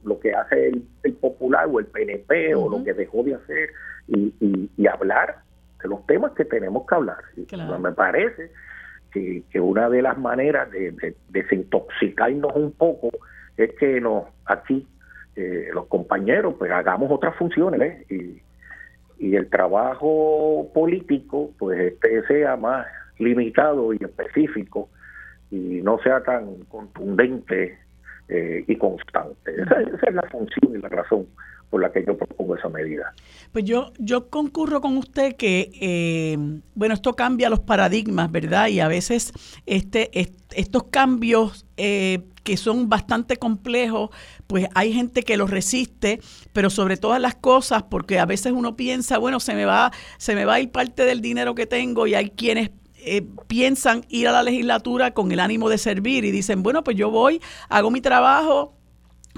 lo 0.03 0.19
que 0.19 0.33
hace 0.33 0.67
el, 0.67 1.13
Popular 1.13 1.65
o 1.71 1.79
el 1.79 1.85
PNP 1.85 2.53
o 2.55 2.69
lo 2.69 2.83
que 2.83 2.93
dejó 2.93 3.23
de 3.23 3.35
hacer 3.35 3.69
y, 4.09 4.33
y, 4.75 4.87
hablar 4.87 5.43
de 5.81 5.87
los 5.87 6.05
temas 6.05 6.33
que 6.33 6.43
tenemos 6.43 6.85
que 6.85 6.95
hablar. 6.95 7.23
Me 7.79 7.93
parece 7.93 8.51
que, 9.13 9.43
que, 9.49 9.61
una 9.61 9.87
de 9.87 10.01
las 10.01 10.17
maneras 10.17 10.69
de, 10.71 11.15
desintoxicarnos 11.29 12.51
un 12.53 12.73
poco 12.73 13.11
es 13.55 13.71
que 13.79 14.01
nos 14.01 14.25
aquí 14.43 14.85
eh, 15.35 15.69
los 15.73 15.87
compañeros 15.87 16.55
pues 16.57 16.71
hagamos 16.71 17.11
otras 17.11 17.35
funciones 17.35 17.81
¿eh? 17.81 18.41
y, 19.19 19.27
y 19.27 19.35
el 19.35 19.49
trabajo 19.49 20.69
político 20.73 21.51
pues 21.57 21.79
este 21.79 22.25
sea 22.27 22.55
más 22.57 22.87
limitado 23.17 23.93
y 23.93 23.97
específico 24.01 24.89
y 25.49 25.81
no 25.83 25.99
sea 25.99 26.23
tan 26.23 26.63
contundente 26.69 27.77
eh, 28.29 28.63
y 28.67 28.75
constante. 28.75 29.51
Esa, 29.51 29.81
es 29.81 30.13
la 30.13 30.23
función 30.29 30.75
y 30.75 30.77
la 30.77 30.89
razón 30.89 31.27
por 31.69 31.81
la 31.81 31.91
que 31.91 32.03
yo 32.05 32.17
propongo 32.17 32.55
esa 32.55 32.69
medida. 32.69 33.13
Pues 33.53 33.63
yo, 33.63 33.93
yo 33.97 34.29
concurro 34.29 34.81
con 34.81 34.97
usted 34.97 35.35
que, 35.35 35.71
eh, 35.81 36.37
bueno, 36.75 36.93
esto 36.93 37.13
cambia 37.13 37.49
los 37.49 37.61
paradigmas, 37.61 38.29
¿verdad? 38.29 38.67
Y 38.67 38.81
a 38.81 38.89
veces 38.89 39.31
este, 39.65 40.11
estos 40.53 40.83
cambios 40.85 41.65
eh, 41.77 42.19
que 42.43 42.57
son 42.57 42.89
bastante 42.89 43.37
complejos, 43.37 44.09
pues 44.47 44.67
hay 44.75 44.93
gente 44.93 45.23
que 45.23 45.37
los 45.37 45.49
resiste, 45.49 46.19
pero 46.53 46.69
sobre 46.69 46.97
todas 46.97 47.21
las 47.21 47.35
cosas, 47.35 47.83
porque 47.83 48.19
a 48.19 48.25
veces 48.25 48.51
uno 48.51 48.75
piensa, 48.75 49.17
bueno, 49.17 49.39
se 49.39 49.55
me 49.55 49.65
va, 49.65 49.91
se 50.17 50.35
me 50.35 50.45
va 50.45 50.55
a 50.55 50.59
ir 50.59 50.71
parte 50.71 51.05
del 51.05 51.21
dinero 51.21 51.55
que 51.55 51.67
tengo 51.67 52.07
y 52.07 52.15
hay 52.15 52.31
quienes 52.31 52.71
eh, 53.03 53.27
piensan 53.47 54.05
ir 54.09 54.27
a 54.27 54.31
la 54.31 54.43
legislatura 54.43 55.11
con 55.11 55.31
el 55.31 55.39
ánimo 55.39 55.69
de 55.69 55.77
servir 55.77 56.25
y 56.25 56.31
dicen, 56.31 56.63
bueno, 56.63 56.83
pues 56.83 56.97
yo 56.97 57.09
voy, 57.09 57.41
hago 57.69 57.91
mi 57.91 58.01
trabajo, 58.01 58.75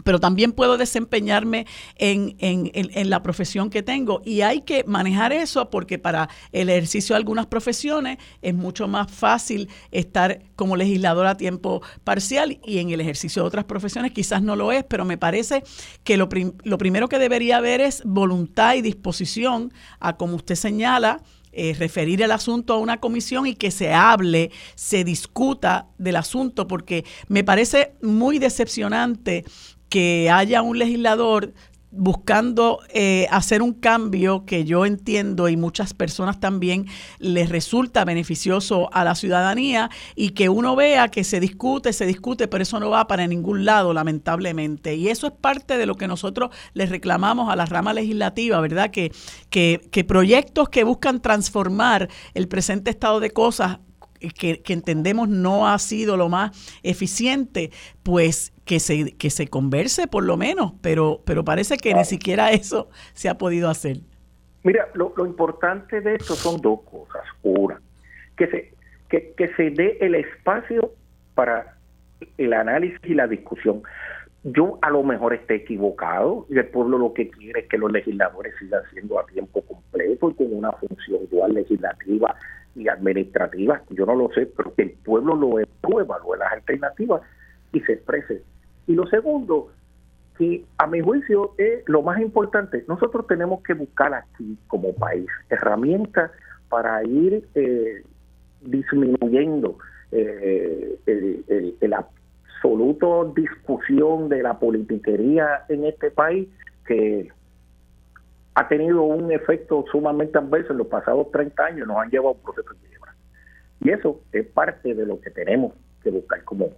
pero 0.03 0.19
también 0.19 0.51
puedo 0.51 0.77
desempeñarme 0.77 1.65
en, 1.95 2.35
en, 2.39 2.71
en, 2.73 3.09
la 3.09 3.21
profesión 3.21 3.69
que 3.69 3.83
tengo. 3.83 4.21
Y 4.25 4.41
hay 4.41 4.61
que 4.61 4.83
manejar 4.85 5.33
eso 5.33 5.69
porque 5.69 5.99
para 5.99 6.29
el 6.51 6.69
ejercicio 6.69 7.13
de 7.13 7.17
algunas 7.17 7.45
profesiones 7.45 8.17
es 8.41 8.53
mucho 8.53 8.87
más 8.87 9.11
fácil 9.11 9.69
estar 9.91 10.41
como 10.55 10.75
legislador 10.75 11.27
a 11.27 11.37
tiempo 11.37 11.81
parcial 12.03 12.59
y 12.65 12.79
en 12.79 12.89
el 12.89 13.01
ejercicio 13.01 13.43
de 13.43 13.47
otras 13.47 13.65
profesiones 13.65 14.11
quizás 14.11 14.41
no 14.41 14.55
lo 14.55 14.71
es, 14.71 14.83
pero 14.83 15.05
me 15.05 15.17
parece 15.17 15.63
que 16.03 16.17
lo, 16.17 16.27
lo 16.63 16.77
primero 16.77 17.07
que 17.07 17.19
debería 17.19 17.57
haber 17.57 17.81
es 17.81 18.01
voluntad 18.03 18.75
y 18.75 18.81
disposición 18.81 19.71
a, 19.99 20.17
como 20.17 20.35
usted 20.35 20.55
señala, 20.55 21.21
eh, 21.53 21.75
referir 21.77 22.21
el 22.21 22.31
asunto 22.31 22.73
a 22.73 22.79
una 22.79 22.99
comisión 22.99 23.45
y 23.45 23.55
que 23.55 23.71
se 23.71 23.93
hable, 23.93 24.51
se 24.75 25.03
discuta 25.03 25.87
del 25.97 26.15
asunto, 26.15 26.67
porque 26.67 27.05
me 27.27 27.43
parece 27.43 27.93
muy 28.01 28.39
decepcionante 28.39 29.45
que 29.89 30.29
haya 30.31 30.63
un 30.63 30.79
legislador 30.79 31.53
buscando 31.95 32.79
eh, 32.89 33.27
hacer 33.31 33.61
un 33.61 33.73
cambio 33.73 34.45
que 34.45 34.65
yo 34.65 34.85
entiendo 34.85 35.47
y 35.47 35.57
muchas 35.57 35.93
personas 35.93 36.39
también 36.39 36.87
les 37.19 37.49
resulta 37.49 38.03
beneficioso 38.03 38.89
a 38.93 39.03
la 39.03 39.15
ciudadanía 39.15 39.89
y 40.15 40.29
que 40.31 40.49
uno 40.49 40.75
vea 40.75 41.09
que 41.09 41.23
se 41.23 41.39
discute, 41.39 41.93
se 41.93 42.05
discute, 42.05 42.47
pero 42.47 42.63
eso 42.63 42.79
no 42.79 42.89
va 42.89 43.07
para 43.07 43.27
ningún 43.27 43.65
lado, 43.65 43.93
lamentablemente. 43.93 44.95
Y 44.95 45.09
eso 45.09 45.27
es 45.27 45.33
parte 45.33 45.77
de 45.77 45.85
lo 45.85 45.95
que 45.95 46.07
nosotros 46.07 46.49
les 46.73 46.89
reclamamos 46.89 47.51
a 47.51 47.55
la 47.55 47.65
rama 47.65 47.93
legislativa, 47.93 48.59
¿verdad? 48.59 48.91
Que, 48.91 49.11
que, 49.49 49.87
que 49.91 50.03
proyectos 50.03 50.69
que 50.69 50.83
buscan 50.83 51.21
transformar 51.21 52.09
el 52.33 52.47
presente 52.47 52.89
estado 52.89 53.19
de 53.19 53.31
cosas 53.31 53.79
que, 54.31 54.61
entendemos 54.67 55.27
no 55.27 55.67
ha 55.67 55.77
sido 55.79 56.17
lo 56.17 56.29
más 56.29 56.51
eficiente, 56.83 57.71
pues 58.03 58.52
que 58.65 58.79
se, 58.79 59.15
que 59.17 59.29
se 59.29 59.47
converse 59.47 60.07
por 60.07 60.23
lo 60.23 60.37
menos, 60.37 60.73
pero, 60.81 61.21
pero 61.25 61.43
parece 61.43 61.77
que 61.77 61.93
ni 61.93 62.05
siquiera 62.05 62.51
eso 62.51 62.89
se 63.13 63.29
ha 63.29 63.37
podido 63.37 63.69
hacer. 63.69 63.97
Mira, 64.63 64.87
lo, 64.93 65.13
importante 65.25 65.99
de 65.99 66.15
esto 66.15 66.35
son 66.35 66.61
dos 66.61 66.81
cosas. 66.81 67.23
Una, 67.41 67.81
que 68.37 68.47
se, 68.47 68.73
que, 69.09 69.33
que 69.35 69.49
se 69.55 69.71
dé 69.71 69.97
el 69.99 70.15
espacio 70.15 70.93
para 71.35 71.77
el 72.37 72.53
análisis 72.53 72.99
y 73.03 73.13
la 73.13 73.27
discusión. 73.27 73.83
Yo 74.45 74.77
a 74.81 74.89
lo 74.89 75.03
mejor 75.03 75.33
esté 75.33 75.55
equivocado 75.55 76.45
y 76.49 76.57
el 76.57 76.67
pueblo 76.67 76.97
lo 76.97 77.13
que 77.13 77.29
quiere 77.29 77.61
es 77.61 77.67
que 77.67 77.77
los 77.77 77.91
legisladores 77.91 78.53
sigan 78.59 78.81
siendo 78.91 79.19
a 79.19 79.25
tiempo 79.25 79.61
completo 79.61 80.29
y 80.29 80.33
con 80.33 80.53
una 80.53 80.71
función 80.73 81.21
dual 81.29 81.53
legislativa 81.53 82.35
y 82.75 82.87
administrativas, 82.87 83.81
yo 83.89 84.05
no 84.05 84.15
lo 84.15 84.29
sé, 84.33 84.47
pero 84.47 84.73
que 84.73 84.81
el 84.83 84.91
pueblo 84.91 85.35
lo 85.35 85.59
evalúe, 85.59 86.33
en 86.33 86.39
las 86.39 86.53
alternativas 86.53 87.21
y 87.73 87.81
se 87.81 87.93
exprese. 87.93 88.41
Y 88.87 88.93
lo 88.93 89.05
segundo, 89.07 89.71
que 90.37 90.65
a 90.77 90.87
mi 90.87 91.01
juicio 91.01 91.53
es 91.57 91.87
lo 91.87 92.01
más 92.01 92.19
importante, 92.21 92.85
nosotros 92.87 93.27
tenemos 93.27 93.61
que 93.63 93.73
buscar 93.73 94.13
aquí 94.13 94.57
como 94.67 94.93
país 94.93 95.27
herramientas 95.49 96.31
para 96.69 97.03
ir 97.03 97.47
eh, 97.55 98.03
disminuyendo 98.61 99.77
eh, 100.11 100.99
el, 101.05 101.93
absoluto 101.93 103.33
discusión 103.35 104.29
de 104.29 104.41
la 104.41 104.57
politiquería 104.57 105.65
en 105.69 105.85
este 105.85 106.11
país 106.11 106.47
que 106.85 107.29
ha 108.55 108.67
tenido 108.67 109.03
un 109.03 109.31
efecto 109.31 109.83
sumamente 109.91 110.37
adverso 110.37 110.71
en 110.71 110.77
los 110.79 110.87
pasados 110.87 111.31
30 111.31 111.65
años, 111.65 111.87
nos 111.87 111.97
han 111.97 112.09
llevado 112.09 112.29
a 112.29 112.33
un 112.33 112.41
proceso 112.41 112.73
de 112.73 112.87
quiebra. 112.87 113.15
Y 113.81 113.89
eso 113.89 114.21
es 114.31 114.47
parte 114.47 114.93
de 114.93 115.05
lo 115.05 115.19
que 115.19 115.29
tenemos 115.31 115.73
que 116.03 116.11
buscar 116.11 116.43
como, 116.43 116.69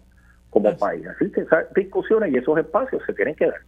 como 0.56 0.78
país. 0.78 1.06
Así 1.06 1.30
que 1.32 1.42
esas 1.42 1.66
discusiones 1.74 2.34
y 2.34 2.38
esos 2.38 2.58
espacios 2.58 3.04
se 3.06 3.14
tienen 3.14 3.36
que 3.36 3.48
dar. 3.48 3.60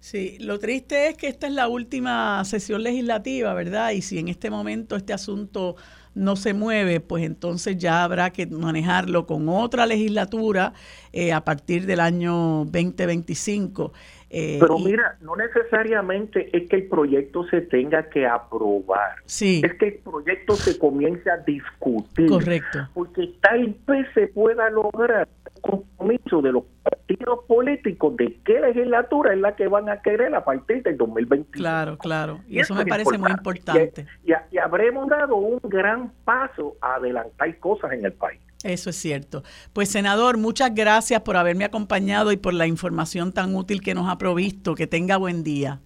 Sí, 0.00 0.36
lo 0.40 0.58
triste 0.58 1.08
es 1.08 1.16
que 1.16 1.28
esta 1.28 1.46
es 1.46 1.52
la 1.52 1.68
última 1.68 2.44
sesión 2.44 2.82
legislativa, 2.82 3.54
¿verdad? 3.54 3.92
Y 3.92 4.02
si 4.02 4.18
en 4.18 4.26
este 4.26 4.50
momento 4.50 4.96
este 4.96 5.12
asunto 5.12 5.76
no 6.14 6.34
se 6.34 6.54
mueve, 6.54 6.98
pues 6.98 7.24
entonces 7.24 7.78
ya 7.78 8.02
habrá 8.02 8.30
que 8.30 8.46
manejarlo 8.48 9.26
con 9.26 9.48
otra 9.48 9.86
legislatura 9.86 10.72
eh, 11.12 11.32
a 11.32 11.44
partir 11.44 11.86
del 11.86 12.00
año 12.00 12.64
2025. 12.64 13.92
Eh, 14.30 14.58
Pero 14.60 14.78
mira, 14.78 15.16
no 15.20 15.36
necesariamente 15.36 16.54
es 16.54 16.68
que 16.68 16.76
el 16.76 16.88
proyecto 16.88 17.44
se 17.48 17.62
tenga 17.62 18.10
que 18.10 18.26
aprobar. 18.26 19.16
Sí. 19.24 19.62
Es 19.64 19.74
que 19.74 19.86
el 19.86 19.94
proyecto 19.94 20.54
se 20.54 20.78
comience 20.78 21.30
a 21.30 21.38
discutir. 21.38 22.28
Correcto. 22.28 22.88
Porque 22.92 23.32
tal 23.40 23.74
vez 23.86 24.06
se 24.14 24.26
pueda 24.26 24.68
lograr 24.70 25.26
compromiso 25.60 26.42
de 26.42 26.52
los 26.52 26.64
partidos 26.82 27.40
políticos 27.46 28.16
de 28.16 28.38
qué 28.44 28.60
legislatura 28.60 29.32
es 29.32 29.40
la 29.40 29.56
que 29.56 29.68
van 29.68 29.88
a 29.88 30.00
querer 30.02 30.34
a 30.34 30.44
partir 30.44 30.82
del 30.82 30.96
2021. 30.96 31.50
Claro, 31.50 31.98
claro. 31.98 32.40
Y, 32.48 32.58
eso, 32.60 32.74
me 32.74 32.86
parece 32.86 33.18
muy 33.18 33.30
importante. 33.30 34.06
y 34.24 34.58
habremos 34.58 35.08
dado 35.08 35.36
un 35.36 35.60
gran 35.62 36.12
paso 36.24 36.76
a 36.80 36.94
adelantar 36.94 37.58
cosas 37.58 37.92
en 37.92 38.04
el 38.04 38.12
país. 38.12 38.40
Eso 38.64 38.90
es 38.90 38.96
cierto. 38.96 39.44
Pues 39.72 39.88
senador, 39.88 40.36
muchas 40.36 40.74
gracias 40.74 41.20
por 41.22 41.36
haberme 41.36 41.64
acompañado 41.64 42.32
y 42.32 42.36
por 42.36 42.54
la 42.54 42.66
información 42.66 43.32
tan 43.32 43.54
útil 43.54 43.80
que 43.80 43.94
nos 43.94 44.10
ha 44.10 44.18
provisto. 44.18 44.74
Que 44.74 44.86
tenga 44.86 45.16
buen 45.16 45.44
día. 45.44 45.80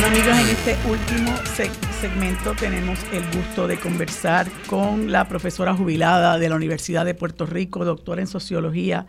Bueno 0.00 0.16
amigos, 0.16 0.38
en 0.38 0.56
este 0.56 0.88
último 0.88 1.36
segmento 2.00 2.54
tenemos 2.58 3.04
el 3.12 3.22
gusto 3.36 3.68
de 3.68 3.78
conversar 3.78 4.46
con 4.66 5.12
la 5.12 5.28
profesora 5.28 5.74
jubilada 5.74 6.38
de 6.38 6.48
la 6.48 6.56
Universidad 6.56 7.04
de 7.04 7.14
Puerto 7.14 7.44
Rico, 7.44 7.84
doctora 7.84 8.22
en 8.22 8.26
sociología 8.26 9.04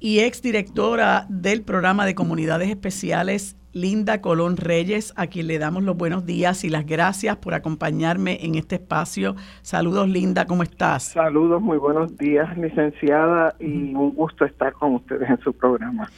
y 0.00 0.20
exdirectora 0.20 1.26
del 1.28 1.60
programa 1.60 2.06
de 2.06 2.14
comunidades 2.14 2.70
especiales 2.70 3.58
Linda 3.74 4.22
Colón 4.22 4.56
Reyes, 4.56 5.12
a 5.16 5.26
quien 5.26 5.46
le 5.46 5.58
damos 5.58 5.82
los 5.82 5.94
buenos 5.94 6.24
días 6.24 6.64
y 6.64 6.70
las 6.70 6.86
gracias 6.86 7.36
por 7.36 7.52
acompañarme 7.52 8.38
en 8.40 8.54
este 8.54 8.76
espacio. 8.76 9.34
Saludos, 9.60 10.08
Linda, 10.08 10.46
¿cómo 10.46 10.62
estás? 10.62 11.02
Saludos, 11.02 11.60
muy 11.60 11.76
buenos 11.76 12.16
días, 12.16 12.56
licenciada, 12.56 13.54
y 13.60 13.92
un 13.94 14.14
gusto 14.14 14.46
estar 14.46 14.72
con 14.72 14.94
ustedes 14.94 15.28
en 15.28 15.38
su 15.40 15.52
programa. 15.52 16.08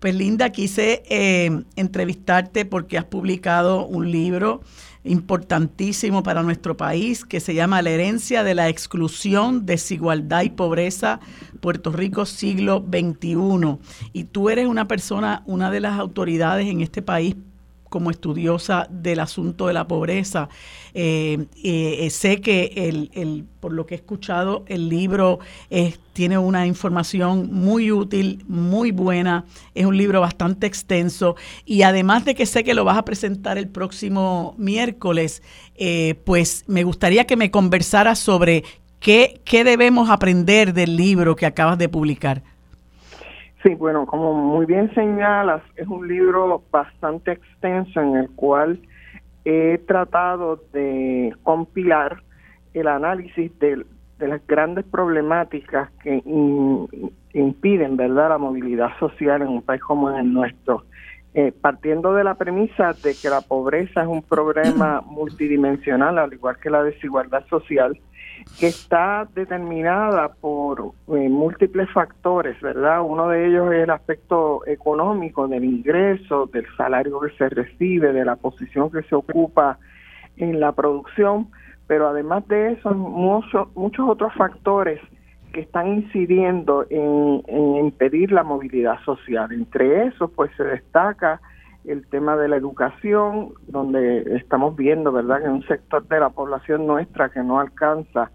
Pues, 0.00 0.14
Linda, 0.14 0.50
quise 0.50 1.02
eh, 1.10 1.62
entrevistarte 1.76 2.64
porque 2.64 2.96
has 2.96 3.04
publicado 3.04 3.86
un 3.86 4.10
libro 4.10 4.62
importantísimo 5.04 6.22
para 6.22 6.42
nuestro 6.42 6.76
país 6.76 7.24
que 7.24 7.38
se 7.38 7.54
llama 7.54 7.82
La 7.82 7.90
herencia 7.90 8.42
de 8.42 8.54
la 8.54 8.68
exclusión, 8.68 9.66
desigualdad 9.66 10.42
y 10.42 10.50
pobreza, 10.50 11.20
Puerto 11.60 11.92
Rico 11.92 12.24
siglo 12.24 12.82
XXI. 12.90 13.78
Y 14.14 14.24
tú 14.24 14.48
eres 14.48 14.66
una 14.66 14.88
persona, 14.88 15.42
una 15.44 15.70
de 15.70 15.80
las 15.80 15.98
autoridades 15.98 16.66
en 16.66 16.80
este 16.80 17.02
país 17.02 17.36
como 17.90 18.10
estudiosa 18.10 18.86
del 18.90 19.20
asunto 19.20 19.66
de 19.66 19.74
la 19.74 19.86
pobreza. 19.86 20.48
Eh, 20.94 21.46
eh, 21.62 22.08
sé 22.10 22.40
que 22.40 22.72
el, 22.74 23.10
el, 23.12 23.44
por 23.60 23.72
lo 23.72 23.84
que 23.84 23.94
he 23.94 23.98
escuchado, 23.98 24.64
el 24.66 24.88
libro 24.88 25.40
tiene 26.20 26.38
una 26.38 26.66
información 26.66 27.48
muy 27.52 27.92
útil, 27.92 28.44
muy 28.48 28.90
buena, 28.90 29.44
es 29.74 29.86
un 29.86 29.96
libro 29.96 30.20
bastante 30.20 30.66
extenso 30.66 31.36
y 31.64 31.82
además 31.82 32.24
de 32.24 32.34
que 32.34 32.46
sé 32.46 32.64
que 32.64 32.74
lo 32.74 32.84
vas 32.84 32.98
a 32.98 33.04
presentar 33.04 33.58
el 33.58 33.68
próximo 33.68 34.54
miércoles, 34.58 35.42
eh, 35.76 36.16
pues 36.24 36.64
me 36.66 36.84
gustaría 36.84 37.26
que 37.26 37.36
me 37.36 37.50
conversaras 37.50 38.18
sobre 38.18 38.64
qué, 38.98 39.40
qué 39.44 39.64
debemos 39.64 40.10
aprender 40.10 40.74
del 40.74 40.96
libro 40.96 41.36
que 41.36 41.46
acabas 41.46 41.78
de 41.78 41.88
publicar. 41.88 42.42
Sí, 43.62 43.74
bueno, 43.74 44.06
como 44.06 44.32
muy 44.32 44.64
bien 44.64 44.92
señalas, 44.94 45.62
es 45.76 45.86
un 45.86 46.08
libro 46.08 46.62
bastante 46.70 47.32
extenso 47.32 48.00
en 48.00 48.16
el 48.16 48.30
cual 48.30 48.80
he 49.44 49.78
tratado 49.86 50.62
de 50.72 51.34
compilar 51.42 52.22
el 52.72 52.88
análisis 52.88 53.56
de, 53.58 53.84
las 54.18 54.46
grandes 54.46 54.84
problemáticas 54.86 55.90
que 56.02 56.22
impiden, 57.32 57.96
¿verdad?, 57.96 58.30
la 58.30 58.38
movilidad 58.38 58.98
social 58.98 59.42
en 59.42 59.48
un 59.48 59.62
país 59.62 59.82
como 59.82 60.10
el 60.10 60.32
nuestro. 60.32 60.84
Eh, 61.32 61.52
partiendo 61.52 62.12
de 62.12 62.24
la 62.24 62.34
premisa 62.34 62.92
de 62.92 63.14
que 63.14 63.28
la 63.28 63.40
pobreza 63.40 64.02
es 64.02 64.08
un 64.08 64.22
problema 64.22 65.00
multidimensional, 65.02 66.18
al 66.18 66.32
igual 66.32 66.56
que 66.58 66.70
la 66.70 66.82
desigualdad 66.82 67.46
social, 67.46 67.96
que 68.58 68.66
está 68.66 69.26
determinada 69.34 70.28
por 70.40 70.92
eh, 71.08 71.28
múltiples 71.28 71.90
factores, 71.90 72.60
¿verdad? 72.60 73.02
Uno 73.02 73.28
de 73.28 73.46
ellos 73.46 73.72
es 73.72 73.84
el 73.84 73.90
aspecto 73.90 74.66
económico 74.66 75.48
del 75.48 75.64
ingreso, 75.64 76.46
del 76.52 76.66
salario 76.76 77.20
que 77.20 77.30
se 77.36 77.48
recibe, 77.48 78.12
de 78.12 78.24
la 78.24 78.36
posición 78.36 78.90
que 78.90 79.02
se 79.02 79.14
ocupa 79.14 79.78
en 80.36 80.60
la 80.60 80.72
producción, 80.72 81.48
pero 81.86 82.08
además 82.08 82.46
de 82.48 82.72
eso, 82.72 82.90
muchos, 82.90 83.74
muchos 83.74 84.08
otros 84.08 84.32
factores 84.34 85.00
que 85.52 85.60
están 85.60 85.88
incidiendo 85.88 86.86
en, 86.90 87.42
en 87.48 87.76
impedir 87.76 88.30
la 88.30 88.42
movilidad 88.42 89.00
social. 89.04 89.50
Entre 89.52 90.06
esos, 90.06 90.30
pues 90.32 90.50
se 90.56 90.64
destaca 90.64 91.40
el 91.84 92.06
tema 92.06 92.36
de 92.36 92.48
la 92.48 92.56
educación, 92.56 93.54
donde 93.66 94.36
estamos 94.36 94.76
viendo, 94.76 95.12
¿verdad?, 95.12 95.42
que 95.42 95.48
un 95.48 95.66
sector 95.66 96.06
de 96.06 96.20
la 96.20 96.30
población 96.30 96.86
nuestra 96.86 97.30
que 97.30 97.42
no 97.42 97.58
alcanza 97.58 98.30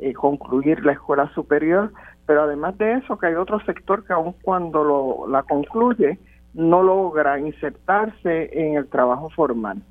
eh, 0.00 0.12
concluir 0.14 0.84
la 0.84 0.92
escuela 0.92 1.32
superior, 1.34 1.92
pero 2.26 2.42
además 2.42 2.76
de 2.78 2.94
eso, 2.94 3.18
que 3.18 3.26
hay 3.26 3.34
otro 3.34 3.60
sector 3.60 4.04
que 4.04 4.12
aun 4.12 4.34
cuando 4.42 4.84
lo, 4.84 5.28
la 5.28 5.42
concluye, 5.42 6.18
no 6.54 6.82
logra 6.82 7.38
insertarse 7.38 8.50
en 8.52 8.76
el 8.76 8.88
trabajo 8.88 9.30
formal. 9.30 9.82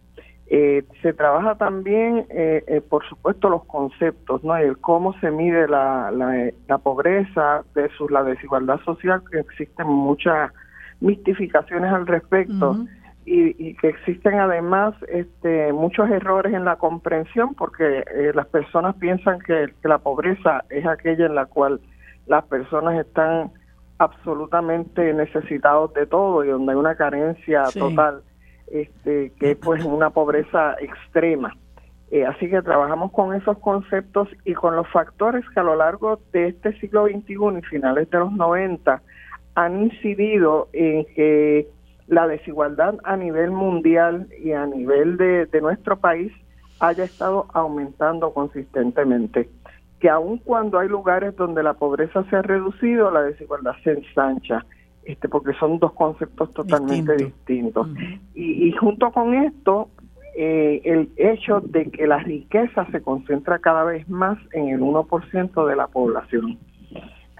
Eh, 0.47 0.83
se 1.01 1.13
trabaja 1.13 1.55
también, 1.55 2.25
eh, 2.29 2.81
por 2.89 3.07
supuesto, 3.07 3.49
los 3.49 3.65
conceptos, 3.65 4.43
¿no? 4.43 4.55
El 4.57 4.77
cómo 4.79 5.13
se 5.19 5.29
mide 5.29 5.67
la, 5.67 6.11
la, 6.11 6.77
pobreza 6.79 7.63
versus 7.75 8.09
la 8.09 8.23
desigualdad 8.23 8.79
social, 8.81 9.21
que 9.31 9.39
existen 9.39 9.87
muchas 9.87 10.51
mistificaciones 11.01 11.93
al 11.93 12.07
respecto 12.07 12.77
y, 13.31 13.75
que 13.75 13.89
existen 13.89 14.39
además 14.39 14.95
este, 15.07 15.71
muchos 15.71 16.09
errores 16.09 16.51
en 16.53 16.65
la 16.65 16.77
comprensión 16.77 17.53
porque 17.53 17.99
eh, 17.99 18.31
las 18.33 18.47
personas 18.47 18.95
piensan 18.95 19.39
que, 19.39 19.67
la 19.83 19.99
pobreza 19.99 20.63
es 20.69 20.85
aquella 20.87 21.27
en 21.27 21.35
la 21.35 21.45
cual 21.45 21.79
las 22.25 22.43
personas 22.45 22.99
están 22.99 23.51
absolutamente 23.99 25.13
necesitados 25.13 25.93
de 25.93 26.07
todo 26.07 26.43
y 26.43 26.47
donde 26.47 26.71
hay 26.71 26.79
una 26.79 26.95
carencia 26.95 27.65
total, 27.73 28.23
este, 28.71 29.31
que 29.39 29.51
es 29.51 29.57
pues 29.57 29.83
una 29.85 30.09
pobreza 30.09 30.75
extrema. 30.79 31.55
Eh, 32.09 32.25
así 32.25 32.49
que 32.49 32.63
trabajamos 32.63 33.11
con 33.11 33.35
esos 33.35 33.59
conceptos 33.59 34.27
y 34.43 34.55
con 34.55 34.75
los 34.75 34.87
factores 34.87 35.47
que 35.53 35.59
a 35.59 35.63
lo 35.63 35.75
largo 35.75 36.19
de 36.31 36.47
este 36.47 36.73
siglo 36.79 37.05
XXI 37.05 37.59
y 37.59 37.61
finales 37.69 38.09
de 38.09 38.17
los 38.17 38.31
90 38.31 39.03
han 39.53 39.83
incidido 39.83 40.69
en 40.73 41.05
que 41.13 41.67
la 42.09 42.27
desigualdad 42.27 42.95
a 43.03 43.15
nivel 43.15 43.51
mundial 43.51 44.27
y 44.43 44.51
a 44.51 44.65
nivel 44.65 45.17
de, 45.17 45.47
nuestro 45.61 45.97
país 45.97 46.31
haya 46.79 47.03
estado 47.03 47.45
aumentando 47.53 48.33
consistentemente. 48.33 49.49
Que 49.99 50.09
aun 50.09 50.39
cuando 50.39 50.79
hay 50.79 50.89
lugares 50.89 51.35
donde 51.35 51.61
la 51.61 51.73
pobreza 51.73 52.23
se 52.29 52.35
ha 52.35 52.41
reducido, 52.41 53.11
la 53.11 53.21
desigualdad 53.21 53.73
se 53.83 53.91
ensancha, 53.91 54.65
este, 55.03 55.29
porque 55.29 55.53
son 55.53 55.77
dos 55.79 55.93
conceptos 55.93 56.51
totalmente 56.53 57.15
distintos. 57.15 57.87
y, 58.33 58.67
y, 58.67 58.71
junto 58.73 59.11
con 59.11 59.33
esto, 59.33 59.89
eh, 60.35 60.81
el 60.85 61.09
hecho 61.17 61.59
de 61.61 61.91
que 61.91 62.07
la 62.07 62.19
riqueza 62.19 62.85
se 62.91 63.01
concentra 63.01 63.59
cada 63.59 63.83
vez 63.83 64.07
más 64.09 64.37
en 64.53 64.69
el 64.69 64.79
1% 64.79 65.67
de 65.67 65.75
la 65.75 65.87
población. 65.87 66.57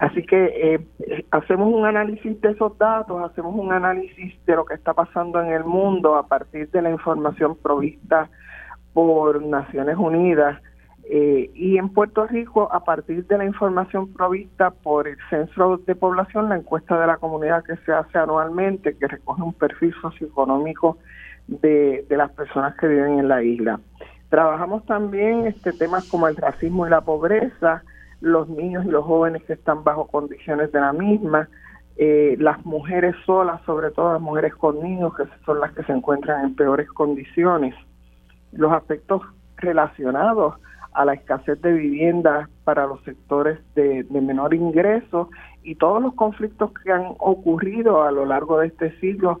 Así 0.00 0.22
que 0.22 0.46
eh, 0.74 1.24
hacemos 1.30 1.74
un 1.74 1.84
análisis 1.84 2.40
de 2.40 2.52
esos 2.52 2.76
datos, 2.78 3.22
hacemos 3.22 3.54
un 3.54 3.70
análisis 3.70 4.34
de 4.46 4.56
lo 4.56 4.64
que 4.64 4.72
está 4.72 4.94
pasando 4.94 5.42
en 5.42 5.52
el 5.52 5.62
mundo 5.62 6.16
a 6.16 6.26
partir 6.26 6.70
de 6.70 6.80
la 6.80 6.90
información 6.90 7.54
provista 7.54 8.30
por 8.94 9.42
Naciones 9.44 9.98
Unidas 9.98 10.58
eh, 11.04 11.50
y 11.54 11.76
en 11.76 11.90
Puerto 11.90 12.26
Rico 12.26 12.72
a 12.72 12.82
partir 12.82 13.26
de 13.26 13.36
la 13.36 13.44
información 13.44 14.10
provista 14.14 14.70
por 14.70 15.06
el 15.06 15.18
Censo 15.28 15.76
de 15.86 15.94
Población, 15.94 16.48
la 16.48 16.56
encuesta 16.56 16.98
de 16.98 17.06
la 17.06 17.18
comunidad 17.18 17.62
que 17.62 17.76
se 17.84 17.92
hace 17.92 18.16
anualmente, 18.16 18.96
que 18.96 19.06
recoge 19.06 19.42
un 19.42 19.52
perfil 19.52 19.92
socioeconómico 20.00 20.96
de, 21.46 22.06
de 22.08 22.16
las 22.16 22.30
personas 22.30 22.74
que 22.76 22.88
viven 22.88 23.18
en 23.18 23.28
la 23.28 23.42
isla. 23.42 23.78
Trabajamos 24.30 24.86
también 24.86 25.46
este 25.46 25.74
temas 25.74 26.08
como 26.08 26.26
el 26.26 26.36
racismo 26.36 26.86
y 26.86 26.90
la 26.90 27.02
pobreza, 27.02 27.82
los 28.20 28.48
niños 28.48 28.84
y 28.84 28.90
los 28.90 29.04
jóvenes 29.04 29.42
que 29.44 29.54
están 29.54 29.84
bajo 29.84 30.06
condiciones 30.06 30.72
de 30.72 30.80
la 30.80 30.92
misma, 30.92 31.48
eh, 31.96 32.36
las 32.38 32.64
mujeres 32.64 33.14
solas, 33.26 33.60
sobre 33.66 33.90
todo 33.90 34.12
las 34.12 34.22
mujeres 34.22 34.54
con 34.54 34.82
niños, 34.82 35.14
que 35.16 35.24
son 35.44 35.60
las 35.60 35.72
que 35.72 35.82
se 35.84 35.92
encuentran 35.92 36.44
en 36.44 36.54
peores 36.54 36.88
condiciones, 36.88 37.74
los 38.52 38.72
aspectos 38.72 39.22
relacionados 39.56 40.54
a 40.92 41.04
la 41.04 41.14
escasez 41.14 41.60
de 41.62 41.72
viviendas 41.72 42.48
para 42.64 42.86
los 42.86 43.02
sectores 43.04 43.58
de, 43.74 44.04
menor 44.10 44.54
ingreso 44.54 45.30
y 45.62 45.76
todos 45.76 46.02
los 46.02 46.14
conflictos 46.14 46.72
que 46.82 46.90
han 46.90 47.14
ocurrido 47.18 48.02
a 48.02 48.10
lo 48.10 48.24
largo 48.24 48.58
de 48.58 48.68
este 48.68 48.98
siglo 48.98 49.40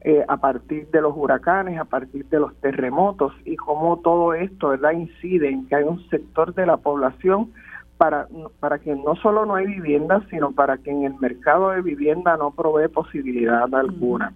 eh, 0.00 0.24
a 0.28 0.36
partir 0.38 0.88
de 0.88 1.00
los 1.00 1.12
huracanes, 1.16 1.78
a 1.78 1.84
partir 1.84 2.24
de 2.26 2.40
los 2.40 2.54
terremotos 2.60 3.32
y 3.44 3.56
cómo 3.56 3.98
todo 3.98 4.34
esto 4.34 4.68
¿verdad? 4.68 4.92
incide 4.92 5.50
en 5.50 5.66
que 5.66 5.76
hay 5.76 5.84
un 5.84 6.08
sector 6.08 6.54
de 6.54 6.66
la 6.66 6.78
población 6.78 7.52
para, 7.98 8.28
para 8.60 8.78
que 8.78 8.94
no 8.94 9.16
solo 9.16 9.44
no 9.44 9.56
hay 9.56 9.66
vivienda, 9.66 10.22
sino 10.30 10.52
para 10.52 10.78
que 10.78 10.90
en 10.90 11.02
el 11.04 11.14
mercado 11.16 11.70
de 11.70 11.82
vivienda 11.82 12.36
no 12.36 12.52
provee 12.52 12.88
posibilidad 12.88 13.72
alguna. 13.74 14.32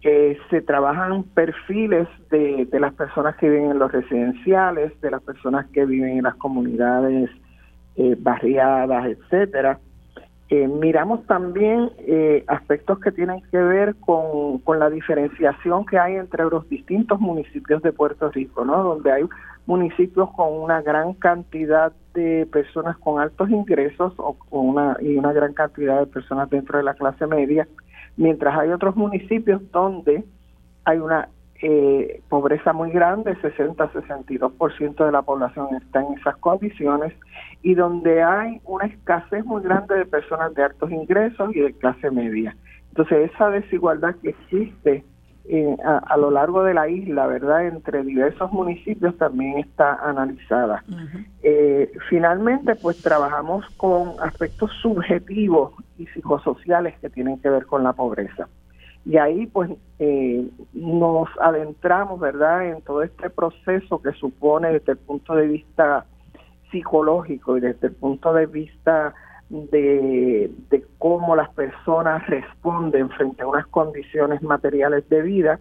que 0.00 0.38
se 0.50 0.62
trabajan 0.62 1.22
perfiles 1.34 2.08
de, 2.30 2.66
de 2.66 2.80
las 2.80 2.94
personas 2.94 3.36
que 3.36 3.50
viven 3.50 3.72
en 3.72 3.78
los 3.78 3.92
residenciales, 3.92 4.98
de 5.02 5.10
las 5.10 5.22
personas 5.22 5.66
que 5.72 5.84
viven 5.84 6.16
en 6.16 6.24
las 6.24 6.36
comunidades 6.36 7.30
eh, 7.96 8.16
barriadas, 8.18 9.06
etcétera. 9.06 9.78
Eh, 10.48 10.68
miramos 10.68 11.26
también 11.26 11.90
eh, 11.98 12.44
aspectos 12.46 13.00
que 13.00 13.10
tienen 13.10 13.42
que 13.50 13.58
ver 13.58 13.96
con, 13.96 14.58
con 14.60 14.78
la 14.78 14.88
diferenciación 14.88 15.84
que 15.84 15.98
hay 15.98 16.14
entre 16.14 16.44
los 16.44 16.68
distintos 16.68 17.20
municipios 17.20 17.82
de 17.82 17.92
Puerto 17.92 18.30
Rico, 18.30 18.64
¿no? 18.64 18.82
Donde 18.82 19.10
hay 19.12 19.24
municipios 19.66 20.30
con 20.36 20.52
una 20.52 20.82
gran 20.82 21.14
cantidad 21.14 21.92
de 22.16 22.46
personas 22.46 22.96
con 22.96 23.20
altos 23.20 23.50
ingresos 23.50 24.14
o 24.16 24.34
con 24.34 24.68
una, 24.70 24.96
y 25.00 25.16
una 25.16 25.32
gran 25.32 25.52
cantidad 25.52 26.00
de 26.00 26.06
personas 26.06 26.48
dentro 26.50 26.78
de 26.78 26.84
la 26.84 26.94
clase 26.94 27.26
media, 27.26 27.68
mientras 28.16 28.58
hay 28.58 28.70
otros 28.70 28.96
municipios 28.96 29.60
donde 29.70 30.24
hay 30.84 30.98
una 30.98 31.28
eh, 31.62 32.22
pobreza 32.28 32.72
muy 32.72 32.90
grande, 32.90 33.36
60-62% 33.36 35.04
de 35.04 35.12
la 35.12 35.22
población 35.22 35.68
está 35.76 36.00
en 36.00 36.18
esas 36.18 36.36
condiciones, 36.38 37.12
y 37.62 37.74
donde 37.74 38.22
hay 38.22 38.60
una 38.64 38.86
escasez 38.86 39.44
muy 39.44 39.62
grande 39.62 39.96
de 39.96 40.06
personas 40.06 40.54
de 40.54 40.64
altos 40.64 40.90
ingresos 40.90 41.54
y 41.54 41.60
de 41.60 41.72
clase 41.74 42.10
media. 42.10 42.56
Entonces, 42.88 43.30
esa 43.32 43.50
desigualdad 43.50 44.14
que 44.22 44.30
existe 44.30 45.04
eh, 45.48 45.76
a, 45.84 46.16
lo 46.16 46.30
largo 46.32 46.64
de 46.64 46.74
la 46.74 46.88
isla, 46.88 47.26
¿verdad? 47.26 47.66
Entre 47.66 48.02
diversos 48.02 48.50
municipios 48.50 49.16
también 49.16 49.58
está 49.58 49.94
analizada. 49.94 50.82
Eh, 51.42 51.92
finalmente, 52.08 52.74
pues 52.74 53.00
trabajamos 53.00 53.64
con 53.76 54.14
aspectos 54.20 54.72
subjetivos 54.82 55.72
y 55.98 56.06
psicosociales 56.06 56.98
que 56.98 57.10
tienen 57.10 57.38
que 57.38 57.48
ver 57.48 57.66
con 57.66 57.84
la 57.84 57.92
pobreza. 57.92 58.48
Y 59.04 59.18
ahí, 59.18 59.46
pues, 59.46 59.70
eh, 60.00 60.48
nos 60.72 61.28
adentramos, 61.40 62.18
¿verdad?, 62.18 62.66
en 62.66 62.82
todo 62.82 63.04
este 63.04 63.30
proceso 63.30 64.02
que 64.02 64.12
supone 64.12 64.72
desde 64.72 64.92
el 64.92 64.98
punto 64.98 65.36
de 65.36 65.46
vista 65.46 66.06
psicológico 66.72 67.56
y 67.56 67.60
desde 67.60 67.86
el 67.86 67.94
punto 67.94 68.32
de 68.32 68.46
vista 68.46 69.14
de, 69.48 70.50
cómo 70.98 71.36
las 71.36 71.50
personas 71.50 72.26
responden 72.26 73.08
frente 73.10 73.42
a 73.42 73.46
unas 73.46 73.66
condiciones 73.66 74.42
materiales 74.42 75.08
de 75.08 75.22
vida. 75.22 75.60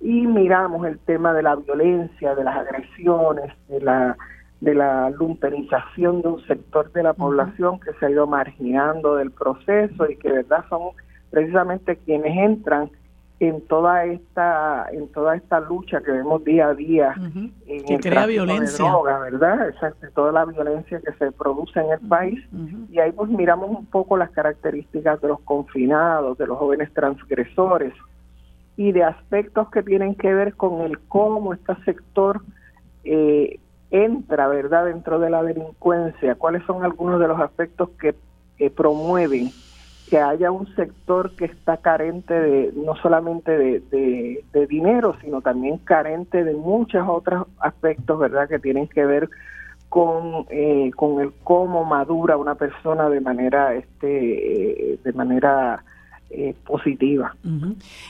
Y 0.00 0.26
miramos 0.26 0.86
el 0.86 0.98
tema 1.00 1.32
de 1.32 1.42
la 1.42 1.54
violencia, 1.54 2.34
de 2.34 2.44
las 2.44 2.56
agresiones, 2.56 3.52
de 3.68 3.80
la 3.80 4.16
de 4.60 4.76
la 4.76 5.10
lumperización 5.10 6.22
de 6.22 6.28
un 6.28 6.46
sector 6.46 6.92
de 6.92 7.02
la 7.02 7.14
población 7.14 7.80
que 7.80 7.92
se 7.94 8.06
ha 8.06 8.10
ido 8.10 8.28
marginando 8.28 9.16
del 9.16 9.32
proceso 9.32 10.08
y 10.08 10.14
que 10.14 10.30
verdad 10.30 10.64
son 10.68 10.90
precisamente 11.30 11.96
quienes 11.96 12.36
entran 12.38 12.88
en 13.48 13.60
toda 13.62 14.04
esta 14.04 14.86
en 14.92 15.08
toda 15.08 15.34
esta 15.34 15.58
lucha 15.58 16.00
que 16.00 16.12
vemos 16.12 16.44
día 16.44 16.68
a 16.68 16.74
día 16.74 17.14
en 17.66 17.84
que 17.84 17.98
crea 17.98 18.26
violencia. 18.26 18.84
droga, 18.88 19.18
verdad 19.18 19.68
exacto 19.68 20.06
toda 20.14 20.30
la 20.30 20.44
violencia 20.44 21.00
que 21.00 21.12
se 21.14 21.32
produce 21.32 21.80
en 21.80 21.90
el 21.90 22.00
país. 22.08 22.40
y 22.88 23.00
ahí 23.00 23.10
pues 23.10 23.30
miramos 23.30 23.70
un 23.70 23.86
poco 23.86 24.16
las 24.16 24.30
características 24.30 25.20
de 25.20 25.28
los 25.28 25.40
confinados 25.40 26.38
de 26.38 26.46
los 26.46 26.56
jóvenes 26.56 26.92
transgresores 26.92 27.92
y 28.76 28.92
de 28.92 29.02
aspectos 29.02 29.68
que 29.70 29.82
tienen 29.82 30.14
que 30.14 30.32
ver 30.32 30.54
con 30.54 30.82
el 30.82 31.00
cómo 31.00 31.52
este 31.52 31.74
sector 31.84 32.42
eh, 33.02 33.58
entra 33.90 34.46
verdad 34.46 34.86
dentro 34.86 35.18
de 35.18 35.30
la 35.30 35.42
delincuencia. 35.42 36.36
Cuáles 36.36 36.64
son 36.64 36.84
algunos 36.84 37.20
de 37.20 37.28
los 37.28 37.40
aspectos 37.40 37.90
que 37.98 38.14
promueven 38.70 39.50
que 40.12 40.20
haya 40.20 40.50
un 40.50 40.66
sector 40.76 41.34
que 41.36 41.46
está 41.46 41.78
carente 41.78 42.38
de 42.38 42.72
no 42.76 42.94
solamente 42.96 43.56
de, 43.56 44.42
de, 44.52 44.66
dinero, 44.66 45.16
sino 45.22 45.40
también 45.40 45.78
carente 45.78 46.44
de 46.44 46.52
muchos 46.52 47.08
otros 47.08 47.46
aspectos, 47.58 48.18
¿verdad?, 48.18 48.46
que 48.46 48.58
tienen 48.58 48.88
que 48.88 49.06
ver 49.06 49.30
con, 49.88 50.44
eh, 50.50 50.90
con 50.96 51.22
el 51.22 51.32
cómo 51.42 51.86
madura 51.86 52.36
una 52.36 52.56
persona 52.56 53.08
de 53.08 53.22
manera, 53.22 53.72
este, 53.72 54.98
de 55.02 55.12
manera 55.14 55.82
eh, 56.34 56.54
positiva. 56.64 57.36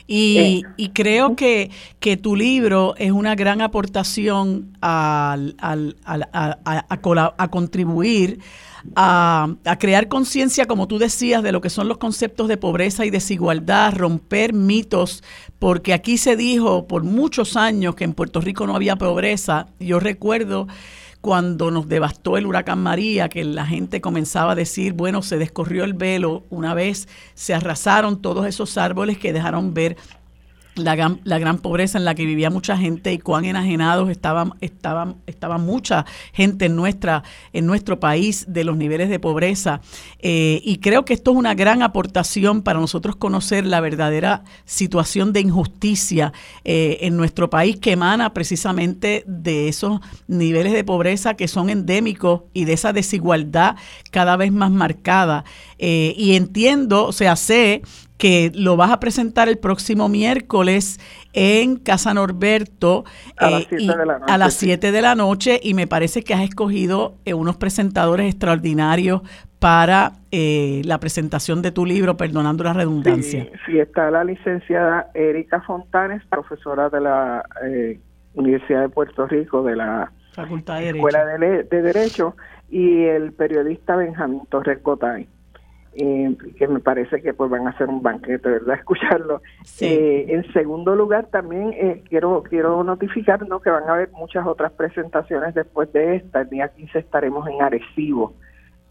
y, 0.07 0.37
eh, 0.37 0.61
y, 0.77 0.89
creo 0.89 1.35
que, 1.35 1.69
que 1.99 2.17
tu 2.17 2.35
libro 2.35 2.95
es 2.97 3.11
una 3.11 3.35
gran 3.35 3.61
aportación 3.61 4.71
al, 4.81 5.55
al, 5.59 5.97
a, 6.05 6.57
a, 6.63 7.33
a 7.37 7.47
contribuir 7.49 8.39
a, 8.95 9.77
crear 9.79 10.07
conciencia, 10.07 10.65
como 10.65 10.87
tú 10.87 10.97
decías, 10.99 11.43
de 11.43 11.51
lo 11.51 11.61
que 11.61 11.69
son 11.69 11.87
los 11.87 11.97
conceptos 11.97 12.47
de 12.47 12.57
pobreza 12.57 13.05
y 13.05 13.09
desigualdad, 13.09 13.93
romper 13.95 14.53
mitos, 14.53 15.23
porque 15.59 15.93
aquí 15.93 16.17
se 16.17 16.35
dijo 16.35 16.87
por 16.87 17.03
muchos 17.03 17.55
años 17.55 17.95
que 17.95 18.03
en 18.03 18.13
Puerto 18.13 18.41
Rico 18.41 18.67
no 18.67 18.75
había 18.75 18.95
pobreza. 18.95 19.67
Yo 19.79 19.99
recuerdo 19.99 20.67
cuando 21.23 21.71
nos 21.71 21.87
devastó 21.87 22.35
el 22.35 22.45
huracán 22.45 22.83
María, 22.83 23.29
que 23.29 23.45
la 23.45 23.65
gente 23.65 24.01
comenzaba 24.01 24.51
a 24.51 24.55
decir, 24.55 24.91
bueno, 24.91 25.21
se 25.21 25.37
descorrió 25.37 25.85
el 25.85 25.93
velo, 25.93 26.43
una 26.49 26.73
vez 26.73 27.07
se 27.33 27.53
arrasaron 27.53 28.21
todos 28.21 28.45
esos 28.45 28.77
árboles 28.77 29.17
que 29.17 29.31
dejaron 29.31 29.73
ver 29.73 29.95
la 30.75 30.95
gran, 30.95 31.19
la 31.23 31.39
gran 31.39 31.59
pobreza 31.59 31.97
en 31.97 32.05
la 32.05 32.15
que 32.15 32.25
vivía 32.25 32.49
mucha 32.49 32.77
gente 32.77 33.13
y 33.13 33.19
cuán 33.19 33.45
enajenados 33.45 34.09
estaban, 34.09 34.53
estaban, 34.61 35.17
estaba 35.27 35.57
mucha 35.57 36.05
gente 36.31 36.65
en, 36.65 36.75
nuestra, 36.75 37.23
en 37.53 37.65
nuestro 37.65 37.99
país 37.99 38.45
de 38.47 38.63
los 38.63 38.77
niveles 38.77 39.09
de 39.09 39.19
pobreza. 39.19 39.81
Eh, 40.19 40.61
y 40.63 40.77
creo 40.77 41.05
que 41.05 41.13
esto 41.13 41.31
es 41.31 41.37
una 41.37 41.53
gran 41.53 41.83
aportación 41.83 42.61
para 42.61 42.79
nosotros 42.79 43.15
conocer 43.15 43.65
la 43.65 43.81
verdadera 43.81 44.43
situación 44.65 45.33
de 45.33 45.41
injusticia 45.41 46.33
eh, 46.63 46.97
en 47.01 47.17
nuestro 47.17 47.49
país 47.49 47.77
que 47.77 47.91
emana 47.91 48.33
precisamente 48.33 49.23
de 49.27 49.67
esos 49.67 49.99
niveles 50.27 50.73
de 50.73 50.83
pobreza 50.83 51.35
que 51.35 51.47
son 51.47 51.69
endémicos 51.69 52.41
y 52.53 52.65
de 52.65 52.73
esa 52.73 52.93
desigualdad 52.93 53.75
cada 54.11 54.37
vez 54.37 54.51
más 54.51 54.71
marcada. 54.71 55.45
Eh, 55.77 56.13
y 56.17 56.35
entiendo, 56.35 57.05
o 57.05 57.11
sea, 57.11 57.35
sé 57.35 57.81
que 58.23 58.53
lo 58.55 58.77
vas 58.77 58.89
a 58.89 59.01
presentar 59.01 59.49
el 59.49 59.57
próximo 59.57 60.07
miércoles 60.07 60.97
en 61.33 61.75
Casa 61.75 62.13
Norberto 62.13 63.03
a 63.35 63.49
las 63.49 63.65
7 63.65 63.83
eh, 63.83 63.85
de, 63.85 64.05
la 64.05 64.17
noche, 64.17 64.33
a 64.33 64.37
las 64.37 64.53
7 64.53 64.91
de 64.93 65.01
la 65.01 65.15
noche 65.15 65.59
y 65.61 65.73
me 65.73 65.87
parece 65.87 66.23
que 66.23 66.33
has 66.33 66.39
escogido 66.39 67.15
eh, 67.25 67.33
unos 67.33 67.57
presentadores 67.57 68.27
extraordinarios 68.27 69.23
para 69.59 70.13
eh, 70.31 70.83
la 70.85 71.01
presentación 71.01 71.61
de 71.61 71.73
tu 71.73 71.85
libro, 71.85 72.15
perdonando 72.15 72.63
la 72.63 72.71
redundancia. 72.71 73.49
Sí, 73.65 73.77
está 73.77 74.09
la 74.09 74.23
licenciada 74.23 75.09
Erika 75.13 75.59
Fontanes, 75.59 76.23
profesora 76.27 76.87
de 76.89 77.01
la 77.01 77.43
Universidad 78.35 78.83
de 78.83 78.89
Puerto 78.89 79.27
Rico, 79.27 79.63
de 79.63 79.75
la 79.75 80.13
Facultad 80.31 80.79
de 80.79 80.91
Escuela 80.91 81.25
de, 81.25 81.63
de 81.63 81.81
Derecho, 81.81 82.37
y 82.69 83.03
el 83.03 83.33
periodista 83.33 83.97
Benjamín 83.97 84.43
Torres 84.49 84.81
Gotay 84.81 85.27
eh, 85.95 86.35
que 86.57 86.67
me 86.67 86.79
parece 86.79 87.21
que 87.21 87.33
pues 87.33 87.49
van 87.49 87.67
a 87.67 87.77
ser 87.77 87.89
un 87.89 88.01
banquete, 88.01 88.49
¿verdad? 88.49 88.75
Escucharlo. 88.79 89.41
Eh, 89.79 90.25
en 90.29 90.51
segundo 90.53 90.95
lugar, 90.95 91.27
también 91.27 91.73
eh, 91.73 92.03
quiero 92.09 92.43
quiero 92.43 92.83
notificar 92.83 93.47
¿no? 93.47 93.61
que 93.61 93.69
van 93.69 93.89
a 93.89 93.93
haber 93.93 94.11
muchas 94.11 94.45
otras 94.45 94.71
presentaciones 94.71 95.53
después 95.53 95.91
de 95.93 96.17
esta. 96.17 96.41
El 96.41 96.49
día 96.49 96.67
15 96.69 96.99
estaremos 96.99 97.47
en 97.47 97.61
Arecibo, 97.61 98.33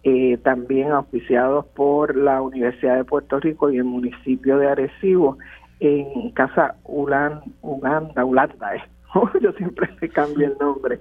eh, 0.04 0.38
también 0.38 0.92
auspiciados 0.92 1.66
por 1.66 2.16
la 2.16 2.40
Universidad 2.42 2.96
de 2.96 3.04
Puerto 3.04 3.40
Rico 3.40 3.70
y 3.70 3.78
el 3.78 3.84
municipio 3.84 4.58
de 4.58 4.68
Arecibo, 4.68 5.38
en 5.80 6.30
Casa 6.30 6.76
Ulan, 6.84 7.40
Uganda, 7.60 8.24
Ulanda, 8.24 8.72
yo 9.40 9.52
siempre 9.52 9.88
le 10.00 10.08
cambio 10.08 10.46
el 10.46 10.56
nombre. 10.58 11.00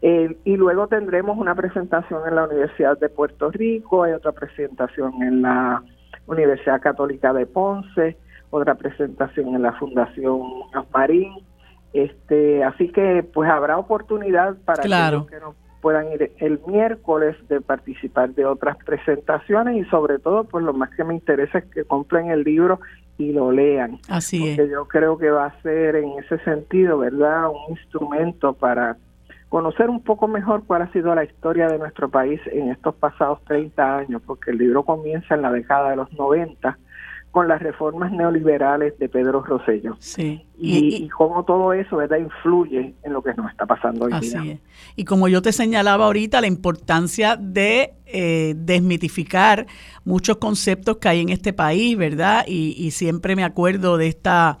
Eh, 0.00 0.36
y 0.44 0.56
luego 0.56 0.86
tendremos 0.86 1.36
una 1.38 1.54
presentación 1.54 2.22
en 2.28 2.36
la 2.36 2.44
Universidad 2.44 2.98
de 2.98 3.08
Puerto 3.08 3.50
Rico, 3.50 4.04
hay 4.04 4.12
otra 4.12 4.32
presentación 4.32 5.22
en 5.22 5.42
la 5.42 5.82
Universidad 6.26 6.80
Católica 6.80 7.32
de 7.32 7.46
Ponce, 7.46 8.16
otra 8.50 8.76
presentación 8.76 9.54
en 9.54 9.62
la 9.62 9.72
Fundación 9.72 10.40
Marín. 10.92 11.32
Este, 11.92 12.62
así 12.62 12.88
que 12.92 13.22
pues 13.22 13.50
habrá 13.50 13.78
oportunidad 13.78 14.56
para 14.64 14.82
que 14.82 15.40
no 15.40 15.54
puedan 15.80 16.12
ir 16.12 16.32
el 16.38 16.60
miércoles 16.66 17.36
de 17.48 17.60
participar 17.60 18.30
de 18.34 18.44
otras 18.44 18.76
presentaciones 18.84 19.76
y 19.76 19.88
sobre 19.88 20.18
todo 20.18 20.44
pues 20.44 20.64
lo 20.64 20.72
más 20.74 20.90
que 20.90 21.04
me 21.04 21.14
interesa 21.14 21.58
es 21.58 21.64
que 21.66 21.84
compren 21.84 22.30
el 22.30 22.42
libro 22.42 22.80
y 23.16 23.32
lo 23.32 23.50
lean. 23.50 23.98
Así 24.08 24.54
porque 24.56 24.70
yo 24.70 24.86
creo 24.86 25.18
que 25.18 25.30
va 25.30 25.46
a 25.46 25.62
ser 25.62 25.96
en 25.96 26.10
ese 26.18 26.38
sentido, 26.44 26.98
¿verdad? 26.98 27.48
Un 27.48 27.76
instrumento 27.76 28.52
para 28.52 28.96
conocer 29.48 29.88
un 29.88 30.02
poco 30.02 30.28
mejor 30.28 30.64
cuál 30.66 30.82
ha 30.82 30.92
sido 30.92 31.14
la 31.14 31.24
historia 31.24 31.68
de 31.68 31.78
nuestro 31.78 32.10
país 32.10 32.40
en 32.52 32.70
estos 32.70 32.94
pasados 32.94 33.42
30 33.44 33.98
años, 33.98 34.22
porque 34.26 34.50
el 34.50 34.58
libro 34.58 34.82
comienza 34.82 35.34
en 35.34 35.42
la 35.42 35.52
década 35.52 35.90
de 35.90 35.96
los 35.96 36.12
90 36.12 36.78
con 37.30 37.46
las 37.46 37.60
reformas 37.60 38.10
neoliberales 38.10 38.98
de 38.98 39.08
Pedro 39.08 39.42
Rosselló. 39.42 39.96
Sí. 40.00 40.44
Y, 40.58 41.08
cómo 41.10 41.44
todo 41.44 41.72
eso 41.72 41.98
¿verdad? 41.98 42.18
influye 42.18 42.94
en 43.02 43.12
lo 43.12 43.22
que 43.22 43.34
nos 43.34 43.50
está 43.50 43.66
pasando 43.66 44.06
hoy 44.06 44.12
día. 44.20 44.58
Y 44.96 45.04
como 45.04 45.28
yo 45.28 45.42
te 45.42 45.52
señalaba 45.52 46.06
ahorita, 46.06 46.40
la 46.40 46.46
importancia 46.46 47.36
de 47.36 47.92
eh, 48.06 48.54
desmitificar 48.56 49.66
muchos 50.04 50.38
conceptos 50.38 50.96
que 50.96 51.08
hay 51.08 51.20
en 51.20 51.28
este 51.28 51.52
país, 51.52 51.96
¿verdad? 51.96 52.44
Y, 52.46 52.74
y 52.78 52.90
siempre 52.92 53.36
me 53.36 53.44
acuerdo 53.44 53.98
de 53.98 54.08
esta 54.08 54.58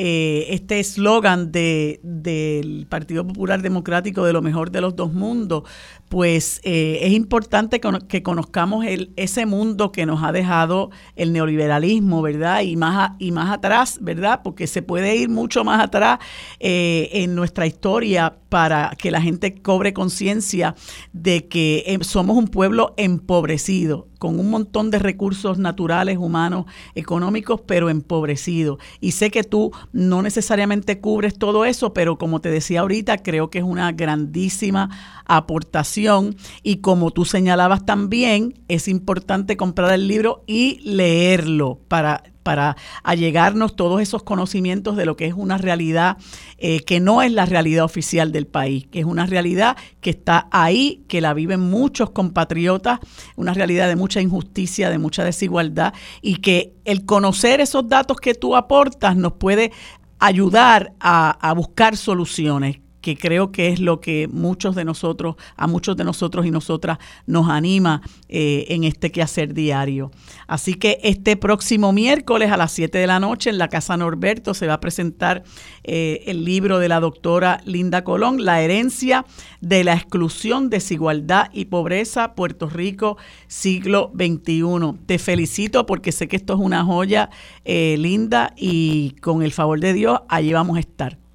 eh, 0.00 0.46
este 0.50 0.78
eslogan 0.78 1.50
de, 1.50 1.98
del 2.04 2.86
Partido 2.88 3.26
Popular 3.26 3.62
Democrático 3.62 4.24
de 4.24 4.32
lo 4.32 4.42
mejor 4.42 4.70
de 4.70 4.80
los 4.80 4.94
dos 4.94 5.12
mundos, 5.12 5.64
pues 6.08 6.60
eh, 6.62 7.00
es 7.02 7.12
importante 7.12 7.80
que 7.80 8.22
conozcamos 8.22 8.86
el, 8.86 9.12
ese 9.16 9.44
mundo 9.44 9.90
que 9.90 10.06
nos 10.06 10.22
ha 10.22 10.30
dejado 10.30 10.90
el 11.16 11.32
neoliberalismo, 11.32 12.22
¿verdad? 12.22 12.62
Y 12.62 12.76
más, 12.76 13.12
y 13.18 13.32
más 13.32 13.50
atrás, 13.52 13.98
¿verdad? 14.00 14.40
Porque 14.44 14.68
se 14.68 14.82
puede 14.82 15.16
ir 15.16 15.28
mucho 15.28 15.64
más 15.64 15.82
atrás 15.82 16.20
eh, 16.60 17.10
en 17.12 17.34
nuestra 17.34 17.66
historia 17.66 18.38
para 18.48 18.92
que 18.96 19.10
la 19.10 19.20
gente 19.20 19.60
cobre 19.60 19.92
conciencia 19.92 20.76
de 21.12 21.48
que 21.48 21.98
somos 22.02 22.36
un 22.36 22.46
pueblo 22.46 22.94
empobrecido 22.96 24.07
con 24.18 24.38
un 24.38 24.50
montón 24.50 24.90
de 24.90 24.98
recursos 24.98 25.58
naturales, 25.58 26.18
humanos, 26.18 26.66
económicos, 26.94 27.60
pero 27.66 27.88
empobrecidos. 27.90 28.78
Y 29.00 29.12
sé 29.12 29.30
que 29.30 29.44
tú 29.44 29.72
no 29.92 30.22
necesariamente 30.22 31.00
cubres 31.00 31.38
todo 31.38 31.64
eso, 31.64 31.92
pero 31.92 32.18
como 32.18 32.40
te 32.40 32.50
decía 32.50 32.80
ahorita, 32.80 33.18
creo 33.18 33.50
que 33.50 33.58
es 33.58 33.64
una 33.64 33.92
grandísima 33.92 34.90
aportación 35.24 36.36
y 36.62 36.76
como 36.78 37.10
tú 37.10 37.24
señalabas 37.24 37.86
también, 37.86 38.54
es 38.68 38.88
importante 38.88 39.56
comprar 39.56 39.92
el 39.92 40.08
libro 40.08 40.42
y 40.46 40.80
leerlo 40.82 41.80
para 41.88 42.24
para 42.48 42.78
allegarnos 43.02 43.76
todos 43.76 44.00
esos 44.00 44.22
conocimientos 44.22 44.96
de 44.96 45.04
lo 45.04 45.18
que 45.18 45.26
es 45.26 45.34
una 45.34 45.58
realidad 45.58 46.16
eh, 46.56 46.80
que 46.80 46.98
no 46.98 47.20
es 47.20 47.30
la 47.30 47.44
realidad 47.44 47.84
oficial 47.84 48.32
del 48.32 48.46
país, 48.46 48.86
que 48.86 49.00
es 49.00 49.04
una 49.04 49.26
realidad 49.26 49.76
que 50.00 50.08
está 50.08 50.48
ahí, 50.50 51.04
que 51.08 51.20
la 51.20 51.34
viven 51.34 51.60
muchos 51.60 52.08
compatriotas, 52.08 53.00
una 53.36 53.52
realidad 53.52 53.86
de 53.86 53.96
mucha 53.96 54.22
injusticia, 54.22 54.88
de 54.88 54.96
mucha 54.96 55.24
desigualdad 55.24 55.92
y 56.22 56.36
que 56.36 56.72
el 56.86 57.04
conocer 57.04 57.60
esos 57.60 57.86
datos 57.86 58.16
que 58.16 58.32
tú 58.32 58.56
aportas 58.56 59.14
nos 59.14 59.34
puede 59.34 59.70
ayudar 60.18 60.94
a, 61.00 61.32
a 61.46 61.52
buscar 61.52 61.98
soluciones 61.98 62.78
que 63.08 63.16
creo 63.16 63.52
que 63.52 63.68
es 63.68 63.80
lo 63.80 64.02
que 64.02 64.28
muchos 64.28 64.74
de 64.74 64.84
nosotros, 64.84 65.36
a 65.56 65.66
muchos 65.66 65.96
de 65.96 66.04
nosotros 66.04 66.44
y 66.44 66.50
nosotras 66.50 66.98
nos 67.26 67.48
anima 67.48 68.02
eh, 68.28 68.66
en 68.68 68.84
este 68.84 69.10
quehacer 69.10 69.54
diario. 69.54 70.10
Así 70.46 70.74
que 70.74 70.98
este 71.02 71.38
próximo 71.38 71.90
miércoles 71.90 72.52
a 72.52 72.58
las 72.58 72.70
7 72.72 72.98
de 72.98 73.06
la 73.06 73.18
noche 73.18 73.48
en 73.48 73.56
la 73.56 73.68
Casa 73.68 73.96
Norberto 73.96 74.52
se 74.52 74.66
va 74.66 74.74
a 74.74 74.80
presentar 74.80 75.42
eh, 75.84 76.22
el 76.26 76.44
libro 76.44 76.78
de 76.78 76.90
la 76.90 77.00
doctora 77.00 77.62
Linda 77.64 78.04
Colón, 78.04 78.44
La 78.44 78.60
herencia 78.60 79.24
de 79.62 79.84
la 79.84 79.94
exclusión, 79.94 80.68
desigualdad 80.68 81.48
y 81.54 81.64
pobreza, 81.64 82.34
Puerto 82.34 82.68
Rico, 82.68 83.16
siglo 83.46 84.12
XXI. 84.14 84.98
Te 85.06 85.18
felicito 85.18 85.86
porque 85.86 86.12
sé 86.12 86.28
que 86.28 86.36
esto 86.36 86.52
es 86.52 86.60
una 86.60 86.84
joya 86.84 87.30
eh, 87.64 87.96
linda 87.98 88.52
y 88.54 89.12
con 89.22 89.42
el 89.42 89.52
favor 89.52 89.80
de 89.80 89.94
Dios 89.94 90.20
allí 90.28 90.52
vamos 90.52 90.76
a 90.76 90.80
estar. 90.80 91.27